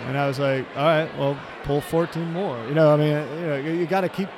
And 0.07 0.17
I 0.17 0.27
was 0.27 0.39
like, 0.39 0.65
all 0.75 0.85
right, 0.85 1.17
well, 1.17 1.37
pull 1.63 1.81
14 1.81 2.31
more. 2.31 2.57
You 2.67 2.73
know, 2.73 2.93
I 2.93 2.97
mean, 2.97 3.39
you 3.39 3.45
know, 3.47 3.57
you, 3.57 3.71
you 3.71 3.85
got 3.85 4.01
to 4.01 4.09
keep. 4.09 4.29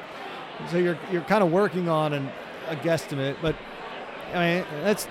So 0.72 0.78
you're 0.78 0.98
you're 1.12 1.22
kind 1.22 1.44
of 1.44 1.52
working 1.52 1.88
on 1.88 2.14
an, 2.14 2.30
a 2.68 2.76
guesstimate, 2.76 3.36
but 3.42 3.56
I 4.34 4.40
mean, 4.40 4.66
that's 4.84 5.08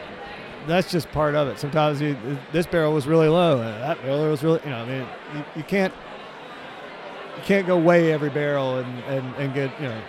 that's 0.66 0.90
just 0.90 1.10
part 1.12 1.36
of 1.36 1.46
it. 1.46 1.58
Sometimes 1.58 2.00
you, 2.00 2.16
this 2.52 2.66
barrel 2.66 2.92
was 2.92 3.06
really 3.06 3.28
low, 3.28 3.58
that 3.58 4.02
barrel 4.02 4.28
was 4.28 4.42
really, 4.42 4.60
you 4.64 4.70
know, 4.70 4.78
I 4.78 4.86
mean, 4.86 5.06
you, 5.34 5.44
you 5.56 5.62
can't 5.62 5.94
you 7.36 7.42
can't 7.42 7.66
go 7.66 7.78
weigh 7.78 8.12
every 8.12 8.30
barrel 8.30 8.78
and, 8.78 9.04
and, 9.04 9.34
and 9.36 9.54
get, 9.54 9.70
you 9.80 9.88
know. 9.88 10.02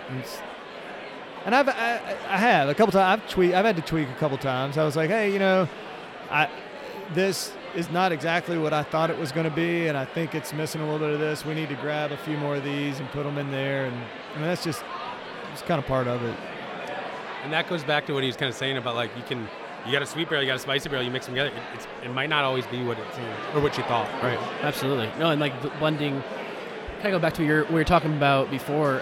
And 1.44 1.54
I've 1.54 1.68
I, 1.68 2.16
I 2.28 2.36
have 2.38 2.68
a 2.68 2.74
couple 2.74 2.92
times. 2.92 3.22
I've 3.22 3.30
tweak. 3.30 3.54
I've 3.54 3.64
had 3.64 3.76
to 3.76 3.82
tweak 3.82 4.08
a 4.08 4.14
couple 4.14 4.38
times. 4.38 4.76
I 4.76 4.84
was 4.84 4.96
like, 4.96 5.08
hey, 5.10 5.32
you 5.32 5.38
know, 5.38 5.68
I 6.30 6.48
this 7.14 7.52
is 7.78 7.88
not 7.90 8.10
exactly 8.10 8.58
what 8.58 8.72
I 8.72 8.82
thought 8.82 9.08
it 9.08 9.16
was 9.16 9.30
going 9.30 9.48
to 9.48 9.54
be, 9.54 9.86
and 9.86 9.96
I 9.96 10.04
think 10.04 10.34
it's 10.34 10.52
missing 10.52 10.80
a 10.80 10.84
little 10.84 10.98
bit 10.98 11.14
of 11.14 11.20
this. 11.20 11.44
We 11.44 11.54
need 11.54 11.68
to 11.68 11.76
grab 11.76 12.10
a 12.10 12.16
few 12.16 12.36
more 12.36 12.56
of 12.56 12.64
these 12.64 12.98
and 12.98 13.08
put 13.10 13.22
them 13.22 13.38
in 13.38 13.52
there, 13.52 13.84
and 13.84 13.96
I 14.34 14.38
mean 14.38 14.46
that's 14.46 14.64
just 14.64 14.82
it's 15.52 15.62
kind 15.62 15.78
of 15.78 15.86
part 15.86 16.08
of 16.08 16.20
it. 16.24 16.36
And 17.44 17.52
that 17.52 17.68
goes 17.68 17.84
back 17.84 18.04
to 18.06 18.14
what 18.14 18.24
he 18.24 18.26
was 18.26 18.36
kind 18.36 18.50
of 18.50 18.56
saying 18.56 18.78
about 18.78 18.96
like 18.96 19.16
you 19.16 19.22
can, 19.22 19.46
you 19.86 19.92
got 19.92 20.02
a 20.02 20.06
sweet 20.06 20.28
barrel, 20.28 20.42
you 20.42 20.48
got 20.48 20.56
a 20.56 20.58
spicy 20.58 20.88
barrel, 20.88 21.04
you 21.04 21.10
mix 21.12 21.26
them 21.26 21.36
together. 21.36 21.50
It, 21.50 21.62
it's, 21.74 21.86
it 22.02 22.12
might 22.12 22.28
not 22.28 22.42
always 22.42 22.66
be 22.66 22.82
what 22.82 22.98
it 22.98 23.06
seems 23.14 23.28
or 23.54 23.60
what 23.60 23.78
you 23.78 23.84
thought. 23.84 24.10
Right. 24.24 24.38
Absolutely. 24.62 25.08
No, 25.16 25.30
and 25.30 25.40
like 25.40 25.62
the 25.62 25.70
blending. 25.78 26.20
Kind 27.00 27.14
of 27.14 27.20
go 27.20 27.20
back 27.20 27.34
to 27.34 27.44
your 27.44 27.64
we 27.66 27.74
were 27.74 27.84
talking 27.84 28.16
about 28.16 28.50
before, 28.50 29.00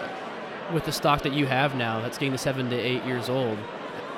with 0.74 0.84
the 0.84 0.92
stock 0.92 1.22
that 1.22 1.32
you 1.32 1.46
have 1.46 1.74
now, 1.76 2.02
that's 2.02 2.18
getting 2.18 2.32
to 2.32 2.38
seven 2.38 2.68
to 2.68 2.76
eight 2.76 3.02
years 3.04 3.30
old. 3.30 3.56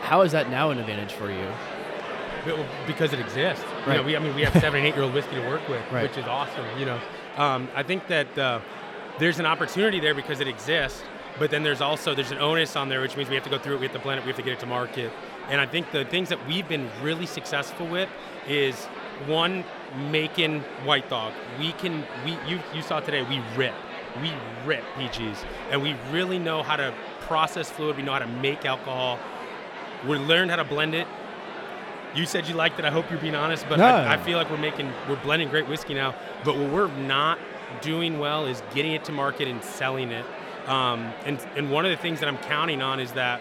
How 0.00 0.22
is 0.22 0.32
that 0.32 0.50
now 0.50 0.70
an 0.70 0.80
advantage 0.80 1.12
for 1.12 1.30
you? 1.30 1.46
Because 2.88 3.12
it 3.12 3.20
exists. 3.20 3.64
You 3.88 4.00
know, 4.00 4.02
we, 4.02 4.16
I 4.16 4.18
mean, 4.18 4.34
we 4.34 4.42
have 4.42 4.52
seven 4.60 4.78
and 4.80 4.86
eight 4.86 4.94
year 4.94 5.04
old 5.04 5.14
whiskey 5.14 5.34
to 5.36 5.48
work 5.48 5.66
with, 5.68 5.82
Right. 5.90 6.02
which 6.02 6.16
is 6.18 6.26
awesome. 6.26 6.64
You 6.78 6.86
know, 6.86 7.00
um, 7.36 7.68
I 7.74 7.82
think 7.82 8.06
that 8.08 8.36
uh, 8.38 8.60
there's 9.18 9.38
an 9.38 9.46
opportunity 9.46 10.00
there 10.00 10.14
because 10.14 10.40
it 10.40 10.48
exists. 10.48 11.02
but 11.38 11.50
then 11.52 11.62
there's 11.62 11.80
also 11.80 12.14
there's 12.14 12.32
an 12.32 12.38
onus 12.38 12.74
on 12.76 12.88
there, 12.88 13.00
which 13.00 13.16
means 13.16 13.28
we 13.28 13.36
have 13.36 13.44
to 13.44 13.50
go 13.50 13.58
through 13.58 13.74
it, 13.76 13.80
we 13.80 13.86
have 13.86 13.94
to 13.94 14.02
blend 14.02 14.18
it, 14.18 14.24
we 14.24 14.28
have 14.28 14.36
to 14.36 14.42
get 14.42 14.54
it 14.54 14.60
to 14.60 14.66
market. 14.66 15.12
And 15.48 15.60
I 15.60 15.66
think 15.66 15.90
the 15.92 16.04
things 16.04 16.28
that 16.30 16.38
we've 16.48 16.68
been 16.68 16.90
really 17.02 17.26
successful 17.26 17.86
with 17.86 18.08
is 18.48 18.74
one 19.26 19.64
making 20.10 20.60
white 20.84 21.08
dog. 21.08 21.32
We 21.60 21.72
can 21.72 22.04
we 22.24 22.32
you 22.46 22.58
you 22.74 22.82
saw 22.82 22.98
today 23.00 23.22
we 23.22 23.40
rip 23.56 23.74
we 24.20 24.32
rip 24.66 24.82
PGs, 24.96 25.36
and 25.70 25.80
we 25.82 25.94
really 26.10 26.38
know 26.40 26.62
how 26.64 26.74
to 26.76 26.92
process 27.20 27.70
fluid. 27.70 27.96
We 27.96 28.02
know 28.02 28.12
how 28.14 28.18
to 28.18 28.26
make 28.26 28.64
alcohol. 28.64 29.18
We 30.08 30.16
learned 30.18 30.50
how 30.50 30.56
to 30.56 30.64
blend 30.64 30.94
it. 30.94 31.06
You 32.14 32.26
said 32.26 32.46
you 32.48 32.54
liked 32.54 32.78
it. 32.78 32.84
I 32.84 32.90
hope 32.90 33.10
you're 33.10 33.20
being 33.20 33.34
honest, 33.34 33.66
but 33.68 33.78
No. 33.78 33.84
I, 33.84 34.14
I 34.14 34.16
feel 34.16 34.38
like 34.38 34.50
we're 34.50 34.56
making 34.56 34.90
we're 35.08 35.16
blending 35.22 35.48
great 35.48 35.68
whiskey 35.68 35.94
now. 35.94 36.14
But 36.44 36.56
what 36.56 36.70
we're 36.70 36.88
not 36.88 37.38
doing 37.82 38.18
well 38.18 38.46
is 38.46 38.62
getting 38.74 38.92
it 38.92 39.04
to 39.04 39.12
market 39.12 39.46
and 39.48 39.62
selling 39.62 40.10
it. 40.10 40.24
Um, 40.66 41.12
and 41.24 41.38
and 41.56 41.70
one 41.70 41.84
of 41.84 41.90
the 41.90 41.96
things 41.96 42.20
that 42.20 42.28
I'm 42.28 42.38
counting 42.38 42.82
on 42.82 42.98
is 43.00 43.12
that 43.12 43.40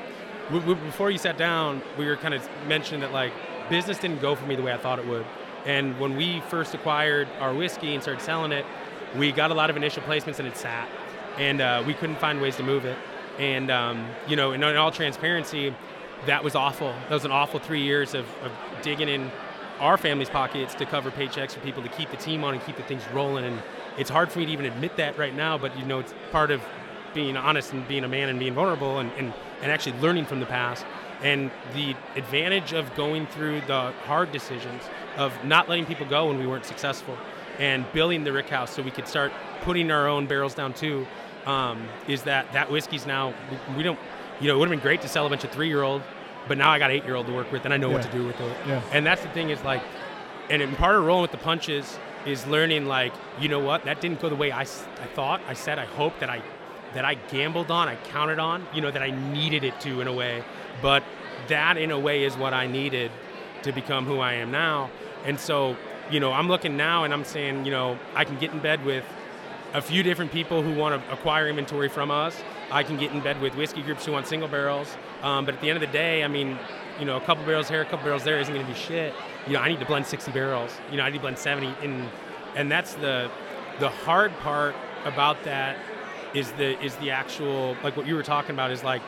w- 0.49 0.61
w- 0.61 0.85
before 0.85 1.11
you 1.11 1.17
sat 1.17 1.37
down, 1.37 1.81
we 1.97 2.05
were 2.07 2.17
kind 2.17 2.33
of 2.33 2.47
mentioning 2.67 3.01
that 3.01 3.11
like 3.13 3.31
business 3.69 3.97
didn't 3.97 4.21
go 4.21 4.35
for 4.35 4.45
me 4.45 4.55
the 4.55 4.61
way 4.63 4.73
I 4.73 4.77
thought 4.77 4.99
it 4.99 5.07
would. 5.07 5.25
And 5.65 5.99
when 5.99 6.15
we 6.15 6.41
first 6.49 6.73
acquired 6.73 7.27
our 7.39 7.53
whiskey 7.53 7.93
and 7.93 8.01
started 8.01 8.21
selling 8.23 8.51
it, 8.53 8.65
we 9.17 9.31
got 9.31 9.51
a 9.51 9.53
lot 9.53 9.69
of 9.69 9.75
initial 9.77 10.03
placements 10.03 10.39
and 10.39 10.47
it 10.47 10.55
sat, 10.57 10.87
and 11.37 11.59
uh, 11.61 11.83
we 11.85 11.93
couldn't 11.93 12.19
find 12.19 12.39
ways 12.41 12.55
to 12.57 12.63
move 12.63 12.85
it. 12.85 12.97
And 13.39 13.69
um, 13.71 14.07
you 14.27 14.35
know, 14.35 14.51
in, 14.53 14.63
in 14.63 14.77
all 14.77 14.91
transparency, 14.91 15.73
that 16.25 16.43
was 16.43 16.55
awful. 16.55 16.93
That 17.07 17.11
was 17.11 17.25
an 17.25 17.31
awful 17.31 17.59
three 17.59 17.83
years 17.83 18.13
of, 18.13 18.25
of 18.43 18.51
digging 18.81 19.09
in 19.09 19.31
our 19.79 19.97
family's 19.97 20.29
pockets 20.29 20.73
to 20.75 20.85
cover 20.85 21.11
paychecks 21.11 21.51
for 21.51 21.59
people 21.59 21.83
to 21.83 21.89
keep 21.89 22.09
the 22.09 22.17
team 22.17 22.43
on 22.43 22.53
and 22.53 22.63
keep 22.65 22.77
the 22.77 22.83
things 22.83 23.03
rolling. 23.13 23.45
And 23.45 23.61
it's 23.97 24.09
hard 24.09 24.31
for 24.31 24.39
me 24.39 24.45
to 24.45 24.51
even 24.51 24.65
admit 24.65 24.97
that 24.97 25.17
right 25.17 25.35
now, 25.35 25.57
but 25.57 25.77
you 25.77 25.85
know, 25.85 25.99
it's 25.99 26.13
part 26.31 26.51
of 26.51 26.61
being 27.13 27.37
honest 27.37 27.73
and 27.73 27.87
being 27.87 28.03
a 28.03 28.07
man 28.07 28.29
and 28.29 28.39
being 28.39 28.53
vulnerable 28.53 28.99
and, 28.99 29.11
and, 29.17 29.33
and 29.61 29.71
actually 29.71 29.97
learning 29.99 30.25
from 30.25 30.39
the 30.39 30.45
past. 30.45 30.85
And 31.21 31.49
the 31.73 31.95
advantage 32.15 32.73
of 32.73 32.93
going 32.95 33.25
through 33.27 33.61
the 33.61 33.91
hard 34.05 34.31
decisions 34.31 34.83
of 35.15 35.33
not 35.43 35.67
letting 35.67 35.85
people 35.85 36.05
go 36.05 36.27
when 36.27 36.37
we 36.37 36.45
weren't 36.45 36.65
successful 36.65 37.17
and 37.57 37.91
building 37.91 38.23
the 38.23 38.31
Rick 38.31 38.49
House 38.49 38.75
so 38.75 38.83
we 38.83 38.91
could 38.91 39.07
start 39.07 39.31
putting 39.61 39.89
our 39.89 40.07
own 40.07 40.27
barrels 40.27 40.53
down 40.53 40.73
too 40.73 41.07
um, 41.47 41.87
is 42.07 42.23
that 42.23 42.51
that 42.53 42.69
whiskey's 42.69 43.07
now, 43.07 43.33
we, 43.49 43.77
we 43.77 43.83
don't, 43.83 43.97
you 44.39 44.47
know, 44.47 44.55
it 44.55 44.59
would 44.59 44.69
have 44.69 44.77
been 44.77 44.83
great 44.83 45.01
to 45.01 45.07
sell 45.07 45.25
a 45.25 45.29
bunch 45.29 45.43
of 45.43 45.51
three 45.51 45.67
year 45.67 45.83
old, 45.83 46.01
but 46.47 46.57
now 46.57 46.71
I 46.71 46.79
got 46.79 46.91
eight 46.91 47.03
year 47.05 47.15
old 47.15 47.27
to 47.27 47.33
work 47.33 47.51
with 47.51 47.65
and 47.65 47.73
I 47.73 47.77
know 47.77 47.89
what 47.89 48.03
to 48.03 48.11
do 48.11 48.25
with 48.25 48.39
it. 48.39 48.57
Yeah. 48.67 48.81
And 48.91 49.05
that's 49.05 49.21
the 49.21 49.29
thing 49.29 49.49
is 49.49 49.61
like, 49.63 49.81
and 50.49 50.61
in 50.61 50.75
part 50.75 50.95
of 50.95 51.05
rolling 51.05 51.23
with 51.23 51.31
the 51.31 51.37
punches 51.37 51.97
is 52.25 52.45
learning 52.47 52.85
like, 52.85 53.13
you 53.39 53.49
know 53.49 53.59
what, 53.59 53.85
that 53.85 54.01
didn't 54.01 54.21
go 54.21 54.29
the 54.29 54.35
way 54.35 54.51
I, 54.51 54.61
I 54.61 55.07
thought, 55.13 55.41
I 55.47 55.53
said, 55.53 55.79
I 55.79 55.85
hoped 55.85 56.19
that 56.19 56.29
I, 56.29 56.41
that 56.93 57.05
I 57.05 57.15
gambled 57.15 57.71
on, 57.71 57.87
I 57.87 57.95
counted 57.95 58.39
on, 58.39 58.65
you 58.73 58.81
know, 58.81 58.91
that 58.91 59.01
I 59.01 59.11
needed 59.11 59.63
it 59.63 59.79
to 59.81 60.01
in 60.01 60.07
a 60.07 60.13
way, 60.13 60.43
but 60.81 61.03
that 61.47 61.77
in 61.77 61.91
a 61.91 61.99
way 61.99 62.23
is 62.23 62.35
what 62.37 62.53
I 62.53 62.67
needed 62.67 63.11
to 63.63 63.71
become 63.71 64.05
who 64.05 64.19
I 64.19 64.33
am 64.33 64.51
now. 64.51 64.89
And 65.25 65.39
so, 65.39 65.75
you 66.09 66.19
know, 66.19 66.31
I'm 66.31 66.47
looking 66.47 66.77
now 66.77 67.03
and 67.03 67.13
I'm 67.13 67.25
saying, 67.25 67.65
you 67.65 67.71
know, 67.71 67.97
I 68.15 68.23
can 68.23 68.37
get 68.37 68.51
in 68.53 68.59
bed 68.59 68.85
with 68.85 69.03
a 69.73 69.81
few 69.81 70.03
different 70.03 70.31
people 70.31 70.61
who 70.61 70.73
want 70.73 71.01
to 71.01 71.13
acquire 71.13 71.47
inventory 71.47 71.89
from 71.89 72.11
us. 72.11 72.41
I 72.71 72.83
can 72.83 72.97
get 72.97 73.11
in 73.11 73.21
bed 73.21 73.41
with 73.41 73.55
whiskey 73.55 73.81
groups 73.81 74.05
who 74.05 74.11
want 74.11 74.27
single 74.27 74.47
barrels. 74.49 74.95
Um, 75.21 75.45
but 75.45 75.55
at 75.55 75.61
the 75.61 75.69
end 75.69 75.81
of 75.81 75.81
the 75.81 75.93
day, 75.93 76.23
I 76.23 76.27
mean, 76.27 76.57
you 76.99 77.05
know, 77.05 77.17
a 77.17 77.21
couple 77.21 77.45
barrels 77.45 77.69
here, 77.69 77.81
a 77.81 77.85
couple 77.85 78.03
barrels 78.03 78.23
there 78.23 78.39
isn't 78.39 78.53
going 78.53 78.65
to 78.65 78.71
be 78.71 78.77
shit. 78.77 79.13
You 79.45 79.53
know, 79.53 79.59
I 79.59 79.69
need 79.69 79.79
to 79.79 79.85
blend 79.85 80.05
60 80.05 80.31
barrels. 80.31 80.71
You 80.91 80.97
know, 80.97 81.03
I 81.03 81.09
need 81.09 81.17
to 81.17 81.21
blend 81.21 81.37
70, 81.37 81.73
and 81.81 82.09
and 82.55 82.71
that's 82.71 82.95
the 82.95 83.29
the 83.79 83.89
hard 83.89 84.31
part 84.39 84.75
about 85.05 85.43
that 85.43 85.77
is 86.33 86.51
the 86.53 86.81
is 86.83 86.95
the 86.97 87.11
actual 87.11 87.75
like 87.83 87.95
what 87.95 88.07
you 88.07 88.15
were 88.15 88.23
talking 88.23 88.51
about 88.51 88.71
is 88.71 88.83
like 88.83 89.01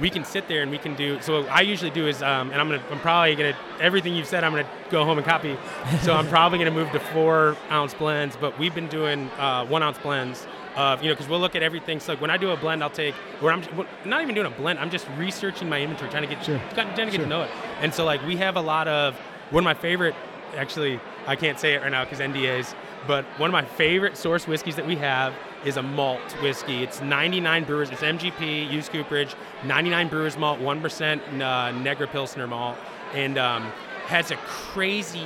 we 0.00 0.10
can 0.10 0.24
sit 0.24 0.46
there 0.48 0.62
and 0.62 0.70
we 0.70 0.78
can 0.78 0.94
do 0.94 1.20
so 1.20 1.40
what 1.40 1.50
i 1.50 1.60
usually 1.60 1.90
do 1.90 2.06
is 2.06 2.22
um, 2.22 2.50
and 2.50 2.60
i'm 2.60 2.68
gonna 2.68 2.82
i'm 2.90 3.00
probably 3.00 3.34
gonna 3.34 3.56
everything 3.80 4.14
you've 4.14 4.26
said 4.26 4.44
i'm 4.44 4.52
gonna 4.52 4.68
go 4.90 5.04
home 5.04 5.18
and 5.18 5.26
copy 5.26 5.56
so 6.02 6.14
i'm 6.14 6.28
probably 6.36 6.58
gonna 6.58 6.70
move 6.70 6.90
to 6.92 7.00
four 7.00 7.56
ounce 7.70 7.94
blends 7.94 8.36
but 8.36 8.56
we've 8.58 8.74
been 8.74 8.88
doing 8.88 9.28
uh, 9.38 9.64
one 9.66 9.82
ounce 9.82 9.98
blends 9.98 10.46
of 10.78 11.02
you 11.02 11.08
know 11.08 11.14
because 11.14 11.28
we'll 11.28 11.40
look 11.40 11.56
at 11.56 11.62
everything 11.62 11.98
so 11.98 12.12
like 12.12 12.20
when 12.20 12.30
i 12.30 12.36
do 12.36 12.50
a 12.50 12.56
blend 12.56 12.82
i'll 12.84 12.88
take 12.88 13.14
where 13.40 13.52
i'm 13.52 13.62
not 14.04 14.22
even 14.22 14.32
doing 14.34 14.46
a 14.46 14.50
blend 14.56 14.78
i'm 14.78 14.90
just 14.90 15.06
researching 15.18 15.68
my 15.68 15.80
inventory 15.80 16.08
trying 16.10 16.22
to 16.22 16.32
get 16.32 16.42
Sure. 16.44 16.60
trying 16.72 16.88
to 16.94 17.04
get 17.04 17.12
Sure. 17.12 17.22
to 17.24 17.26
know 17.28 17.42
it 17.42 17.50
and 17.80 17.92
so 17.92 18.04
like 18.04 18.24
we 18.24 18.36
have 18.36 18.56
a 18.56 18.60
lot 18.60 18.86
of 18.86 19.16
one 19.50 19.62
of 19.62 19.64
my 19.64 19.74
favorite 19.74 20.14
actually 20.56 21.00
i 21.26 21.34
can't 21.34 21.58
say 21.58 21.74
it 21.74 21.82
right 21.82 21.90
now 21.90 22.04
because 22.04 22.20
ndas 22.20 22.74
but 23.08 23.24
one 23.38 23.50
of 23.50 23.52
my 23.52 23.64
favorite 23.64 24.16
source 24.16 24.46
whiskeys 24.46 24.76
that 24.76 24.86
we 24.86 24.94
have 24.96 25.34
is 25.64 25.76
a 25.76 25.82
malt 25.82 26.20
whiskey. 26.42 26.82
It's 26.82 27.00
99 27.00 27.64
brewers. 27.64 27.90
It's 27.90 28.02
MGP, 28.02 28.70
used 28.70 28.90
Cooperage, 28.92 29.34
99 29.64 30.08
brewers 30.08 30.36
malt, 30.36 30.58
1% 30.60 31.40
uh, 31.40 31.70
Negra 31.78 32.06
Pilsner 32.08 32.46
malt, 32.46 32.76
and 33.14 33.38
um, 33.38 33.62
has 34.06 34.30
a 34.32 34.36
crazy 34.36 35.24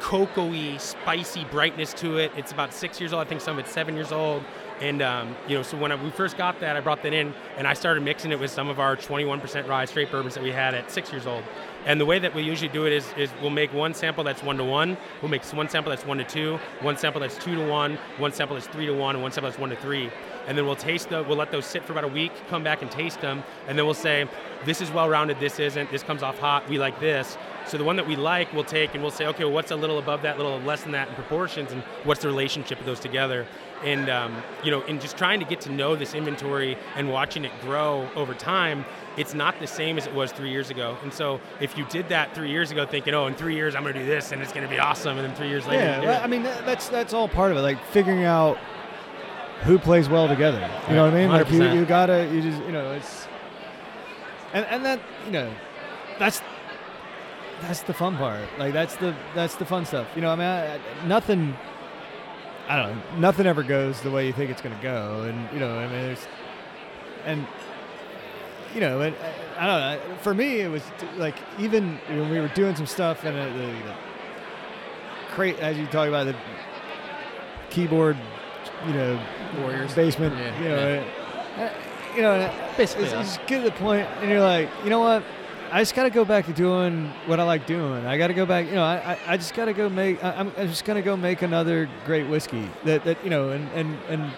cocoa-y, 0.00 0.76
spicy 0.78 1.44
brightness 1.44 1.92
to 1.94 2.18
it. 2.18 2.32
It's 2.36 2.52
about 2.52 2.72
six 2.74 3.00
years 3.00 3.12
old. 3.12 3.24
I 3.24 3.28
think 3.28 3.40
some 3.40 3.58
of 3.58 3.64
it's 3.64 3.72
seven 3.72 3.94
years 3.94 4.12
old. 4.12 4.42
And 4.80 5.02
um, 5.02 5.36
you 5.46 5.56
know, 5.56 5.62
so 5.62 5.76
when 5.76 6.02
we 6.02 6.10
first 6.10 6.38
got 6.38 6.58
that, 6.60 6.76
I 6.76 6.80
brought 6.80 7.02
that 7.02 7.12
in, 7.12 7.34
and 7.58 7.66
I 7.66 7.74
started 7.74 8.02
mixing 8.02 8.32
it 8.32 8.40
with 8.40 8.50
some 8.50 8.68
of 8.68 8.80
our 8.80 8.96
21% 8.96 9.68
rye 9.68 9.84
straight 9.84 10.10
bourbons 10.10 10.34
that 10.34 10.42
we 10.42 10.52
had 10.52 10.74
at 10.74 10.90
six 10.90 11.12
years 11.12 11.26
old. 11.26 11.44
And 11.86 12.00
the 12.00 12.06
way 12.06 12.18
that 12.18 12.34
we 12.34 12.42
usually 12.42 12.68
do 12.68 12.86
it 12.86 12.92
is, 12.92 13.06
is 13.16 13.30
we'll 13.40 13.50
make 13.50 13.72
one 13.72 13.94
sample 13.94 14.22
that's 14.24 14.42
one 14.42 14.56
to 14.58 14.64
one, 14.64 14.96
we'll 15.22 15.30
make 15.30 15.44
one 15.46 15.68
sample 15.68 15.90
that's 15.90 16.04
one 16.04 16.18
to 16.18 16.24
two, 16.24 16.58
one 16.80 16.96
sample 16.96 17.20
that's 17.20 17.38
two 17.38 17.54
to 17.54 17.66
one, 17.66 17.96
one 18.18 18.32
sample 18.32 18.54
that's 18.54 18.66
three 18.66 18.86
to 18.86 18.92
one, 18.92 19.16
and 19.16 19.22
one 19.22 19.32
sample 19.32 19.50
that's 19.50 19.60
one 19.60 19.70
to 19.70 19.76
three. 19.76 20.10
And 20.46 20.56
then 20.56 20.66
we'll 20.66 20.76
taste 20.76 21.10
the, 21.10 21.22
we'll 21.22 21.38
let 21.38 21.50
those 21.50 21.66
sit 21.66 21.84
for 21.84 21.92
about 21.92 22.04
a 22.04 22.08
week, 22.08 22.32
come 22.48 22.62
back 22.62 22.82
and 22.82 22.90
taste 22.90 23.20
them, 23.20 23.42
and 23.66 23.78
then 23.78 23.84
we'll 23.86 23.94
say, 23.94 24.26
this 24.64 24.80
is 24.80 24.90
well 24.90 25.08
rounded, 25.08 25.40
this 25.40 25.58
isn't, 25.58 25.90
this 25.90 26.02
comes 26.02 26.22
off 26.22 26.38
hot, 26.38 26.68
we 26.68 26.78
like 26.78 27.00
this. 27.00 27.38
So 27.66 27.78
the 27.78 27.84
one 27.84 27.96
that 27.96 28.06
we 28.06 28.16
like, 28.16 28.52
we'll 28.52 28.64
take 28.64 28.94
and 28.94 29.02
we'll 29.02 29.12
say, 29.12 29.26
okay, 29.26 29.44
well, 29.44 29.52
what's 29.52 29.70
a 29.70 29.76
little 29.76 29.98
above 29.98 30.22
that, 30.22 30.36
a 30.36 30.42
little 30.42 30.60
less 30.60 30.82
than 30.82 30.92
that 30.92 31.08
in 31.08 31.14
proportions, 31.14 31.72
and 31.72 31.82
what's 32.04 32.20
the 32.20 32.28
relationship 32.28 32.80
of 32.80 32.86
those 32.86 33.00
together? 33.00 33.46
And 33.84 34.10
um, 34.10 34.42
you 34.62 34.70
know, 34.70 34.82
in 34.82 35.00
just 35.00 35.16
trying 35.16 35.40
to 35.40 35.46
get 35.46 35.60
to 35.62 35.72
know 35.72 35.96
this 35.96 36.12
inventory 36.14 36.76
and 36.96 37.10
watching 37.10 37.44
it 37.46 37.52
grow 37.62 38.06
over 38.14 38.34
time, 38.34 38.84
it's 39.16 39.32
not 39.32 39.58
the 39.58 39.66
same 39.66 39.96
as 39.96 40.06
it 40.06 40.14
was 40.14 40.32
three 40.32 40.50
years 40.50 40.68
ago. 40.68 40.98
And 41.02 41.12
so, 41.12 41.40
if 41.60 41.78
you 41.78 41.86
did 41.86 42.10
that 42.10 42.34
three 42.34 42.50
years 42.50 42.70
ago, 42.70 42.84
thinking, 42.84 43.14
"Oh, 43.14 43.26
in 43.26 43.34
three 43.34 43.54
years 43.54 43.74
I'm 43.74 43.82
going 43.82 43.94
to 43.94 44.00
do 44.00 44.06
this 44.06 44.32
and 44.32 44.42
it's 44.42 44.52
going 44.52 44.66
to 44.66 44.70
be 44.70 44.78
awesome," 44.78 45.16
and 45.16 45.26
then 45.26 45.34
three 45.34 45.48
years 45.48 45.66
later, 45.66 45.82
Yeah, 45.82 45.96
you 45.96 46.02
do 46.02 46.08
well, 46.08 46.20
it. 46.20 46.24
I 46.24 46.26
mean 46.26 46.42
that's 46.42 46.88
that's 46.90 47.14
all 47.14 47.26
part 47.26 47.52
of 47.52 47.56
it. 47.58 47.62
Like 47.62 47.82
figuring 47.86 48.24
out 48.24 48.58
who 49.62 49.78
plays 49.78 50.08
well 50.10 50.28
together. 50.28 50.60
You 50.88 50.94
know 50.96 51.04
what 51.04 51.14
I 51.14 51.16
mean? 51.20 51.30
Like 51.30 51.50
you, 51.50 51.60
100%. 51.60 51.74
you 51.74 51.84
gotta 51.86 52.28
you 52.32 52.42
just 52.42 52.62
you 52.64 52.72
know 52.72 52.92
it's 52.92 53.26
and 54.52 54.66
and 54.66 54.84
that 54.84 55.00
you 55.24 55.32
know 55.32 55.50
that's 56.18 56.42
that's 57.62 57.80
the 57.82 57.94
fun 57.94 58.16
part. 58.18 58.42
Like 58.58 58.72
that's 58.74 58.96
the 58.96 59.14
that's 59.34 59.54
the 59.56 59.64
fun 59.64 59.86
stuff. 59.86 60.06
You 60.14 60.20
know, 60.22 60.30
I 60.30 60.36
mean, 60.36 60.46
I, 60.46 60.74
I- 60.76 60.80
nothing. 61.06 61.56
I 62.70 62.76
don't 62.76 62.96
know. 62.96 63.02
Nothing 63.18 63.46
ever 63.46 63.64
goes 63.64 64.00
the 64.00 64.12
way 64.12 64.28
you 64.28 64.32
think 64.32 64.48
it's 64.48 64.62
gonna 64.62 64.78
go, 64.80 65.22
and 65.22 65.52
you 65.52 65.58
know, 65.58 65.76
I 65.76 65.88
mean, 65.88 66.02
there's 66.02 66.24
and 67.24 67.44
you 68.72 68.80
know, 68.80 69.00
and, 69.00 69.16
I 69.58 69.66
don't 69.66 70.08
know. 70.08 70.16
For 70.18 70.32
me, 70.32 70.60
it 70.60 70.70
was 70.70 70.84
like 71.16 71.34
even 71.58 71.96
when 72.08 72.30
we 72.30 72.38
were 72.38 72.46
doing 72.48 72.76
some 72.76 72.86
stuff 72.86 73.24
and 73.24 73.36
uh, 73.36 73.46
the, 73.46 73.66
the 73.66 73.94
crate, 75.30 75.58
as 75.58 75.76
you 75.78 75.86
talk 75.86 76.06
about 76.06 76.26
the 76.26 76.36
keyboard, 77.70 78.16
you 78.86 78.92
know, 78.92 79.20
Warriors. 79.58 79.92
basement, 79.92 80.36
Yeah, 80.36 80.62
you 80.62 80.68
know, 80.68 81.04
uh, 81.56 81.70
you 82.14 82.22
know, 82.22 82.54
Basically 82.76 83.06
it's, 83.06 83.12
you 83.12 83.18
just 83.18 83.46
get 83.48 83.64
to 83.64 83.64
the 83.64 83.76
point, 83.76 84.06
and 84.20 84.30
you're 84.30 84.40
like, 84.40 84.68
you 84.84 84.90
know 84.90 85.00
what? 85.00 85.24
I 85.72 85.80
just 85.80 85.94
got 85.94 86.02
to 86.02 86.10
go 86.10 86.24
back 86.24 86.46
to 86.46 86.52
doing 86.52 87.12
what 87.26 87.38
I 87.38 87.44
like 87.44 87.66
doing. 87.66 88.04
I 88.04 88.18
got 88.18 88.26
to 88.26 88.34
go 88.34 88.44
back. 88.44 88.66
You 88.66 88.74
know, 88.74 88.82
I, 88.82 89.16
I, 89.26 89.36
just 89.36 89.54
got 89.54 89.66
to 89.66 89.72
go 89.72 89.88
make. 89.88 90.22
I, 90.22 90.32
I'm, 90.32 90.52
I'm 90.58 90.66
just 90.66 90.84
gonna 90.84 91.02
go 91.02 91.16
make 91.16 91.42
another 91.42 91.88
great 92.04 92.28
whiskey. 92.28 92.68
That 92.84 93.04
that 93.04 93.22
you 93.22 93.30
know, 93.30 93.50
and 93.50 93.68
and 93.70 93.96
and 94.08 94.32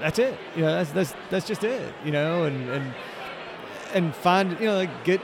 that's 0.00 0.18
it. 0.18 0.38
You 0.56 0.62
know, 0.62 0.72
that's 0.72 0.92
that's 0.92 1.14
that's 1.28 1.46
just 1.46 1.62
it. 1.62 1.94
You 2.04 2.10
know, 2.10 2.44
and 2.44 2.68
and 2.70 2.94
and 3.92 4.14
find 4.14 4.58
you 4.58 4.66
know 4.66 4.76
like 4.76 5.04
get 5.04 5.20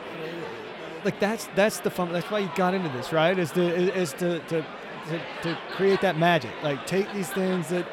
like 1.04 1.18
that's 1.18 1.48
that's 1.54 1.80
the 1.80 1.90
fun. 1.90 2.12
That's 2.12 2.30
why 2.30 2.40
you 2.40 2.50
got 2.54 2.74
into 2.74 2.90
this, 2.90 3.12
right? 3.12 3.38
Is 3.38 3.52
to 3.52 3.62
is, 3.62 3.88
is 3.90 4.12
to, 4.18 4.38
to 4.40 4.62
to 5.08 5.20
to 5.44 5.58
create 5.72 6.02
that 6.02 6.18
magic. 6.18 6.52
Like 6.62 6.86
take 6.86 7.10
these 7.14 7.30
things 7.30 7.68
that 7.68 7.86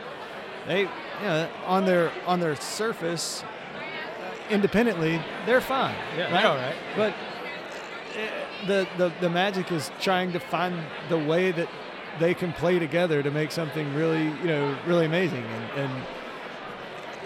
they 0.67 0.81
you 0.81 0.87
know 1.21 1.49
on 1.65 1.85
their 1.85 2.11
on 2.25 2.41
their 2.41 2.55
surface 2.57 3.43
independently 4.49 5.21
they're 5.45 5.61
fine. 5.61 5.95
Yeah, 6.17 6.33
right? 6.33 6.45
all 6.45 6.55
right. 6.55 6.75
But 6.95 7.13
eh, 8.15 8.29
the, 8.67 8.87
the 8.97 9.13
the 9.21 9.29
magic 9.29 9.71
is 9.71 9.91
trying 9.99 10.31
to 10.33 10.39
find 10.39 10.75
the 11.09 11.17
way 11.17 11.51
that 11.51 11.69
they 12.19 12.33
can 12.33 12.53
play 12.53 12.79
together 12.79 13.21
to 13.21 13.31
make 13.31 13.51
something 13.51 13.93
really 13.93 14.23
you 14.23 14.47
know 14.47 14.77
really 14.85 15.05
amazing 15.05 15.43
and. 15.43 15.79
and 15.79 16.03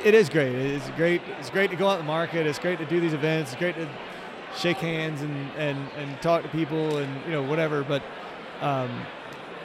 it 0.04 0.14
is 0.14 0.30
great. 0.30 0.56
It's 0.56 0.90
great. 0.92 1.22
It's 1.40 1.50
great 1.50 1.70
to 1.72 1.76
go 1.76 1.90
out 1.90 2.00
in 2.00 2.06
the 2.06 2.12
market. 2.12 2.48
It's 2.48 2.58
great 2.58 2.80
to 2.80 2.86
do 2.86 3.02
these 3.02 3.12
events. 3.14 3.52
It's 3.52 3.60
great 3.60 3.76
to 3.76 3.86
shake 4.56 4.78
hands 4.78 5.22
and, 5.22 5.52
and, 5.58 5.78
and 5.98 6.22
talk 6.22 6.42
to 6.44 6.50
people 6.50 6.98
and 6.98 7.26
you 7.26 7.32
know 7.32 7.44
whatever. 7.44 7.84
But 7.84 8.02
um, 8.62 8.90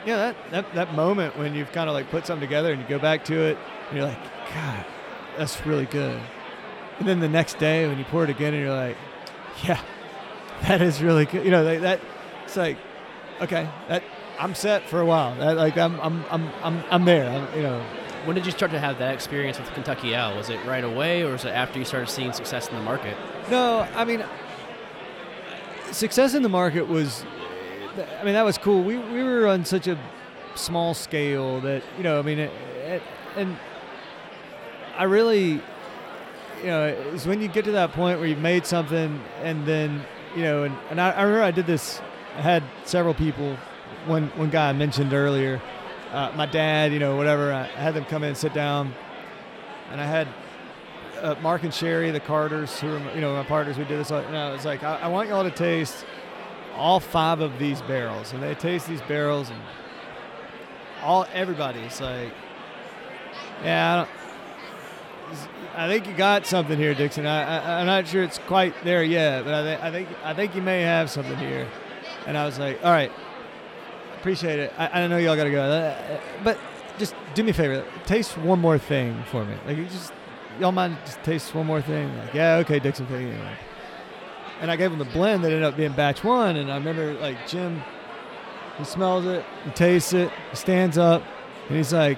yeah, 0.05 0.17
that, 0.17 0.35
that 0.51 0.73
that 0.73 0.93
moment 0.93 1.37
when 1.37 1.55
you've 1.55 1.71
kind 1.71 1.89
of 1.89 1.93
like 1.93 2.09
put 2.09 2.25
something 2.25 2.45
together 2.45 2.73
and 2.73 2.81
you 2.81 2.87
go 2.87 2.99
back 2.99 3.23
to 3.25 3.39
it 3.39 3.57
and 3.89 3.97
you're 3.97 4.07
like, 4.07 4.21
God, 4.53 4.85
that's 5.37 5.65
really 5.65 5.85
good. 5.85 6.19
And 6.99 7.07
then 7.07 7.19
the 7.19 7.29
next 7.29 7.57
day 7.59 7.87
when 7.87 7.97
you 7.97 8.05
pour 8.05 8.23
it 8.23 8.29
again, 8.29 8.53
and 8.53 8.63
you're 8.63 8.73
like, 8.73 8.97
yeah, 9.63 9.81
that 10.63 10.81
is 10.81 11.01
really 11.01 11.25
good. 11.25 11.45
You 11.45 11.51
know, 11.51 11.63
like 11.63 11.81
that. 11.81 11.99
It's 12.45 12.57
like, 12.57 12.77
okay, 13.41 13.69
that 13.87 14.03
I'm 14.39 14.55
set 14.55 14.87
for 14.87 14.99
a 14.99 15.05
while. 15.05 15.35
That, 15.35 15.57
like 15.57 15.77
I'm 15.77 15.99
I'm 15.99 16.23
I'm 16.29 16.49
I'm 16.63 16.83
I'm 16.91 17.05
there. 17.05 17.29
I'm, 17.29 17.55
you 17.55 17.63
know. 17.63 17.83
When 18.25 18.35
did 18.35 18.45
you 18.47 18.51
start 18.51 18.71
to 18.71 18.79
have 18.79 18.97
that 18.97 19.13
experience 19.13 19.59
with 19.59 19.71
Kentucky 19.73 20.15
Owl? 20.15 20.35
Was 20.35 20.49
it 20.49 20.59
right 20.65 20.83
away, 20.83 21.21
or 21.21 21.33
was 21.33 21.45
it 21.45 21.49
after 21.49 21.77
you 21.77 21.85
started 21.85 22.09
seeing 22.09 22.33
success 22.33 22.67
in 22.67 22.75
the 22.75 22.81
market? 22.81 23.15
No, 23.51 23.87
I 23.95 24.03
mean, 24.03 24.23
success 25.91 26.33
in 26.33 26.41
the 26.41 26.49
market 26.49 26.87
was. 26.87 27.23
I 28.19 28.23
mean, 28.25 28.33
that 28.33 28.43
was 28.43 28.57
cool. 28.57 28.83
We 28.83 28.97
we 28.97 29.23
were 29.23 29.47
on 29.47 29.63
such 29.63 29.87
a 29.87 29.97
small 30.55 30.93
scale 30.93 31.61
that 31.61 31.83
you 31.97 32.03
know. 32.03 32.17
I 32.17 32.23
mean, 32.23 32.39
it, 32.39 32.51
it, 32.85 33.03
and 33.35 33.57
I 34.97 35.03
really, 35.03 35.61
you 36.65 36.71
know, 36.71 36.87
it's 37.13 37.27
when 37.27 37.41
you 37.41 37.47
get 37.47 37.63
to 37.65 37.73
that 37.73 37.91
point 37.91 38.17
where 38.17 38.27
you've 38.27 38.39
made 38.39 38.65
something, 38.65 39.21
and 39.43 39.67
then 39.67 40.03
you 40.35 40.41
know, 40.41 40.63
and, 40.63 40.75
and 40.89 40.99
I, 40.99 41.11
I 41.11 41.21
remember 41.21 41.43
I 41.43 41.51
did 41.51 41.67
this. 41.67 42.01
I 42.35 42.41
had 42.41 42.63
several 42.85 43.13
people. 43.13 43.55
One 44.07 44.29
one 44.29 44.49
guy 44.49 44.69
I 44.69 44.73
mentioned 44.73 45.13
earlier, 45.13 45.61
uh, 46.11 46.31
my 46.35 46.47
dad, 46.47 46.91
you 46.91 46.97
know, 46.97 47.17
whatever. 47.17 47.53
I 47.53 47.67
had 47.67 47.93
them 47.93 48.03
come 48.05 48.23
in 48.23 48.29
and 48.29 48.37
sit 48.37 48.55
down, 48.55 48.95
and 49.91 50.01
I 50.01 50.05
had 50.05 50.27
uh, 51.21 51.35
Mark 51.39 51.61
and 51.61 51.73
Sherry, 51.73 52.09
the 52.09 52.19
Carters, 52.19 52.79
who 52.79 52.95
are 52.95 53.13
you 53.13 53.21
know 53.21 53.35
my 53.35 53.43
partners. 53.43 53.77
We 53.77 53.85
did 53.85 53.99
this. 53.99 54.09
And 54.09 54.35
I 54.35 54.51
was 54.51 54.65
like, 54.65 54.81
I, 54.83 55.01
I 55.01 55.07
want 55.07 55.29
y'all 55.29 55.43
to 55.43 55.51
taste 55.51 56.03
all 56.75 56.99
five 56.99 57.41
of 57.41 57.59
these 57.59 57.83
barrels, 57.83 58.33
and 58.33 58.41
they 58.41 58.55
taste 58.55 58.87
these 58.87 59.01
barrels, 59.01 59.51
and 59.51 59.61
all 61.03 61.27
everybody's 61.31 62.01
like, 62.01 62.33
yeah, 63.63 63.93
I, 63.93 63.95
don't, 63.97 64.24
I 65.75 65.87
think 65.87 66.07
you 66.07 66.13
got 66.13 66.45
something 66.45 66.77
here, 66.77 66.93
Dixon. 66.93 67.25
I, 67.25 67.81
am 67.81 67.85
not 67.85 68.07
sure 68.07 68.23
it's 68.23 68.37
quite 68.39 68.73
there 68.83 69.03
yet, 69.03 69.43
but 69.43 69.53
I, 69.53 69.61
th- 69.63 69.79
I 69.81 69.91
think 69.91 70.09
I 70.23 70.33
think 70.33 70.55
you 70.55 70.61
may 70.61 70.81
have 70.81 71.09
something 71.09 71.37
here. 71.37 71.67
And 72.25 72.37
I 72.37 72.45
was 72.45 72.57
like, 72.57 72.83
all 72.83 72.91
right, 72.91 73.11
appreciate 74.17 74.59
it. 74.59 74.73
I, 74.77 75.03
I 75.03 75.07
know 75.07 75.17
y'all 75.17 75.35
gotta 75.35 75.51
go, 75.51 75.61
uh, 75.61 76.19
but 76.43 76.57
just 76.97 77.13
do 77.33 77.43
me 77.43 77.51
a 77.51 77.53
favor, 77.53 77.85
taste 78.05 78.37
one 78.37 78.59
more 78.59 78.77
thing 78.77 79.21
for 79.29 79.43
me. 79.43 79.55
Like 79.65 79.77
you 79.77 79.85
just 79.85 80.13
y'all 80.59 80.71
mind 80.71 80.97
just 81.05 81.21
taste 81.23 81.53
one 81.53 81.65
more 81.65 81.81
thing? 81.81 82.15
Like, 82.17 82.33
yeah, 82.33 82.55
okay, 82.57 82.79
Dixon. 82.79 83.05
And 84.61 84.71
I 84.71 84.75
gave 84.77 84.91
him 84.91 84.99
the 84.99 85.05
blend 85.05 85.43
that 85.43 85.51
ended 85.51 85.63
up 85.63 85.75
being 85.75 85.91
batch 85.91 86.23
one. 86.23 86.55
And 86.55 86.71
I 86.71 86.77
remember 86.77 87.13
like 87.15 87.47
Jim, 87.47 87.83
he 88.77 88.85
smells 88.85 89.25
it, 89.25 89.43
he 89.65 89.71
tastes 89.71 90.13
it, 90.13 90.31
he 90.51 90.55
stands 90.55 90.97
up, 90.97 91.21
and 91.67 91.77
he's 91.77 91.91
like, 91.91 92.17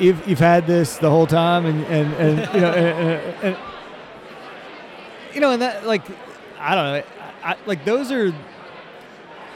"You've 0.00 0.26
you've 0.28 0.38
had 0.38 0.66
this 0.66 0.98
the 0.98 1.10
whole 1.10 1.26
time," 1.26 1.66
and 1.66 1.84
and, 1.86 2.14
and 2.14 2.54
you 2.54 2.60
know, 2.60 2.72
and, 2.72 3.44
and, 3.44 3.56
you 5.34 5.40
know, 5.40 5.50
and 5.52 5.62
that 5.62 5.86
like, 5.86 6.02
I 6.58 6.74
don't 6.74 6.84
know, 6.84 7.02
I, 7.44 7.56
like 7.66 7.84
those 7.84 8.10
are 8.12 8.34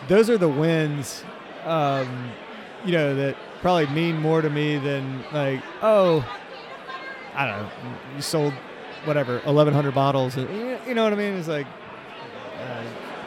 those 0.08 0.30
are 0.30 0.38
the 0.38 0.48
wins, 0.48 1.24
um, 1.64 2.30
you 2.84 2.92
know, 2.92 3.14
that 3.14 3.36
probably 3.60 3.86
mean 3.88 4.20
more 4.20 4.42
to 4.42 4.50
me 4.50 4.78
than 4.78 5.24
like, 5.32 5.62
oh, 5.82 6.24
I 7.34 7.46
don't 7.46 7.62
know, 7.62 7.70
you 8.16 8.22
sold 8.22 8.52
whatever 9.04 9.40
1,100 9.40 9.94
bottles. 9.94 10.36
You 10.36 10.94
know 10.94 11.04
what 11.04 11.12
I 11.12 11.16
mean? 11.16 11.34
It's 11.34 11.48
like. 11.48 11.66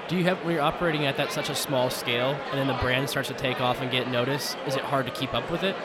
Do 0.08 0.16
you 0.16 0.24
have 0.26 0.38
when 0.46 0.54
you're 0.54 0.64
operating 0.64 1.08
at 1.08 1.18
that 1.18 1.32
such 1.32 1.50
a 1.50 1.56
small 1.56 1.90
scale, 1.90 2.38
and 2.52 2.60
then 2.60 2.68
the 2.68 2.76
brand 2.76 3.10
starts 3.10 3.28
to 3.30 3.34
take 3.34 3.60
off 3.60 3.82
and 3.82 3.90
get 3.90 4.08
noticed? 4.08 4.56
Is 4.68 4.76
it 4.76 4.84
hard 4.84 5.08
to 5.08 5.12
keep 5.12 5.34
up 5.34 5.50
with 5.50 5.64
it? 5.64 5.76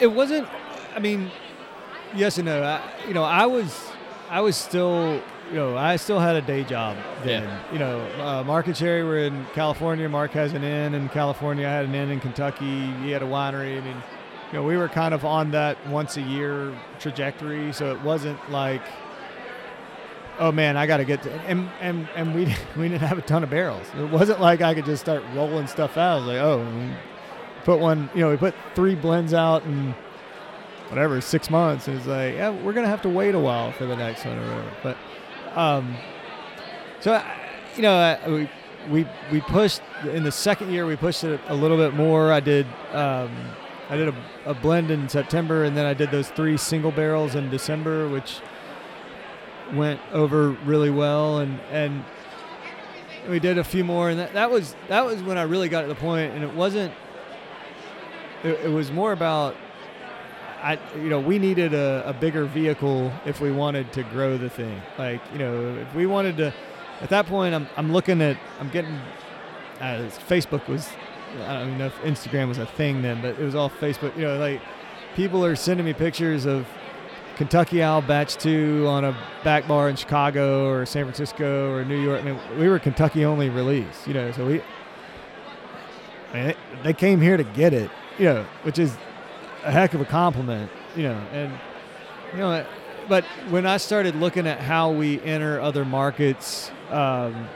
It 0.00 0.08
wasn't. 0.08 0.48
I 0.94 0.98
mean, 0.98 1.30
yes 2.14 2.38
and 2.38 2.46
no. 2.46 2.62
I, 2.62 2.82
you 3.06 3.14
know, 3.14 3.24
I 3.24 3.46
was, 3.46 3.90
I 4.30 4.40
was 4.40 4.56
still, 4.56 5.20
you 5.50 5.56
know, 5.56 5.76
I 5.76 5.96
still 5.96 6.18
had 6.18 6.36
a 6.36 6.42
day 6.42 6.64
job 6.64 6.96
then. 7.22 7.42
Yeah. 7.42 7.72
You 7.72 7.78
know, 7.78 8.00
uh, 8.20 8.44
Mark 8.44 8.66
and 8.66 8.76
Sherry 8.76 9.04
were 9.04 9.18
in 9.18 9.44
California. 9.54 10.08
Mark 10.08 10.32
has 10.32 10.52
an 10.52 10.64
inn 10.64 10.94
in 10.94 11.08
California. 11.08 11.66
I 11.66 11.70
had 11.70 11.84
an 11.86 11.94
inn 11.94 12.10
in 12.10 12.20
Kentucky. 12.20 12.92
He 13.02 13.10
had 13.10 13.22
a 13.22 13.26
winery. 13.26 13.78
I 13.78 13.84
mean, 13.84 14.02
you 14.52 14.58
know, 14.58 14.62
we 14.62 14.76
were 14.76 14.88
kind 14.88 15.12
of 15.12 15.24
on 15.24 15.50
that 15.52 15.84
once 15.88 16.16
a 16.16 16.22
year 16.22 16.72
trajectory, 17.00 17.72
so 17.72 17.92
it 17.92 18.00
wasn't 18.02 18.38
like, 18.50 18.82
oh 20.38 20.52
man, 20.52 20.76
I 20.76 20.86
got 20.86 20.98
to 20.98 21.04
get 21.04 21.22
to, 21.22 21.32
and 21.42 21.68
and 21.80 22.08
and 22.14 22.34
we 22.34 22.44
we 22.76 22.88
didn't 22.88 23.02
have 23.02 23.18
a 23.18 23.22
ton 23.22 23.42
of 23.42 23.50
barrels. 23.50 23.86
It 23.98 24.08
wasn't 24.10 24.40
like 24.40 24.60
I 24.60 24.74
could 24.74 24.84
just 24.84 25.02
start 25.02 25.24
rolling 25.34 25.66
stuff 25.66 25.96
out. 25.96 26.12
I 26.12 26.16
was 26.18 26.26
like, 26.26 26.38
oh, 26.38 26.94
put 27.66 27.80
one, 27.80 28.08
you 28.14 28.20
know, 28.20 28.30
we 28.30 28.36
put 28.36 28.54
three 28.76 28.94
blends 28.94 29.34
out 29.34 29.64
in 29.64 29.92
whatever 30.88 31.20
six 31.20 31.50
months, 31.50 31.88
and 31.88 31.98
it's 31.98 32.06
like, 32.06 32.34
yeah, 32.34 32.50
we're 32.50 32.72
gonna 32.72 32.86
have 32.86 33.02
to 33.02 33.08
wait 33.08 33.34
a 33.34 33.38
while 33.38 33.72
for 33.72 33.86
the 33.86 33.96
next 33.96 34.24
one 34.24 34.38
or 34.38 34.42
whatever. 34.42 34.72
But, 34.82 34.96
um, 35.58 35.96
so 37.00 37.22
you 37.74 37.82
know, 37.82 38.16
we 38.28 38.48
we 38.88 39.08
we 39.32 39.40
pushed 39.40 39.82
in 40.04 40.22
the 40.22 40.30
second 40.30 40.70
year. 40.70 40.86
We 40.86 40.94
pushed 40.94 41.24
it 41.24 41.40
a 41.48 41.54
little 41.54 41.76
bit 41.76 41.92
more. 41.92 42.32
I 42.32 42.40
did. 42.40 42.66
Um, 42.92 43.30
I 43.88 43.96
did 43.96 44.08
a, 44.08 44.14
a 44.46 44.54
blend 44.54 44.90
in 44.90 45.08
September, 45.08 45.64
and 45.64 45.76
then 45.76 45.86
I 45.86 45.94
did 45.94 46.10
those 46.10 46.28
three 46.30 46.56
single 46.56 46.90
barrels 46.90 47.34
in 47.34 47.50
December, 47.50 48.08
which 48.08 48.40
went 49.74 50.00
over 50.12 50.50
really 50.64 50.90
well, 50.90 51.38
and 51.38 51.58
and 51.72 52.04
we 53.28 53.40
did 53.40 53.58
a 53.58 53.64
few 53.64 53.82
more, 53.82 54.08
and 54.08 54.20
that, 54.20 54.34
that 54.34 54.50
was 54.50 54.76
that 54.88 55.04
was 55.04 55.20
when 55.22 55.36
I 55.36 55.42
really 55.42 55.68
got 55.68 55.82
to 55.82 55.88
the 55.88 55.96
point, 55.96 56.32
and 56.32 56.44
it 56.44 56.54
wasn't. 56.54 56.92
It, 58.44 58.60
it 58.66 58.70
was 58.70 58.90
more 58.90 59.12
about, 59.12 59.56
I 60.62 60.78
you 60.96 61.08
know 61.08 61.20
we 61.20 61.38
needed 61.38 61.74
a, 61.74 62.02
a 62.06 62.12
bigger 62.12 62.44
vehicle 62.46 63.12
if 63.24 63.40
we 63.40 63.52
wanted 63.52 63.92
to 63.92 64.02
grow 64.04 64.36
the 64.38 64.50
thing. 64.50 64.80
Like 64.98 65.20
you 65.32 65.38
know 65.38 65.76
if 65.76 65.94
we 65.94 66.06
wanted 66.06 66.36
to, 66.38 66.54
at 67.00 67.10
that 67.10 67.26
point 67.26 67.54
I'm 67.54 67.68
I'm 67.76 67.92
looking 67.92 68.22
at 68.22 68.38
I'm 68.58 68.70
getting, 68.70 68.98
uh, 69.80 70.10
Facebook 70.28 70.66
was 70.66 70.88
I 71.46 71.60
don't 71.60 71.78
know 71.78 71.86
if 71.86 71.96
Instagram 72.02 72.48
was 72.48 72.58
a 72.58 72.66
thing 72.66 73.02
then, 73.02 73.20
but 73.20 73.38
it 73.38 73.44
was 73.44 73.54
all 73.54 73.70
Facebook. 73.70 74.16
You 74.16 74.22
know, 74.22 74.38
like 74.38 74.60
people 75.14 75.44
are 75.44 75.56
sending 75.56 75.84
me 75.84 75.92
pictures 75.92 76.46
of 76.46 76.66
Kentucky 77.36 77.82
Owl 77.82 78.00
Batch 78.00 78.36
2 78.36 78.86
on 78.88 79.04
a 79.04 79.16
back 79.44 79.68
bar 79.68 79.90
in 79.90 79.96
Chicago 79.96 80.70
or 80.70 80.86
San 80.86 81.04
Francisco 81.04 81.70
or 81.72 81.84
New 81.84 82.00
York. 82.00 82.22
I 82.22 82.24
mean, 82.24 82.40
we 82.58 82.68
were 82.68 82.78
Kentucky 82.78 83.24
only 83.26 83.50
release, 83.50 84.06
you 84.06 84.14
know, 84.14 84.32
so 84.32 84.46
we, 84.46 84.62
I 86.32 86.42
mean, 86.42 86.54
they 86.82 86.94
came 86.94 87.20
here 87.20 87.36
to 87.36 87.44
get 87.44 87.74
it, 87.74 87.90
you 88.18 88.24
know, 88.24 88.46
which 88.62 88.78
is 88.78 88.96
a 89.64 89.70
heck 89.70 89.94
of 89.94 90.00
a 90.00 90.04
compliment, 90.04 90.70
you 90.94 91.04
know, 91.04 91.18
and, 91.32 91.52
you 92.32 92.38
know, 92.38 92.66
but 93.08 93.24
when 93.50 93.66
I 93.66 93.76
started 93.76 94.16
looking 94.16 94.46
at 94.46 94.60
how 94.60 94.90
we 94.90 95.20
enter 95.22 95.60
other 95.60 95.84
markets, 95.84 96.70
um, 96.90 97.48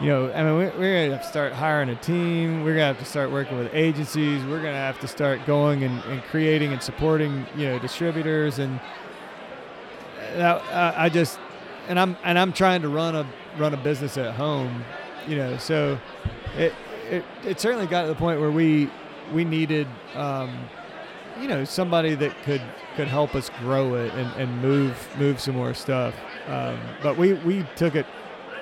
you 0.00 0.08
know, 0.08 0.30
I 0.32 0.42
mean, 0.42 0.54
we're, 0.56 0.72
we're 0.78 0.92
going 0.92 1.10
to 1.10 1.16
have 1.16 1.22
to 1.22 1.28
start 1.28 1.52
hiring 1.52 1.88
a 1.88 1.96
team. 1.96 2.62
We're 2.62 2.74
to 2.74 2.80
have 2.82 2.98
to 2.98 3.04
start 3.04 3.30
working 3.30 3.56
with 3.56 3.72
agencies. 3.72 4.44
We're 4.44 4.60
to 4.74 4.78
have 4.78 5.00
to 5.00 5.08
start 5.08 5.46
going 5.46 5.84
and, 5.84 6.02
and 6.04 6.22
creating 6.24 6.72
and 6.72 6.82
supporting, 6.82 7.46
you 7.56 7.66
know, 7.66 7.78
distributors. 7.78 8.58
And 8.58 8.78
that, 10.34 10.56
uh, 10.70 10.94
I 10.96 11.08
just, 11.08 11.38
and 11.88 11.98
I'm, 11.98 12.16
and 12.24 12.38
I'm 12.38 12.52
trying 12.52 12.82
to 12.82 12.88
run 12.88 13.16
a, 13.16 13.26
run 13.56 13.72
a 13.72 13.78
business 13.78 14.18
at 14.18 14.34
home, 14.34 14.84
you 15.26 15.36
know, 15.36 15.56
so 15.56 15.98
it, 16.56 16.74
it, 17.10 17.24
it 17.44 17.60
certainly 17.60 17.86
got 17.86 18.02
to 18.02 18.08
the 18.08 18.14
point 18.14 18.38
where 18.38 18.50
we, 18.50 18.90
we 19.32 19.44
needed, 19.44 19.86
um, 20.14 20.68
you 21.40 21.48
know, 21.48 21.64
somebody 21.64 22.14
that 22.14 22.42
could, 22.42 22.62
could 22.96 23.08
help 23.08 23.34
us 23.34 23.50
grow 23.60 23.94
it 23.94 24.12
and, 24.14 24.32
and 24.40 24.62
move, 24.62 25.08
move 25.18 25.40
some 25.40 25.54
more 25.54 25.74
stuff. 25.74 26.14
Um, 26.46 26.78
but 27.02 27.16
we, 27.16 27.34
we 27.34 27.66
took 27.76 27.94
it 27.94 28.06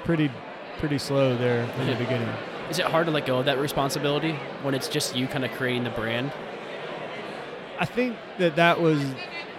pretty 0.05 0.31
pretty 0.79 0.99
slow 0.99 1.37
there 1.37 1.63
in 1.81 1.87
the 1.87 1.95
beginning. 1.95 2.29
Is 2.69 2.79
it 2.79 2.87
hard 2.87 3.07
to 3.07 3.13
let 3.13 3.27
go 3.27 3.39
of 3.39 3.47
that 3.47 3.59
responsibility 3.59 4.33
when 4.63 4.75
it's 4.75 4.89
just 4.89 5.17
you 5.17 5.27
kind 5.27 5.45
of 5.45 5.51
creating 5.53 5.85
the 5.85 5.91
brand? 5.91 6.33
I 7.79 7.85
think 7.85 8.17
that 8.39 8.57
that 8.57 8.81
was 8.81 9.03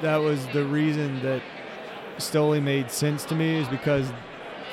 that 0.02 0.18
was 0.18 0.46
the 0.48 0.66
reason 0.66 1.22
that 1.24 1.42
Stoli 2.18 2.62
made 2.62 2.92
sense 2.92 3.26
to 3.26 3.36
me 3.36 3.58
is 3.58 3.68
because 3.68 4.12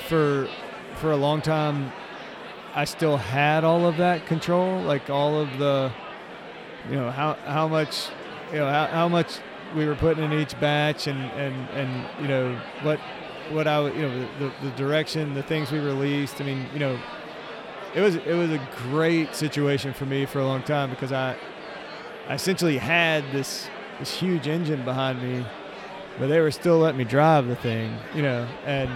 for 0.09 0.49
for 0.97 1.13
a 1.13 1.17
long 1.17 1.43
time 1.43 1.93
I 2.75 2.85
still 2.85 3.17
had 3.17 3.65
all 3.65 3.87
of 3.87 3.99
that 3.99 4.27
control, 4.27 4.81
like 4.83 5.11
all 5.11 5.41
of 5.41 5.59
the 5.59 5.93
you 6.89 6.97
know 6.97 7.11
how 7.11 7.35
how 7.45 7.69
much 7.69 8.09
you 8.53 8.59
know 8.59 8.69
how, 8.69 8.87
how 8.87 9.09
much 9.09 9.39
we 9.75 9.87
were 9.87 9.95
putting 9.95 10.25
in 10.25 10.33
each 10.33 10.59
batch 10.61 11.07
and 11.07 11.19
and 11.33 11.69
and 11.71 12.07
you 12.21 12.29
know 12.29 12.59
what 12.83 13.01
what 13.51 13.67
I 13.67 13.89
you 13.91 14.03
know 14.03 14.29
the, 14.39 14.53
the 14.63 14.71
direction, 14.77 15.35
the 15.35 15.43
things 15.43 15.71
we 15.71 15.79
released. 15.79 16.41
I 16.41 16.45
mean, 16.45 16.67
you 16.73 16.79
know, 16.79 16.99
it 17.95 18.01
was 18.01 18.17
it 18.17 18.35
was 18.35 18.51
a 18.51 18.61
great 18.77 19.35
situation 19.35 19.93
for 19.93 20.07
me 20.07 20.27
for 20.27 20.41
a 20.41 20.45
long 20.45 20.63
time 20.63 20.91
because 20.91 21.13
I 21.13 21.37
I 22.29 22.35
essentially 22.35 22.79
had 22.79 23.25
this 23.33 23.69
this 23.99 24.15
huge 24.15 24.49
engine 24.49 24.85
behind 24.85 25.23
me, 25.23 25.45
but 26.19 26.29
they 26.29 26.41
were 26.41 26.51
still 26.51 26.79
letting 26.79 26.99
me 26.99 27.05
drive 27.05 27.47
the 27.47 27.57
thing, 27.57 27.97
you 28.15 28.23
know, 28.23 28.49
and 28.65 28.91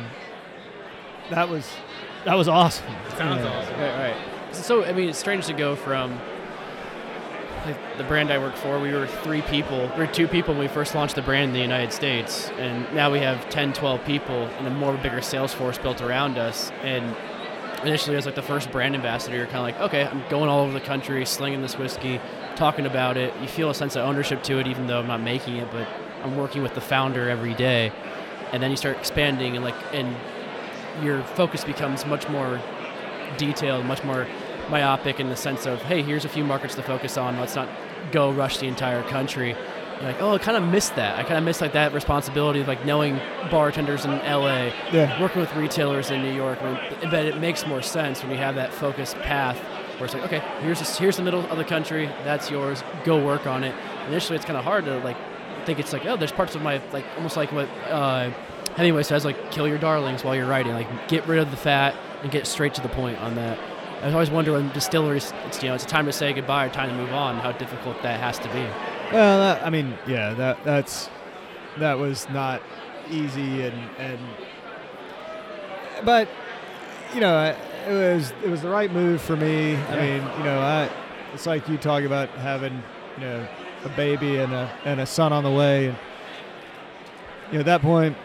that 1.30 1.48
was 1.48 1.68
that 2.24 2.34
was 2.34 2.48
awesome. 2.48 2.86
Sounds 3.16 3.44
awesome. 3.44 3.80
Right, 3.80 4.14
right. 4.14 4.54
So 4.54 4.84
I 4.84 4.92
mean, 4.92 5.08
it's 5.08 5.18
strange 5.18 5.46
to 5.46 5.52
go 5.52 5.76
from 5.76 6.12
like 6.12 6.35
the 7.96 8.04
brand 8.04 8.30
I 8.30 8.38
work 8.38 8.56
for, 8.56 8.78
we 8.78 8.92
were 8.92 9.06
three 9.06 9.42
people. 9.42 9.90
We 9.96 10.04
were 10.04 10.06
two 10.06 10.28
people 10.28 10.54
when 10.54 10.62
we 10.62 10.68
first 10.68 10.94
launched 10.94 11.14
the 11.14 11.22
brand 11.22 11.48
in 11.48 11.52
the 11.54 11.60
United 11.60 11.92
States, 11.92 12.50
and 12.58 12.92
now 12.94 13.10
we 13.10 13.18
have 13.20 13.48
10, 13.50 13.72
12 13.72 14.04
people 14.04 14.46
and 14.58 14.66
a 14.66 14.70
more 14.70 14.96
bigger 14.96 15.20
sales 15.22 15.52
force 15.52 15.78
built 15.78 16.00
around 16.00 16.38
us. 16.38 16.70
And 16.82 17.16
initially, 17.84 18.16
as 18.16 18.26
like 18.26 18.34
the 18.34 18.42
first 18.42 18.70
brand 18.70 18.94
ambassador, 18.94 19.36
you're 19.36 19.46
kind 19.46 19.58
of 19.58 19.62
like, 19.62 19.80
okay, 19.80 20.04
I'm 20.04 20.22
going 20.28 20.48
all 20.48 20.64
over 20.64 20.72
the 20.72 20.84
country, 20.84 21.24
slinging 21.24 21.62
this 21.62 21.78
whiskey, 21.78 22.20
talking 22.56 22.86
about 22.86 23.16
it. 23.16 23.32
You 23.40 23.48
feel 23.48 23.70
a 23.70 23.74
sense 23.74 23.96
of 23.96 24.04
ownership 24.04 24.42
to 24.44 24.58
it, 24.58 24.66
even 24.66 24.86
though 24.86 25.00
I'm 25.00 25.06
not 25.06 25.20
making 25.20 25.56
it, 25.56 25.70
but 25.70 25.86
I'm 26.22 26.36
working 26.36 26.62
with 26.62 26.74
the 26.74 26.80
founder 26.80 27.28
every 27.28 27.54
day. 27.54 27.92
And 28.52 28.62
then 28.62 28.70
you 28.70 28.76
start 28.76 28.96
expanding, 28.98 29.56
and 29.56 29.64
like, 29.64 29.74
and 29.92 30.16
your 31.02 31.22
focus 31.22 31.64
becomes 31.64 32.06
much 32.06 32.28
more 32.28 32.60
detailed, 33.36 33.84
much 33.84 34.02
more 34.04 34.26
myopic 34.70 35.20
in 35.20 35.28
the 35.28 35.36
sense 35.36 35.66
of, 35.66 35.80
hey, 35.82 36.02
here's 36.02 36.24
a 36.24 36.28
few 36.28 36.44
markets 36.44 36.74
to 36.76 36.82
focus 36.82 37.16
on. 37.16 37.38
Let's 37.38 37.54
not 37.54 37.68
go 38.12 38.30
rush 38.32 38.58
the 38.58 38.66
entire 38.66 39.02
country. 39.04 39.50
You're 40.00 40.02
like, 40.12 40.20
oh, 40.20 40.32
I 40.34 40.38
kind 40.38 40.56
of 40.56 40.64
missed 40.70 40.94
that. 40.96 41.18
I 41.18 41.22
kind 41.22 41.38
of 41.38 41.44
missed 41.44 41.60
like 41.60 41.72
that 41.72 41.94
responsibility 41.94 42.60
of 42.60 42.68
like 42.68 42.84
knowing 42.84 43.18
bartenders 43.50 44.04
in 44.04 44.10
LA, 44.10 44.70
Yeah. 44.92 45.20
working 45.20 45.40
with 45.40 45.54
retailers 45.56 46.10
in 46.10 46.22
New 46.22 46.32
York. 46.34 46.60
I 46.62 46.72
mean, 47.00 47.10
but 47.10 47.24
it 47.24 47.38
makes 47.38 47.66
more 47.66 47.80
sense 47.82 48.22
when 48.22 48.30
you 48.30 48.36
have 48.38 48.56
that 48.56 48.72
focused 48.74 49.16
path 49.20 49.56
where 49.98 50.04
it's 50.04 50.12
like, 50.14 50.24
okay, 50.24 50.42
here's 50.60 50.78
this, 50.80 50.98
here's 50.98 51.16
the 51.16 51.22
middle 51.22 51.40
of 51.46 51.56
the 51.56 51.64
country. 51.64 52.06
That's 52.24 52.50
yours. 52.50 52.82
Go 53.04 53.24
work 53.24 53.46
on 53.46 53.64
it. 53.64 53.74
Initially, 54.08 54.36
it's 54.36 54.44
kind 54.44 54.58
of 54.58 54.64
hard 54.64 54.84
to 54.84 54.98
like 54.98 55.16
think 55.64 55.78
it's 55.78 55.92
like, 55.92 56.04
oh, 56.04 56.16
there's 56.16 56.30
parts 56.32 56.54
of 56.54 56.60
my 56.62 56.80
like 56.92 57.04
almost 57.16 57.36
like 57.38 57.50
what 57.50 57.66
uh, 57.90 58.30
Hemingway 58.76 59.02
says, 59.02 59.24
like 59.24 59.50
kill 59.50 59.66
your 59.66 59.78
darlings 59.78 60.22
while 60.22 60.34
you're 60.36 60.46
writing. 60.46 60.74
Like 60.74 61.08
get 61.08 61.26
rid 61.26 61.38
of 61.38 61.50
the 61.50 61.56
fat 61.56 61.94
and 62.22 62.30
get 62.30 62.46
straight 62.46 62.74
to 62.74 62.82
the 62.82 62.88
point 62.90 63.18
on 63.20 63.34
that. 63.36 63.58
I 64.02 64.12
always 64.12 64.30
wonder 64.30 64.52
when 64.52 64.70
distilleries, 64.72 65.32
it's 65.46 65.62
you 65.62 65.68
know, 65.68 65.74
it's 65.74 65.84
a 65.84 65.88
time 65.88 66.06
to 66.06 66.12
say 66.12 66.32
goodbye 66.32 66.66
or 66.66 66.68
time 66.68 66.90
to 66.90 66.96
move 66.96 67.12
on. 67.12 67.36
How 67.38 67.52
difficult 67.52 68.00
that 68.02 68.20
has 68.20 68.38
to 68.38 68.48
be. 68.48 68.60
Well, 69.12 69.38
that, 69.38 69.64
I 69.64 69.70
mean, 69.70 69.96
yeah, 70.06 70.34
that 70.34 70.62
that's 70.64 71.08
that 71.78 71.98
was 71.98 72.28
not 72.30 72.62
easy, 73.10 73.62
and 73.62 73.90
and 73.98 74.18
but 76.04 76.28
you 77.14 77.20
know, 77.20 77.56
it 77.88 77.92
was 77.92 78.32
it 78.44 78.50
was 78.50 78.62
the 78.62 78.68
right 78.68 78.92
move 78.92 79.22
for 79.22 79.36
me. 79.36 79.76
I 79.76 79.96
mean, 79.96 80.22
you 80.38 80.44
know, 80.44 80.60
I 80.60 80.90
it's 81.32 81.46
like 81.46 81.68
you 81.68 81.78
talk 81.78 82.02
about 82.04 82.28
having 82.30 82.82
you 83.16 83.24
know 83.24 83.48
a 83.84 83.88
baby 83.90 84.38
and 84.38 84.52
a 84.52 84.70
and 84.84 85.00
a 85.00 85.06
son 85.06 85.32
on 85.32 85.42
the 85.44 85.50
way, 85.50 85.88
and 85.88 85.96
you 87.48 87.54
know 87.54 87.60
at 87.60 87.66
that 87.66 87.82
point, 87.82 88.16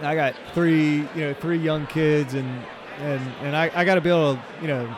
I 0.00 0.14
got 0.14 0.34
three 0.54 1.08
you 1.14 1.20
know 1.20 1.34
three 1.34 1.58
young 1.58 1.86
kids, 1.86 2.34
and 2.34 2.62
and 3.02 3.20
and 3.42 3.56
I, 3.56 3.70
I 3.74 3.84
got 3.84 3.96
to 3.96 4.00
be 4.00 4.10
able 4.10 4.34
to 4.34 4.42
you 4.60 4.68
know 4.68 4.94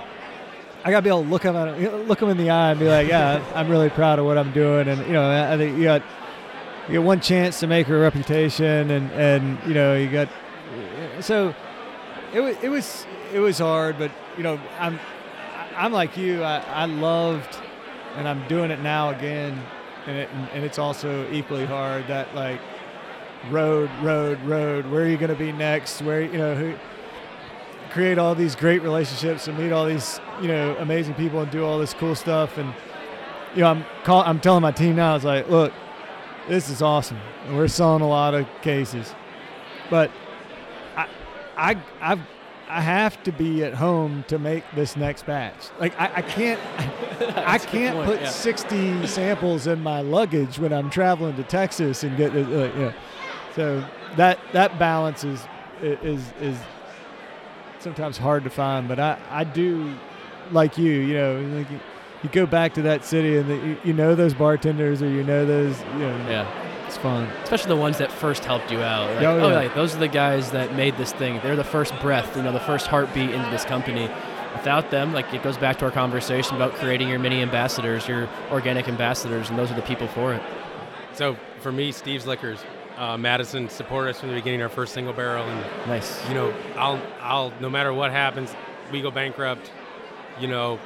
I 0.84 0.90
gotta 0.90 1.02
be 1.02 1.08
able 1.08 1.22
to 1.22 1.28
look 1.30 1.42
them 1.42 1.56
at 1.56 2.06
look 2.06 2.20
them 2.20 2.28
in 2.28 2.36
the 2.36 2.50
eye 2.50 2.72
and 2.72 2.78
be 2.78 2.86
like, 2.86 3.08
yeah, 3.08 3.42
I'm 3.54 3.70
really 3.70 3.88
proud 3.88 4.18
of 4.18 4.26
what 4.26 4.36
I'm 4.36 4.52
doing, 4.52 4.86
and 4.86 5.00
you 5.06 5.14
know, 5.14 5.50
I 5.52 5.56
think 5.56 5.78
you 5.78 5.84
got 5.84 6.02
you 6.88 6.94
got 6.94 7.04
one 7.04 7.20
chance 7.20 7.58
to 7.60 7.66
make 7.66 7.88
a 7.88 7.96
reputation, 7.96 8.90
and 8.90 9.10
and 9.12 9.58
you 9.66 9.72
know, 9.72 9.96
you 9.96 10.10
got 10.10 10.28
so 11.20 11.54
it 12.34 12.40
was 12.40 12.56
it 12.62 12.68
was 12.68 13.06
it 13.32 13.38
was 13.38 13.58
hard, 13.58 13.98
but 13.98 14.10
you 14.36 14.42
know, 14.42 14.60
I'm 14.78 15.00
I'm 15.74 15.90
like 15.90 16.18
you, 16.18 16.42
I, 16.42 16.58
I 16.58 16.84
loved, 16.84 17.56
and 18.16 18.28
I'm 18.28 18.46
doing 18.46 18.70
it 18.70 18.80
now 18.80 19.08
again, 19.08 19.58
and 20.06 20.18
it 20.18 20.28
and 20.52 20.64
it's 20.66 20.78
also 20.78 21.26
equally 21.32 21.64
hard 21.64 22.06
that 22.08 22.34
like 22.34 22.60
road, 23.50 23.88
road, 24.02 24.38
road. 24.42 24.84
Where 24.90 25.04
are 25.04 25.08
you 25.08 25.16
gonna 25.16 25.34
be 25.34 25.50
next? 25.50 26.02
Where 26.02 26.20
you 26.20 26.36
know 26.36 26.54
who 26.54 26.74
create 27.94 28.18
all 28.18 28.34
these 28.34 28.56
great 28.56 28.82
relationships 28.82 29.46
and 29.46 29.56
meet 29.56 29.70
all 29.70 29.86
these 29.86 30.20
you 30.42 30.48
know 30.48 30.76
amazing 30.80 31.14
people 31.14 31.40
and 31.40 31.50
do 31.52 31.64
all 31.64 31.78
this 31.78 31.94
cool 31.94 32.16
stuff 32.16 32.58
and 32.58 32.74
you 33.54 33.60
know 33.60 33.70
I'm 33.70 33.84
call, 34.02 34.22
I'm 34.22 34.40
telling 34.40 34.62
my 34.62 34.72
team 34.72 34.96
now 34.96 35.14
it's 35.14 35.24
like 35.24 35.48
look 35.48 35.72
this 36.48 36.68
is 36.68 36.82
awesome 36.82 37.18
and 37.46 37.56
we're 37.56 37.68
selling 37.68 38.02
a 38.02 38.08
lot 38.08 38.34
of 38.34 38.48
cases 38.62 39.14
but 39.90 40.10
I 40.96 41.06
I 41.56 41.76
I've 42.00 42.20
I 42.68 42.80
have 42.80 43.22
to 43.22 43.30
be 43.30 43.62
at 43.62 43.74
home 43.74 44.24
to 44.26 44.38
make 44.38 44.64
this 44.74 44.96
next 44.96 45.26
batch. 45.26 45.68
Like 45.78 45.94
I, 46.00 46.10
I 46.16 46.22
can't, 46.22 46.60
I 47.36 47.58
can't 47.58 47.94
point, 47.94 48.06
put 48.06 48.20
yeah. 48.22 48.30
60 48.30 49.06
samples 49.06 49.66
in 49.66 49.82
my 49.82 50.00
luggage 50.00 50.58
when 50.58 50.72
I'm 50.72 50.88
traveling 50.88 51.36
to 51.36 51.42
Texas 51.44 52.02
and 52.02 52.16
get, 52.16 52.34
uh, 52.34 52.38
you 52.38 52.46
know. 52.46 52.94
So 53.54 53.84
that 54.16 54.40
that 54.52 54.78
balance 54.78 55.22
is 55.22 55.46
is 55.82 56.32
is 56.40 56.58
sometimes 57.84 58.18
hard 58.18 58.42
to 58.44 58.50
find. 58.50 58.88
But 58.88 58.98
I 58.98 59.18
I 59.30 59.44
do 59.44 59.94
like 60.50 60.76
you, 60.78 60.90
you 60.92 61.14
know, 61.14 61.40
like 61.56 61.70
you, 61.70 61.78
you 62.24 62.28
go 62.30 62.46
back 62.46 62.74
to 62.74 62.82
that 62.82 63.04
city 63.04 63.36
and 63.38 63.48
the, 63.48 63.54
you, 63.56 63.76
you 63.84 63.92
know 63.92 64.14
those 64.14 64.34
bartenders 64.34 65.02
or 65.02 65.08
you 65.08 65.22
know 65.22 65.44
those, 65.46 65.78
you 65.92 65.98
know, 66.00 66.16
Yeah. 66.28 66.86
it's 66.86 66.96
fun. 66.96 67.24
especially 67.44 67.68
the 67.68 67.76
ones 67.76 67.98
that 67.98 68.10
first 68.10 68.44
helped 68.44 68.70
you 68.70 68.80
out. 68.80 69.14
Like, 69.14 69.24
Oh, 69.24 69.40
oh, 69.40 69.48
yeah. 69.50 69.54
like, 69.54 69.74
those 69.74 69.94
are 69.94 69.98
the 69.98 70.08
guys 70.08 70.50
that 70.50 70.74
made 70.74 70.96
this 70.96 71.12
thing. 71.12 71.40
They're 71.42 71.56
the 71.56 71.64
first 71.64 71.98
breath, 72.00 72.36
you 72.36 72.42
know, 72.42 72.52
the 72.52 72.60
first 72.60 72.86
heartbeat 72.88 73.30
into 73.30 73.48
this 73.50 73.64
company. 73.64 74.10
Without 74.54 74.90
them, 74.90 75.12
like 75.12 75.32
it 75.34 75.42
goes 75.42 75.56
back 75.58 75.78
to 75.78 75.84
our 75.84 75.90
conversation 75.90 76.54
about 76.56 76.74
creating 76.74 77.08
your 77.08 77.18
mini 77.18 77.42
ambassadors, 77.42 78.06
your 78.06 78.28
organic 78.52 78.86
ambassadors, 78.88 79.50
and 79.50 79.58
those 79.58 79.70
are 79.70 79.74
the 79.74 79.82
people 79.82 80.06
for 80.08 80.32
it. 80.32 80.42
So 81.14 81.36
for 81.60 81.72
me, 81.72 81.90
Steve's 81.90 82.24
Liquors, 82.26 82.60
uh, 82.96 83.16
Madison 83.16 83.68
supported 83.68 84.10
us 84.10 84.20
from 84.20 84.30
the 84.30 84.34
beginning, 84.34 84.62
our 84.62 84.68
first 84.68 84.94
single 84.94 85.12
barrel, 85.12 85.44
and 85.44 85.88
Nice. 85.88 86.26
you 86.28 86.34
know, 86.34 86.54
I'll, 86.76 87.00
I'll, 87.20 87.52
no 87.60 87.68
matter 87.68 87.92
what 87.92 88.10
happens, 88.10 88.54
we 88.92 89.00
go 89.02 89.10
bankrupt, 89.10 89.70
you 90.40 90.46
know, 90.46 90.78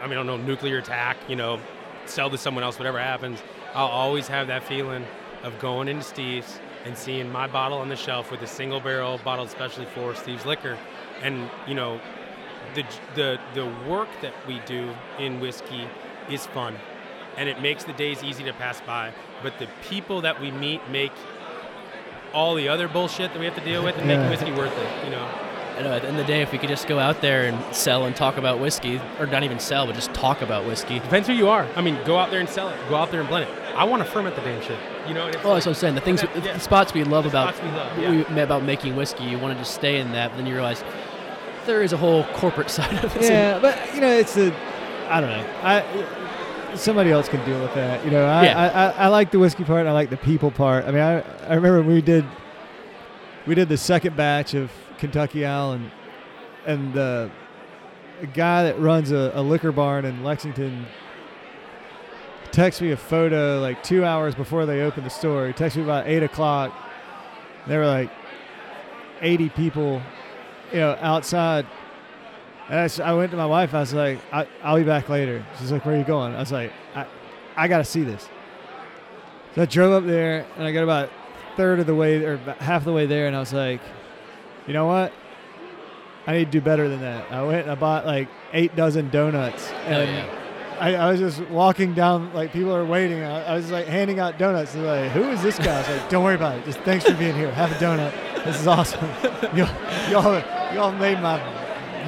I 0.00 0.04
mean, 0.04 0.12
I 0.12 0.14
don't 0.14 0.26
know, 0.26 0.36
nuclear 0.36 0.78
attack, 0.78 1.16
you 1.28 1.36
know, 1.36 1.58
sell 2.06 2.30
to 2.30 2.38
someone 2.38 2.64
else, 2.64 2.78
whatever 2.78 2.98
happens, 2.98 3.42
I'll 3.74 3.86
always 3.86 4.28
have 4.28 4.46
that 4.48 4.64
feeling 4.64 5.04
of 5.42 5.58
going 5.58 5.88
into 5.88 6.02
Steve's 6.02 6.58
and 6.84 6.96
seeing 6.96 7.30
my 7.30 7.46
bottle 7.46 7.78
on 7.78 7.88
the 7.88 7.96
shelf 7.96 8.30
with 8.30 8.42
a 8.42 8.46
single 8.46 8.80
barrel 8.80 9.20
bottled 9.24 9.48
especially 9.48 9.84
for 9.86 10.14
Steve's 10.14 10.46
Liquor. 10.46 10.78
And, 11.22 11.50
you 11.66 11.74
know, 11.74 12.00
the, 12.74 12.84
the, 13.14 13.40
the 13.54 13.66
work 13.88 14.08
that 14.22 14.32
we 14.46 14.60
do 14.66 14.94
in 15.18 15.40
whiskey 15.40 15.86
is 16.30 16.46
fun 16.46 16.76
and 17.36 17.48
it 17.48 17.62
makes 17.62 17.84
the 17.84 17.92
days 17.92 18.22
easy 18.24 18.42
to 18.44 18.52
pass 18.52 18.80
by. 18.80 19.12
But 19.42 19.58
the 19.58 19.68
people 19.88 20.20
that 20.22 20.40
we 20.40 20.50
meet 20.50 20.80
make 20.90 21.12
all 22.32 22.54
the 22.54 22.68
other 22.68 22.88
bullshit 22.88 23.32
that 23.32 23.38
we 23.38 23.44
have 23.46 23.54
to 23.56 23.64
deal 23.64 23.82
with 23.82 23.96
and 23.98 24.08
Yeah. 24.08 24.18
make 24.28 24.30
whiskey 24.30 24.52
worth 24.52 24.76
it, 24.76 25.04
you 25.04 25.10
know. 25.10 25.26
I 25.78 25.82
know, 25.82 25.92
at 25.92 26.02
the 26.02 26.08
end 26.08 26.18
of 26.18 26.26
the 26.26 26.32
day, 26.32 26.42
if 26.42 26.50
we 26.50 26.58
could 26.58 26.68
just 26.68 26.88
go 26.88 26.98
out 26.98 27.20
there 27.20 27.44
and 27.44 27.56
sell 27.74 28.04
and 28.06 28.16
talk 28.16 28.36
about 28.36 28.58
whiskey, 28.58 29.00
or 29.20 29.26
not 29.26 29.44
even 29.44 29.60
sell, 29.60 29.86
but 29.86 29.94
just 29.94 30.12
talk 30.12 30.42
about 30.42 30.64
whiskey. 30.66 30.98
Depends 30.98 31.28
who 31.28 31.34
you 31.34 31.48
are. 31.48 31.68
I 31.76 31.82
mean, 31.82 31.96
go 32.04 32.18
out 32.18 32.32
there 32.32 32.40
and 32.40 32.48
sell 32.48 32.68
it. 32.68 32.76
Go 32.88 32.96
out 32.96 33.12
there 33.12 33.20
and 33.20 33.28
blend 33.28 33.48
it. 33.48 33.54
I 33.76 33.84
want 33.84 34.02
to 34.02 34.10
ferment 34.10 34.34
the 34.34 34.42
damn 34.42 34.60
shit. 34.60 34.76
You 35.06 35.14
know, 35.14 35.26
and 35.26 35.34
it's 35.36 35.44
Well, 35.44 35.52
like- 35.54 35.58
that's 35.62 35.66
what 35.66 35.70
I'm 35.76 35.80
saying. 35.80 35.94
The 35.94 36.00
things, 36.00 36.22
that- 36.22 36.34
the 36.42 36.58
spots 36.58 36.92
we 36.94 37.04
love 37.04 37.22
The 37.24 37.30
about 37.30 37.54
we 37.62 37.70
love, 37.70 37.96
we- 37.96 38.36
yeah. 38.36 38.42
about 38.42 38.64
making 38.64 38.96
whiskey, 38.96 39.22
you 39.24 39.38
want 39.38 39.54
to 39.54 39.58
just 39.60 39.72
stay 39.74 39.98
in 40.00 40.10
that, 40.12 40.30
but 40.30 40.36
then 40.38 40.46
you 40.46 40.54
realize 40.54 40.82
there 41.66 41.80
is 41.82 41.92
a 41.92 41.96
whole 41.96 42.24
corporate 42.34 42.70
side 42.78 43.04
of 43.04 43.14
it. 43.16 43.22
Yeah, 43.22 43.60
but 43.60 43.78
you 43.94 44.00
know, 44.00 44.10
it's 44.10 44.36
a, 44.36 44.52
I 45.08 45.20
don't 45.20 45.30
know. 45.30 45.44
I 45.62 45.84
somebody 46.76 47.10
else 47.10 47.28
can 47.28 47.44
deal 47.44 47.60
with 47.60 47.74
that. 47.74 48.04
You 48.04 48.10
know, 48.10 48.24
I, 48.26 48.44
Yeah. 48.44 48.58
I, 48.58 48.66
I, 48.68 48.90
I 49.04 49.08
like 49.08 49.30
the 49.30 49.38
whiskey 49.38 49.64
part. 49.64 49.80
and 49.80 49.88
I 49.88 49.92
like 49.92 50.10
the 50.10 50.16
people 50.16 50.50
part. 50.50 50.84
I 50.84 50.90
mean, 50.90 51.00
I, 51.00 51.20
I 51.46 51.54
remember 51.54 51.82
we 51.82 52.00
did, 52.00 52.24
we 53.46 53.54
did 53.54 53.68
the 53.68 53.76
second 53.76 54.16
batch 54.16 54.54
of 54.54 54.70
Kentucky 54.98 55.44
Owl, 55.44 55.72
and 55.72 55.90
and 56.66 56.92
the, 56.92 57.30
guy 58.34 58.64
that 58.64 58.78
runs 58.80 59.12
a, 59.12 59.30
a 59.34 59.42
liquor 59.42 59.70
barn 59.70 60.04
in 60.04 60.24
Lexington 60.24 60.86
texted 62.50 62.82
me 62.82 62.90
a 62.90 62.96
photo 62.96 63.60
like 63.60 63.80
two 63.84 64.04
hours 64.04 64.34
before 64.34 64.66
they 64.66 64.82
opened 64.82 65.06
the 65.06 65.10
store. 65.10 65.46
He 65.46 65.52
texted 65.52 65.76
me 65.76 65.82
about 65.84 66.08
eight 66.08 66.24
o'clock. 66.24 66.76
There 67.68 67.78
were 67.78 67.86
like 67.86 68.10
eighty 69.20 69.48
people, 69.48 70.02
you 70.72 70.80
know, 70.80 70.98
outside. 71.00 71.66
And 72.68 72.78
I, 72.78 73.04
I 73.04 73.12
went 73.14 73.30
to 73.30 73.36
my 73.36 73.46
wife. 73.46 73.74
I 73.74 73.80
was 73.80 73.94
like, 73.94 74.18
I, 74.32 74.46
"I'll 74.62 74.76
be 74.76 74.84
back 74.84 75.08
later." 75.08 75.44
She's 75.58 75.72
like, 75.72 75.84
"Where 75.86 75.94
are 75.94 75.98
you 75.98 76.04
going?" 76.04 76.34
I 76.34 76.40
was 76.40 76.52
like, 76.52 76.72
"I, 76.94 77.06
I 77.56 77.68
got 77.68 77.78
to 77.78 77.84
see 77.84 78.02
this." 78.02 78.28
So 79.54 79.62
I 79.62 79.64
drove 79.66 79.92
up 79.92 80.06
there, 80.06 80.46
and 80.56 80.64
I 80.64 80.72
got 80.72 80.84
about 80.84 81.08
a 81.08 81.56
third 81.56 81.80
of 81.80 81.86
the 81.86 81.94
way, 81.94 82.22
or 82.24 82.36
half 82.58 82.84
the 82.84 82.92
way 82.92 83.06
there, 83.06 83.26
and 83.26 83.34
I 83.34 83.40
was 83.40 83.54
like, 83.54 83.80
"You 84.66 84.74
know 84.74 84.86
what? 84.86 85.12
I 86.26 86.32
need 86.32 86.44
to 86.46 86.50
do 86.50 86.60
better 86.60 86.88
than 86.88 87.00
that." 87.00 87.32
I 87.32 87.42
went 87.42 87.62
and 87.62 87.70
I 87.70 87.74
bought 87.74 88.04
like 88.04 88.28
eight 88.52 88.76
dozen 88.76 89.08
donuts, 89.08 89.70
and 89.86 90.10
yeah. 90.10 90.76
I, 90.78 90.94
I 90.94 91.10
was 91.10 91.20
just 91.20 91.40
walking 91.48 91.94
down, 91.94 92.34
like 92.34 92.52
people 92.52 92.74
are 92.76 92.84
waiting. 92.84 93.22
I, 93.22 93.44
I 93.44 93.54
was 93.54 93.70
like 93.70 93.86
handing 93.86 94.20
out 94.20 94.38
donuts. 94.38 94.74
They're 94.74 94.82
like, 94.82 95.12
"Who 95.12 95.22
is 95.30 95.42
this 95.42 95.58
guy?" 95.58 95.74
I 95.74 95.78
was 95.78 95.88
like, 95.88 96.10
"Don't 96.10 96.22
worry 96.22 96.34
about 96.34 96.58
it. 96.58 96.66
Just 96.66 96.80
thanks 96.80 97.06
for 97.06 97.14
being 97.14 97.34
here. 97.34 97.50
Have 97.52 97.72
a 97.72 97.76
donut. 97.76 98.12
This 98.44 98.60
is 98.60 98.66
awesome. 98.66 99.08
y'all, 99.56 100.10
y'all, 100.10 100.74
y'all 100.74 100.92
made 100.92 101.18
my 101.20 101.57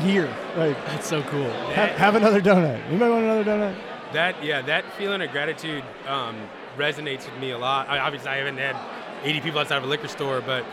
year. 0.07 0.27
Like, 0.57 0.77
That's 0.87 1.07
so 1.07 1.23
cool. 1.25 1.51
have, 1.73 1.91
have 1.91 2.15
another 2.15 2.41
donut. 2.41 2.83
Anybody 2.87 3.11
want 3.11 3.25
another 3.25 3.45
donut?" 3.45 3.77
That 4.12 4.43
yeah, 4.43 4.61
that 4.62 4.85
feeling 4.95 5.23
of 5.23 5.31
gratitude 5.31 5.85
um, 6.07 6.37
resonates 6.77 7.31
with 7.31 7.39
me 7.41 7.53
a 7.53 7.59
lot. 7.59 7.89
I, 7.89 7.99
obviously, 8.01 8.29
I 8.31 8.37
haven't 8.39 8.59
had 8.59 8.77
80 9.23 9.41
people 9.41 9.61
outside 9.61 9.77
of 9.77 9.85
a 9.85 9.87
liquor 9.87 10.09
store, 10.09 10.41
but 10.41 10.65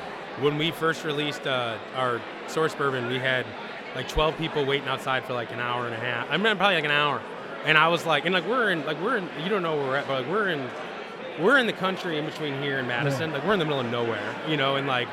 when 0.42 0.58
we 0.58 0.72
first 0.72 1.04
released 1.04 1.46
uh, 1.46 1.78
our 1.96 2.22
source 2.48 2.74
bourbon, 2.74 3.08
we 3.08 3.20
had 3.20 3.46
like 3.96 4.08
12 4.08 4.38
people 4.38 4.66
waiting 4.66 4.88
outside 4.88 5.24
for 5.26 5.34
like 5.34 5.52
an 5.52 5.60
hour 5.60 5.86
and 5.86 5.94
a 5.94 6.00
half. 6.00 6.28
I 6.30 6.38
mean, 6.38 6.56
probably 6.58 6.76
like 6.76 6.86
an 6.86 6.92
hour, 6.92 7.22
And 7.66 7.78
I 7.78 7.88
was 7.88 8.06
like, 8.06 8.26
and 8.26 8.34
like 8.34 8.48
we're 8.48 8.72
in, 8.72 8.86
like 8.86 9.00
we're 9.02 9.18
in, 9.18 9.28
you 9.44 9.50
don't 9.50 9.64
know 9.64 9.76
where 9.76 9.86
we're 9.86 9.96
at, 9.98 10.08
but 10.08 10.22
like 10.24 10.32
we're 10.32 10.50
in, 10.50 10.68
we're 11.40 11.58
in 11.58 11.68
the 11.68 11.74
country 11.74 12.18
in 12.18 12.26
between 12.26 12.62
here 12.62 12.80
and 12.80 12.88
Madison. 12.88 13.32
Like 13.32 13.46
we're 13.46 13.54
in 13.54 13.60
the 13.60 13.66
middle 13.66 13.80
of 13.80 13.88
nowhere, 13.88 14.36
you 14.48 14.58
know, 14.58 14.76
and 14.76 14.88
like 14.88 15.08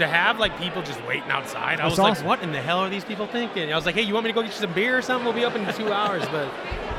to 0.00 0.08
have 0.08 0.38
like 0.38 0.58
people 0.58 0.82
just 0.82 1.02
waiting 1.06 1.30
outside, 1.30 1.80
I 1.80 1.84
was 1.84 1.98
awesome. 1.98 2.26
like, 2.26 2.38
what 2.38 2.42
in 2.42 2.52
the 2.52 2.60
hell 2.60 2.80
are 2.80 2.90
these 2.90 3.04
people 3.04 3.26
thinking? 3.26 3.72
I 3.72 3.76
was 3.76 3.86
like, 3.86 3.94
hey, 3.94 4.02
you 4.02 4.12
want 4.14 4.24
me 4.24 4.30
to 4.30 4.34
go 4.34 4.42
get 4.42 4.48
you 4.48 4.56
some 4.60 4.72
beer 4.72 4.98
or 4.98 5.02
something? 5.02 5.24
We'll 5.24 5.34
be 5.34 5.44
open 5.44 5.64
in 5.66 5.74
two 5.74 5.92
hours. 6.00 6.22
But 6.30 6.50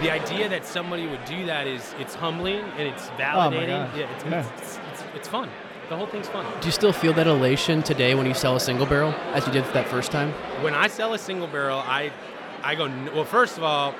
the 0.01 0.09
idea 0.11 0.47
that 0.49 0.65
somebody 0.65 1.07
would 1.07 1.23
do 1.25 1.45
that 1.45 1.67
is 1.67 1.93
it's 1.99 2.15
humbling 2.15 2.59
and 2.77 2.87
it's 2.87 3.07
oh 3.09 3.11
validating. 3.19 3.67
gosh. 3.67 3.97
yeah, 3.97 4.15
it's, 4.15 4.23
Yeah. 4.25 4.53
It's, 4.57 4.79
it's, 4.93 5.03
it's 5.15 5.27
fun. 5.27 5.49
The 5.89 5.97
whole 5.97 6.07
thing's 6.07 6.29
fun. 6.29 6.45
Do 6.61 6.67
you 6.67 6.71
still 6.71 6.93
feel 6.93 7.11
that 7.13 7.27
elation 7.27 7.83
today 7.83 8.15
when 8.15 8.25
you 8.25 8.33
sell 8.33 8.55
a 8.55 8.59
single 8.61 8.85
barrel 8.85 9.11
as 9.33 9.45
you 9.45 9.51
did 9.51 9.65
that 9.73 9.87
first 9.89 10.09
time? 10.11 10.31
When 10.63 10.73
I 10.73 10.87
sell 10.87 11.13
a 11.13 11.19
single 11.19 11.47
barrel, 11.47 11.79
I 11.79 12.11
I 12.63 12.75
go 12.75 12.87
well. 13.13 13.25
First 13.25 13.57
of 13.57 13.63
all, 13.63 13.93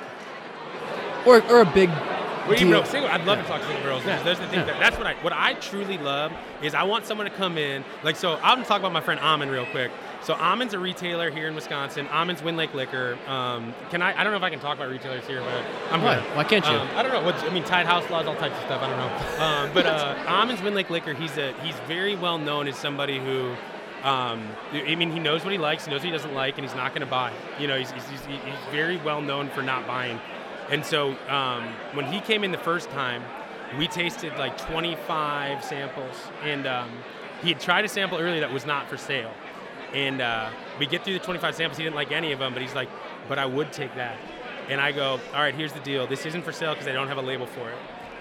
Or, 1.26 1.42
or 1.52 1.60
a 1.60 1.66
big 1.66 1.90
Well, 2.46 2.54
even 2.54 2.70
though 2.70 2.84
single, 2.84 3.10
I'd 3.10 3.24
love 3.24 3.38
to 3.38 3.44
talk 3.44 3.60
to 3.60 3.66
single 3.66 3.84
girls. 3.84 4.04
Yeah. 4.04 4.22
That's 4.22 4.40
the 4.40 4.46
thing. 4.48 4.60
Yeah. 4.60 4.66
That, 4.66 4.80
that's 4.80 4.98
what 4.98 5.06
I 5.06 5.14
what 5.22 5.32
I 5.32 5.54
truly 5.54 5.98
love 5.98 6.32
is 6.62 6.74
I 6.74 6.82
want 6.84 7.06
someone 7.06 7.28
to 7.28 7.36
come 7.36 7.58
in. 7.58 7.84
Like 8.02 8.16
so, 8.16 8.34
I'm 8.36 8.56
gonna 8.56 8.64
talk 8.64 8.80
about 8.80 8.92
my 8.92 9.00
friend 9.00 9.20
Amon 9.20 9.48
real 9.48 9.66
quick. 9.66 9.90
So 10.22 10.34
Amon's 10.34 10.72
a 10.72 10.78
retailer 10.78 11.30
here 11.30 11.48
in 11.48 11.54
Wisconsin. 11.54 12.06
Amon's 12.08 12.42
Wind 12.42 12.56
Lake 12.56 12.74
Liquor. 12.74 13.18
Um, 13.26 13.74
can 13.90 14.02
I? 14.02 14.18
I 14.18 14.22
don't 14.22 14.32
know 14.32 14.36
if 14.36 14.42
I 14.44 14.50
can 14.50 14.60
talk 14.60 14.76
about 14.76 14.88
retailers 14.88 15.26
here, 15.26 15.40
but 15.40 15.64
I'm 15.92 16.02
Why? 16.02 16.16
gonna. 16.16 16.36
Why 16.36 16.44
can't 16.44 16.64
you? 16.66 16.72
Um, 16.72 16.88
I 16.94 17.02
don't 17.02 17.12
know. 17.12 17.22
What's, 17.22 17.42
I 17.42 17.50
mean, 17.50 17.64
tied 17.64 17.86
house 17.86 18.08
laws, 18.10 18.26
all 18.26 18.36
types 18.36 18.56
of 18.56 18.64
stuff. 18.64 18.82
I 18.82 18.88
don't 18.88 18.98
know. 18.98 19.44
Um, 19.44 19.74
but 19.74 19.86
uh, 19.86 20.22
Amon's 20.26 20.62
Wind 20.62 20.76
Lake 20.76 20.90
Liquor. 20.90 21.14
He's 21.14 21.36
a 21.38 21.52
he's 21.62 21.74
very 21.88 22.14
well 22.16 22.38
known 22.38 22.68
as 22.68 22.76
somebody 22.76 23.18
who. 23.18 23.54
Um, 24.02 24.42
I 24.72 24.96
mean, 24.96 25.12
he 25.12 25.20
knows 25.20 25.44
what 25.44 25.52
he 25.52 25.58
likes, 25.58 25.84
he 25.84 25.92
knows 25.92 26.00
what 26.00 26.06
he 26.06 26.10
doesn't 26.10 26.34
like, 26.34 26.58
and 26.58 26.66
he's 26.66 26.74
not 26.74 26.90
going 26.90 27.02
to 27.02 27.06
buy. 27.06 27.32
You 27.60 27.68
know, 27.68 27.78
he's, 27.78 27.92
he's, 27.92 28.26
he's 28.26 28.54
very 28.72 28.96
well 28.96 29.22
known 29.22 29.48
for 29.50 29.62
not 29.62 29.86
buying. 29.86 30.18
And 30.72 30.86
so 30.86 31.14
um, 31.28 31.64
when 31.92 32.10
he 32.10 32.18
came 32.20 32.44
in 32.44 32.50
the 32.50 32.56
first 32.56 32.88
time, 32.88 33.22
we 33.78 33.86
tasted 33.86 34.34
like 34.38 34.56
25 34.56 35.62
samples, 35.62 36.16
and 36.42 36.66
um, 36.66 36.90
he 37.42 37.50
had 37.50 37.60
tried 37.60 37.84
a 37.84 37.88
sample 37.88 38.16
earlier 38.16 38.40
that 38.40 38.50
was 38.50 38.64
not 38.64 38.88
for 38.88 38.96
sale. 38.96 39.30
And 39.92 40.22
uh, 40.22 40.48
we 40.78 40.86
get 40.86 41.04
through 41.04 41.12
the 41.12 41.18
25 41.18 41.54
samples. 41.54 41.76
He 41.76 41.84
didn't 41.84 41.94
like 41.94 42.10
any 42.10 42.32
of 42.32 42.38
them, 42.38 42.54
but 42.54 42.62
he's 42.62 42.74
like, 42.74 42.88
"But 43.28 43.38
I 43.38 43.44
would 43.44 43.70
take 43.70 43.94
that." 43.96 44.16
And 44.70 44.80
I 44.80 44.92
go, 44.92 45.20
"All 45.34 45.40
right, 45.40 45.54
here's 45.54 45.74
the 45.74 45.80
deal. 45.80 46.06
This 46.06 46.24
isn't 46.24 46.42
for 46.42 46.52
sale 46.52 46.72
because 46.72 46.88
I 46.88 46.92
don't 46.92 47.08
have 47.08 47.18
a 47.18 47.22
label 47.22 47.44
for 47.44 47.68
it. 47.68 47.76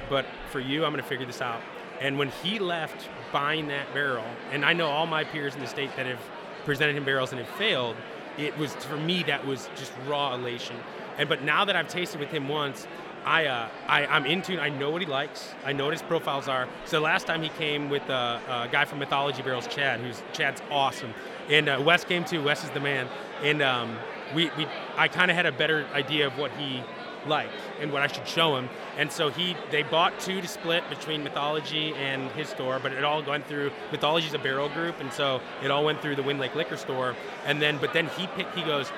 But 0.10 0.26
for 0.50 0.60
you, 0.60 0.84
I'm 0.84 0.92
going 0.92 1.02
to 1.02 1.08
figure 1.08 1.26
this 1.26 1.42
out." 1.42 1.62
And 2.02 2.20
when 2.20 2.32
he 2.44 2.60
left 2.60 3.08
buying 3.32 3.70
that 3.70 3.94
barrel, 3.94 4.26
and 4.52 4.66
I 4.66 4.74
know 4.74 4.88
all 4.88 5.08
my 5.08 5.24
peers 5.24 5.56
in 5.56 5.62
the 5.62 5.68
state 5.68 5.96
that 5.96 6.06
have 6.06 6.20
presented 6.66 6.98
him 6.98 7.06
barrels 7.06 7.32
and 7.32 7.40
have 7.40 7.56
failed, 7.56 7.96
it 8.38 8.58
was 8.58 8.74
for 8.76 8.98
me 8.98 9.24
that 9.24 9.48
was 9.48 9.70
just 9.78 9.94
raw 10.06 10.36
elation. 10.36 10.76
And 11.18 11.30
but 11.30 11.44
now 11.44 11.66
that 11.66 11.76
I've 11.76 11.88
tasted 11.88 12.20
with 12.20 12.30
him 12.30 12.48
once, 12.48 12.88
I, 13.26 13.46
uh, 13.46 13.70
I 13.88 14.06
I'm 14.08 14.26
in 14.26 14.42
tune. 14.42 14.60
I 14.60 14.70
know 14.70 14.90
what 14.90 15.02
he 15.02 15.08
likes. 15.08 15.54
I 15.64 15.74
know 15.74 15.86
what 15.86 15.94
his 15.94 16.02
profiles 16.02 16.48
are. 16.48 16.68
So 16.86 17.00
last 17.00 17.28
time 17.28 17.44
he 17.44 17.50
came 17.50 17.90
with 17.90 18.04
a 18.10 18.68
guy 18.72 18.86
from 18.86 19.00
Mythology 19.00 19.42
Barrels, 19.44 19.68
Chad, 19.68 20.00
who's 20.00 20.22
Chad's 20.34 20.62
awesome, 20.72 21.14
and 21.50 21.70
uh, 21.70 21.82
Wes 21.86 22.04
came 22.04 22.24
too. 22.24 22.44
Wes 22.44 22.64
is 22.64 22.72
the 22.72 22.80
man, 22.80 23.08
and 23.44 23.62
um, 23.62 23.96
we, 24.36 24.50
we 24.58 24.66
I 24.98 25.08
kind 25.08 25.30
of 25.30 25.38
had 25.38 25.46
a 25.46 25.52
better 25.52 25.86
idea 25.94 26.28
of 26.28 26.38
what 26.38 26.52
he 26.52 26.84
liked 27.28 27.54
and 27.80 27.92
what 27.92 28.02
I 28.02 28.08
should 28.08 28.28
show 28.28 28.56
him. 28.56 28.68
And 28.98 29.12
so 29.12 29.30
he 29.30 29.56
they 29.70 29.84
bought 29.84 30.20
two 30.20 30.42
to 30.42 30.48
split 30.48 30.84
between 30.90 31.24
Mythology 31.24 31.94
and 31.94 32.32
his 32.32 32.50
store, 32.50 32.80
but 32.82 32.92
it 32.92 33.04
all 33.04 33.24
went 33.24 33.46
through 33.46 33.72
Mythology's 33.92 34.34
a 34.34 34.40
barrel 34.40 34.70
group, 34.70 35.00
and 35.00 35.12
so 35.14 35.42
it 35.64 35.70
all 35.70 35.86
went 35.86 36.02
through 36.02 36.16
the 36.16 36.24
Wind 36.24 36.40
Lake 36.40 36.56
Liquor 36.56 36.78
Store. 36.78 37.16
And 37.46 37.62
then 37.62 37.78
but 37.78 37.94
then 37.94 38.08
he 38.18 38.28
picked 38.28 38.56
he 38.56 38.64
goes, 38.64 38.92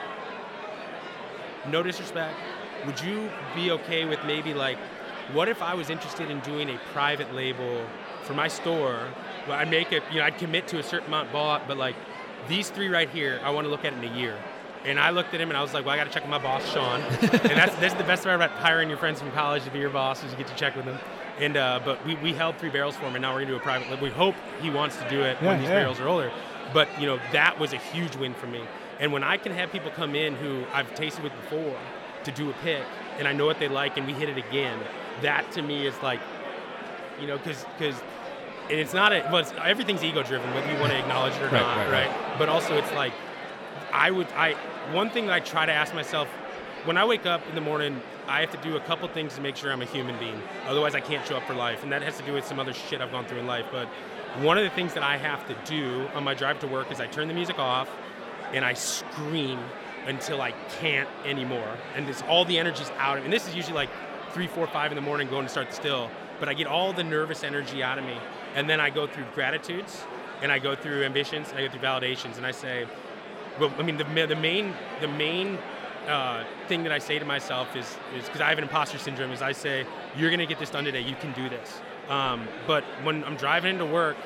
no 1.69 1.83
disrespect, 1.83 2.35
would 2.85 2.99
you 3.01 3.29
be 3.55 3.71
okay 3.71 4.05
with 4.05 4.19
maybe 4.25 4.53
like, 4.53 4.77
what 5.31 5.47
if 5.47 5.61
I 5.61 5.73
was 5.73 5.89
interested 5.89 6.29
in 6.29 6.39
doing 6.41 6.69
a 6.69 6.77
private 6.91 7.33
label 7.33 7.85
for 8.23 8.33
my 8.33 8.47
store? 8.47 8.99
Well, 9.47 9.57
I'd 9.57 9.69
make 9.69 9.91
it, 9.91 10.03
you 10.11 10.19
know, 10.19 10.25
I'd 10.25 10.37
commit 10.37 10.67
to 10.69 10.79
a 10.79 10.83
certain 10.83 11.07
amount 11.07 11.31
bought, 11.31 11.67
but 11.67 11.77
like 11.77 11.95
these 12.49 12.69
three 12.69 12.89
right 12.89 13.09
here, 13.09 13.39
I 13.43 13.51
want 13.51 13.65
to 13.65 13.71
look 13.71 13.85
at 13.85 13.93
in 13.93 14.03
a 14.03 14.17
year. 14.17 14.37
And 14.85 14.99
I 14.99 15.11
looked 15.11 15.33
at 15.33 15.39
him 15.39 15.47
and 15.49 15.55
I 15.57 15.61
was 15.61 15.73
like, 15.73 15.85
well, 15.85 15.93
I 15.93 15.97
got 15.97 16.05
to 16.05 16.09
check 16.09 16.23
with 16.23 16.29
my 16.29 16.39
boss, 16.39 16.65
Sean. 16.69 16.99
and 17.21 17.29
that's, 17.57 17.73
that's 17.77 17.93
the 17.93 18.03
best 18.03 18.23
part 18.23 18.35
about 18.35 18.51
hiring 18.51 18.89
your 18.89 18.97
friends 18.97 19.19
from 19.21 19.31
college 19.31 19.63
to 19.63 19.71
be 19.71 19.79
your 19.79 19.89
boss 19.89 20.21
is 20.25 20.31
you 20.31 20.37
get 20.37 20.47
to 20.47 20.55
check 20.55 20.75
with 20.75 20.83
them. 20.83 20.99
And 21.39 21.57
uh, 21.57 21.79
but 21.83 22.05
we, 22.05 22.15
we 22.17 22.33
held 22.33 22.57
three 22.57 22.69
barrels 22.69 22.95
for 22.95 23.05
him, 23.05 23.15
and 23.15 23.21
now 23.23 23.33
we're 23.33 23.39
gonna 23.39 23.51
do 23.53 23.55
a 23.55 23.59
private. 23.59 23.89
label. 23.89 24.03
We 24.03 24.11
hope 24.11 24.35
he 24.61 24.69
wants 24.69 24.97
to 24.97 25.09
do 25.09 25.21
it 25.23 25.35
Yeah, 25.41 25.47
when 25.47 25.59
these 25.61 25.67
yeah. 25.67 25.75
barrels 25.79 25.99
are 25.99 26.07
older. 26.07 26.31
But 26.73 26.87
you 27.01 27.07
know 27.07 27.17
that 27.31 27.57
was 27.59 27.73
a 27.73 27.77
huge 27.77 28.15
win 28.17 28.35
for 28.35 28.45
me. 28.45 28.61
And 28.99 29.11
when 29.11 29.23
I 29.23 29.37
can 29.37 29.51
have 29.53 29.71
people 29.71 29.91
come 29.91 30.15
in 30.15 30.35
who 30.35 30.63
I've 30.71 30.93
tasted 30.95 31.23
with 31.23 31.33
before 31.35 31.77
to 32.23 32.31
do 32.31 32.49
a 32.49 32.53
pick, 32.63 32.83
and 33.17 33.27
I 33.27 33.33
know 33.33 33.45
what 33.45 33.59
they 33.59 33.67
like, 33.67 33.97
and 33.97 34.07
we 34.07 34.13
hit 34.13 34.29
it 34.29 34.37
again, 34.37 34.79
that 35.21 35.51
to 35.53 35.61
me 35.61 35.85
is 35.85 35.95
like, 36.01 36.19
you 37.19 37.27
know, 37.27 37.37
because 37.37 37.65
because. 37.77 37.95
And 38.69 38.79
it's 38.79 38.93
not 38.93 39.11
a 39.11 39.19
well. 39.29 39.39
It's, 39.39 39.51
everything's 39.61 40.05
ego 40.05 40.23
driven, 40.23 40.49
whether 40.53 40.71
you 40.71 40.79
want 40.79 40.93
to 40.93 40.97
acknowledge 40.97 41.33
it 41.33 41.41
or 41.41 41.45
Right, 41.47 41.53
not, 41.53 41.77
right, 41.77 41.91
right, 41.91 42.07
right. 42.07 42.39
But 42.39 42.47
also, 42.47 42.77
it's 42.77 42.91
like 42.93 43.11
I 43.91 44.09
would. 44.09 44.27
I 44.31 44.53
one 44.93 45.09
thing 45.09 45.25
that 45.25 45.33
I 45.33 45.41
try 45.41 45.65
to 45.65 45.71
ask 45.73 45.93
myself 45.93 46.29
when 46.85 46.97
I 46.97 47.05
wake 47.05 47.25
up 47.25 47.41
in 47.49 47.55
the 47.55 47.61
morning, 47.61 48.01
I 48.27 48.41
have 48.41 48.51
to 48.51 48.57
do 48.57 48.75
a 48.77 48.79
couple 48.81 49.07
things 49.09 49.35
to 49.35 49.41
make 49.41 49.55
sure 49.55 49.71
I'm 49.71 49.81
a 49.81 49.85
human 49.85 50.17
being. 50.17 50.41
Otherwise, 50.65 50.95
I 50.95 51.01
can't 51.01 51.25
show 51.27 51.37
up 51.37 51.43
for 51.43 51.53
life, 51.53 51.83
and 51.83 51.91
that 51.91 52.01
has 52.01 52.17
to 52.17 52.23
do 52.23 52.33
with 52.33 52.45
some 52.45 52.59
other 52.59 52.73
shit 52.73 53.01
I've 53.01 53.11
gone 53.11 53.25
through 53.25 53.39
in 53.39 53.47
life. 53.47 53.65
But 53.71 53.87
one 54.41 54.57
of 54.57 54.63
the 54.63 54.69
things 54.69 54.93
that 54.93 55.03
I 55.03 55.17
have 55.17 55.45
to 55.47 55.55
do 55.69 56.07
on 56.13 56.23
my 56.23 56.33
drive 56.33 56.59
to 56.59 56.67
work 56.67 56.91
is 56.91 56.99
I 56.99 57.07
turn 57.07 57.27
the 57.27 57.33
music 57.33 57.59
off 57.59 57.89
and 58.53 58.63
I 58.63 58.73
scream 58.73 59.59
until 60.05 60.41
I 60.41 60.51
can't 60.79 61.09
anymore, 61.25 61.77
and 61.95 62.07
this 62.07 62.21
all 62.27 62.45
the 62.45 62.57
energy's 62.57 62.91
out. 62.97 63.17
of 63.17 63.23
me. 63.23 63.25
And 63.25 63.33
this 63.33 63.47
is 63.47 63.55
usually 63.55 63.75
like 63.75 63.89
three, 64.31 64.47
four, 64.47 64.67
five 64.67 64.91
in 64.91 64.95
the 64.95 65.01
morning 65.01 65.27
going 65.29 65.45
to 65.45 65.49
start 65.49 65.69
the 65.69 65.75
still. 65.75 66.09
But 66.39 66.49
I 66.49 66.53
get 66.53 66.67
all 66.67 66.91
the 66.93 67.03
nervous 67.03 67.43
energy 67.43 67.83
out 67.83 67.97
of 67.97 68.05
me, 68.05 68.17
and 68.55 68.69
then 68.69 68.79
I 68.81 68.89
go 68.89 69.07
through 69.07 69.25
gratitudes, 69.33 70.03
and 70.41 70.51
I 70.51 70.59
go 70.59 70.75
through 70.75 71.03
ambitions, 71.03 71.49
and 71.49 71.59
I 71.59 71.67
go 71.67 71.71
through 71.71 71.81
validations, 71.81 72.37
and 72.37 72.45
I 72.45 72.51
say, 72.51 72.85
well, 73.59 73.71
I 73.77 73.83
mean, 73.83 73.97
the, 73.97 74.03
the 74.03 74.35
main 74.35 74.73
the 74.99 75.07
main 75.07 75.57
uh, 76.07 76.43
thing 76.67 76.83
that 76.83 76.91
I 76.91 76.99
say 76.99 77.19
to 77.19 77.25
myself 77.25 77.75
is 77.75 77.97
is 78.15 78.25
because 78.25 78.41
I 78.41 78.49
have 78.49 78.57
an 78.57 78.63
imposter 78.63 78.97
syndrome. 78.97 79.31
Is 79.31 79.41
I 79.41 79.51
say, 79.51 79.85
you're 80.17 80.31
gonna 80.31 80.45
get 80.45 80.59
this 80.59 80.69
done 80.69 80.83
today. 80.83 81.01
You 81.01 81.15
can 81.15 81.31
do 81.33 81.49
this. 81.49 81.81
Um, 82.09 82.47
but 82.67 82.83
when 83.03 83.23
I'm 83.23 83.37
driving 83.37 83.73
into 83.73 83.85
work, 83.85 84.17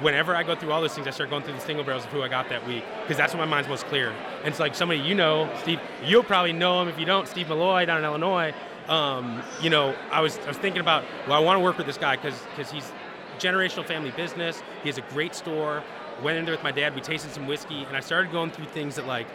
whenever 0.00 0.34
I 0.34 0.42
go 0.42 0.54
through 0.54 0.72
all 0.72 0.80
those 0.80 0.94
things, 0.94 1.06
I 1.06 1.10
start 1.10 1.30
going 1.30 1.42
through 1.42 1.54
the 1.54 1.60
single 1.60 1.84
barrels 1.84 2.04
of 2.04 2.10
who 2.10 2.22
I 2.22 2.28
got 2.28 2.48
that 2.48 2.66
week 2.66 2.84
because 3.02 3.16
that's 3.16 3.32
when 3.32 3.40
my 3.40 3.46
mind's 3.46 3.68
most 3.68 3.86
clear. 3.86 4.10
And 4.38 4.48
it's 4.48 4.60
like 4.60 4.74
somebody 4.74 5.00
you 5.00 5.14
know, 5.14 5.52
Steve. 5.62 5.80
You'll 6.04 6.22
probably 6.22 6.52
know 6.52 6.80
him 6.82 6.88
if 6.88 6.98
you 6.98 7.06
don't. 7.06 7.28
Steve 7.28 7.48
Malloy 7.48 7.84
down 7.86 7.98
in 7.98 8.04
Illinois. 8.04 8.54
Um, 8.88 9.42
you 9.62 9.70
know, 9.70 9.94
I 10.10 10.20
was 10.20 10.38
I 10.38 10.48
was 10.48 10.56
thinking 10.56 10.80
about 10.80 11.04
well, 11.26 11.36
I 11.36 11.40
want 11.40 11.56
to 11.56 11.60
work 11.60 11.78
with 11.78 11.86
this 11.86 11.98
guy 11.98 12.16
because 12.16 12.40
he's 12.70 12.90
generational 13.38 13.84
family 13.84 14.10
business. 14.10 14.62
He 14.82 14.88
has 14.88 14.98
a 14.98 15.02
great 15.12 15.34
store. 15.34 15.82
Went 16.22 16.38
in 16.38 16.44
there 16.44 16.54
with 16.54 16.62
my 16.62 16.72
dad. 16.72 16.94
We 16.94 17.00
tasted 17.00 17.30
some 17.30 17.46
whiskey, 17.46 17.84
and 17.84 17.96
I 17.96 18.00
started 18.00 18.30
going 18.30 18.50
through 18.50 18.66
things 18.66 18.96
that 18.96 19.06
like 19.06 19.26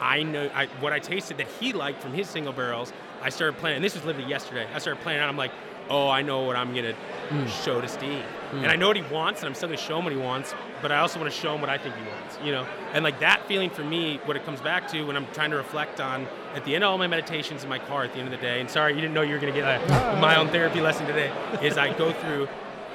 I 0.00 0.22
know 0.24 0.50
I, 0.54 0.66
what 0.80 0.92
I 0.92 0.98
tasted 0.98 1.38
that 1.38 1.46
he 1.46 1.72
liked 1.72 2.02
from 2.02 2.12
his 2.12 2.28
single 2.28 2.52
barrels. 2.52 2.92
I 3.22 3.28
started 3.28 3.58
planning. 3.58 3.76
And 3.76 3.84
this 3.84 3.94
was 3.94 4.04
literally 4.04 4.28
yesterday. 4.28 4.66
I 4.74 4.78
started 4.78 5.00
planning 5.02 5.22
out. 5.22 5.28
I'm 5.28 5.36
like, 5.36 5.52
oh, 5.88 6.08
I 6.08 6.22
know 6.22 6.42
what 6.42 6.56
I'm 6.56 6.74
gonna 6.74 6.92
hmm. 6.92 7.46
show 7.64 7.80
to 7.80 7.88
Steve, 7.88 8.22
hmm. 8.50 8.58
and 8.58 8.66
I 8.66 8.76
know 8.76 8.88
what 8.88 8.96
he 8.96 9.02
wants, 9.02 9.40
and 9.40 9.48
I'm 9.48 9.54
still 9.54 9.68
gonna 9.68 9.78
show 9.78 9.98
him 9.98 10.04
what 10.04 10.12
he 10.12 10.18
wants. 10.18 10.54
But 10.80 10.90
I 10.90 10.98
also 10.98 11.20
want 11.20 11.32
to 11.32 11.38
show 11.38 11.54
him 11.54 11.60
what 11.60 11.70
I 11.70 11.78
think 11.78 11.94
he 11.94 12.02
wants. 12.02 12.38
You 12.44 12.52
know, 12.52 12.66
and 12.92 13.04
like 13.04 13.20
that 13.20 13.46
feeling 13.46 13.70
for 13.70 13.84
me, 13.84 14.20
what 14.24 14.36
it 14.36 14.44
comes 14.44 14.60
back 14.60 14.88
to 14.88 15.02
when 15.04 15.16
I'm 15.16 15.26
trying 15.32 15.50
to 15.50 15.56
reflect 15.56 16.00
on 16.00 16.26
at 16.54 16.64
the 16.64 16.74
end 16.74 16.82
of 16.82 16.90
all 16.90 16.98
my 16.98 17.06
meditations 17.06 17.62
in 17.62 17.68
my 17.68 17.78
car 17.78 18.04
at 18.04 18.12
the 18.12 18.18
end 18.18 18.32
of 18.32 18.38
the 18.38 18.44
day. 18.44 18.60
And 18.60 18.68
sorry, 18.68 18.94
you 18.94 19.00
didn't 19.00 19.14
know 19.14 19.22
you 19.22 19.34
were 19.34 19.40
gonna 19.40 19.52
get 19.52 19.64
a, 19.64 20.18
my 20.20 20.36
own 20.36 20.48
therapy 20.48 20.80
lesson 20.80 21.06
today. 21.06 21.32
Is 21.62 21.78
I 21.78 21.96
go 21.96 22.12
through 22.12 22.48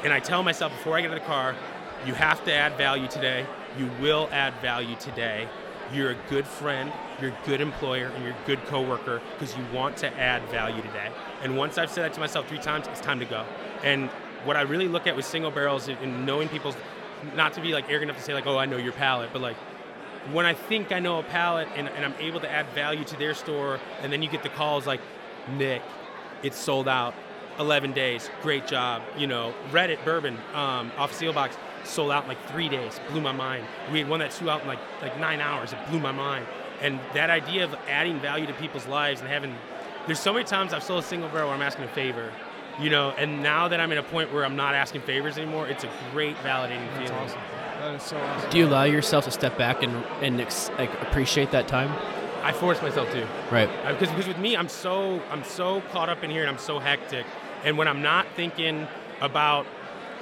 and 0.03 0.13
I 0.13 0.19
tell 0.19 0.43
myself 0.43 0.71
before 0.73 0.97
I 0.97 1.01
get 1.01 1.11
in 1.11 1.17
the 1.17 1.25
car, 1.25 1.55
you 2.05 2.13
have 2.13 2.43
to 2.45 2.53
add 2.53 2.77
value 2.77 3.07
today. 3.07 3.45
You 3.77 3.89
will 4.01 4.29
add 4.31 4.53
value 4.61 4.95
today. 4.99 5.47
You're 5.93 6.11
a 6.11 6.17
good 6.29 6.45
friend, 6.45 6.91
you're 7.21 7.31
a 7.31 7.37
good 7.45 7.61
employer, 7.61 8.07
and 8.07 8.23
you're 8.23 8.33
a 8.33 8.45
good 8.45 8.63
coworker 8.65 9.21
because 9.33 9.55
you 9.55 9.63
want 9.73 9.95
to 9.97 10.13
add 10.19 10.43
value 10.49 10.81
today. 10.81 11.09
And 11.43 11.57
once 11.57 11.77
I've 11.77 11.89
said 11.91 12.03
that 12.03 12.13
to 12.13 12.19
myself 12.19 12.47
three 12.47 12.59
times, 12.59 12.87
it's 12.87 13.01
time 13.01 13.19
to 13.19 13.25
go. 13.25 13.45
And 13.83 14.09
what 14.43 14.55
I 14.55 14.61
really 14.61 14.87
look 14.87 15.07
at 15.07 15.15
with 15.15 15.25
single 15.25 15.51
barrels 15.51 15.87
and- 15.87 16.25
knowing 16.25 16.49
people's, 16.49 16.75
not 17.35 17.53
to 17.53 17.61
be 17.61 17.73
like 17.73 17.85
arrogant 17.89 18.09
enough 18.11 18.17
to 18.17 18.23
say 18.23 18.33
like, 18.33 18.47
oh, 18.47 18.57
I 18.57 18.65
know 18.65 18.77
your 18.77 18.93
palate, 18.93 19.29
but 19.33 19.41
like 19.41 19.57
when 20.31 20.45
I 20.45 20.53
think 20.53 20.91
I 20.91 20.99
know 20.99 21.19
a 21.19 21.23
palate 21.23 21.67
and, 21.75 21.87
and 21.89 22.05
I'm 22.05 22.13
able 22.19 22.39
to 22.41 22.51
add 22.51 22.67
value 22.69 23.03
to 23.05 23.17
their 23.17 23.33
store, 23.33 23.79
and 24.01 24.11
then 24.11 24.21
you 24.21 24.29
get 24.29 24.43
the 24.43 24.49
calls 24.49 24.85
like, 24.85 25.01
Nick, 25.57 25.81
it's 26.43 26.57
sold 26.57 26.87
out, 26.87 27.13
11 27.59 27.93
days, 27.93 28.29
great 28.41 28.67
job. 28.67 29.01
You 29.17 29.27
know, 29.27 29.53
Reddit 29.71 30.03
Bourbon 30.03 30.37
um, 30.53 30.91
off 30.97 31.17
Seelbach's 31.17 31.57
sold 31.83 32.11
out 32.11 32.23
in 32.23 32.29
like 32.29 32.45
three 32.49 32.69
days, 32.69 32.99
blew 33.09 33.21
my 33.21 33.31
mind. 33.31 33.65
We 33.91 33.99
had 33.99 34.09
one 34.09 34.19
that 34.19 34.33
sold 34.33 34.49
out 34.49 34.61
in 34.61 34.67
like 34.67 34.79
like 35.01 35.17
nine 35.19 35.39
hours, 35.39 35.73
it 35.73 35.79
blew 35.89 35.99
my 35.99 36.11
mind. 36.11 36.45
And 36.81 36.99
that 37.13 37.29
idea 37.29 37.63
of 37.63 37.75
adding 37.89 38.19
value 38.19 38.45
to 38.45 38.53
people's 38.53 38.85
lives 38.85 39.21
and 39.21 39.29
having, 39.29 39.55
there's 40.07 40.19
so 40.19 40.33
many 40.33 40.45
times 40.45 40.73
I've 40.73 40.83
sold 40.83 41.03
a 41.03 41.07
single 41.07 41.29
barrel 41.29 41.47
where 41.47 41.55
I'm 41.55 41.61
asking 41.61 41.85
a 41.85 41.89
favor. 41.89 42.31
You 42.79 42.89
know, 42.91 43.09
and 43.11 43.41
now 43.41 43.67
that 43.67 43.79
I'm 43.79 43.91
in 43.91 43.97
a 43.97 44.03
point 44.03 44.31
where 44.31 44.45
I'm 44.45 44.55
not 44.55 44.75
asking 44.75 45.01
favors 45.01 45.37
anymore, 45.37 45.67
it's 45.67 45.83
a 45.83 45.89
great 46.11 46.35
validating 46.37 46.87
That's 46.93 47.09
feeling. 47.09 47.23
awesome. 47.23 47.41
That 47.79 47.95
is 47.95 48.03
so 48.03 48.17
awesome. 48.17 48.49
Do 48.51 48.57
you 48.59 48.67
allow 48.67 48.83
yourself 48.83 49.25
to 49.25 49.31
step 49.31 49.57
back 49.57 49.81
and 49.83 49.95
and 50.21 50.39
ex- 50.39 50.69
like 50.77 50.91
appreciate 51.01 51.51
that 51.51 51.67
time? 51.67 51.91
I 52.43 52.53
force 52.53 52.81
myself 52.81 53.11
to. 53.11 53.27
Right. 53.51 53.67
Uh, 53.83 53.93
because 53.93 54.09
because 54.09 54.27
with 54.27 54.37
me 54.37 54.55
I'm 54.55 54.69
so 54.69 55.21
I'm 55.31 55.43
so 55.43 55.81
caught 55.91 56.07
up 56.09 56.23
in 56.23 56.29
here 56.29 56.41
and 56.41 56.49
I'm 56.49 56.59
so 56.59 56.77
hectic 56.79 57.25
and 57.63 57.77
when 57.79 57.87
I'm 57.87 58.01
not 58.03 58.27
thinking 58.35 58.87
about 59.21 59.65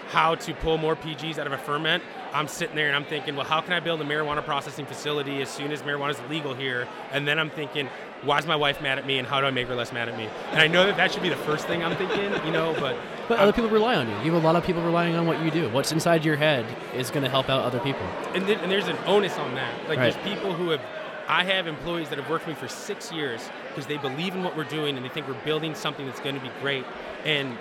how 0.08 0.36
to 0.36 0.54
pull 0.54 0.78
more 0.78 0.96
PGs 0.96 1.38
out 1.40 1.48
of 1.48 1.54
a 1.54 1.58
ferment 1.58 2.04
I'm 2.34 2.48
sitting 2.48 2.76
there 2.76 2.88
and 2.88 2.96
I'm 2.96 3.06
thinking 3.06 3.36
well 3.36 3.46
how 3.46 3.60
can 3.60 3.74
I 3.74 3.80
build 3.80 4.00
a 4.02 4.06
marijuana 4.06 4.44
processing 4.46 4.86
facility 4.86 5.42
as 5.42 5.50
soon 5.50 5.72
as 5.72 5.82
marijuana 5.82 6.12
is 6.12 6.22
legal 6.30 6.54
here 6.54 6.88
and 7.12 7.28
then 7.28 7.38
I'm 7.38 7.50
thinking 7.50 7.90
why 8.26 8.38
is 8.40 8.46
my 8.46 8.56
wife 8.56 8.82
mad 8.82 8.98
at 8.98 9.06
me 9.06 9.20
and 9.20 9.28
how 9.28 9.40
do 9.40 9.46
I 9.48 9.52
make 9.52 9.68
her 9.68 9.76
less 9.76 9.94
mad 9.94 10.10
at 10.10 10.18
me 10.18 10.28
and 10.52 10.60
I 10.60 10.68
know 10.68 10.86
that 10.86 10.98
that 10.98 11.12
should 11.14 11.22
be 11.24 11.30
the 11.30 11.36
first 11.38 11.68
thing 11.68 11.84
I'm 11.84 11.96
thinking 11.96 12.32
you 12.46 12.52
know 12.52 12.76
but 12.80 12.96
But 13.28 13.40
I'm- 13.40 13.48
other 13.48 13.54
people 13.54 13.70
rely 13.72 13.96
on 13.96 14.08
you. 14.08 14.16
You 14.18 14.34
have 14.34 14.44
a 14.44 14.46
lot 14.46 14.56
of 14.56 14.64
people 14.64 14.84
relying 14.84 15.16
on 15.16 15.26
what 15.26 15.42
you 15.42 15.50
do. 15.50 15.68
What's 15.70 15.92
inside 15.92 16.24
your 16.24 16.36
head 16.36 16.64
is 16.94 17.10
going 17.10 17.24
to 17.24 17.30
help 17.30 17.50
out 17.50 17.64
other 17.64 17.80
people. 17.80 18.04
and, 18.36 18.46
then, 18.48 18.60
and 18.60 18.72
there's 18.72 18.88
an 18.88 18.98
onus 19.08 19.36
on 19.40 19.56
that. 19.56 19.74
Like 19.90 19.98
Right. 19.98 20.14
there's 20.14 20.24
people 20.24 20.54
who 20.54 20.70
have, 20.70 20.82
I 21.28 21.44
have 21.44 21.66
employees 21.66 22.10
that 22.10 22.20
have 22.20 22.30
worked 22.30 22.44
for 22.44 22.52
me 22.52 22.56
for 22.56 22.68
six 22.68 23.12
years 23.12 23.50
because 23.70 23.88
they 23.88 23.98
believe 23.98 24.36
in 24.36 24.44
what 24.44 24.56
we're 24.56 24.64
doing 24.66 24.96
and 24.96 25.04
they 25.04 25.10
think 25.10 25.28
we're 25.28 25.34
building 25.44 25.74
something 25.74 26.06
that's 26.06 26.20
going 26.20 26.36
to 26.36 26.42
be 26.42 26.52
great. 26.62 26.86
And 27.26 27.58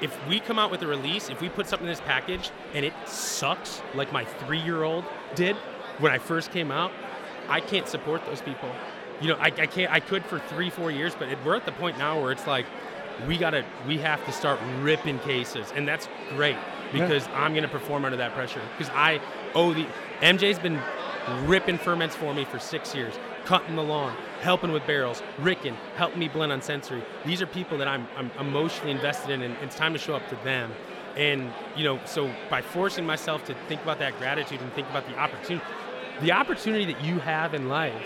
if 0.00 0.16
we 0.28 0.38
come 0.38 0.60
out 0.60 0.70
with 0.70 0.82
a 0.82 0.86
release, 0.86 1.28
if 1.28 1.40
we 1.40 1.48
put 1.48 1.66
something 1.66 1.88
in 1.88 1.92
this 1.92 2.00
package 2.02 2.52
and 2.72 2.84
it 2.84 2.92
sucks 3.06 3.82
like 3.94 4.12
my 4.12 4.24
three-year-old 4.24 5.04
did 5.34 5.56
when 5.98 6.12
I 6.12 6.18
first 6.18 6.52
came 6.52 6.70
out, 6.70 6.92
I 7.48 7.58
can't 7.60 7.88
support 7.88 8.24
those 8.26 8.42
people. 8.42 8.70
You 9.20 9.28
know, 9.28 9.36
I, 9.36 9.46
I 9.46 9.66
can't. 9.66 9.92
I 9.92 10.00
could 10.00 10.24
for 10.24 10.38
three, 10.38 10.70
four 10.70 10.90
years, 10.90 11.14
but 11.18 11.28
it, 11.28 11.38
we're 11.44 11.56
at 11.56 11.66
the 11.66 11.72
point 11.72 11.98
now 11.98 12.20
where 12.20 12.32
it's 12.32 12.46
like, 12.46 12.66
we 13.26 13.38
gotta, 13.38 13.64
we 13.86 13.98
have 13.98 14.24
to 14.26 14.32
start 14.32 14.58
ripping 14.80 15.18
cases, 15.20 15.72
and 15.74 15.86
that's 15.86 16.08
great 16.30 16.56
because 16.92 17.26
I'm 17.28 17.54
gonna 17.54 17.68
perform 17.68 18.04
under 18.04 18.16
that 18.16 18.34
pressure 18.34 18.60
because 18.76 18.92
I 18.94 19.20
owe 19.54 19.72
the 19.72 19.86
MJ's 20.20 20.58
been 20.58 20.80
ripping 21.44 21.78
ferments 21.78 22.14
for 22.14 22.34
me 22.34 22.44
for 22.44 22.58
six 22.58 22.94
years, 22.94 23.14
cutting 23.44 23.76
the 23.76 23.82
lawn, 23.82 24.16
helping 24.40 24.72
with 24.72 24.86
barrels, 24.86 25.22
Ricken, 25.38 25.76
helping 25.96 26.18
me 26.18 26.28
blend 26.28 26.52
on 26.52 26.60
sensory. 26.60 27.02
These 27.24 27.40
are 27.40 27.46
people 27.46 27.78
that 27.78 27.88
I'm, 27.88 28.06
I'm 28.16 28.30
emotionally 28.38 28.90
invested 28.90 29.30
in, 29.30 29.42
and 29.42 29.56
it's 29.62 29.76
time 29.76 29.92
to 29.92 29.98
show 29.98 30.14
up 30.14 30.28
to 30.28 30.36
them. 30.44 30.72
And 31.16 31.52
you 31.76 31.84
know, 31.84 32.00
so 32.04 32.30
by 32.50 32.62
forcing 32.62 33.06
myself 33.06 33.44
to 33.46 33.54
think 33.68 33.82
about 33.82 33.98
that 34.00 34.18
gratitude 34.18 34.60
and 34.60 34.72
think 34.72 34.88
about 34.90 35.06
the 35.06 35.16
opportunity, 35.16 35.64
the 36.20 36.32
opportunity 36.32 36.92
that 36.92 37.02
you 37.02 37.18
have 37.20 37.54
in 37.54 37.68
life 37.68 38.02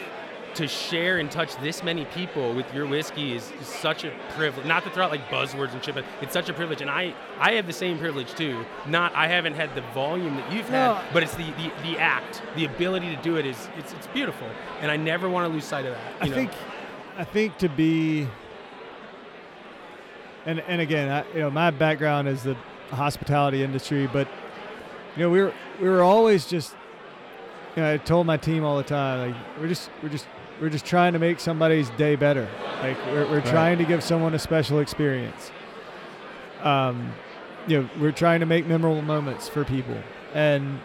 to 0.54 0.66
share 0.66 1.18
and 1.18 1.30
touch 1.30 1.56
this 1.58 1.82
many 1.82 2.04
people 2.06 2.54
with 2.54 2.72
your 2.74 2.86
whiskey 2.86 3.34
is, 3.36 3.52
is 3.60 3.66
such 3.66 4.04
a 4.04 4.12
privilege. 4.30 4.66
Not 4.66 4.84
to 4.84 4.90
throw 4.90 5.04
out 5.04 5.10
like 5.10 5.28
buzzwords 5.28 5.72
and 5.72 5.84
shit, 5.84 5.94
but 5.94 6.04
it's 6.20 6.32
such 6.32 6.48
a 6.48 6.52
privilege. 6.52 6.80
And 6.80 6.90
I, 6.90 7.14
I 7.38 7.52
have 7.52 7.66
the 7.66 7.72
same 7.72 7.98
privilege 7.98 8.34
too. 8.34 8.64
Not 8.86 9.14
I 9.14 9.28
haven't 9.28 9.54
had 9.54 9.74
the 9.74 9.82
volume 9.94 10.36
that 10.36 10.52
you've 10.52 10.70
No. 10.70 10.94
had, 10.94 11.12
but 11.12 11.22
it's 11.22 11.34
the, 11.34 11.44
the, 11.44 11.70
the 11.82 11.98
act, 11.98 12.42
the 12.56 12.64
ability 12.64 13.14
to 13.14 13.22
do 13.22 13.36
it 13.36 13.46
is 13.46 13.68
it's, 13.78 13.92
it's 13.92 14.06
beautiful. 14.08 14.48
And 14.80 14.90
I 14.90 14.96
never 14.96 15.28
want 15.28 15.46
to 15.48 15.52
lose 15.52 15.64
sight 15.64 15.84
of 15.86 15.92
that. 15.92 16.14
I 16.20 16.28
know? 16.28 16.34
think, 16.34 16.50
I 17.16 17.24
think 17.24 17.58
to 17.58 17.68
be, 17.68 18.28
and 20.46 20.60
and 20.60 20.80
again, 20.80 21.08
I, 21.10 21.24
you 21.34 21.40
know, 21.40 21.50
my 21.50 21.70
background 21.70 22.28
is 22.28 22.42
the 22.42 22.56
hospitality 22.90 23.62
industry, 23.62 24.06
but 24.06 24.28
you 25.16 25.22
know, 25.22 25.30
we 25.30 25.42
were 25.42 25.52
we 25.80 25.88
were 25.88 26.02
always 26.02 26.46
just, 26.46 26.74
you 27.76 27.82
know, 27.82 27.92
I 27.92 27.96
told 27.98 28.26
my 28.26 28.36
team 28.36 28.64
all 28.64 28.76
the 28.76 28.82
time, 28.84 29.32
like 29.32 29.40
we're 29.60 29.68
just 29.68 29.90
we're 30.02 30.08
just 30.08 30.26
we're 30.60 30.70
just 30.70 30.84
trying 30.86 31.12
to 31.12 31.18
make 31.18 31.40
somebody's 31.40 31.90
day 31.90 32.16
better. 32.16 32.48
Like 32.82 32.96
we're 33.06 33.26
we're 33.26 33.36
Right. 33.36 33.46
trying 33.46 33.78
to 33.78 33.84
give 33.84 34.02
someone 34.02 34.34
a 34.34 34.38
special 34.38 34.78
experience. 34.80 35.50
Um, 36.62 37.12
you 37.66 37.82
know, 37.82 37.88
we're 38.00 38.12
trying 38.12 38.40
to 38.40 38.46
make 38.46 38.66
memorable 38.66 39.02
moments 39.02 39.48
for 39.48 39.64
people, 39.64 39.96
and 40.34 40.80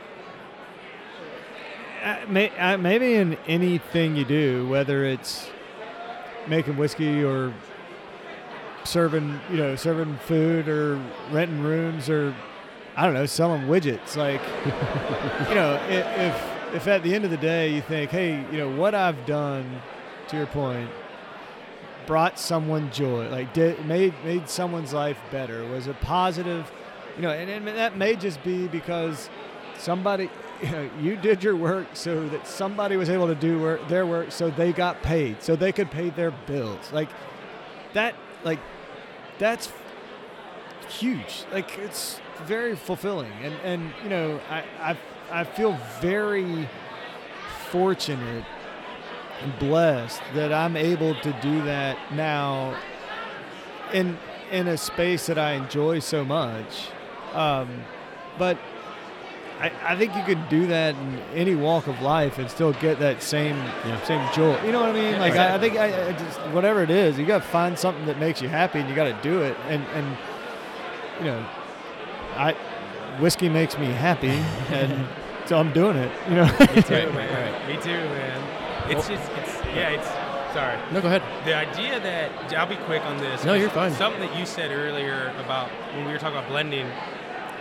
uh, 2.04 2.18
may, 2.28 2.50
uh, 2.58 2.78
maybe 2.78 3.14
in 3.16 3.38
anything 3.48 4.16
you 4.16 4.26
do, 4.26 4.68
whether 4.68 5.06
it's 5.06 5.50
making 6.48 6.76
whiskey 6.78 7.24
or 7.24 7.54
serving, 8.84 9.40
you 9.50 9.58
know, 9.58 9.76
serving 9.78 10.18
food 10.26 10.68
or 10.68 11.00
renting 11.32 11.64
rooms 11.64 12.10
or 12.10 12.36
I 12.98 13.06
don't 13.06 13.14
know, 13.14 13.26
selling 13.26 13.64
widgets. 13.64 14.16
Like, 14.18 14.42
you 15.50 15.56
know, 15.56 15.82
if, 15.90 16.06
if 16.20 16.53
if 16.74 16.88
at 16.88 17.04
the 17.04 17.14
end 17.14 17.24
of 17.26 17.32
the 17.32 17.38
day 17.38 17.74
you 17.74 17.82
think, 17.82 18.12
hey, 18.12 18.44
you 18.52 18.58
know, 18.58 18.70
what 18.76 18.96
I've 18.96 19.26
done, 19.26 19.82
to 20.30 20.38
your 20.38 20.48
point, 20.48 20.90
brought 22.06 22.40
someone 22.40 22.92
joy, 22.92 23.30
like 23.30 23.54
did, 23.54 23.86
made 23.86 24.14
made 24.26 24.50
someone's 24.50 24.94
life 24.94 25.18
better, 25.32 25.66
was 25.68 25.88
a 25.88 25.94
positive, 25.94 26.70
you 27.16 27.22
know, 27.22 27.30
and, 27.30 27.50
and 27.50 27.68
that 27.68 27.98
may 27.98 28.16
just 28.16 28.44
be 28.44 28.68
because 28.68 29.30
somebody 29.78 30.30
you, 30.62 30.70
know, 30.72 30.90
you 31.00 31.16
did 31.16 31.44
your 31.44 31.56
work 31.56 31.88
so 31.94 32.28
that 32.30 32.48
somebody 32.48 32.98
was 32.98 33.10
able 33.10 33.28
to 33.28 33.36
do 33.36 33.60
work, 33.62 33.88
their 33.88 34.06
work 34.06 34.32
so 34.32 34.50
they 34.50 34.74
got 34.74 35.02
paid 35.04 35.42
so 35.42 35.56
they 35.56 35.72
could 35.72 35.92
pay 35.92 36.10
their 36.10 36.32
bills. 36.32 36.92
Like 36.92 37.10
that 37.94 38.16
like 38.44 38.60
that's 39.38 39.72
huge. 40.90 41.46
Like 41.52 41.78
it's 41.78 42.20
very 42.46 42.76
fulfilling. 42.76 43.32
And 43.44 43.54
and 43.64 43.94
you 44.04 44.10
know 44.10 44.42
i 44.50 44.64
i, 44.80 44.98
I 45.34 45.44
feel 45.44 45.78
very 46.00 46.70
fortunate 47.72 48.46
and 49.42 49.60
blessed 49.60 50.22
that 50.36 50.54
i'm 50.54 50.78
able 50.78 51.16
to 51.16 51.34
do 51.42 51.62
that 51.64 51.98
now 52.14 52.78
in 53.92 54.18
in 54.52 54.68
a 54.68 54.78
space 54.78 55.26
that 55.26 55.40
i 55.40 55.54
enjoy 55.54 55.98
so 55.98 56.24
much 56.24 56.90
um, 57.34 57.84
but 58.38 58.60
I, 59.60 59.72
I 59.84 59.96
think 59.96 60.16
you 60.16 60.22
can 60.24 60.48
do 60.50 60.68
that 60.68 60.94
in 60.94 61.20
any 61.34 61.56
walk 61.56 61.88
of 61.88 62.00
life 62.02 62.38
and 62.38 62.48
still 62.50 62.74
get 62.74 63.00
that 63.00 63.24
same 63.24 63.56
same 64.04 64.32
joy. 64.34 64.62
You 64.64 64.72
know 64.72 64.82
what 64.82 64.90
I 64.90 64.94
mean? 64.94 65.20
Like 65.20 65.34
I, 65.34 65.56
I 65.56 65.60
think 65.60 65.78
I, 65.78 66.10
I 66.10 66.12
just 66.12 66.40
whatever 66.52 66.84
it 66.84 66.92
is, 66.92 67.18
you 67.18 67.26
got 67.26 67.42
to 67.42 67.48
find 67.48 67.80
something 67.80 68.06
that 68.06 68.20
makes 68.20 68.40
you 68.40 68.50
happy, 68.50 68.80
and 68.80 68.90
you 68.90 68.96
got 68.96 69.06
to 69.06 69.18
do 69.24 69.42
it. 69.42 69.58
And 69.68 69.84
and 69.94 70.18
you 71.20 71.26
know, 71.26 71.46
I 72.36 72.54
whiskey 73.20 73.50
makes 73.50 73.78
me 73.78 73.88
happy, 73.88 74.28
and 74.70 75.08
so 75.46 75.58
I'm 75.58 75.72
doing 75.74 75.98
it. 75.98 76.12
You 76.30 76.36
know. 76.36 76.46
Me 76.46 76.82
too, 76.82 76.94
Right, 76.94 77.14
man. 77.14 77.54
right. 77.54 77.68
Me 77.68 77.82
too, 77.82 77.92
man. 77.92 78.90
It's 78.92 79.08
just, 79.08 79.32
it's, 79.34 79.54
yeah, 79.76 79.90
it's, 79.92 80.08
sorry. 80.54 80.78
No, 80.92 81.02
go 81.02 81.08
ahead. 81.08 81.22
The 81.46 81.54
idea 81.56 82.00
that 82.00 82.54
I'll 82.54 82.68
be 82.68 82.76
quick 82.76 83.02
on 83.06 83.18
this. 83.18 83.44
No, 83.46 83.54
'cause 83.54 83.62
you're 83.62 83.70
fine. 83.70 83.92
Something 83.94 84.22
that 84.22 84.38
you 84.38 84.46
said 84.46 84.72
earlier 84.72 85.34
about 85.44 85.70
when 85.96 86.06
we 86.06 86.12
were 86.12 86.18
talking 86.20 86.38
about 86.38 86.50
blending, 86.50 86.88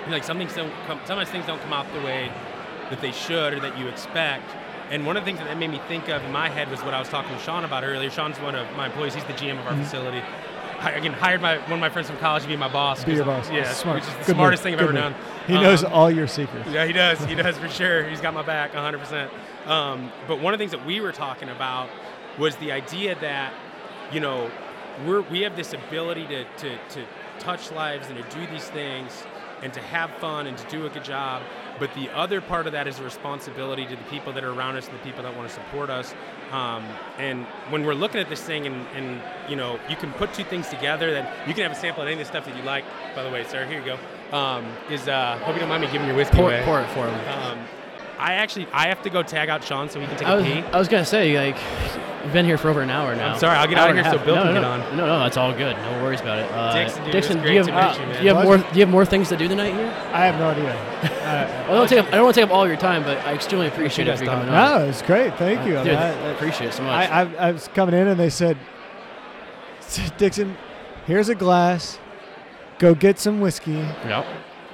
like 0.08 0.24
some 0.24 0.36
things 0.38 0.54
don't 0.54 0.72
come, 0.86 1.00
sometimes 1.04 1.28
things 1.30 1.46
don't 1.46 1.60
come 1.62 1.72
out 1.72 1.86
the 1.94 2.00
way 2.00 2.30
that 2.90 3.00
they 3.00 3.12
should 3.12 3.54
or 3.54 3.60
that 3.60 3.78
you 3.78 3.86
expect. 3.88 4.50
And 4.90 5.06
one 5.06 5.16
of 5.16 5.22
the 5.22 5.26
things 5.26 5.38
that 5.38 5.46
that 5.48 5.56
made 5.58 5.70
me 5.70 5.80
think 5.88 6.08
of 6.08 6.22
in 6.24 6.32
my 6.32 6.48
head 6.50 6.68
was 6.70 6.80
what 6.82 6.92
I 6.92 6.98
was 6.98 7.08
talking 7.08 7.34
to 7.34 7.38
Sean 7.42 7.64
about 7.64 7.82
earlier. 7.84 8.10
Sean's 8.10 8.38
one 8.40 8.54
of 8.54 8.66
my 8.76 8.86
employees. 8.86 9.14
He's 9.14 9.24
the 9.24 9.32
GM 9.32 9.58
of 9.58 9.66
our 9.66 9.72
Mm-hmm. 9.72 9.84
facility. 9.84 10.22
Again, 10.84 11.12
hired 11.12 11.40
my 11.40 11.58
one 11.58 11.72
of 11.74 11.78
my 11.80 11.88
friends 11.88 12.08
from 12.08 12.18
college 12.18 12.42
to 12.42 12.48
be 12.48 12.56
my 12.56 12.68
boss. 12.72 13.04
Be 13.04 13.14
your 13.14 13.24
boss. 13.24 13.50
Yeah, 13.50 13.72
Smart. 13.72 13.96
which 14.00 14.04
is 14.08 14.10
the 14.14 14.24
Good 14.24 14.34
smartest 14.36 14.64
move. 14.64 14.64
thing 14.64 14.74
I've 14.74 14.80
ever 14.80 14.92
Good 14.92 14.98
done. 14.98 15.12
move. 15.12 15.46
He 15.46 15.54
knows 15.54 15.84
Um, 15.84 15.92
all 15.92 16.10
your 16.10 16.26
secrets. 16.26 16.68
yeah, 16.70 16.84
he 16.86 16.92
does. 16.92 17.24
He 17.24 17.34
does 17.34 17.56
for 17.58 17.68
sure. 17.68 18.04
He's 18.08 18.20
got 18.20 18.34
my 18.34 18.42
back 18.42 18.72
100%. 18.74 19.30
Um, 19.66 20.10
but 20.26 20.40
one 20.40 20.54
of 20.54 20.58
the 20.58 20.62
things 20.62 20.72
that 20.72 20.84
we 20.86 21.00
were 21.00 21.12
talking 21.12 21.48
about 21.48 21.88
was 22.38 22.56
the 22.56 22.72
idea 22.72 23.14
that, 23.20 23.52
you 24.12 24.20
know, 24.20 24.50
we're, 25.06 25.20
we 25.22 25.40
have 25.42 25.56
this 25.56 25.72
ability 25.72 26.26
to, 26.28 26.44
to, 26.44 26.76
to 26.90 27.04
touch 27.38 27.70
lives 27.72 28.08
and 28.08 28.16
to 28.18 28.36
do 28.38 28.46
these 28.48 28.64
things 28.70 29.24
and 29.62 29.72
to 29.72 29.80
have 29.80 30.10
fun 30.16 30.46
and 30.46 30.56
to 30.58 30.68
do 30.68 30.86
a 30.86 30.88
good 30.90 31.04
job. 31.04 31.42
But 31.82 31.92
the 31.94 32.10
other 32.16 32.40
part 32.40 32.68
of 32.68 32.74
that 32.74 32.86
is 32.86 33.00
a 33.00 33.02
responsibility 33.02 33.84
to 33.86 33.96
the 33.96 34.04
people 34.04 34.32
that 34.34 34.44
are 34.44 34.52
around 34.52 34.76
us 34.76 34.86
and 34.86 34.96
the 34.96 35.02
people 35.02 35.24
that 35.24 35.36
want 35.36 35.48
to 35.48 35.52
support 35.52 35.90
us. 35.90 36.14
Um, 36.52 36.84
and 37.18 37.44
when 37.70 37.84
we're 37.84 37.94
looking 37.94 38.20
at 38.20 38.28
this 38.28 38.40
thing, 38.40 38.68
and, 38.68 38.86
and 38.94 39.20
you 39.50 39.56
know, 39.56 39.80
you 39.90 39.96
can 39.96 40.12
put 40.12 40.32
two 40.32 40.44
things 40.44 40.68
together. 40.68 41.10
That 41.10 41.48
you 41.48 41.54
can 41.54 41.64
have 41.64 41.72
a 41.72 41.74
sample 41.74 42.04
of 42.04 42.06
any 42.06 42.12
of 42.12 42.18
the 42.20 42.24
stuff 42.24 42.44
that 42.44 42.56
you 42.56 42.62
like. 42.62 42.84
By 43.16 43.24
the 43.24 43.30
way, 43.30 43.42
sir, 43.42 43.66
here 43.66 43.80
you 43.80 43.84
go. 43.84 43.98
Um, 44.36 44.64
is 44.90 45.08
uh, 45.08 45.38
hope 45.38 45.56
you 45.56 45.58
don't 45.60 45.68
mind 45.68 45.82
me 45.82 45.90
giving 45.90 46.06
your 46.06 46.14
whiskey 46.14 46.36
Pour, 46.36 46.52
away. 46.52 46.62
pour 46.64 46.80
it 46.80 46.88
for 46.90 47.08
him. 47.08 47.28
Um, 47.36 47.58
I 48.16 48.34
actually 48.34 48.68
I 48.72 48.86
have 48.86 49.02
to 49.02 49.10
go 49.10 49.24
tag 49.24 49.48
out 49.48 49.64
Sean 49.64 49.90
so 49.90 49.98
he 49.98 50.06
can 50.06 50.16
take 50.16 50.28
I 50.28 50.34
a 50.34 50.36
was, 50.36 50.44
pee. 50.44 50.60
I 50.60 50.78
was 50.78 50.86
gonna 50.86 51.04
say 51.04 51.36
like 51.36 51.56
you've 52.24 52.32
been 52.32 52.44
here 52.44 52.58
for 52.58 52.68
over 52.68 52.82
an 52.82 52.90
hour 52.90 53.14
now. 53.14 53.34
I'm 53.34 53.38
sorry, 53.38 53.56
I'll 53.56 53.66
get 53.66 53.78
out 53.78 53.90
of 53.90 53.96
here 53.96 54.04
so. 54.04 54.18
Bill 54.24 54.36
no, 54.36 54.42
can 54.44 54.54
get 54.54 54.60
no. 54.60 54.70
on. 54.70 54.96
No, 54.96 55.06
no, 55.06 55.18
that's 55.20 55.36
all 55.36 55.52
good. 55.52 55.76
No 55.76 56.02
worries 56.02 56.20
about 56.20 56.38
it. 56.38 56.50
Uh, 56.50 56.72
Dixon, 56.72 57.04
dude, 57.04 57.14
it 57.14 57.16
was 57.16 57.26
Dixon, 57.26 57.36
do 57.36 57.42
great 57.42 57.52
you 57.52 57.58
have 57.58 57.66
to 57.66 57.72
uh, 57.72 57.88
meet 57.88 58.00
you, 58.00 58.06
man. 58.06 58.16
do 58.16 58.22
you 58.22 58.34
have 58.34 58.44
more? 58.44 58.56
Pleasure. 58.58 58.72
Do 58.72 58.78
you 58.78 58.84
have 58.86 58.92
more 58.92 59.04
things 59.04 59.28
to 59.28 59.36
do 59.36 59.48
tonight 59.48 59.74
here? 59.74 59.86
I 60.12 60.26
have 60.26 60.38
no 60.38 60.48
idea. 60.50 61.08
Uh, 61.22 61.64
I 61.66 61.68
don't 61.68 61.88
take 61.88 62.00
up, 62.00 62.06
I 62.08 62.10
don't 62.10 62.24
want 62.24 62.34
to 62.34 62.40
take 62.42 62.50
up 62.50 62.54
all 62.54 62.66
your 62.66 62.76
time, 62.76 63.04
but 63.04 63.16
I 63.18 63.32
extremely 63.32 63.68
appreciate 63.68 64.06
it 64.06 64.10
guys 64.10 64.18
for 64.18 64.24
you 64.24 64.30
coming 64.30 64.48
on. 64.48 64.80
no, 64.80 64.86
it's 64.86 65.00
great. 65.02 65.34
Thank 65.38 65.66
you. 65.66 65.78
I, 65.78 65.84
Dude, 65.84 65.94
I, 65.94 66.08
I 66.08 66.28
appreciate 66.32 66.66
it 66.66 66.72
so 66.74 66.82
much. 66.82 66.92
I, 66.92 67.22
I, 67.22 67.34
I 67.48 67.52
was 67.52 67.68
coming 67.68 67.94
in 67.94 68.08
and 68.08 68.20
they 68.20 68.28
said, 68.28 68.58
Dixon, 70.18 70.56
here's 71.06 71.28
a 71.28 71.34
glass. 71.34 71.98
Go 72.78 72.94
get 72.94 73.18
some 73.18 73.40
whiskey 73.40 73.72
Yep. 73.72 74.26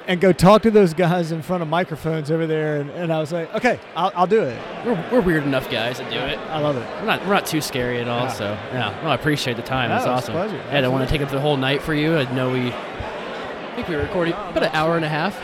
And 0.09 0.23
go 0.23 0.33
talk 0.33 0.63
to 0.63 0.71
those 0.71 0.95
guys 0.95 1.31
in 1.33 1.43
front 1.43 1.63
of 1.63 1.69
microphones 1.69 2.31
over 2.31 2.47
there. 2.47 2.81
And, 2.81 2.91
and 2.91 3.13
I 3.13 3.21
was 3.21 3.31
like, 3.31 3.55
okay, 3.55 3.79
I'll, 3.95 4.11
I'll 4.17 4.27
do 4.27 4.43
it. 4.43 4.59
We're, 4.85 5.09
we're 5.13 5.21
weird 5.21 5.45
enough 5.45 5.71
guys 5.71 5.99
to 5.99 6.05
do 6.11 6.17
it. 6.17 6.39
I 6.39 6.59
love 6.61 6.77
it. 6.77 6.87
We're 6.99 7.05
not 7.07 7.21
we're 7.27 7.35
not 7.35 7.47
too 7.47 7.61
scary 7.61 8.01
at 8.01 8.09
all. 8.09 8.25
Yeah. 8.25 8.33
So 8.33 8.45
yeah, 8.73 9.01
no, 9.03 9.11
I 9.11 9.15
appreciate 9.15 9.57
the 9.57 9.63
time. 9.63 9.91
No, 9.91 9.97
It's 9.97 10.05
it's 10.05 10.09
a 10.09 10.13
awesome. 10.13 10.33
pleasure. 10.33 10.63
I 10.71 10.81
don't 10.81 10.93
want 10.93 11.07
to 11.09 11.13
take 11.13 11.25
up 11.25 11.31
the 11.31 11.41
whole 11.41 11.59
night 11.59 11.83
for 11.83 11.95
you. 11.95 12.17
I 12.17 12.33
know 12.35 12.51
we. 12.51 12.73
I 12.73 13.73
think 13.83 13.89
we 13.89 13.97
were 13.97 14.03
recording 14.03 14.33
about 14.33 14.65
an 14.65 14.71
hour 14.73 14.97
and 14.97 15.05
a 15.05 15.09
half. 15.09 15.39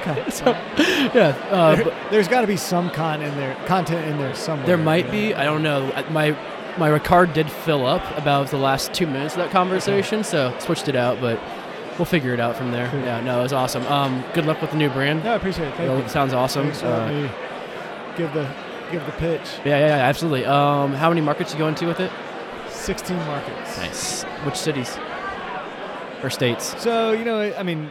Okay. 0.00 0.28
so, 0.30 0.50
yeah, 1.14 1.28
uh, 1.50 1.76
there, 1.76 2.10
there's 2.10 2.28
got 2.28 2.42
to 2.42 2.46
be 2.46 2.56
some 2.56 2.90
con 2.90 3.22
in 3.22 3.34
there, 3.36 3.54
content 3.66 4.06
in 4.08 4.18
there 4.18 4.34
somewhere. 4.34 4.66
there 4.66 4.76
might 4.76 5.10
be. 5.10 5.32
I 5.32 5.44
don't 5.44 5.62
know. 5.62 5.90
My 6.10 6.36
my 6.76 6.98
card 6.98 7.32
did 7.34 7.50
fill 7.50 7.86
up 7.86 8.02
about 8.18 8.48
the 8.48 8.56
last 8.56 8.92
two 8.92 9.06
minutes 9.06 9.34
of 9.34 9.38
that 9.38 9.50
conversation, 9.52 10.24
so 10.24 10.54
switched 10.58 10.88
it 10.88 10.96
out, 10.96 11.20
but 11.20 11.38
we'll 11.98 12.04
figure 12.06 12.34
it 12.34 12.40
out 12.40 12.56
from 12.56 12.70
there. 12.70 12.86
Yeah, 13.04 13.20
no, 13.20 13.40
it 13.40 13.42
was 13.44 13.52
awesome. 13.52 13.86
Um, 13.86 14.24
good 14.34 14.46
luck 14.46 14.60
with 14.60 14.70
the 14.70 14.76
new 14.76 14.90
brand. 14.90 15.24
No, 15.24 15.32
I 15.32 15.36
appreciate 15.36 15.68
it. 15.68 15.74
Thank 15.76 16.02
you. 16.02 16.08
sounds 16.08 16.32
awesome. 16.32 16.70
Uh, 16.82 17.28
give 18.16 18.32
the 18.32 18.48
give 18.90 19.04
the 19.06 19.12
pitch. 19.12 19.40
yeah, 19.64 19.78
yeah, 19.78 19.86
yeah, 19.86 19.96
absolutely. 20.04 20.44
Um, 20.44 20.92
how 20.92 21.08
many 21.08 21.20
markets 21.20 21.52
you 21.52 21.58
going 21.58 21.74
to 21.76 21.86
with 21.86 22.00
it? 22.00 22.10
16 22.68 23.16
markets. 23.16 23.78
Nice. 23.78 24.22
Which 24.44 24.56
cities 24.56 24.98
or 26.22 26.30
states? 26.30 26.80
So 26.82 27.12
you 27.12 27.24
know, 27.24 27.40
I 27.56 27.62
mean, 27.62 27.90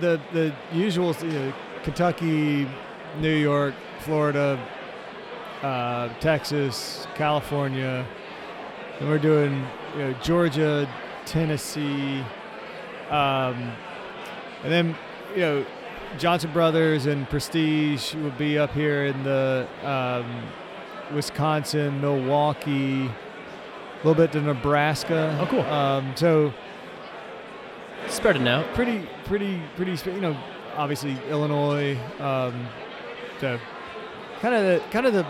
the 0.00 0.20
the 0.32 0.54
usual, 0.72 1.14
you 1.22 1.30
know, 1.30 1.54
Kentucky, 1.82 2.68
New 3.20 3.34
York, 3.34 3.74
Florida, 4.00 4.58
uh, 5.62 6.08
Texas, 6.20 7.06
California, 7.14 8.06
and 9.00 9.08
we're 9.08 9.18
doing 9.18 9.64
you 9.94 10.00
know 10.00 10.12
Georgia, 10.22 10.88
Tennessee, 11.24 12.22
um, 13.10 13.72
and 14.64 14.72
then 14.72 14.96
you 15.34 15.40
know 15.40 15.66
Johnson 16.18 16.50
Brothers 16.52 17.06
and 17.06 17.28
Prestige 17.28 18.14
will 18.14 18.30
be 18.32 18.58
up 18.58 18.72
here 18.72 19.06
in 19.06 19.22
the 19.22 19.66
um, 19.84 21.14
Wisconsin, 21.14 22.00
Milwaukee, 22.00 23.04
a 23.06 23.96
little 23.98 24.14
bit 24.14 24.32
to 24.32 24.40
Nebraska. 24.40 25.36
Oh, 25.40 25.46
cool. 25.46 25.60
Um, 25.62 26.12
so 26.16 26.52
Spreading 28.08 28.48
out. 28.48 28.66
pretty, 28.74 29.06
pretty, 29.24 29.60
pretty. 29.76 30.10
You 30.10 30.20
know, 30.20 30.36
obviously 30.76 31.16
Illinois. 31.28 31.98
Um, 32.20 32.66
so 33.40 33.58
kind 34.40 34.54
of 34.54 34.62
the 34.64 34.82
kind 34.90 35.06
of 35.06 35.12
the 35.12 35.26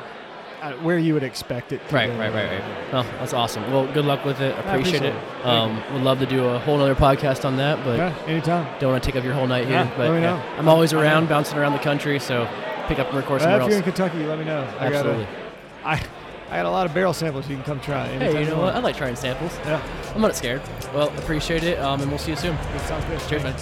where 0.82 0.98
you 0.98 1.14
would 1.14 1.22
expect 1.22 1.72
it. 1.72 1.80
To 1.88 1.94
Right, 1.94 2.10
right, 2.10 2.32
right, 2.32 2.50
right. 2.50 2.62
Oh, 2.92 3.02
that's 3.18 3.32
awesome. 3.32 3.62
Well, 3.72 3.86
good 3.92 4.04
luck 4.04 4.24
with 4.24 4.40
it. 4.40 4.58
Appreciate, 4.58 5.02
it. 5.02 5.14
Um, 5.44 5.82
would 5.92 6.02
love 6.02 6.18
to 6.20 6.26
do 6.26 6.44
a 6.44 6.58
whole 6.58 6.80
other 6.80 6.94
podcast 6.94 7.44
on 7.44 7.56
that, 7.58 7.82
but 7.84 7.98
Yeah, 7.98 8.14
anytime. 8.26 8.66
don't 8.80 8.90
want 8.92 9.02
to 9.02 9.08
take 9.10 9.16
up 9.18 9.24
your 9.24 9.34
whole 9.34 9.46
night 9.46 9.64
here. 9.66 9.74
Yeah, 9.76 9.90
but 9.96 10.10
let 10.10 10.14
me 10.14 10.20
yeah. 10.22 10.36
know. 10.36 10.42
I'm 10.58 10.68
always 10.68 10.92
around, 10.92 11.28
bouncing 11.28 11.58
around 11.58 11.72
the 11.72 11.78
country, 11.78 12.18
so 12.18 12.48
pick 12.86 12.98
up 12.98 13.08
and 13.08 13.16
record 13.16 13.42
Uh, 13.42 13.48
if 13.48 13.60
else. 13.60 13.68
you're 13.70 13.78
in 13.78 13.84
Kentucky, 13.84 14.24
let 14.24 14.38
me 14.38 14.44
know. 14.44 14.62
I 14.78 14.90
got 14.90 15.06
Absolutely. 15.06 15.24
a, 15.24 15.28
I, 15.88 16.02
I 16.50 16.56
got 16.56 16.66
a 16.66 16.70
lot 16.70 16.86
of 16.86 16.94
barrel 16.94 17.12
samples 17.12 17.48
you 17.48 17.56
can 17.56 17.64
come 17.64 17.80
try. 17.80 18.06
Hey, 18.08 18.42
you 18.42 18.48
know 18.50 18.60
what? 18.60 18.74
I 18.74 18.78
like 18.80 18.96
trying 18.96 19.16
samples. 19.16 19.56
Yeah, 19.66 19.82
I'm 20.14 20.22
not 20.22 20.34
scared. 20.34 20.62
Well, 20.94 21.08
appreciate 21.18 21.62
it, 21.62 21.78
um, 21.78 22.00
and 22.00 22.10
we'll 22.10 22.18
see 22.18 22.30
you 22.32 22.36
soon. 22.36 22.56
sounds 22.86 23.04
good. 23.04 23.20
Cheers, 23.28 23.42
man. 23.44 23.54